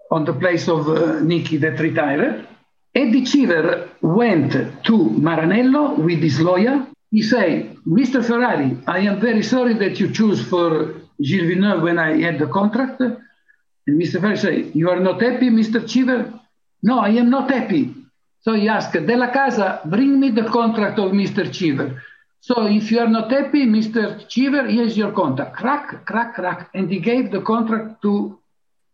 on 0.09 0.25
the 0.25 0.33
place 0.33 0.67
of 0.67 0.89
uh, 0.89 1.21
Niki 1.29 1.59
that 1.61 1.79
retired, 1.79 2.47
Eddie 2.95 3.25
Cheever 3.25 3.89
went 4.01 4.53
to 4.87 4.95
Maranello 5.27 5.99
with 5.99 6.19
his 6.19 6.39
lawyer. 6.39 6.87
He 7.13 7.21
said, 7.21 7.77
Mr. 7.85 8.25
Ferrari, 8.25 8.75
I 8.87 9.01
am 9.01 9.19
very 9.19 9.43
sorry 9.43 9.75
that 9.75 9.99
you 9.99 10.11
choose 10.11 10.41
for 10.49 10.95
Gilles 11.21 11.47
Villeneuve 11.47 11.83
when 11.83 11.99
I 11.99 12.19
had 12.19 12.39
the 12.39 12.47
contract. 12.47 12.99
And 13.01 14.01
Mr. 14.01 14.13
Ferrari 14.19 14.37
said, 14.37 14.71
You 14.73 14.89
are 14.89 14.99
not 14.99 15.21
happy, 15.21 15.51
Mr. 15.51 15.87
Cheever? 15.87 16.33
No, 16.81 16.97
I 16.97 17.09
am 17.09 17.29
not 17.29 17.51
happy. 17.51 17.93
So 18.41 18.55
he 18.55 18.67
asked, 18.67 18.93
Della 18.93 19.31
Casa, 19.31 19.81
bring 19.85 20.19
me 20.19 20.31
the 20.31 20.45
contract 20.45 20.97
of 20.97 21.11
Mr. 21.11 21.53
Cheever. 21.53 22.01
So 22.41 22.65
if 22.65 22.89
you 22.89 22.99
are 22.99 23.07
not 23.07 23.29
happy, 23.31 23.67
Mr. 23.67 24.27
Cheever, 24.27 24.65
here's 24.67 24.97
your 24.97 25.11
contract. 25.11 25.55
Crack, 25.55 26.07
crack, 26.07 26.33
crack. 26.33 26.71
And 26.73 26.89
he 26.89 26.99
gave 26.99 27.29
the 27.29 27.41
contract 27.41 28.01
to 28.01 28.39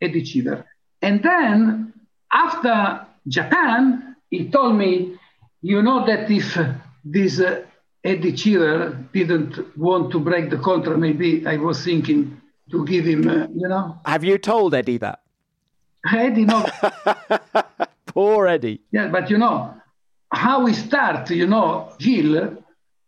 Eddie 0.02 0.26
Cheever. 0.26 0.66
And 1.02 1.24
then 1.24 1.94
after 2.34 3.06
Japan, 3.26 4.18
he 4.30 4.50
told 4.50 4.76
me, 4.76 5.18
you 5.62 5.82
know 5.82 6.06
that 6.06 6.30
if 6.30 6.60
this 7.06 7.40
uh, 7.40 7.64
Eddie 8.04 8.34
Cheever 8.34 8.98
didn't 9.14 9.78
want 9.78 10.12
to 10.12 10.20
break 10.20 10.50
the 10.50 10.58
contract, 10.58 11.00
maybe 11.00 11.46
I 11.46 11.58
was 11.58 11.84
thinking 11.84 12.42
to 12.72 12.86
give 12.86 13.06
him, 13.06 13.28
uh, 13.28 13.48
you 13.54 13.68
know, 13.68 14.00
Have 14.06 14.24
you 14.24 14.38
told 14.38 14.74
Eddie 14.74 14.98
that? 15.00 15.22
Eddie, 16.14 16.46
no, 16.46 16.66
Poor 18.06 18.48
Eddie. 18.48 18.82
Yeah, 18.92 19.08
but 19.08 19.30
you 19.30 19.38
know, 19.38 19.74
how 20.32 20.64
we 20.64 20.74
start, 20.74 21.30
you 21.30 21.48
know, 21.48 21.92
Gilles 22.00 22.58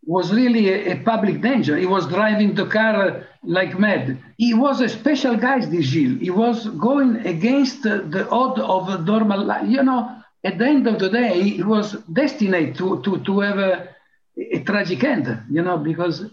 was 0.06 0.34
really 0.34 0.70
a, 0.70 0.94
a, 0.94 0.96
public 1.04 1.42
danger. 1.42 1.78
He 1.78 1.86
was 1.86 2.08
driving 2.08 2.56
the 2.56 2.66
car 2.66 3.28
like 3.44 3.78
mad. 3.80 4.18
He 4.38 4.54
was 4.54 4.82
a 4.82 4.90
special 4.90 5.38
guy, 5.38 5.64
this 5.66 5.86
Gilles. 5.86 6.20
He 6.20 6.32
was 6.32 6.68
going 6.68 7.18
against 7.28 7.84
the, 7.84 8.00
the 8.00 8.28
odd 8.30 8.60
of 8.60 8.90
a 8.90 8.98
normal 9.04 9.44
life. 9.44 9.68
You 9.68 9.84
know, 9.84 10.22
at 10.44 10.58
the 10.58 10.66
end 10.66 10.88
of 10.88 11.00
the 11.00 11.10
day, 11.10 11.42
he 11.42 11.64
was 11.64 11.94
destined 12.12 12.76
to, 12.78 13.02
to, 13.04 13.20
to 13.20 13.40
have 13.42 13.60
a, 13.60 13.90
a 14.38 14.60
tragic 14.64 15.04
end, 15.04 15.44
you 15.50 15.62
know, 15.62 15.78
because 15.78 16.26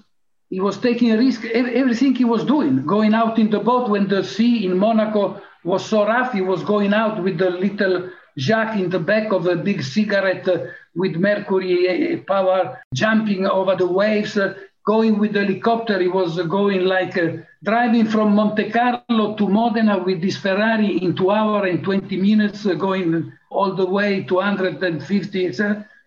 he 0.50 0.60
was 0.60 0.78
taking 0.78 1.12
a 1.12 1.18
risk, 1.18 1.44
everything 1.44 2.14
he 2.14 2.24
was 2.24 2.44
doing, 2.44 2.86
going 2.86 3.14
out 3.14 3.38
in 3.38 3.50
the 3.50 3.60
boat 3.60 3.90
when 3.90 4.08
the 4.08 4.24
sea 4.24 4.64
in 4.64 4.78
Monaco 4.78 5.40
was 5.64 5.84
so 5.84 6.06
rough, 6.06 6.32
he 6.32 6.40
was 6.40 6.62
going 6.62 6.94
out 6.94 7.22
with 7.22 7.38
the 7.38 7.50
little 7.50 8.10
Jacques 8.38 8.76
in 8.78 8.88
the 8.88 9.00
back 9.00 9.32
of 9.32 9.46
a 9.46 9.56
big 9.56 9.82
cigarette 9.82 10.48
uh, 10.48 10.66
with 10.94 11.16
mercury 11.16 12.14
uh, 12.14 12.22
power, 12.22 12.80
jumping 12.94 13.46
over 13.46 13.74
the 13.74 13.86
waves, 13.86 14.38
uh, 14.38 14.54
going 14.86 15.18
with 15.18 15.32
the 15.32 15.44
helicopter. 15.44 16.00
He 16.00 16.08
was 16.08 16.40
going 16.46 16.84
like 16.84 17.18
driving 17.64 18.06
from 18.06 18.34
Monte 18.34 18.70
Carlo 18.70 19.34
to 19.36 19.48
Modena 19.48 19.98
with 19.98 20.22
this 20.22 20.36
Ferrari 20.36 20.98
in 21.02 21.16
two 21.16 21.30
hours 21.30 21.68
and 21.68 21.82
20 21.82 22.16
minutes, 22.16 22.64
going 22.64 23.32
all 23.50 23.74
the 23.74 23.86
way 23.86 24.22
to 24.22 24.34
150. 24.34 25.52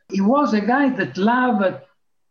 he 0.09 0.21
was 0.21 0.53
a 0.53 0.61
guy 0.61 0.89
that 0.89 1.17
loved 1.17 1.75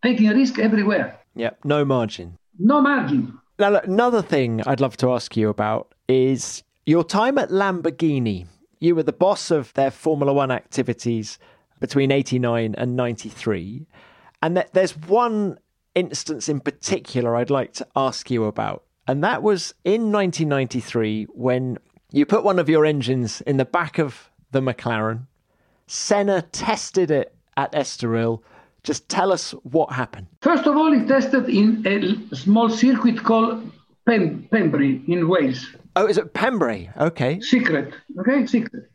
taking 0.02 0.28
a 0.28 0.34
risk 0.34 0.58
everywhere. 0.58 1.18
Yeah, 1.34 1.50
no 1.64 1.84
margin. 1.84 2.38
No 2.58 2.80
margin. 2.80 3.38
Now, 3.58 3.70
look, 3.70 3.86
another 3.86 4.22
thing 4.22 4.62
I'd 4.66 4.80
love 4.80 4.96
to 4.98 5.12
ask 5.12 5.36
you 5.36 5.48
about 5.48 5.94
is 6.08 6.62
your 6.86 7.04
time 7.04 7.38
at 7.38 7.50
Lamborghini. 7.50 8.46
You 8.78 8.94
were 8.94 9.02
the 9.02 9.12
boss 9.12 9.50
of 9.50 9.72
their 9.74 9.90
Formula 9.90 10.32
One 10.32 10.50
activities 10.50 11.38
between 11.78 12.10
89 12.10 12.74
and 12.76 12.96
93. 12.96 13.86
And 14.42 14.56
th- 14.56 14.68
there's 14.72 14.96
one 14.96 15.58
instance 15.94 16.48
in 16.48 16.60
particular 16.60 17.36
I'd 17.36 17.50
like 17.50 17.72
to 17.74 17.86
ask 17.94 18.30
you 18.30 18.44
about. 18.44 18.84
And 19.06 19.24
that 19.24 19.42
was 19.42 19.74
in 19.84 20.12
1993 20.12 21.24
when 21.32 21.78
you 22.12 22.24
put 22.26 22.44
one 22.44 22.58
of 22.58 22.68
your 22.68 22.86
engines 22.86 23.40
in 23.42 23.56
the 23.56 23.64
back 23.64 23.98
of 23.98 24.30
the 24.52 24.60
McLaren. 24.60 25.26
Senna 25.86 26.42
tested 26.42 27.10
it 27.10 27.34
at 27.56 27.72
Estoril. 27.72 28.42
Just 28.82 29.08
tell 29.08 29.32
us 29.32 29.52
what 29.62 29.92
happened. 29.92 30.26
First 30.42 30.66
of 30.66 30.76
all, 30.76 30.92
he 30.92 31.04
tested 31.06 31.48
in 31.48 31.86
a 31.86 32.36
small 32.36 32.70
circuit 32.70 33.22
called 33.22 33.70
Pem- 34.06 34.48
Pembrey 34.50 35.06
in 35.08 35.28
Wales. 35.28 35.66
Oh, 35.96 36.06
is 36.06 36.18
it 36.18 36.32
Pembrey? 36.34 36.90
Okay. 36.96 37.40
Secret. 37.40 37.94
Okay, 38.18 38.46
secret. 38.46 38.90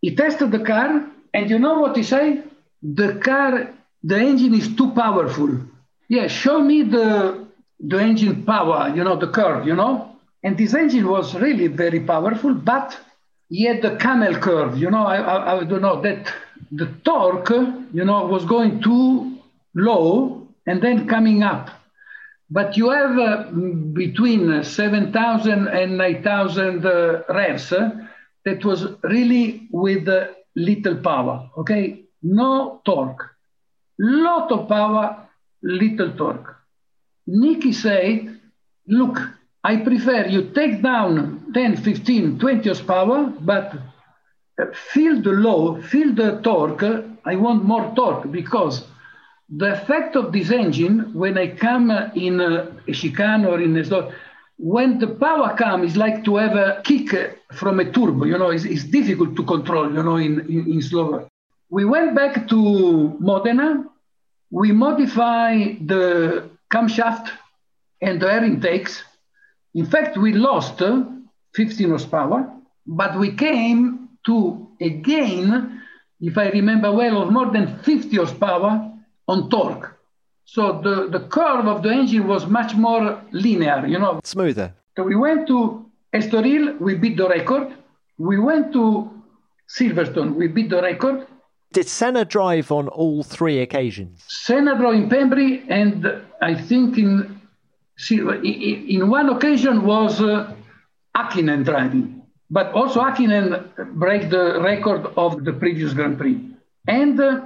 He 0.00 0.14
tested 0.14 0.52
the 0.52 0.60
car, 0.60 1.04
and 1.34 1.50
you 1.50 1.58
know 1.58 1.80
what 1.80 1.96
he 1.96 2.02
say? 2.02 2.42
The 2.82 3.16
car, 3.16 3.74
the 4.02 4.18
engine 4.18 4.54
is 4.54 4.74
too 4.74 4.92
powerful. 4.92 5.60
Yeah, 6.08 6.28
show 6.28 6.60
me 6.60 6.82
the 6.82 7.46
the 7.80 7.98
engine 7.98 8.44
power, 8.44 8.92
you 8.94 9.04
know, 9.04 9.16
the 9.16 9.28
curve, 9.28 9.66
you 9.66 9.74
know? 9.74 10.16
And 10.42 10.56
this 10.56 10.72
engine 10.72 11.06
was 11.08 11.34
really 11.34 11.66
very 11.66 12.00
powerful, 12.00 12.54
but 12.54 12.98
he 13.50 13.64
had 13.64 13.82
the 13.82 13.96
camel 13.96 14.34
curve, 14.36 14.78
you 14.78 14.90
know, 14.90 15.04
I, 15.06 15.16
I, 15.16 15.58
I 15.58 15.64
don't 15.64 15.82
know, 15.82 16.00
that 16.00 16.32
the 16.72 16.86
torque, 17.04 17.50
you 17.92 18.04
know, 18.04 18.26
was 18.26 18.44
going 18.44 18.82
too 18.82 19.38
low 19.74 20.48
and 20.66 20.82
then 20.82 21.06
coming 21.06 21.42
up. 21.42 21.70
but 22.50 22.76
you 22.76 22.90
have 22.90 23.18
uh, 23.18 23.44
between 23.92 24.62
7,000 24.62 25.68
and 25.68 25.98
9,000 25.98 26.86
uh, 26.86 27.22
revs 27.28 27.72
uh, 27.72 27.90
that 28.44 28.64
was 28.64 28.86
really 29.02 29.66
with 29.72 30.08
uh, 30.08 30.28
little 30.54 30.96
power, 30.96 31.50
okay? 31.58 32.04
No 32.22 32.80
torque. 32.84 33.30
Lot 33.98 34.52
of 34.52 34.68
power, 34.68 35.28
little 35.62 36.12
torque. 36.12 36.56
Niki 37.28 37.74
said, 37.74 38.40
look, 38.86 39.18
I 39.64 39.78
prefer 39.78 40.26
you 40.26 40.50
take 40.50 40.82
down 40.82 41.50
10, 41.52 41.78
15, 41.78 42.38
20 42.38 42.68
horsepower, 42.68 43.32
but 43.40 43.74
uh, 43.74 43.78
feel 44.92 45.20
the 45.20 45.32
low, 45.32 45.80
feel 45.82 46.14
the 46.14 46.40
torque. 46.42 46.82
I 47.24 47.36
want 47.36 47.64
more 47.64 47.92
torque 47.94 48.30
because 48.30 48.84
the 49.48 49.72
effect 49.72 50.16
of 50.16 50.32
this 50.32 50.50
engine, 50.50 51.12
when 51.14 51.38
I 51.38 51.48
come 51.48 51.90
in 52.14 52.40
uh, 52.40 52.72
a 52.88 52.92
chicane 52.92 53.44
or 53.44 53.60
in 53.60 53.76
a 53.76 54.12
when 54.58 54.98
the 54.98 55.08
power 55.08 55.54
comes, 55.54 55.90
it's 55.90 55.96
like 55.96 56.24
to 56.24 56.36
have 56.36 56.56
a 56.56 56.80
kick 56.82 57.38
from 57.52 57.78
a 57.78 57.84
turbo, 57.84 58.24
you 58.24 58.38
know, 58.38 58.50
it's, 58.50 58.64
it's 58.64 58.84
difficult 58.84 59.36
to 59.36 59.44
control, 59.44 59.92
you 59.92 60.02
know, 60.02 60.16
in, 60.16 60.40
in, 60.40 60.80
in. 60.80 61.28
We 61.68 61.84
went 61.84 62.14
back 62.14 62.48
to 62.48 63.16
Modena. 63.20 63.84
We 64.50 64.72
modified 64.72 65.86
the 65.86 66.48
camshaft 66.72 67.30
and 68.00 68.20
the 68.20 68.32
air 68.32 68.44
intakes. 68.44 69.02
In 69.74 69.84
fact, 69.84 70.16
we 70.16 70.32
lost 70.32 70.82
15 71.54 71.88
horsepower, 71.90 72.50
but 72.86 73.18
we 73.18 73.32
came 73.32 74.05
to 74.26 74.68
a 74.80 74.90
gain, 74.90 75.80
if 76.20 76.36
I 76.36 76.48
remember 76.50 76.92
well, 76.92 77.22
of 77.22 77.32
more 77.32 77.50
than 77.50 77.78
50 77.78 78.16
horsepower 78.16 78.92
on 79.28 79.50
torque. 79.50 79.96
So 80.44 80.80
the, 80.80 81.08
the 81.10 81.26
curve 81.26 81.66
of 81.66 81.82
the 81.82 81.90
engine 81.90 82.26
was 82.26 82.46
much 82.46 82.74
more 82.74 83.20
linear, 83.32 83.84
you 83.86 83.98
know. 83.98 84.20
Smoother. 84.22 84.74
So 84.96 85.02
we 85.02 85.16
went 85.16 85.46
to 85.48 85.86
Estoril, 86.14 86.78
we 86.80 86.94
beat 86.94 87.16
the 87.16 87.28
record. 87.28 87.74
We 88.18 88.38
went 88.38 88.72
to 88.72 89.10
Silverstone, 89.68 90.34
we 90.34 90.46
beat 90.46 90.70
the 90.70 90.80
record. 90.80 91.26
Did 91.72 91.88
Senna 91.88 92.24
drive 92.24 92.70
on 92.70 92.88
all 92.88 93.22
three 93.22 93.60
occasions? 93.60 94.24
Senna 94.28 94.76
drove 94.78 94.94
in 94.94 95.08
Pembrey, 95.08 95.64
and 95.68 96.22
I 96.40 96.54
think 96.54 96.96
in 96.96 97.40
in 98.08 99.08
one 99.08 99.28
occasion 99.30 99.84
was 99.84 100.20
uh, 100.20 100.54
Hakkinen 101.16 101.64
driving, 101.64 102.22
but 102.50 102.72
also 102.72 103.00
Hakkinen 103.00 103.94
break 103.94 104.30
the 104.30 104.60
record 104.60 105.06
of 105.16 105.44
the 105.44 105.52
previous 105.52 105.92
Grand 105.92 106.18
Prix. 106.18 106.40
And 106.86 107.20
uh, 107.20 107.40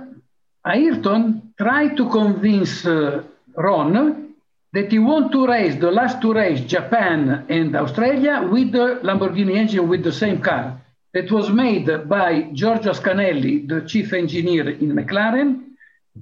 Ayrton 0.66 1.55
tried 1.59 1.97
to 1.97 2.09
convince 2.10 2.85
uh, 2.85 3.22
Ron 3.56 4.35
that 4.72 4.93
he 4.93 4.98
want 4.98 5.32
to 5.32 5.47
race 5.47 5.74
the 5.81 5.90
last 5.90 6.20
two 6.20 6.32
races, 6.32 6.66
Japan 6.66 7.47
and 7.48 7.74
Australia, 7.74 8.47
with 8.51 8.72
the 8.72 9.01
Lamborghini 9.02 9.56
engine 9.56 9.89
with 9.89 10.05
the 10.05 10.12
same 10.12 10.40
car. 10.40 10.81
That 11.12 11.31
was 11.32 11.51
made 11.51 12.09
by 12.09 12.43
Giorgio 12.52 12.93
Ascanelli, 12.93 13.66
the 13.66 13.81
chief 13.81 14.12
engineer 14.12 14.70
in 14.70 14.93
McLaren, 14.93 15.64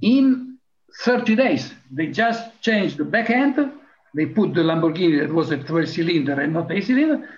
in 0.01 0.57
30 1.03 1.37
days. 1.37 1.75
They 1.91 2.07
just 2.07 2.63
changed 2.63 2.97
the 2.97 3.05
back 3.05 3.29
end. 3.29 3.71
They 4.15 4.25
put 4.25 4.55
the 4.55 4.63
Lamborghini 4.63 5.21
that 5.21 5.35
was 5.35 5.51
a 5.51 5.59
12 5.59 5.89
cylinder 5.89 6.41
and 6.41 6.55
not 6.55 6.73
a 6.73 6.81
cylinder. 6.81 7.29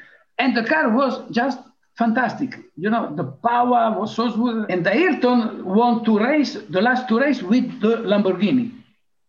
And 0.40 0.56
the 0.56 0.64
car 0.64 0.88
was 1.00 1.12
just 1.30 1.58
fantastic. 1.98 2.50
You 2.76 2.88
know, 2.88 3.14
the 3.14 3.24
power 3.24 3.82
was 3.98 4.16
so 4.16 4.30
smooth. 4.30 4.70
And 4.70 4.84
the 4.86 4.94
Ayrton 5.02 5.66
want 5.66 6.06
to 6.06 6.18
race 6.18 6.56
the 6.76 6.80
last 6.80 7.08
two 7.08 7.18
races 7.20 7.42
with 7.42 7.66
the 7.84 7.98
Lamborghini, 8.10 8.66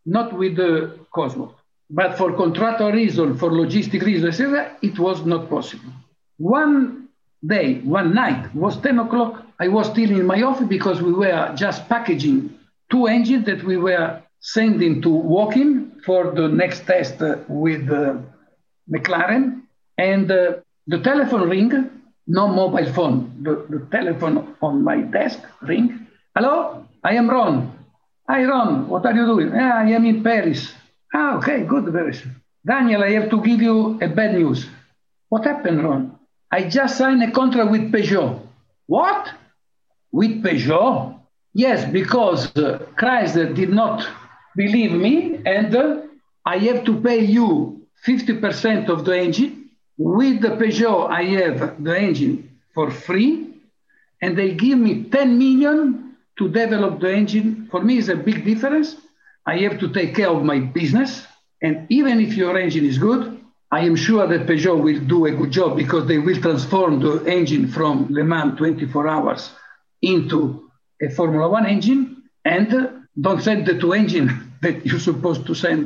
not 0.05 0.31
with 0.31 0.55
the 0.55 0.97
Cosworth. 1.13 1.55
But 1.89 2.17
for 2.17 2.31
contractual 2.43 2.93
reason, 2.93 3.37
for 3.37 3.49
logistic 3.51 4.01
reason, 4.03 4.29
etc., 4.29 4.77
it 4.81 4.97
was 4.97 5.25
not 5.25 5.49
possible. 5.49 5.91
One 6.37 7.09
day, 7.45 7.81
one 7.81 8.13
night, 8.15 8.55
was 8.55 8.77
10 8.77 8.99
o'clock. 8.99 9.45
I 9.59 9.67
was 9.67 9.87
still 9.87 10.09
in 10.09 10.25
my 10.25 10.41
office 10.41 10.69
because 10.77 11.01
we 11.01 11.11
were 11.11 11.53
just 11.55 11.89
packaging 11.89 12.57
two 12.89 13.07
engines 13.07 13.45
that 13.47 13.61
we 13.65 13.75
were 13.75 14.21
sending 14.39 15.01
to 15.01 15.09
Woking 15.09 15.91
for 16.05 16.31
the 16.31 16.47
next 16.47 16.85
test 16.87 17.19
with 17.49 17.89
uh, 17.91 18.15
McLaren. 18.89 19.63
And 19.97 20.31
uh, 20.31 20.53
the 20.87 20.99
telephone 20.99 21.49
ring 21.49 22.01
no 22.27 22.47
mobile 22.47 22.91
phone. 22.93 23.43
The, 23.43 23.65
the 23.69 23.85
telephone 23.91 24.55
on 24.61 24.83
my 24.83 25.01
desk 25.01 25.39
ring. 25.61 26.07
Hello, 26.35 26.85
I 27.03 27.15
am 27.15 27.29
Ron. 27.29 27.77
Hi 28.29 28.45
Ron, 28.45 28.87
what 28.87 29.05
are 29.05 29.13
you 29.13 29.25
doing? 29.25 29.49
Yeah, 29.53 29.73
I 29.75 29.89
am 29.89 30.05
in 30.05 30.23
Paris. 30.23 30.73
Ah, 31.13 31.37
okay, 31.37 31.65
good, 31.65 31.91
Paris. 31.91 32.23
Daniel, 32.65 33.03
I 33.03 33.11
have 33.11 33.29
to 33.31 33.41
give 33.41 33.61
you 33.61 33.99
a 34.01 34.07
bad 34.07 34.35
news. 34.35 34.67
What 35.29 35.45
happened, 35.45 35.83
Ron? 35.83 36.17
I 36.51 36.69
just 36.69 36.97
signed 36.97 37.23
a 37.23 37.31
contract 37.31 37.71
with 37.71 37.91
Peugeot. 37.91 38.39
What? 38.85 39.29
With 40.11 40.43
Peugeot? 40.43 41.19
Yes, 41.53 41.89
because 41.91 42.55
uh, 42.55 42.85
Chrysler 42.97 43.53
did 43.53 43.71
not 43.71 44.07
believe 44.55 44.91
me, 44.91 45.41
and 45.45 45.75
uh, 45.75 46.01
I 46.45 46.59
have 46.59 46.85
to 46.85 47.01
pay 47.01 47.25
you 47.25 47.87
50% 48.05 48.89
of 48.89 49.03
the 49.03 49.17
engine 49.17 49.60
with 50.01 50.41
the 50.41 50.49
Peugeot, 50.49 51.09
I 51.09 51.23
have 51.41 51.83
the 51.83 51.95
engine 51.97 52.57
for 52.73 52.89
free, 52.89 53.53
and 54.21 54.35
they 54.35 54.55
give 54.55 54.79
me 54.79 55.03
10 55.03 55.37
million 55.37 56.15
to 56.39 56.49
develop 56.49 56.99
the 56.99 57.13
engine. 57.13 57.67
For 57.69 57.83
me, 57.83 57.99
it's 57.99 58.07
a 58.07 58.15
big 58.15 58.43
difference. 58.43 58.95
I 59.45 59.57
have 59.59 59.79
to 59.79 59.89
take 59.89 60.15
care 60.15 60.29
of 60.29 60.43
my 60.43 60.59
business. 60.59 61.25
And 61.61 61.85
even 61.89 62.19
if 62.19 62.35
your 62.35 62.57
engine 62.57 62.85
is 62.85 62.97
good, 62.97 63.39
I 63.71 63.81
am 63.81 63.95
sure 63.95 64.25
that 64.27 64.47
Peugeot 64.47 64.81
will 64.81 64.99
do 65.01 65.27
a 65.27 65.31
good 65.31 65.51
job 65.51 65.77
because 65.77 66.07
they 66.07 66.17
will 66.17 66.41
transform 66.41 66.99
the 66.99 67.23
engine 67.25 67.67
from 67.67 68.07
Le 68.09 68.23
Mans 68.23 68.57
24 68.57 69.07
hours 69.07 69.51
into 70.01 70.71
a 70.99 71.09
Formula 71.11 71.47
One 71.47 71.67
engine. 71.67 72.23
And 72.43 72.73
uh, 72.73 72.87
don't 73.19 73.41
send 73.41 73.67
the 73.67 73.77
two 73.79 73.93
engine 73.93 74.53
that 74.61 74.83
you're 74.83 74.99
supposed 74.99 75.45
to 75.45 75.53
send 75.53 75.85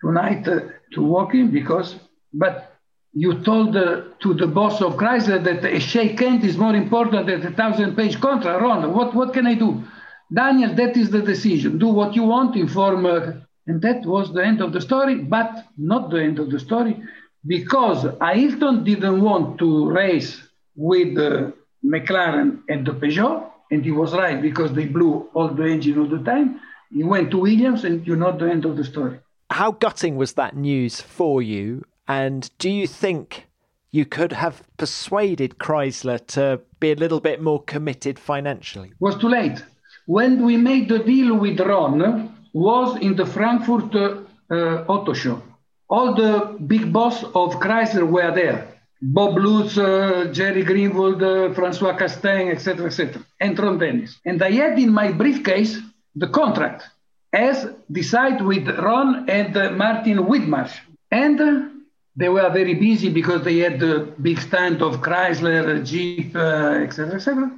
tonight 0.00 0.48
uh, 0.48 0.60
to 0.94 1.02
Woking 1.02 1.50
because, 1.50 1.96
but 2.32 2.73
you 3.14 3.42
told 3.42 3.76
uh, 3.76 4.02
to 4.20 4.34
the 4.34 4.46
boss 4.46 4.82
of 4.82 4.94
Chrysler 4.94 5.42
that 5.44 5.64
a 5.64 5.78
shake 5.78 6.18
hand 6.18 6.42
is 6.44 6.56
more 6.56 6.74
important 6.74 7.26
than 7.26 7.46
a 7.46 7.52
thousand 7.52 7.96
page 7.96 8.20
contract. 8.20 8.60
Ron, 8.60 8.92
what, 8.92 9.14
what 9.14 9.32
can 9.32 9.46
I 9.46 9.54
do? 9.54 9.84
Daniel, 10.32 10.74
that 10.74 10.96
is 10.96 11.10
the 11.10 11.22
decision. 11.22 11.78
Do 11.78 11.88
what 11.88 12.16
you 12.16 12.24
want, 12.24 12.56
inform. 12.56 13.06
Uh, 13.06 13.32
and 13.66 13.80
that 13.82 14.04
was 14.04 14.32
the 14.32 14.44
end 14.44 14.60
of 14.60 14.72
the 14.72 14.80
story, 14.80 15.14
but 15.16 15.64
not 15.78 16.10
the 16.10 16.20
end 16.22 16.38
of 16.38 16.50
the 16.50 16.58
story, 16.58 17.00
because 17.46 18.04
Ayrton 18.20 18.84
didn't 18.84 19.22
want 19.22 19.58
to 19.58 19.90
race 19.90 20.42
with 20.76 21.16
uh, 21.16 21.52
McLaren 21.84 22.62
and 22.68 22.86
the 22.86 22.92
Peugeot, 22.92 23.48
and 23.70 23.84
he 23.84 23.90
was 23.90 24.12
right 24.12 24.42
because 24.42 24.72
they 24.72 24.86
blew 24.86 25.28
all 25.34 25.48
the 25.48 25.64
engine 25.64 25.98
all 25.98 26.08
the 26.08 26.22
time. 26.24 26.60
He 26.92 27.04
went 27.04 27.30
to 27.30 27.38
Williams, 27.38 27.84
and 27.84 28.06
you 28.06 28.16
know 28.16 28.36
the 28.36 28.50
end 28.50 28.64
of 28.64 28.76
the 28.76 28.84
story. 28.84 29.20
How 29.50 29.72
gutting 29.72 30.16
was 30.16 30.34
that 30.34 30.56
news 30.56 31.00
for 31.00 31.40
you? 31.40 31.84
And 32.06 32.50
do 32.58 32.70
you 32.70 32.86
think 32.86 33.46
you 33.90 34.04
could 34.04 34.32
have 34.32 34.62
persuaded 34.76 35.58
Chrysler 35.58 36.24
to 36.28 36.60
be 36.80 36.92
a 36.92 36.96
little 36.96 37.20
bit 37.20 37.40
more 37.40 37.62
committed 37.62 38.18
financially? 38.18 38.88
It 38.88 39.00
was 39.00 39.16
too 39.16 39.28
late. 39.28 39.64
When 40.06 40.44
we 40.44 40.56
made 40.56 40.88
the 40.88 40.98
deal 40.98 41.36
with 41.36 41.60
Ron, 41.60 42.34
was 42.54 42.96
in 43.00 43.16
the 43.16 43.26
Frankfurt 43.26 43.94
uh, 43.94 44.20
uh, 44.50 44.84
Auto 44.86 45.12
Show. 45.12 45.42
All 45.88 46.14
the 46.14 46.56
big 46.66 46.92
boss 46.92 47.22
of 47.24 47.56
Chrysler 47.60 48.08
were 48.08 48.32
there. 48.34 48.68
Bob 49.02 49.36
Lutz, 49.36 49.76
uh, 49.76 50.30
Jerry 50.32 50.64
Greenwald, 50.64 51.20
uh, 51.22 51.52
Francois 51.52 51.96
Castaing, 51.96 52.50
etc., 52.50 52.86
etc., 52.86 53.22
and 53.40 53.58
Ron 53.58 53.78
Dennis. 53.78 54.18
And 54.24 54.42
I 54.42 54.52
had 54.52 54.78
in 54.78 54.92
my 54.92 55.12
briefcase 55.12 55.78
the 56.14 56.28
contract, 56.28 56.84
as 57.32 57.66
decided 57.90 58.42
with 58.42 58.66
Ron 58.68 59.28
and 59.28 59.54
uh, 59.56 59.72
Martin 59.72 60.18
Whitmarsh. 60.18 60.78
And 61.10 61.40
uh, 61.40 61.68
they 62.16 62.28
were 62.28 62.48
very 62.50 62.74
busy 62.74 63.10
because 63.10 63.42
they 63.42 63.58
had 63.58 63.80
the 63.80 64.12
big 64.20 64.38
stand 64.38 64.82
of 64.82 65.00
Chrysler, 65.00 65.84
Jeep, 65.84 66.36
etc., 66.36 67.12
uh, 67.12 67.16
etc. 67.16 67.50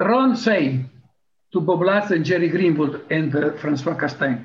Et 0.00 0.04
Ron 0.04 0.36
said 0.36 0.84
to 1.52 1.60
Bob 1.60 1.82
Lutz 1.82 2.10
and 2.10 2.24
Jerry 2.24 2.50
Greenwald 2.50 3.00
and 3.10 3.34
uh, 3.34 3.52
Francois 3.52 3.96
Castaing, 3.96 4.44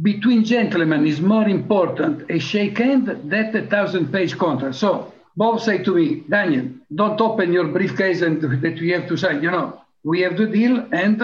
between 0.00 0.44
gentlemen 0.44 1.06
is 1.06 1.20
more 1.20 1.48
important 1.48 2.30
a 2.30 2.38
shake 2.38 2.78
hand 2.78 3.06
than 3.24 3.56
a 3.56 3.66
thousand 3.66 4.12
page 4.12 4.38
contract. 4.38 4.76
So 4.76 5.12
Bob 5.36 5.60
said 5.60 5.84
to 5.84 5.94
me, 5.94 6.24
Daniel, 6.28 6.70
don't 6.94 7.20
open 7.20 7.52
your 7.52 7.68
briefcase 7.68 8.22
and 8.22 8.40
that 8.62 8.80
we 8.80 8.90
have 8.90 9.08
to 9.08 9.16
sign. 9.16 9.42
You 9.42 9.50
know, 9.50 9.80
we 10.04 10.20
have 10.20 10.36
the 10.36 10.46
deal 10.46 10.86
and 10.92 11.22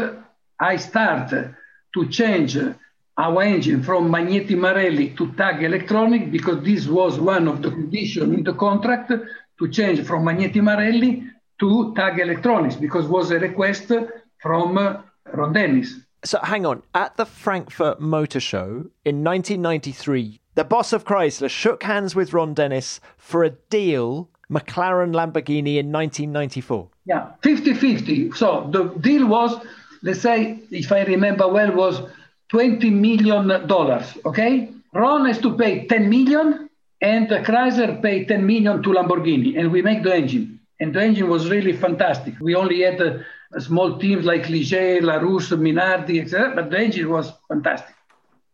I 0.58 0.76
start 0.76 1.30
to 1.30 2.08
change 2.08 2.58
our 3.18 3.42
engine 3.42 3.82
from 3.82 4.10
Magneti 4.10 4.56
Marelli 4.56 5.10
to 5.10 5.32
TAG 5.32 5.62
Electronic 5.62 6.30
because 6.30 6.62
this 6.62 6.86
was 6.86 7.18
one 7.18 7.48
of 7.48 7.62
the 7.62 7.70
conditions 7.70 8.34
in 8.34 8.44
the 8.44 8.52
contract 8.54 9.10
to 9.58 9.68
change 9.68 10.02
from 10.02 10.24
Magneti 10.24 10.62
Marelli 10.62 11.24
to 11.58 11.94
TAG 11.94 12.18
Electronics 12.18 12.76
because 12.76 13.06
was 13.06 13.30
a 13.30 13.38
request 13.38 13.90
from 14.38 14.76
uh, 14.76 15.00
Ron 15.32 15.52
Dennis. 15.52 15.94
So 16.24 16.38
hang 16.42 16.66
on, 16.66 16.82
at 16.94 17.16
the 17.16 17.24
Frankfurt 17.24 18.00
Motor 18.00 18.40
Show 18.40 18.90
in 19.04 19.24
1993, 19.24 20.40
The 20.56 20.64
boss 20.64 20.94
of 20.94 21.04
Chrysler 21.04 21.50
shook 21.50 21.82
hands 21.82 22.14
with 22.14 22.32
Ron 22.32 22.54
Dennis 22.54 22.98
for 23.18 23.44
a 23.44 23.50
deal 23.50 24.30
McLaren 24.50 25.12
Lamborghini 25.12 25.76
in 25.76 25.92
1994. 25.92 26.88
Yeah, 27.04 27.32
50 27.42 27.74
50. 27.74 28.32
So 28.32 28.66
the 28.72 28.84
deal 29.00 29.26
was, 29.26 29.54
let's 30.02 30.22
say, 30.22 30.58
if 30.70 30.90
I 30.90 31.02
remember 31.02 31.46
well, 31.46 31.72
was 31.72 32.00
20 32.48 32.90
million 32.90 33.66
dollars. 33.66 34.16
Okay? 34.24 34.70
Ron 34.92 35.26
has 35.26 35.38
to 35.40 35.56
pay 35.56 35.86
10 35.86 36.08
million, 36.08 36.70
and 37.00 37.28
Chrysler 37.28 38.00
paid 38.00 38.28
10 38.28 38.46
million 38.46 38.82
to 38.82 38.90
Lamborghini, 38.90 39.58
and 39.58 39.70
we 39.70 39.82
make 39.82 40.02
the 40.02 40.14
engine. 40.14 40.60
And 40.80 40.94
the 40.94 41.02
engine 41.02 41.28
was 41.28 41.50
really 41.50 41.72
fantastic. 41.72 42.34
We 42.40 42.54
only 42.54 42.82
had 42.82 43.00
uh, 43.00 43.60
small 43.60 43.98
teams 43.98 44.24
like 44.24 44.44
Ligier, 44.44 45.00
Larousse, 45.00 45.56
Minardi, 45.56 46.20
etc., 46.22 46.54
but 46.54 46.70
the 46.70 46.78
engine 46.78 47.10
was 47.10 47.32
fantastic. 47.48 47.94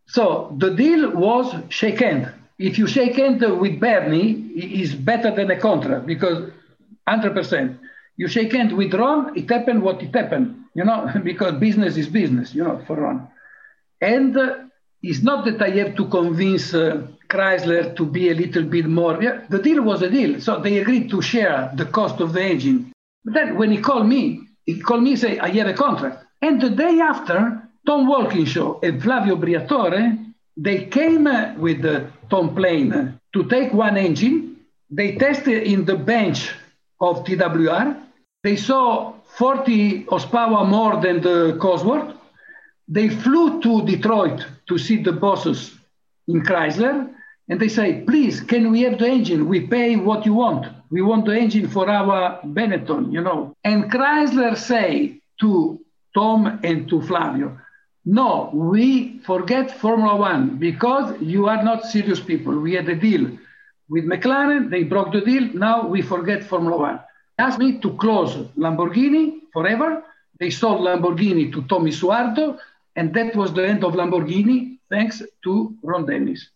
So 0.06 0.55
the 0.59 0.70
deal 0.74 1.10
was 1.10 1.55
shake 1.69 2.01
hand. 2.01 2.32
If 2.59 2.78
you 2.78 2.86
shake 2.86 3.16
hand 3.16 3.40
with 3.40 3.81
Bernie, 3.81 4.32
it's 4.55 4.93
better 4.94 5.35
than 5.35 5.51
a 5.51 5.59
contract 5.59 6.06
because 6.06 6.51
100%. 7.09 7.78
You 8.16 8.28
shake 8.28 8.52
hand 8.52 8.77
with 8.77 8.94
Ron, 8.94 9.36
it 9.36 9.51
happened 9.51 9.82
what 9.82 10.02
it 10.02 10.14
happened, 10.14 10.64
you 10.74 10.85
know, 10.85 11.10
because 11.24 11.55
business 11.55 11.97
is 11.97 12.09
business, 12.09 12.55
you 12.55 12.62
know, 12.62 12.82
for 12.86 12.97
Ron. 12.97 13.28
And 14.03 14.37
uh, 14.37 14.57
it's 15.01 15.23
not 15.23 15.45
that 15.45 15.62
I 15.62 15.70
have 15.70 15.95
to 15.97 16.09
convince 16.09 16.74
uh, 16.74 17.07
Chrysler 17.29 17.97
to 17.97 18.05
be 18.05 18.31
a 18.31 18.35
little 18.35 18.65
bit 18.65 18.87
more. 18.87 19.23
Yeah, 19.23 19.47
the 19.49 19.61
deal 19.61 19.83
was 19.83 20.03
a 20.03 20.11
deal. 20.11 20.41
So 20.41 20.61
they 20.61 20.79
agreed 20.79 21.09
to 21.11 21.23
share 21.23 21.70
the 21.74 21.87
cost 21.87 22.20
of 22.20 22.33
the 22.33 22.43
engine. 22.43 22.93
But 23.24 23.35
then 23.35 23.57
when 23.57 23.70
he 23.70 23.79
called 23.79 24.09
me, 24.09 24.41
he 24.66 24.81
called 24.81 25.05
me 25.05 25.12
and 25.12 25.19
said, 25.19 25.39
I 25.39 25.49
have 25.49 25.69
a 25.69 25.74
contract. 25.74 26.24
And 26.43 26.61
the 26.61 26.70
day 26.70 27.01
after, 27.01 27.62
Tom 27.87 28.09
Walkinshaw 28.09 28.81
and 28.83 29.03
Flavio 29.03 29.37
Briatore, 29.37 30.33
they 30.57 30.87
came 30.87 31.24
with 31.59 31.83
the 31.83 32.11
Tom 32.29 32.55
plane 32.55 33.19
to 33.33 33.45
take 33.45 33.73
one 33.73 33.97
engine. 33.97 34.57
They 34.91 35.16
tested 35.16 35.62
in 35.62 35.85
the 35.85 35.97
bench 35.97 36.51
of 37.01 37.24
TWR. 37.24 37.97
They 38.43 38.57
saw 38.57 39.15
40 39.39 40.03
horsepower 40.05 40.65
more 40.66 41.01
than 41.01 41.23
the 41.23 41.57
Cosworth. 41.61 42.16
They 42.89 43.09
flew 43.09 43.63
to 43.63 43.87
Detroit 43.87 44.47
to 44.69 44.79
see 44.79 45.03
the 45.03 45.13
bosses 45.13 45.75
in 46.29 46.43
Chrysler. 46.43 47.11
And 47.49 47.61
they 47.61 47.69
say, 47.69 48.03
please, 48.03 48.41
can 48.41 48.71
we 48.71 48.83
have 48.83 48.99
the 48.99 49.09
engine? 49.09 49.49
We 49.49 49.67
pay 49.67 49.97
what 49.97 50.25
you 50.25 50.35
want. 50.35 50.67
We 50.91 51.03
want 51.03 51.27
the 51.27 51.37
engine 51.37 51.69
for 51.69 51.89
our 51.89 52.41
Benetton, 52.43 53.13
you 53.13 53.21
know. 53.21 53.55
And 53.65 53.91
Chrysler 53.91 54.57
say 54.57 55.21
to 55.41 55.81
Tom 56.15 56.61
and 56.63 56.89
to 56.89 57.03
Flavio, 57.03 57.59
no, 58.05 58.51
we 58.53 59.19
forget 59.21 59.79
Formula 59.79 60.17
One 60.17 60.59
because 60.59 61.21
you 61.21 61.49
are 61.49 61.63
not 61.63 61.85
serious 61.85 62.21
people. 62.21 62.59
We 62.59 62.75
had 62.75 62.89
a 62.89 62.97
deal 62.97 63.39
with 63.93 64.07
McLaren, 64.07 64.71
they 64.71 64.85
broke 64.85 65.13
the 65.13 65.21
deal. 65.21 65.53
Now 65.53 65.87
we 65.87 66.01
forget 66.01 66.43
Formula 66.43 66.79
One. 66.79 67.01
Asked 67.39 67.59
me 67.59 67.79
to 67.81 67.91
close 67.99 68.35
Lamborghini 68.57 69.41
forever. 69.53 70.03
They 70.41 70.49
sold 70.49 70.81
Lamborghini 70.81 71.53
to 71.53 71.63
Tommy 71.65 71.91
Suharto, 71.91 72.59
and 72.97 73.14
that 73.14 73.35
was 73.35 73.52
the 73.52 73.66
end 73.66 73.85
of 73.85 73.94
Lamborghini, 73.94 74.78
thanks 74.90 75.23
to 75.44 75.77
Ron 75.82 76.06
Dennis. 76.06 76.48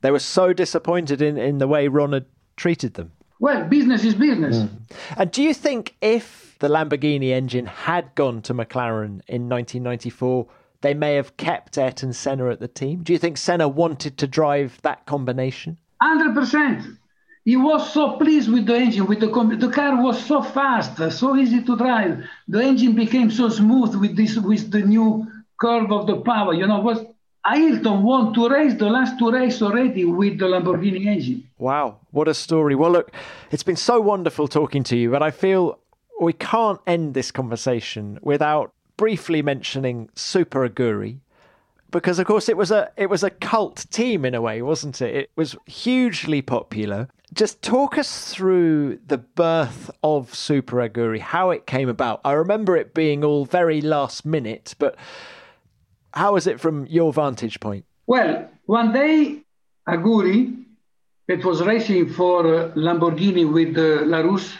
They 0.00 0.10
were 0.10 0.18
so 0.18 0.52
disappointed 0.52 1.22
in, 1.22 1.38
in 1.38 1.58
the 1.58 1.68
way 1.68 1.88
Ron 1.88 2.12
had 2.12 2.26
treated 2.56 2.94
them. 2.94 3.12
Well, 3.38 3.64
business 3.64 4.04
is 4.04 4.14
business. 4.14 4.56
Mm. 4.56 4.68
And 5.16 5.30
do 5.30 5.42
you 5.42 5.52
think 5.52 5.96
if 6.00 6.56
the 6.60 6.68
Lamborghini 6.68 7.30
engine 7.30 7.66
had 7.66 8.14
gone 8.14 8.42
to 8.42 8.54
McLaren 8.54 9.20
in 9.26 9.48
1994, 9.48 10.46
they 10.80 10.94
may 10.94 11.14
have 11.14 11.36
kept 11.36 11.78
Ayrton 11.78 12.12
Senna 12.12 12.50
at 12.50 12.60
the 12.60 12.68
team? 12.68 13.02
Do 13.02 13.12
you 13.12 13.18
think 13.18 13.36
Senna 13.36 13.68
wanted 13.68 14.18
to 14.18 14.26
drive 14.26 14.78
that 14.82 15.06
combination? 15.06 15.78
100%. 16.02 16.98
He 17.44 17.56
was 17.56 17.92
so 17.92 18.16
pleased 18.16 18.50
with 18.52 18.66
the 18.66 18.76
engine, 18.76 19.06
with 19.06 19.18
the 19.18 19.26
the 19.26 19.72
car 19.72 20.00
was 20.00 20.24
so 20.24 20.42
fast, 20.42 20.96
so 21.10 21.36
easy 21.36 21.62
to 21.62 21.76
drive. 21.76 22.24
The 22.46 22.62
engine 22.62 22.94
became 22.94 23.32
so 23.32 23.48
smooth 23.48 23.96
with 23.96 24.16
this 24.16 24.36
with 24.36 24.70
the 24.70 24.82
new 24.82 25.26
curve 25.62 25.92
of 25.92 26.06
the 26.06 26.16
power. 26.16 26.52
You 26.52 26.66
know, 26.66 26.80
was 26.80 26.98
Ayrton 27.46 28.02
won 28.02 28.34
to 28.34 28.48
race 28.48 28.74
the 28.74 28.90
last 28.90 29.18
two 29.18 29.30
races 29.30 29.62
already 29.62 30.04
with 30.04 30.38
the 30.38 30.46
Lamborghini 30.46 31.06
engine. 31.06 31.48
Wow, 31.58 31.98
what 32.10 32.28
a 32.28 32.34
story. 32.34 32.74
Well, 32.74 32.90
look, 32.90 33.12
it's 33.50 33.62
been 33.62 33.76
so 33.76 34.00
wonderful 34.00 34.48
talking 34.48 34.82
to 34.84 34.96
you, 34.96 35.10
but 35.10 35.22
I 35.22 35.30
feel 35.30 35.78
we 36.20 36.32
can't 36.32 36.80
end 36.86 37.14
this 37.14 37.30
conversation 37.30 38.18
without 38.22 38.72
briefly 38.96 39.42
mentioning 39.42 40.08
Super 40.14 40.68
Aguri 40.68 41.18
because 41.90 42.18
of 42.18 42.26
course 42.26 42.48
it 42.48 42.56
was 42.56 42.70
a 42.70 42.90
it 42.96 43.08
was 43.10 43.22
a 43.22 43.30
cult 43.30 43.86
team 43.90 44.24
in 44.24 44.34
a 44.34 44.40
way 44.40 44.62
wasn't 44.62 45.00
it 45.00 45.14
it 45.14 45.30
was 45.36 45.56
hugely 45.66 46.40
popular 46.42 47.08
just 47.34 47.62
talk 47.62 47.98
us 47.98 48.32
through 48.32 48.98
the 49.06 49.18
birth 49.18 49.90
of 50.02 50.34
Super 50.34 50.76
Aguri 50.76 51.20
how 51.20 51.50
it 51.50 51.66
came 51.66 51.88
about 51.88 52.20
i 52.24 52.32
remember 52.32 52.76
it 52.76 52.94
being 52.94 53.24
all 53.24 53.44
very 53.44 53.80
last 53.80 54.24
minute 54.24 54.74
but 54.78 54.96
how 56.14 56.32
was 56.34 56.46
it 56.46 56.60
from 56.60 56.86
your 56.86 57.12
vantage 57.12 57.60
point 57.60 57.84
well 58.06 58.48
one 58.66 58.92
day 58.92 59.42
aguri 59.88 60.64
that 61.28 61.44
was 61.44 61.62
racing 61.62 62.08
for 62.08 62.46
uh, 62.46 62.68
lamborghini 62.74 63.50
with 63.50 63.76
uh, 63.76 64.04
larousse 64.04 64.54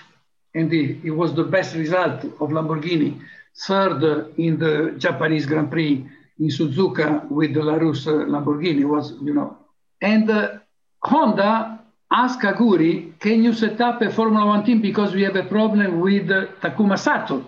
and 0.54 0.70
the, 0.70 0.96
it 1.02 1.10
was 1.10 1.34
the 1.34 1.44
best 1.44 1.74
result 1.74 2.24
of 2.24 2.50
lamborghini 2.50 3.20
third 3.54 4.32
in 4.38 4.58
the 4.58 4.94
Japanese 4.98 5.46
Grand 5.46 5.70
Prix 5.70 6.06
in 6.38 6.48
Suzuka 6.48 7.28
with 7.30 7.54
the 7.54 7.60
Larousse 7.60 8.06
Lamborghini 8.06 8.84
was, 8.84 9.14
you 9.22 9.34
know. 9.34 9.56
And 10.00 10.28
uh, 10.30 10.58
Honda 11.02 11.80
asked 12.10 12.40
Aguri, 12.40 13.18
can 13.20 13.42
you 13.44 13.52
set 13.52 13.80
up 13.80 14.02
a 14.02 14.10
Formula 14.10 14.46
One 14.46 14.64
team 14.64 14.80
because 14.80 15.14
we 15.14 15.22
have 15.22 15.36
a 15.36 15.44
problem 15.44 16.00
with 16.00 16.30
uh, 16.30 16.46
Takuma 16.60 16.98
Sato? 16.98 17.44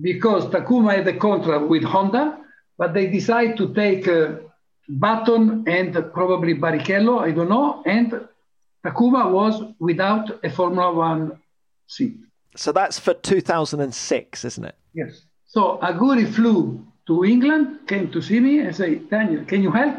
Because 0.00 0.46
Takuma 0.46 0.96
had 0.96 1.08
a 1.08 1.16
contract 1.16 1.64
with 1.68 1.84
Honda, 1.84 2.38
but 2.78 2.94
they 2.94 3.06
decide 3.06 3.56
to 3.56 3.72
take 3.74 4.06
uh, 4.08 4.34
Button 4.88 5.64
and 5.66 5.92
probably 6.12 6.54
Barrichello, 6.54 7.20
I 7.20 7.32
don't 7.32 7.48
know, 7.48 7.82
and 7.86 8.28
Takuma 8.84 9.30
was 9.30 9.62
without 9.80 10.44
a 10.44 10.50
Formula 10.50 10.92
One 10.92 11.40
seat. 11.86 12.18
So 12.54 12.72
that's 12.72 12.98
for 12.98 13.14
2006, 13.14 14.44
isn't 14.44 14.64
it? 14.64 14.74
Yes. 14.94 15.24
So 15.46 15.78
Aguri 15.82 16.32
flew 16.32 16.86
to 17.06 17.24
England, 17.24 17.86
came 17.86 18.10
to 18.12 18.22
see 18.22 18.40
me 18.40 18.60
and 18.60 18.74
said, 18.74 19.10
Daniel, 19.10 19.44
can 19.44 19.62
you 19.62 19.70
help? 19.70 19.96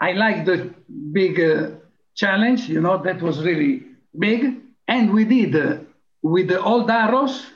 I 0.00 0.12
like 0.12 0.44
the 0.44 0.74
big 1.12 1.40
uh, 1.40 1.70
challenge, 2.14 2.68
you 2.68 2.80
know, 2.80 3.02
that 3.02 3.22
was 3.22 3.42
really 3.42 3.84
big. 4.18 4.60
And 4.88 5.12
we 5.12 5.24
did, 5.24 5.56
uh, 5.56 5.78
with 6.22 6.48
the 6.48 6.62
old 6.62 6.90
arrows, 6.90 7.46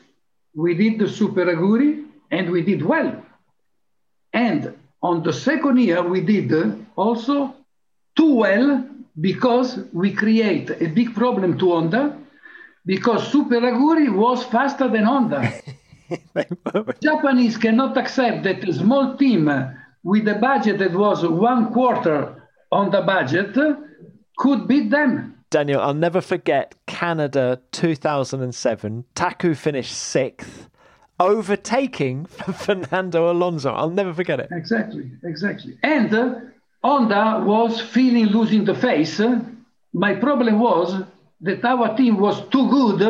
we 0.55 0.75
did 0.75 0.99
the 0.99 1.09
Super 1.09 1.45
Aguri 1.45 2.07
and 2.31 2.51
we 2.51 2.63
did 2.63 2.83
well. 2.85 3.23
And 4.47 4.73
on 5.03 5.25
the 5.25 5.33
second 5.33 5.79
year, 5.79 6.01
we 6.03 6.21
did 6.21 6.53
also 6.95 7.55
too 8.17 8.35
well 8.35 8.87
because 9.21 9.69
we 9.93 10.13
create 10.13 10.71
a 10.71 10.87
big 10.87 11.13
problem 11.15 11.59
to 11.59 11.67
Honda 11.73 12.17
because 12.87 13.21
Super 13.33 13.61
Aguri 13.71 14.09
was 14.25 14.45
faster 14.45 14.87
than 14.89 15.05
Honda. 15.05 15.41
Japanese 17.03 17.57
cannot 17.57 17.97
accept 17.99 18.45
that 18.45 18.69
a 18.69 18.73
small 18.73 19.17
team 19.17 19.43
with 20.05 20.29
a 20.29 20.37
budget 20.37 20.79
that 20.79 20.93
was 20.93 21.27
one 21.27 21.73
quarter 21.73 22.19
on 22.71 22.93
the 22.93 23.03
budget 23.03 23.57
could 24.37 24.69
beat 24.69 24.89
them. 24.91 25.35
Daniel, 25.51 25.81
I'll 25.81 25.95
never 25.95 26.21
forget 26.21 26.77
Canada 26.87 27.61
2007. 27.73 29.05
Taku 29.17 29.55
finished 29.55 29.97
sixth, 29.97 30.69
overtaking 31.19 32.27
Fernando 32.65 33.31
Alonso. 33.31 33.73
I'll 33.73 33.91
never 33.91 34.15
forget 34.15 34.41
it. 34.41 34.49
Exactly, 34.51 35.11
exactly. 35.25 35.79
And 35.83 36.13
uh, 36.15 36.35
Honda 36.83 37.43
was 37.45 37.81
feeling 37.81 38.27
losing 38.27 38.65
the 38.65 38.75
face. 38.75 39.21
My 39.93 40.15
problem 40.15 40.59
was 40.61 41.03
that 41.41 41.65
our 41.65 41.97
team 41.97 42.19
was 42.19 42.41
too 42.49 42.69
good 42.71 43.01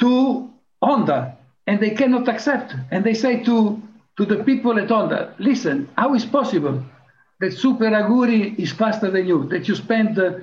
to 0.00 0.50
Honda 0.82 1.36
and 1.66 1.80
they 1.80 1.90
cannot 1.90 2.28
accept. 2.28 2.74
And 2.90 3.04
they 3.04 3.14
say 3.14 3.42
to, 3.44 3.82
to 4.18 4.24
the 4.24 4.44
people 4.44 4.78
at 4.78 4.88
Honda, 4.88 5.34
listen, 5.38 5.88
how 5.96 6.14
is 6.14 6.24
possible 6.24 6.82
that 7.40 7.52
Super 7.52 7.90
Aguri 7.90 8.58
is 8.58 8.72
faster 8.72 9.10
than 9.10 9.26
you, 9.26 9.46
that 9.48 9.68
you 9.68 9.74
spend 9.74 10.18
uh, 10.18 10.38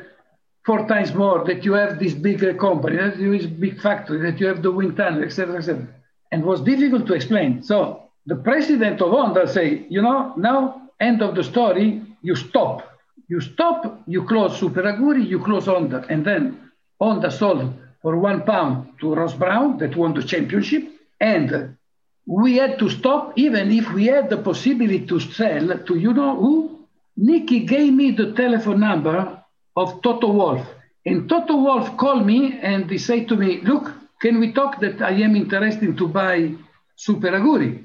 four 0.65 0.87
times 0.87 1.13
more, 1.13 1.43
that 1.45 1.65
you 1.65 1.73
have 1.73 1.99
this 1.99 2.13
big 2.13 2.43
uh, 2.43 2.53
company, 2.53 2.97
that 2.97 3.17
you 3.17 3.31
have 3.31 3.41
this 3.41 3.49
big 3.49 3.81
factory, 3.81 4.31
that 4.31 4.39
you 4.39 4.47
have 4.47 4.61
the 4.61 4.71
wind 4.71 4.95
tunnel, 4.95 5.23
etc., 5.23 5.57
etc. 5.57 5.87
And 6.33 6.43
was 6.43 6.61
difficult 6.61 7.05
to 7.07 7.13
explain. 7.13 7.61
So 7.61 8.09
the 8.25 8.35
president 8.35 8.99
of 9.01 9.11
Honda 9.11 9.47
say, 9.47 9.85
you 9.87 10.01
know, 10.01 10.33
now 10.35 10.89
end 10.99 11.21
of 11.21 11.35
the 11.35 11.43
story, 11.43 12.01
you 12.23 12.35
stop. 12.35 12.89
You 13.27 13.39
stop, 13.39 14.01
you 14.07 14.25
close 14.25 14.57
Super 14.57 14.81
Aguri, 14.81 15.23
you 15.27 15.39
close 15.39 15.67
Honda. 15.67 16.05
And 16.09 16.25
then 16.25 16.71
Honda 16.99 17.29
sold 17.29 17.73
for 18.01 18.17
one 18.17 18.41
pound 18.41 18.93
to 19.01 19.13
Ross 19.13 19.35
Brawn 19.35 19.77
that 19.77 19.95
won 19.95 20.15
the 20.15 20.23
championship. 20.23 20.89
And 21.19 21.77
we 22.25 22.57
had 22.57 22.79
to 22.79 22.89
stop, 22.89 23.33
even 23.35 23.71
if 23.71 23.91
we 23.93 24.05
had 24.07 24.29
the 24.29 24.37
possibility 24.37 25.05
to 25.05 25.19
sell 25.19 25.77
to 25.87 25.95
you 25.95 26.13
know 26.13 26.35
who? 26.35 26.87
Niki 27.19 27.67
gave 27.67 27.93
me 27.93 28.09
the 28.11 28.33
telephone 28.33 28.79
number 28.79 29.39
of 29.75 30.01
Toto 30.01 30.31
Wolff. 30.31 30.65
And 31.05 31.29
Toto 31.29 31.57
Wolff 31.57 31.95
called 31.97 32.25
me 32.25 32.59
and 32.59 32.89
he 32.89 32.97
said 32.97 33.27
to 33.27 33.35
me, 33.35 33.61
look, 33.61 33.91
can 34.23 34.39
we 34.39 34.53
talk 34.53 34.79
that 34.79 35.01
I 35.01 35.11
am 35.25 35.35
interested 35.35 35.97
to 35.97 36.07
buy 36.07 36.53
Super 36.95 37.31
Aguri? 37.31 37.83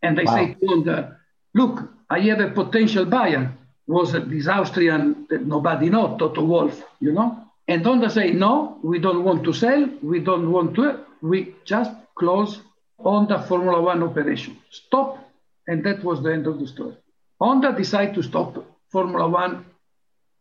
And 0.00 0.20
I 0.20 0.22
wow. 0.22 0.36
said 0.36 0.60
to 0.60 0.66
Honda, 0.68 1.16
look, 1.52 1.92
I 2.08 2.20
have 2.20 2.38
a 2.40 2.50
potential 2.50 3.06
buyer. 3.06 3.52
Was 3.88 4.12
this 4.12 4.46
Austrian 4.46 5.26
that 5.30 5.44
nobody 5.44 5.90
know, 5.90 6.16
Toto 6.16 6.44
Wolff, 6.44 6.80
you 7.00 7.12
know? 7.12 7.44
And 7.66 7.84
Honda 7.84 8.08
say, 8.08 8.30
no, 8.30 8.78
we 8.84 9.00
don't 9.00 9.24
want 9.24 9.42
to 9.42 9.52
sell. 9.52 9.84
We 10.00 10.20
don't 10.20 10.52
want 10.52 10.76
to, 10.76 11.00
we 11.22 11.56
just 11.64 11.90
close 12.14 12.60
Honda 13.00 13.42
Formula 13.42 13.82
One 13.82 14.04
operation. 14.04 14.58
Stop. 14.70 15.18
And 15.66 15.84
that 15.84 16.04
was 16.04 16.22
the 16.22 16.32
end 16.32 16.46
of 16.46 16.60
the 16.60 16.68
story. 16.68 16.94
Honda 17.40 17.72
decided 17.72 18.14
to 18.14 18.22
stop 18.22 18.64
Formula 18.92 19.28
One 19.28 19.64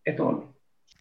at 0.05 0.19
all. 0.19 0.45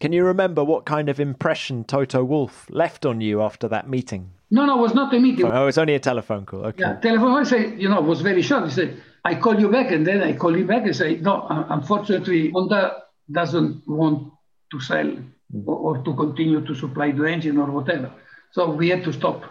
Can 0.01 0.13
you 0.13 0.25
remember 0.25 0.65
what 0.65 0.87
kind 0.87 1.11
of 1.11 1.21
impression 1.21 1.85
Toto 1.85 2.25
Wolff 2.25 2.67
left 2.71 3.05
on 3.05 3.21
you 3.21 3.43
after 3.43 3.69
that 3.69 3.91
meeting? 3.91 4.31
No, 4.51 4.65
no, 4.65 4.79
it 4.79 4.83
was 4.83 4.95
not 4.95 5.13
a 5.15 5.21
meeting. 5.21 5.47
Oh, 5.47 5.63
it 5.63 5.67
was 5.67 5.79
only 5.79 5.95
a 5.95 6.01
telephone 6.01 6.47
call. 6.47 6.65
Okay. 6.67 6.83
Yeah, 6.83 6.95
telephone. 7.01 7.33
I 7.33 7.43
say, 7.43 7.75
you 7.77 7.89
know, 7.89 8.01
was 8.01 8.23
very 8.23 8.43
short. 8.43 8.65
He 8.65 8.71
said, 8.71 9.03
"I 9.25 9.35
call 9.35 9.61
you 9.61 9.69
back," 9.71 9.91
and 9.91 10.07
then 10.07 10.23
I 10.23 10.35
call 10.35 10.57
you 10.57 10.67
back 10.67 10.85
and 10.85 10.97
say, 10.97 11.17
"No, 11.17 11.47
unfortunately, 11.49 12.51
Honda 12.51 13.03
doesn't 13.31 13.87
want 13.87 14.33
to 14.73 14.81
sell 14.81 15.05
mm. 15.07 15.67
or, 15.67 15.77
or 15.77 16.03
to 16.03 16.15
continue 16.15 16.65
to 16.65 16.75
supply 16.75 17.13
the 17.13 17.25
engine 17.25 17.59
or 17.59 17.71
whatever. 17.71 18.11
So 18.53 18.71
we 18.71 18.89
had 18.89 19.05
to 19.05 19.13
stop." 19.13 19.45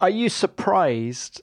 Are 0.00 0.10
you 0.10 0.28
surprised 0.28 1.42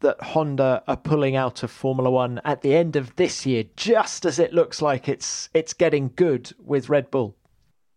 that 0.00 0.20
Honda 0.22 0.84
are 0.86 0.96
pulling 0.96 1.34
out 1.34 1.62
of 1.62 1.70
Formula 1.70 2.10
One 2.10 2.40
at 2.44 2.60
the 2.60 2.76
end 2.76 2.94
of 2.94 3.16
this 3.16 3.46
year, 3.46 3.64
just 3.74 4.24
as 4.24 4.38
it 4.38 4.52
looks 4.52 4.80
like 4.80 5.08
it's 5.08 5.48
it's 5.54 5.72
getting 5.72 6.12
good 6.14 6.52
with 6.58 6.88
Red 6.88 7.10
Bull? 7.10 7.34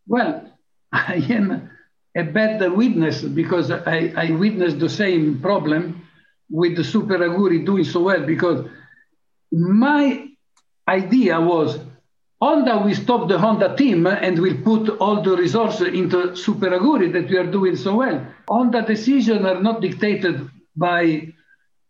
Well, 0.07 0.51
I 0.91 1.23
am 1.29 1.69
a 2.18 2.23
better 2.23 2.73
witness 2.73 3.22
because 3.22 3.69
I, 3.69 4.11
I 4.18 4.31
witnessed 4.31 4.80
the 4.80 4.89
same 4.89 5.39
problem 5.39 6.02
with 6.49 6.76
the 6.76 6.84
Super 6.84 7.18
Aguri 7.19 7.64
doing 7.65 7.84
so 7.84 8.02
well 8.02 8.26
because 8.26 8.68
my 9.52 10.27
idea 10.88 11.39
was 11.39 11.80
Honda 12.41 12.80
will 12.80 12.95
stop 12.95 13.30
the 13.30 13.38
Honda 13.38 13.76
team 13.76 14.07
and 14.07 14.39
will 14.39 14.57
put 14.64 14.89
all 14.99 15.22
the 15.22 15.35
resources 15.38 15.88
into 15.88 16.35
Super 16.35 16.69
Aguri 16.69 17.11
that 17.14 17.30
we 17.30 17.38
are 17.38 17.52
doing 17.52 17.76
so 17.76 17.95
well. 17.95 18.26
Honda 18.48 18.81
decisions 18.84 19.45
are 19.45 19.61
not 19.61 19.81
dictated 19.81 20.49
by 20.76 21.34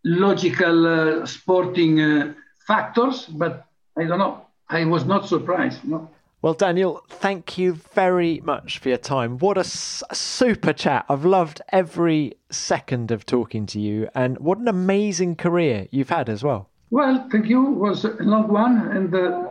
logical 0.03 0.87
uh, 0.87 1.25
sporting 1.25 2.01
uh, 2.01 2.33
factors, 2.65 3.25
but 3.25 3.65
I 3.97 4.05
don't 4.05 4.19
know. 4.19 4.45
I 4.69 4.85
was 4.85 5.05
not 5.05 5.27
surprised. 5.27 5.83
No. 5.85 6.09
Well, 6.39 6.53
Daniel, 6.53 7.03
thank 7.09 7.57
you 7.57 7.73
very 7.73 8.41
much 8.41 8.77
for 8.77 8.89
your 8.89 8.99
time. 8.99 9.39
What 9.39 9.57
a, 9.57 9.63
super 9.63 10.71
chat. 10.71 11.05
I've 11.09 11.25
loved 11.25 11.61
every 11.69 12.33
second 12.51 13.09
of 13.09 13.25
talking 13.25 13.65
to 13.67 13.79
you, 13.79 14.07
and 14.13 14.37
what 14.37 14.59
an 14.59 14.67
amazing 14.67 15.35
career 15.35 15.87
you've 15.89 16.09
had 16.09 16.29
as 16.29 16.43
well. 16.43 16.69
Well, 16.91 17.27
thank 17.31 17.47
you. 17.47 17.71
It 17.73 17.77
was 17.79 18.05
a 18.05 18.11
long 18.19 18.49
one, 18.49 18.87
and 18.95 19.15
uh, 19.15 19.49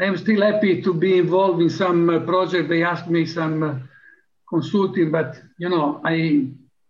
I'm 0.00 0.16
still 0.16 0.42
happy 0.42 0.82
to 0.82 0.92
be 0.92 1.16
involved 1.16 1.62
in 1.62 1.70
some 1.70 2.10
uh, 2.10 2.18
project. 2.18 2.68
They 2.68 2.82
asked 2.82 3.08
me 3.08 3.24
some 3.24 3.62
uh, 3.62 3.78
consulting, 4.48 5.12
but 5.12 5.40
you 5.58 5.68
know, 5.68 6.00
I 6.04 6.48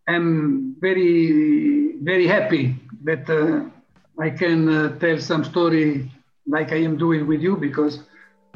am 0.08 0.76
very, 0.80 1.96
very 2.00 2.26
happy 2.26 2.74
that 3.04 3.28
uh, 3.28 3.68
I 4.18 4.30
can 4.30 4.68
uh, 4.68 4.98
tell 4.98 5.20
some 5.20 5.44
story 5.44 6.10
like 6.46 6.72
I 6.72 6.76
am 6.76 6.96
doing 6.96 7.26
with 7.26 7.42
you 7.42 7.58
because 7.58 8.00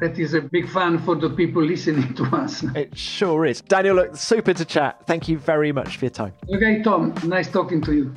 that 0.01 0.17
is 0.17 0.33
a 0.33 0.41
big 0.41 0.67
fun 0.67 0.97
for 0.97 1.15
the 1.15 1.29
people 1.29 1.63
listening 1.63 2.13
to 2.15 2.23
us. 2.35 2.63
It 2.75 2.97
sure 2.97 3.45
is. 3.45 3.61
Daniel, 3.61 3.95
look, 3.95 4.15
super 4.15 4.51
to 4.51 4.65
chat. 4.65 5.05
Thank 5.05 5.29
you 5.29 5.37
very 5.37 5.71
much 5.71 5.97
for 5.97 6.05
your 6.05 6.11
time. 6.11 6.33
Okay, 6.53 6.81
Tom, 6.81 7.13
nice 7.23 7.47
talking 7.49 7.81
to 7.83 7.93
you. 7.93 8.13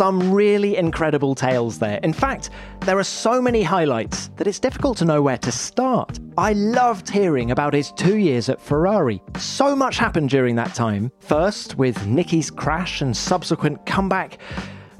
Some 0.00 0.32
really 0.32 0.78
incredible 0.78 1.34
tales 1.34 1.78
there. 1.78 2.00
In 2.02 2.14
fact, 2.14 2.48
there 2.86 2.98
are 2.98 3.04
so 3.04 3.42
many 3.42 3.62
highlights 3.62 4.28
that 4.36 4.46
it's 4.46 4.58
difficult 4.58 4.96
to 4.96 5.04
know 5.04 5.20
where 5.20 5.36
to 5.36 5.52
start. 5.52 6.18
I 6.38 6.54
loved 6.54 7.10
hearing 7.10 7.50
about 7.50 7.74
his 7.74 7.92
two 7.92 8.16
years 8.16 8.48
at 8.48 8.62
Ferrari. 8.62 9.20
So 9.36 9.76
much 9.76 9.98
happened 9.98 10.30
during 10.30 10.56
that 10.56 10.74
time. 10.74 11.12
First, 11.20 11.76
with 11.76 12.06
Niki's 12.06 12.50
crash 12.50 13.02
and 13.02 13.14
subsequent 13.14 13.84
comeback. 13.84 14.38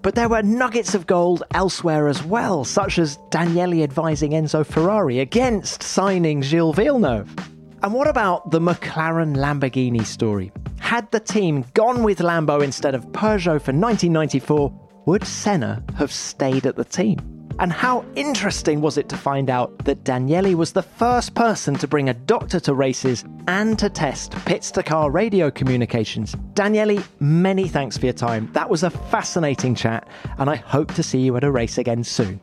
But 0.02 0.16
there 0.16 0.28
were 0.28 0.42
nuggets 0.42 0.94
of 0.94 1.06
gold 1.06 1.44
elsewhere 1.54 2.06
as 2.06 2.22
well, 2.22 2.62
such 2.66 2.98
as 2.98 3.18
Daniele 3.30 3.82
advising 3.82 4.32
Enzo 4.32 4.66
Ferrari 4.66 5.20
against 5.20 5.82
signing 5.82 6.42
Gilles 6.42 6.74
Villeneuve. 6.74 7.34
And 7.82 7.94
what 7.94 8.06
about 8.06 8.50
the 8.50 8.60
McLaren 8.60 9.34
Lamborghini 9.34 10.04
story? 10.04 10.52
Had 10.78 11.10
the 11.10 11.20
team 11.20 11.64
gone 11.72 12.02
with 12.02 12.18
Lambo 12.18 12.62
instead 12.62 12.94
of 12.94 13.06
Peugeot 13.12 13.62
for 13.62 13.72
1994, 13.72 14.89
would 15.06 15.26
Senna 15.26 15.82
have 15.96 16.12
stayed 16.12 16.66
at 16.66 16.76
the 16.76 16.84
team? 16.84 17.18
And 17.58 17.72
how 17.72 18.06
interesting 18.16 18.80
was 18.80 18.96
it 18.96 19.10
to 19.10 19.16
find 19.18 19.50
out 19.50 19.84
that 19.84 20.02
Daniele 20.02 20.56
was 20.56 20.72
the 20.72 20.82
first 20.82 21.34
person 21.34 21.74
to 21.74 21.86
bring 21.86 22.08
a 22.08 22.14
doctor 22.14 22.58
to 22.60 22.74
races 22.74 23.24
and 23.48 23.78
to 23.78 23.90
test 23.90 24.32
pits 24.46 24.70
to 24.70 24.82
car 24.82 25.10
radio 25.10 25.50
communications? 25.50 26.34
Daniele, 26.54 27.02
many 27.18 27.68
thanks 27.68 27.98
for 27.98 28.06
your 28.06 28.14
time. 28.14 28.48
That 28.54 28.70
was 28.70 28.82
a 28.82 28.88
fascinating 28.88 29.74
chat, 29.74 30.08
and 30.38 30.48
I 30.48 30.56
hope 30.56 30.94
to 30.94 31.02
see 31.02 31.18
you 31.18 31.36
at 31.36 31.44
a 31.44 31.50
race 31.50 31.76
again 31.76 32.02
soon. 32.02 32.40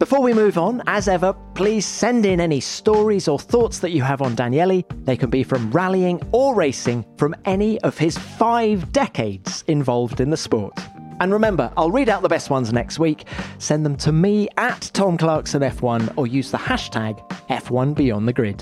Before 0.00 0.20
we 0.20 0.34
move 0.34 0.58
on, 0.58 0.82
as 0.88 1.06
ever, 1.06 1.32
please 1.54 1.86
send 1.86 2.26
in 2.26 2.40
any 2.40 2.58
stories 2.58 3.28
or 3.28 3.38
thoughts 3.38 3.78
that 3.78 3.92
you 3.92 4.02
have 4.02 4.20
on 4.20 4.34
Daniele. 4.34 4.82
They 5.04 5.16
can 5.16 5.30
be 5.30 5.44
from 5.44 5.70
rallying 5.70 6.20
or 6.32 6.56
racing 6.56 7.04
from 7.16 7.36
any 7.44 7.80
of 7.82 7.96
his 7.96 8.18
five 8.18 8.90
decades 8.90 9.62
involved 9.68 10.20
in 10.20 10.30
the 10.30 10.36
sport. 10.36 10.76
And 11.22 11.32
remember, 11.32 11.72
I'll 11.76 11.92
read 11.92 12.08
out 12.08 12.22
the 12.22 12.28
best 12.28 12.50
ones 12.50 12.72
next 12.72 12.98
week. 12.98 13.28
Send 13.58 13.86
them 13.86 13.96
to 13.98 14.10
me 14.10 14.48
at 14.56 14.90
Tom 14.92 15.16
Clarkson 15.16 15.62
F1 15.62 16.14
or 16.16 16.26
use 16.26 16.50
the 16.50 16.58
hashtag 16.58 17.16
F1 17.46 17.94
Beyond 17.94 18.26
the 18.26 18.32
Grid. 18.32 18.60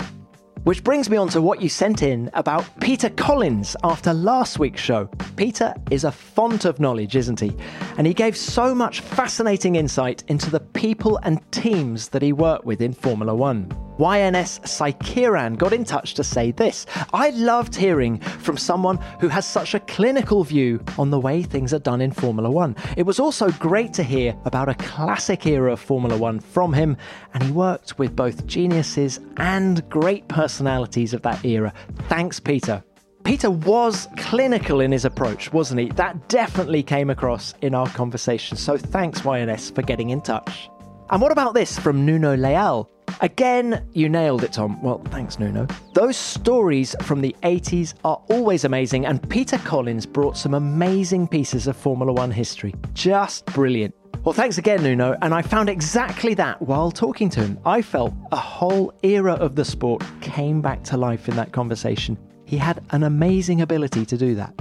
Which 0.63 0.83
brings 0.83 1.09
me 1.09 1.17
on 1.17 1.27
to 1.29 1.41
what 1.41 1.59
you 1.59 1.69
sent 1.69 2.03
in 2.03 2.29
about 2.35 2.63
Peter 2.79 3.09
Collins 3.09 3.75
after 3.83 4.13
last 4.13 4.59
week's 4.59 4.79
show. 4.79 5.07
Peter 5.37 5.73
is 5.89 6.03
a 6.03 6.11
font 6.11 6.65
of 6.65 6.79
knowledge, 6.79 7.15
isn't 7.15 7.39
he? 7.39 7.51
And 7.97 8.05
he 8.05 8.13
gave 8.13 8.37
so 8.37 8.75
much 8.75 8.99
fascinating 8.99 9.75
insight 9.75 10.23
into 10.27 10.51
the 10.51 10.59
people 10.59 11.17
and 11.23 11.41
teams 11.51 12.09
that 12.09 12.21
he 12.21 12.31
worked 12.31 12.65
with 12.65 12.79
in 12.79 12.93
Formula 12.93 13.33
One. 13.33 13.71
YNS 14.01 14.61
Saikiran 14.61 15.59
got 15.59 15.73
in 15.73 15.83
touch 15.83 16.15
to 16.15 16.23
say 16.23 16.49
this. 16.49 16.87
I 17.13 17.29
loved 17.29 17.75
hearing 17.75 18.17
from 18.19 18.57
someone 18.57 18.97
who 19.19 19.27
has 19.27 19.45
such 19.45 19.75
a 19.75 19.79
clinical 19.81 20.43
view 20.43 20.83
on 20.97 21.11
the 21.11 21.19
way 21.19 21.43
things 21.43 21.71
are 21.71 21.77
done 21.77 22.01
in 22.01 22.11
Formula 22.11 22.49
One. 22.49 22.75
It 22.97 23.03
was 23.03 23.19
also 23.19 23.51
great 23.51 23.93
to 23.93 24.03
hear 24.03 24.35
about 24.45 24.69
a 24.69 24.73
classic 24.73 25.45
era 25.45 25.73
of 25.73 25.79
Formula 25.79 26.17
One 26.17 26.39
from 26.39 26.73
him, 26.73 26.97
and 27.35 27.43
he 27.43 27.51
worked 27.51 27.99
with 27.99 28.15
both 28.15 28.47
geniuses 28.47 29.19
and 29.37 29.87
great 29.87 30.27
personalities 30.27 31.13
of 31.13 31.21
that 31.21 31.45
era. 31.45 31.71
Thanks, 32.09 32.39
Peter. 32.39 32.83
Peter 33.23 33.51
was 33.51 34.07
clinical 34.17 34.81
in 34.81 34.91
his 34.91 35.05
approach, 35.05 35.53
wasn't 35.53 35.79
he? 35.79 35.89
That 35.89 36.27
definitely 36.27 36.81
came 36.81 37.11
across 37.11 37.53
in 37.61 37.75
our 37.75 37.87
conversation. 37.89 38.57
So 38.57 38.79
thanks, 38.79 39.21
YNS, 39.21 39.75
for 39.75 39.83
getting 39.83 40.09
in 40.09 40.21
touch. 40.21 40.71
And 41.11 41.21
what 41.21 41.31
about 41.31 41.53
this 41.53 41.77
from 41.77 42.03
Nuno 42.03 42.35
Leal? 42.35 42.89
Again, 43.19 43.85
you 43.93 44.09
nailed 44.09 44.43
it, 44.43 44.53
Tom. 44.53 44.81
Well, 44.81 44.99
thanks, 45.09 45.37
Nuno. 45.39 45.67
Those 45.93 46.17
stories 46.17 46.95
from 47.01 47.21
the 47.21 47.35
80s 47.43 47.93
are 48.03 48.21
always 48.29 48.63
amazing, 48.63 49.05
and 49.05 49.27
Peter 49.29 49.57
Collins 49.59 50.05
brought 50.05 50.37
some 50.37 50.53
amazing 50.53 51.27
pieces 51.27 51.67
of 51.67 51.75
Formula 51.75 52.13
One 52.13 52.31
history. 52.31 52.73
Just 52.93 53.45
brilliant. 53.47 53.93
Well, 54.23 54.33
thanks 54.33 54.59
again, 54.59 54.83
Nuno, 54.83 55.17
and 55.23 55.33
I 55.33 55.41
found 55.41 55.67
exactly 55.67 56.35
that 56.35 56.61
while 56.61 56.91
talking 56.91 57.27
to 57.31 57.39
him. 57.39 57.59
I 57.65 57.81
felt 57.81 58.13
a 58.31 58.37
whole 58.37 58.93
era 59.01 59.33
of 59.33 59.55
the 59.55 59.65
sport 59.65 60.03
came 60.21 60.61
back 60.61 60.83
to 60.85 60.97
life 60.97 61.27
in 61.27 61.35
that 61.37 61.51
conversation. 61.51 62.17
He 62.45 62.57
had 62.57 62.83
an 62.91 63.01
amazing 63.01 63.61
ability 63.61 64.05
to 64.05 64.17
do 64.17 64.35
that. 64.35 64.53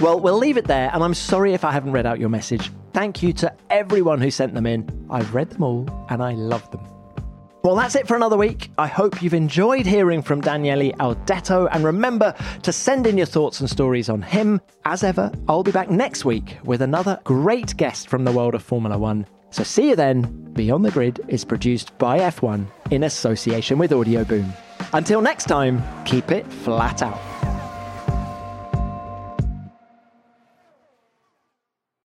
Well, 0.00 0.18
we'll 0.20 0.38
leave 0.38 0.56
it 0.56 0.66
there, 0.66 0.90
and 0.94 1.02
I'm 1.04 1.14
sorry 1.14 1.52
if 1.52 1.64
I 1.64 1.72
haven't 1.72 1.92
read 1.92 2.06
out 2.06 2.18
your 2.18 2.28
message. 2.30 2.70
Thank 2.94 3.22
you 3.22 3.34
to 3.34 3.52
everyone 3.68 4.20
who 4.20 4.30
sent 4.30 4.54
them 4.54 4.64
in. 4.64 5.06
I've 5.10 5.34
read 5.34 5.50
them 5.50 5.62
all, 5.62 6.06
and 6.08 6.22
I 6.22 6.32
love 6.32 6.70
them. 6.70 6.95
Well, 7.62 7.74
that's 7.74 7.96
it 7.96 8.06
for 8.06 8.14
another 8.14 8.36
week. 8.36 8.70
I 8.78 8.86
hope 8.86 9.22
you've 9.22 9.34
enjoyed 9.34 9.86
hearing 9.86 10.22
from 10.22 10.40
Daniele 10.40 10.92
Audetto, 11.00 11.68
and 11.72 11.84
remember 11.84 12.34
to 12.62 12.72
send 12.72 13.06
in 13.06 13.16
your 13.16 13.26
thoughts 13.26 13.60
and 13.60 13.68
stories 13.68 14.08
on 14.08 14.22
him. 14.22 14.60
As 14.84 15.02
ever, 15.02 15.32
I'll 15.48 15.64
be 15.64 15.72
back 15.72 15.90
next 15.90 16.24
week 16.24 16.58
with 16.64 16.80
another 16.80 17.18
great 17.24 17.76
guest 17.76 18.08
from 18.08 18.24
the 18.24 18.30
world 18.30 18.54
of 18.54 18.62
Formula 18.62 18.96
One. 18.96 19.26
So 19.50 19.64
see 19.64 19.88
you 19.88 19.96
then. 19.96 20.52
Beyond 20.52 20.84
the 20.84 20.90
Grid 20.90 21.20
is 21.28 21.44
produced 21.44 21.96
by 21.98 22.18
F1 22.20 22.66
in 22.92 23.02
association 23.02 23.78
with 23.78 23.92
Audio 23.92 24.22
Boom. 24.22 24.52
Until 24.92 25.20
next 25.20 25.44
time, 25.44 25.82
keep 26.04 26.30
it 26.30 26.46
flat 26.46 27.02
out. 27.02 27.55